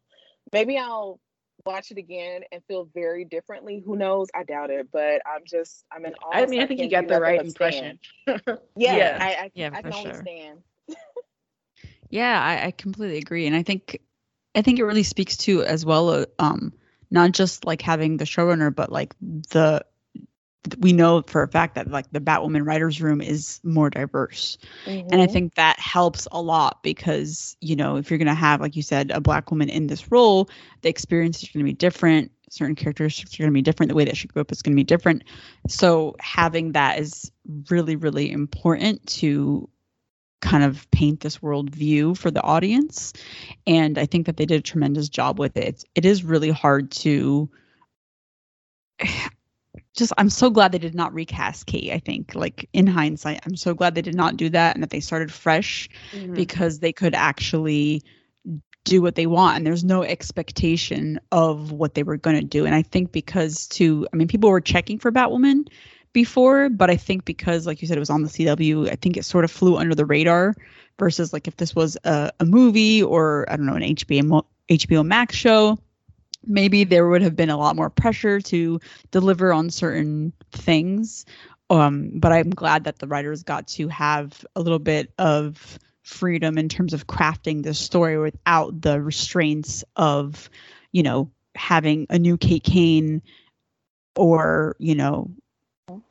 Maybe 0.53 0.77
i'll 0.77 1.19
watch 1.65 1.89
it 1.89 1.97
again 1.97 2.41
and 2.51 2.61
feel 2.67 2.87
very 2.93 3.23
differently. 3.25 3.81
Who 3.83 3.95
knows? 3.95 4.27
I 4.35 4.43
doubt 4.43 4.69
it 4.69 4.87
but 4.91 5.21
i'm 5.25 5.41
just 5.45 5.83
i'm 5.91 6.05
in 6.05 6.13
awe 6.15 6.31
i 6.33 6.45
mean 6.45 6.61
i 6.61 6.67
think 6.67 6.79
you 6.79 6.89
got 6.89 7.07
the 7.07 7.19
right 7.19 7.43
impression. 7.43 7.99
Yeah, 8.77 8.95
yeah. 8.95 9.17
I, 9.19 9.27
I, 9.27 9.51
yeah, 9.53 9.69
I 9.73 9.81
can 9.81 9.91
sure. 9.91 10.01
understand 10.01 10.59
yeah 12.09 12.41
I, 12.41 12.67
I 12.67 12.71
completely 12.71 13.17
agree 13.17 13.47
and 13.47 13.55
i 13.55 13.63
think 13.63 13.99
i 14.53 14.61
think 14.61 14.79
it 14.79 14.83
really 14.83 15.03
speaks 15.03 15.37
to 15.37 15.63
as 15.63 15.85
well 15.85 16.09
uh, 16.09 16.25
um 16.37 16.71
not 17.09 17.31
just 17.31 17.65
like 17.65 17.81
having 17.81 18.17
the 18.17 18.25
showrunner 18.25 18.73
but 18.73 18.91
like 18.91 19.15
the 19.19 19.83
we 20.79 20.93
know 20.93 21.21
for 21.27 21.43
a 21.43 21.47
fact 21.47 21.75
that 21.75 21.89
like 21.89 22.09
the 22.11 22.19
Batwoman 22.19 22.65
writers 22.65 23.01
room 23.01 23.21
is 23.21 23.59
more 23.63 23.89
diverse. 23.89 24.57
Mm-hmm. 24.85 25.07
And 25.11 25.21
I 25.21 25.25
mm-hmm. 25.25 25.33
think 25.33 25.55
that 25.55 25.79
helps 25.79 26.27
a 26.31 26.41
lot 26.41 26.81
because, 26.83 27.55
you 27.61 27.75
know, 27.75 27.97
if 27.97 28.09
you're 28.09 28.17
going 28.17 28.27
to 28.27 28.33
have 28.33 28.61
like 28.61 28.75
you 28.75 28.83
said 28.83 29.11
a 29.11 29.21
black 29.21 29.51
woman 29.51 29.69
in 29.69 29.87
this 29.87 30.11
role, 30.11 30.49
the 30.81 30.89
experience 30.89 31.43
is 31.43 31.49
going 31.49 31.65
to 31.65 31.69
be 31.69 31.75
different. 31.75 32.31
Certain 32.49 32.75
characteristics 32.75 33.33
are 33.35 33.43
going 33.43 33.51
to 33.51 33.53
be 33.53 33.61
different. 33.61 33.89
The 33.89 33.95
way 33.95 34.05
that 34.05 34.17
she 34.17 34.27
grew 34.27 34.41
up 34.41 34.51
is 34.51 34.61
going 34.61 34.73
to 34.73 34.79
be 34.79 34.83
different. 34.83 35.23
So 35.67 36.15
having 36.19 36.73
that 36.73 36.99
is 36.99 37.31
really 37.69 37.95
really 37.95 38.31
important 38.31 39.05
to 39.07 39.69
kind 40.41 40.63
of 40.63 40.89
paint 40.91 41.21
this 41.21 41.41
world 41.41 41.71
view 41.71 42.13
for 42.13 42.29
the 42.29 42.41
audience. 42.41 43.13
And 43.65 43.97
I 43.97 44.05
think 44.05 44.27
that 44.27 44.37
they 44.37 44.45
did 44.45 44.59
a 44.59 44.63
tremendous 44.63 45.09
job 45.09 45.39
with 45.39 45.57
it. 45.57 45.83
it 45.95 46.05
is 46.05 46.23
really 46.23 46.51
hard 46.51 46.91
to 46.91 47.49
just 49.95 50.13
I'm 50.17 50.29
so 50.29 50.49
glad 50.49 50.71
they 50.71 50.77
did 50.77 50.95
not 50.95 51.13
recast 51.13 51.65
Kate. 51.65 51.91
I 51.91 51.99
think 51.99 52.35
like 52.35 52.69
in 52.73 52.87
hindsight, 52.87 53.41
I'm 53.45 53.55
so 53.55 53.73
glad 53.73 53.95
they 53.95 54.01
did 54.01 54.15
not 54.15 54.37
do 54.37 54.49
that 54.49 54.75
and 54.75 54.83
that 54.83 54.89
they 54.89 54.99
started 54.99 55.31
fresh 55.31 55.89
mm-hmm. 56.11 56.33
because 56.33 56.79
they 56.79 56.91
could 56.91 57.15
actually 57.15 58.03
do 58.83 59.01
what 59.01 59.15
they 59.15 59.25
want 59.25 59.57
and 59.57 59.65
there's 59.65 59.83
no 59.83 60.03
expectation 60.03 61.19
of 61.31 61.71
what 61.71 61.95
they 61.95 62.03
were 62.03 62.17
going 62.17 62.39
to 62.39 62.45
do. 62.45 62.65
And 62.65 62.75
I 62.75 62.83
think 62.83 63.11
because 63.11 63.67
to 63.69 64.07
I 64.13 64.15
mean, 64.15 64.27
people 64.27 64.49
were 64.49 64.61
checking 64.61 64.99
for 64.99 65.11
Batwoman 65.11 65.67
before, 66.13 66.69
but 66.69 66.89
I 66.89 66.97
think 66.97 67.25
because 67.25 67.65
like 67.65 67.81
you 67.81 67.87
said, 67.87 67.97
it 67.97 68.01
was 68.01 68.09
on 68.09 68.21
the 68.21 68.29
CW, 68.29 68.91
I 68.91 68.95
think 68.95 69.17
it 69.17 69.25
sort 69.25 69.43
of 69.43 69.51
flew 69.51 69.77
under 69.77 69.95
the 69.95 70.05
radar 70.05 70.55
versus 70.99 71.33
like 71.33 71.47
if 71.47 71.57
this 71.57 71.73
was 71.73 71.97
a, 72.03 72.31
a 72.39 72.45
movie 72.45 73.01
or 73.01 73.45
I 73.49 73.55
don't 73.55 73.65
know 73.65 73.75
an 73.75 73.81
HBO 73.81 74.43
HBO 74.69 75.05
Max 75.05 75.35
show 75.35 75.79
maybe 76.47 76.83
there 76.83 77.07
would 77.07 77.21
have 77.21 77.35
been 77.35 77.49
a 77.49 77.57
lot 77.57 77.75
more 77.75 77.89
pressure 77.89 78.39
to 78.41 78.79
deliver 79.11 79.53
on 79.53 79.69
certain 79.69 80.33
things. 80.51 81.25
Um, 81.69 82.11
but 82.13 82.31
I'm 82.31 82.51
glad 82.51 82.83
that 82.83 82.99
the 82.99 83.07
writers 83.07 83.43
got 83.43 83.67
to 83.69 83.87
have 83.87 84.45
a 84.55 84.61
little 84.61 84.79
bit 84.79 85.11
of 85.17 85.79
freedom 86.03 86.57
in 86.57 86.69
terms 86.69 86.93
of 86.93 87.07
crafting 87.07 87.63
this 87.63 87.79
story 87.79 88.17
without 88.17 88.81
the 88.81 89.01
restraints 89.01 89.83
of, 89.95 90.49
you 90.91 91.01
know, 91.01 91.31
having 91.55 92.05
a 92.09 92.19
new 92.19 92.37
Kate 92.37 92.63
Kane 92.63 93.21
or, 94.15 94.75
you 94.79 94.93
know, 94.93 95.31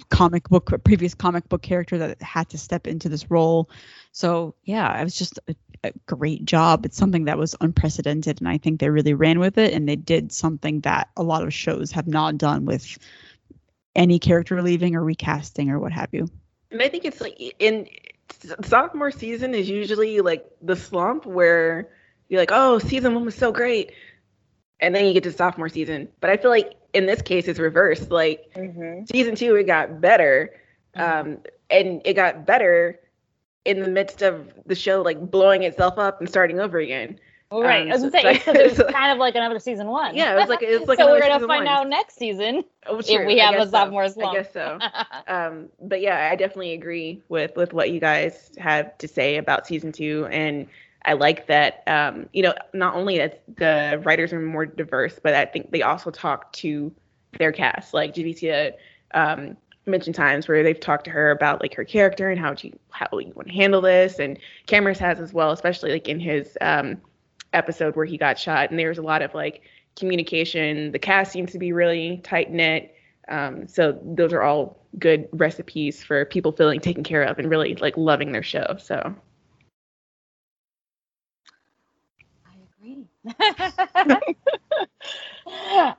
comic 0.09 0.49
book 0.49 0.73
previous 0.85 1.15
comic 1.15 1.49
book 1.49 1.63
character 1.63 1.99
that 1.99 2.23
had 2.23 2.49
to 2.49 2.59
step 2.59 2.87
into 2.87 3.09
this 3.09 3.31
role. 3.31 3.69
So 4.13 4.55
yeah, 4.65 5.01
it 5.01 5.05
was 5.05 5.17
just 5.17 5.39
a, 5.85 5.89
a, 5.89 5.93
great 6.07 6.45
job. 6.45 6.85
It's 6.85 6.97
something 6.97 7.25
that 7.25 7.39
was 7.39 7.55
unprecedented, 7.61 8.41
and 8.41 8.49
I 8.49 8.59
think 8.59 8.81
they 8.81 8.91
really 8.91 9.15
ran 9.15 9.39
with 9.39 9.59
it, 9.59 9.73
and 9.73 9.89
they 9.89 9.97
did 9.97 10.33
something 10.33 10.81
that 10.81 11.09
a 11.17 11.23
lot 11.23 11.43
of 11.43 11.53
shows 11.53 11.93
have 11.93 12.07
not 12.07 12.39
done 12.39 12.65
with 12.65 12.99
any 13.95 14.19
character 14.19 14.61
leaving 14.63 14.97
or 14.97 15.05
recasting 15.05 15.71
or 15.71 15.79
what 15.79 15.93
have 15.93 16.09
you. 16.13 16.29
And 16.71 16.83
I 16.83 16.89
think 16.89 17.05
it's 17.05 17.21
like 17.21 17.41
in 17.59 17.89
sophomore 18.65 19.11
season 19.11 19.55
is 19.55 19.69
usually 19.69 20.21
like 20.21 20.45
the 20.61 20.77
slump 20.77 21.27
where 21.27 21.89
you're 22.29 22.41
like, 22.41 22.51
oh, 22.53 22.79
season 22.79 23.15
one 23.15 23.25
was 23.25 23.35
so 23.35 23.53
great, 23.53 23.93
and 24.81 24.95
then 24.95 25.07
you 25.07 25.13
get 25.13 25.23
to 25.25 25.33
sophomore 25.33 25.69
season. 25.69 26.09
But 26.21 26.31
I 26.31 26.37
feel 26.37 26.51
like 26.51 26.75
in 26.93 27.07
this 27.07 27.23
case 27.23 27.49
it's 27.49 27.59
reversed. 27.59 28.11
Like 28.11 28.53
mm-hmm. 28.57 29.05
season 29.11 29.35
two, 29.35 29.55
it 29.57 29.65
got 29.65 30.01
better, 30.01 30.55
mm-hmm. 30.97 31.29
um, 31.31 31.39
and 31.71 32.03
it 32.05 32.15
got 32.15 32.47
better 32.47 33.01
in 33.65 33.81
the 33.81 33.89
midst 33.89 34.23
of 34.23 34.53
the 34.67 34.75
show 34.75 35.03
like 35.03 35.31
blowing 35.31 35.63
itself 35.63 35.99
up 35.99 36.21
and 36.21 36.29
starting 36.29 36.61
over 36.61 36.79
again. 36.79 37.19
right. 37.51 37.83
Um, 37.83 37.89
I 37.89 37.93
was 37.93 38.03
gonna 38.03 38.11
say 38.13 38.33
because 38.35 38.79
it 38.79 38.89
kind 38.93 39.13
of 39.13 39.19
like 39.19 39.35
another 39.35 39.59
season 39.59 39.89
one. 39.89 40.15
Yeah, 40.15 40.35
it 40.35 40.37
was 40.37 40.49
like 40.49 40.63
it's 40.63 40.87
like 40.89 40.99
so 40.99 41.07
we're 41.07 41.21
gonna 41.21 41.47
find 41.47 41.65
one. 41.65 41.69
out 41.69 41.89
next 41.89 42.17
season 42.17 42.65
oh, 42.87 42.99
if 42.99 43.27
we 43.27 43.39
have 43.39 43.55
a 43.55 43.69
sophomore 43.69 44.09
so. 44.09 44.25
I 44.25 44.35
guess 44.35 44.53
so. 44.53 44.79
um, 45.27 45.69
but 45.81 46.01
yeah, 46.01 46.29
I 46.31 46.37
definitely 46.37 46.73
agree 46.73 47.23
with 47.29 47.57
with 47.57 47.73
what 47.73 47.91
you 47.91 48.01
guys 48.01 48.53
have 48.59 48.97
to 48.99 49.09
say 49.09 49.37
about 49.37 49.67
season 49.67 49.93
two, 49.93 50.27
and 50.31 50.67
I 51.05 51.15
like 51.15 51.47
that. 51.47 51.83
Um, 51.87 52.29
you 52.33 52.43
know, 52.43 52.55
not 52.73 52.95
only 52.95 53.19
that 53.19 53.43
the 53.57 54.01
writers 54.05 54.33
are 54.33 54.41
more 54.41 54.67
diverse, 54.67 55.19
but 55.23 55.35
I 55.35 55.45
think 55.47 55.71
they 55.71 55.83
also 55.83 56.11
talk 56.11 56.53
to 56.55 56.93
their 57.39 57.53
cast. 57.53 57.95
Like 57.95 58.15
Javicia 58.15 58.75
um, 59.15 59.57
mentioned 59.87 60.15
times 60.15 60.49
where 60.49 60.63
they've 60.63 60.79
talked 60.79 61.05
to 61.05 61.11
her 61.11 61.31
about 61.31 61.61
like 61.61 61.75
her 61.75 61.85
character 61.85 62.31
and 62.31 62.41
how 62.41 62.55
she 62.55 62.73
how 62.91 63.07
you 63.19 63.33
want 63.35 63.49
to 63.49 63.55
handle 63.55 63.81
this, 63.81 64.19
and 64.19 64.39
Camrus 64.67 64.99
has 64.99 65.21
as 65.21 65.33
well, 65.33 65.51
especially 65.51 65.93
like 65.93 66.09
in 66.09 66.21
his 66.21 66.57
um, 66.61 67.01
episode 67.53 67.97
where 67.97 68.07
he 68.07 68.17
got 68.17 68.39
shot, 68.39 68.71
and 68.71 68.79
there 68.79 68.89
was 68.89 68.99
a 68.99 69.03
lot 69.03 69.23
of 69.23 69.35
like 69.35 69.63
communication. 69.97 70.93
The 70.93 70.99
cast 70.99 71.33
seems 71.33 71.53
to 71.53 71.59
be 71.59 71.73
really 71.73 72.21
tight 72.25 72.51
knit. 72.51 72.95
Um, 73.29 73.67
so 73.67 73.99
those 74.03 74.33
are 74.33 74.43
all 74.43 74.79
good 74.99 75.29
recipes 75.33 76.03
for 76.03 76.25
people 76.27 76.53
feeling 76.53 76.81
taken 76.81 77.03
care 77.03 77.23
of 77.23 77.39
and 77.39 77.49
really 77.49 77.75
like 77.77 77.97
loving 77.97 78.33
their 78.33 78.43
show. 78.43 78.77
So 78.79 79.15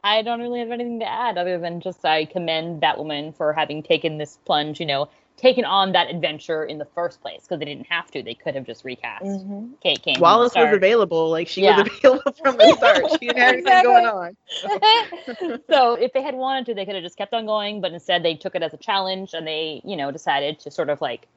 I 0.03 0.21
don't 0.23 0.39
really 0.41 0.59
have 0.59 0.71
anything 0.71 0.99
to 0.99 1.07
add 1.07 1.37
other 1.37 1.57
than 1.59 1.81
just 1.81 2.05
I 2.05 2.25
commend 2.25 2.81
Batwoman 2.81 3.35
for 3.35 3.53
having 3.53 3.83
taken 3.83 4.17
this 4.17 4.37
plunge, 4.45 4.79
you 4.79 4.85
know, 4.85 5.09
taken 5.37 5.65
on 5.65 5.91
that 5.93 6.09
adventure 6.09 6.63
in 6.63 6.77
the 6.77 6.85
first 6.85 7.21
place 7.21 7.41
because 7.41 7.59
they 7.59 7.65
didn't 7.65 7.87
have 7.87 8.09
to. 8.11 8.23
They 8.23 8.33
could 8.35 8.55
have 8.55 8.65
just 8.65 8.83
recast 8.85 9.25
Mhm. 9.25 9.71
Kate 9.81 10.01
Kane. 10.01 10.19
Wallis 10.19 10.55
was 10.55 10.71
available. 10.71 11.29
Like 11.29 11.47
she 11.47 11.63
Yeah. 11.63 11.81
was 11.83 11.91
available 12.03 12.31
from 12.33 12.57
the 12.57 12.73
start. 12.77 13.11
She 13.11 13.17
didn't 13.19 13.37
have 13.37 13.53
anything 13.53 13.67
Exactly. 13.67 13.93
going 13.93 14.05
on. 14.05 14.37
so 15.69 15.93
if 15.95 16.13
they 16.13 16.21
had 16.21 16.35
wanted 16.35 16.65
to, 16.67 16.73
they 16.73 16.85
could 16.85 16.95
have 16.95 17.03
just 17.03 17.17
kept 17.17 17.33
on 17.33 17.45
going, 17.45 17.81
but 17.81 17.91
instead 17.91 18.23
they 18.23 18.35
took 18.35 18.55
it 18.55 18.63
as 18.63 18.73
a 18.73 18.77
challenge 18.77 19.33
and 19.33 19.45
they, 19.45 19.81
you 19.83 19.95
know, 19.97 20.11
decided 20.11 20.59
to 20.59 20.71
sort 20.71 20.89
of 20.89 21.01
like 21.01 21.27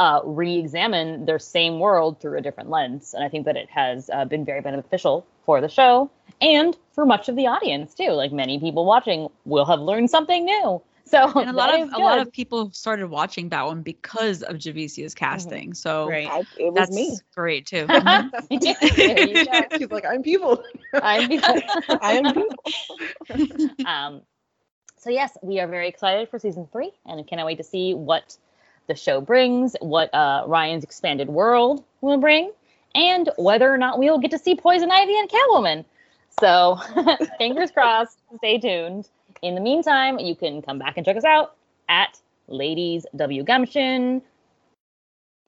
uh, 0.00 0.22
re-examine 0.24 1.26
their 1.26 1.38
same 1.38 1.78
world 1.78 2.20
through 2.20 2.38
a 2.38 2.42
different 2.42 2.70
lens. 2.70 3.14
And 3.14 3.22
I 3.22 3.28
think 3.28 3.44
that 3.46 3.56
it 3.56 3.68
has 3.70 4.10
uh, 4.10 4.24
been 4.24 4.46
very 4.46 4.62
beneficial 4.62 5.26
for 5.44 5.60
the 5.60 5.68
show 5.68 6.10
and 6.40 6.76
for 6.92 7.06
much 7.06 7.28
of 7.28 7.36
the 7.36 7.46
audience 7.48 7.94
too. 7.94 8.10
Like 8.12 8.32
many 8.32 8.58
people 8.58 8.86
watching 8.86 9.28
will 9.44 9.66
have 9.66 9.80
learned 9.80 10.10
something 10.10 10.44
new. 10.46 10.82
So 11.04 11.30
And 11.36 11.50
a 11.50 11.52
lot 11.52 11.74
of 11.74 11.88
a 11.92 12.00
lot 12.00 12.18
of 12.18 12.32
people 12.32 12.70
started 12.72 13.08
watching 13.08 13.50
that 13.50 13.66
one 13.66 13.82
because 13.82 14.42
of 14.42 14.56
Javicia's 14.56 15.14
casting. 15.14 15.74
So 15.74 16.08
Right. 16.08 16.26
I, 16.26 16.46
it 16.56 16.72
was 16.72 16.90
that's 16.90 16.90
me. 16.90 17.18
great 17.34 17.66
too. 17.66 17.86
Mhm. 17.88 18.30
There 19.04 19.20
you 19.20 19.40
go. 19.44 19.64
She's 19.76 19.90
like, 19.90 20.04
I'm 20.06 20.22
people. 20.22 20.62
I'm 21.02 21.30
I 22.00 22.12
am 22.14 22.32
people. 22.32 22.64
um, 23.84 24.22
so 24.98 25.10
yes, 25.10 25.36
we 25.42 25.60
are 25.60 25.68
very 25.68 25.88
excited 25.88 26.28
for 26.28 26.38
season 26.38 26.68
three, 26.72 26.92
and 27.06 27.26
cannot 27.26 27.46
wait 27.46 27.58
to 27.58 27.64
see 27.64 27.94
what 27.94 28.36
the 28.90 28.96
show 28.96 29.20
brings, 29.20 29.76
what 29.80 30.12
uh, 30.12 30.44
Ryan's 30.46 30.84
expanded 30.84 31.28
world 31.28 31.84
will 32.00 32.18
bring, 32.18 32.52
and 32.94 33.30
whether 33.38 33.72
or 33.72 33.78
not 33.78 33.98
we 33.98 34.10
will 34.10 34.18
get 34.18 34.32
to 34.32 34.38
see 34.38 34.56
Poison 34.56 34.90
Ivy 34.90 35.16
and 35.16 35.30
Catwoman. 35.30 35.84
So 36.40 36.78
fingers 37.38 37.70
crossed. 37.70 38.18
Stay 38.38 38.58
tuned. 38.58 39.08
In 39.42 39.54
the 39.54 39.60
meantime, 39.60 40.18
you 40.18 40.34
can 40.34 40.60
come 40.60 40.78
back 40.78 40.96
and 40.96 41.06
check 41.06 41.16
us 41.16 41.24
out 41.24 41.54
at 41.88 42.20
Ladies 42.48 43.06
W 43.14 43.44
Gumption 43.44 44.22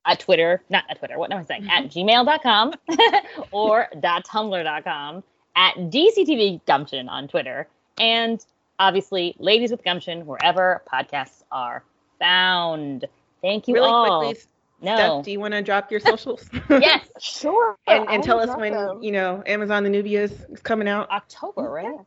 at 0.07 0.21
Twitter, 0.21 0.63
not 0.71 0.85
at 0.89 0.99
Twitter, 0.99 1.19
what 1.19 1.33
am 1.33 1.39
I 1.39 1.45
saying? 1.45 1.69
At 1.71 1.85
gmail.com 1.85 2.75
or 3.51 3.89
.tumblr.com 3.95 5.25
at 5.57 5.75
DCTV 5.77 6.65
Gumption 6.67 7.09
on 7.09 7.29
Twitter. 7.29 7.69
And 7.99 8.45
obviously, 8.79 9.35
Ladies 9.39 9.71
with 9.71 9.85
Gumption, 9.85 10.27
wherever 10.27 10.83
podcasts 10.93 11.43
are 11.51 11.85
found. 12.19 13.07
Thank 13.43 13.69
you 13.69 13.75
really 13.75 13.81
all. 13.81 13.95
quickly, 13.95 14.39
no. 14.81 14.93
Steph, 14.97 15.23
do 15.23 15.31
you 15.33 15.41
want 15.41 15.55
to 15.55 15.63
drop 15.63 15.91
your 15.91 16.01
socials? 16.01 16.49
yes, 16.77 17.11
Sure. 17.21 17.77
and 17.89 18.09
and 18.09 18.23
tell 18.23 18.41
us 18.41 18.57
when 18.57 18.75
them. 18.75 19.01
you 19.01 19.13
know 19.13 19.43
Amazon 19.47 19.85
the 19.85 19.91
Nubia 19.91 20.25
is, 20.25 20.45
is 20.51 20.61
coming 20.61 20.89
out. 20.89 21.11
October, 21.11 21.71
right? 21.71 22.01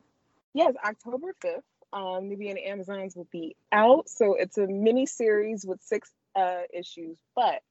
Yes, 0.53 0.73
October 0.83 1.35
5th. 1.43 1.61
Um, 1.93 2.29
Nubia 2.29 2.51
and 2.51 2.59
Amazons 2.59 3.15
will 3.15 3.27
be 3.31 3.55
out. 3.71 4.09
So 4.09 4.35
it's 4.35 4.57
a 4.57 4.67
mini 4.67 5.05
series 5.05 5.65
with 5.65 5.81
six 5.81 6.11
uh, 6.35 6.63
issues. 6.73 7.17
But 7.35 7.61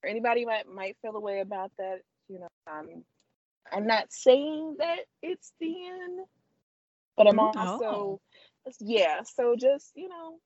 for 0.00 0.08
anybody 0.08 0.44
might 0.46 0.68
might 0.68 0.96
feel 1.02 1.16
a 1.16 1.20
way 1.20 1.40
about 1.40 1.72
that, 1.78 2.00
you 2.28 2.40
know, 2.40 2.48
um, 2.70 3.04
I'm 3.72 3.86
not 3.86 4.12
saying 4.12 4.76
that 4.78 5.00
it's 5.22 5.52
the 5.60 5.86
end, 5.88 6.20
but 7.16 7.28
I'm 7.28 7.38
Mm, 7.38 7.54
also, 7.56 8.20
yeah. 8.80 9.22
So 9.22 9.56
just 9.58 9.92
you 9.96 10.08
know, 10.08 10.38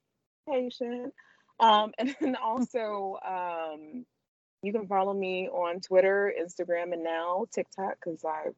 patient. 0.49 1.15
Um, 1.63 1.93
and 1.99 2.15
then 2.21 2.37
also, 2.37 3.19
um, 3.27 4.05
you 4.63 4.73
can 4.73 4.87
follow 4.87 5.15
me 5.15 5.49
on 5.49 5.81
Twitter, 5.81 6.33
Instagram, 6.39 6.93
and 6.93 7.03
now 7.03 7.47
TikTok 7.53 7.97
because 8.05 8.25
I, 8.25 8.51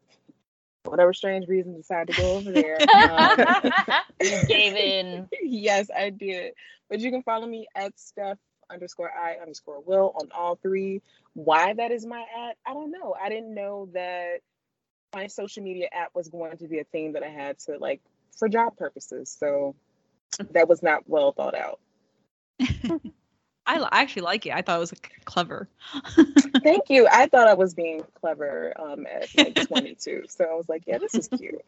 for 0.82 0.90
whatever 0.90 1.12
strange 1.12 1.46
reason, 1.46 1.76
decided 1.76 2.14
to 2.14 2.20
go 2.20 2.36
over 2.36 2.50
there. 2.52 2.78
Um, 2.94 3.72
you 4.20 4.46
gave 4.46 4.74
in. 4.74 5.28
yes, 5.42 5.88
I 5.94 6.10
did. 6.10 6.54
But 6.88 7.00
you 7.00 7.10
can 7.10 7.22
follow 7.22 7.46
me 7.46 7.66
at 7.74 7.98
Steph 7.98 8.38
underscore 8.70 9.10
I 9.10 9.36
underscore 9.40 9.80
Will 9.80 10.14
on 10.18 10.28
all 10.34 10.56
three. 10.56 11.02
Why 11.34 11.74
that 11.74 11.90
is 11.90 12.06
my 12.06 12.20
at, 12.20 12.56
I 12.66 12.72
don't 12.72 12.90
know. 12.90 13.14
I 13.20 13.28
didn't 13.28 13.54
know 13.54 13.88
that 13.92 14.40
my 15.14 15.26
social 15.26 15.62
media 15.62 15.88
app 15.92 16.14
was 16.14 16.28
going 16.28 16.56
to 16.58 16.68
be 16.68 16.78
a 16.78 16.84
thing 16.84 17.12
that 17.12 17.22
I 17.22 17.28
had 17.28 17.58
to 17.60 17.78
like 17.78 18.00
for 18.38 18.48
job 18.48 18.76
purposes. 18.76 19.34
So 19.38 19.74
that 20.50 20.68
was 20.68 20.82
not 20.82 21.08
well 21.08 21.32
thought 21.32 21.54
out. 21.54 21.78
I 23.66 23.78
I 23.78 24.02
actually 24.02 24.22
like 24.22 24.46
it. 24.46 24.52
I 24.52 24.62
thought 24.62 24.76
it 24.76 24.80
was 24.80 24.92
like, 24.92 25.12
clever. 25.24 25.68
Thank 26.62 26.90
you. 26.90 27.08
I 27.10 27.26
thought 27.26 27.48
I 27.48 27.54
was 27.54 27.74
being 27.74 28.02
clever 28.20 28.72
um, 28.78 29.06
at 29.06 29.28
like 29.36 29.54
22. 29.68 30.24
So 30.28 30.44
I 30.44 30.54
was 30.54 30.68
like, 30.68 30.84
yeah, 30.86 30.98
this 30.98 31.14
is 31.14 31.28
cute. 31.28 31.64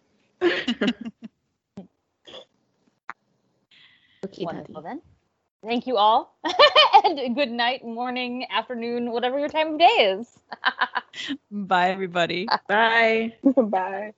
Wonderful 4.39 4.83
then. 4.83 5.01
Thank 5.65 5.87
you 5.87 5.97
all. 5.97 6.37
and 7.05 7.35
good 7.35 7.51
night, 7.51 7.85
morning, 7.85 8.47
afternoon, 8.51 9.11
whatever 9.11 9.39
your 9.39 9.49
time 9.49 9.73
of 9.75 9.79
day 9.79 9.85
is. 9.85 10.39
Bye, 11.51 11.91
everybody. 11.91 12.47
Bye. 12.69 13.35
Bye. 13.43 14.13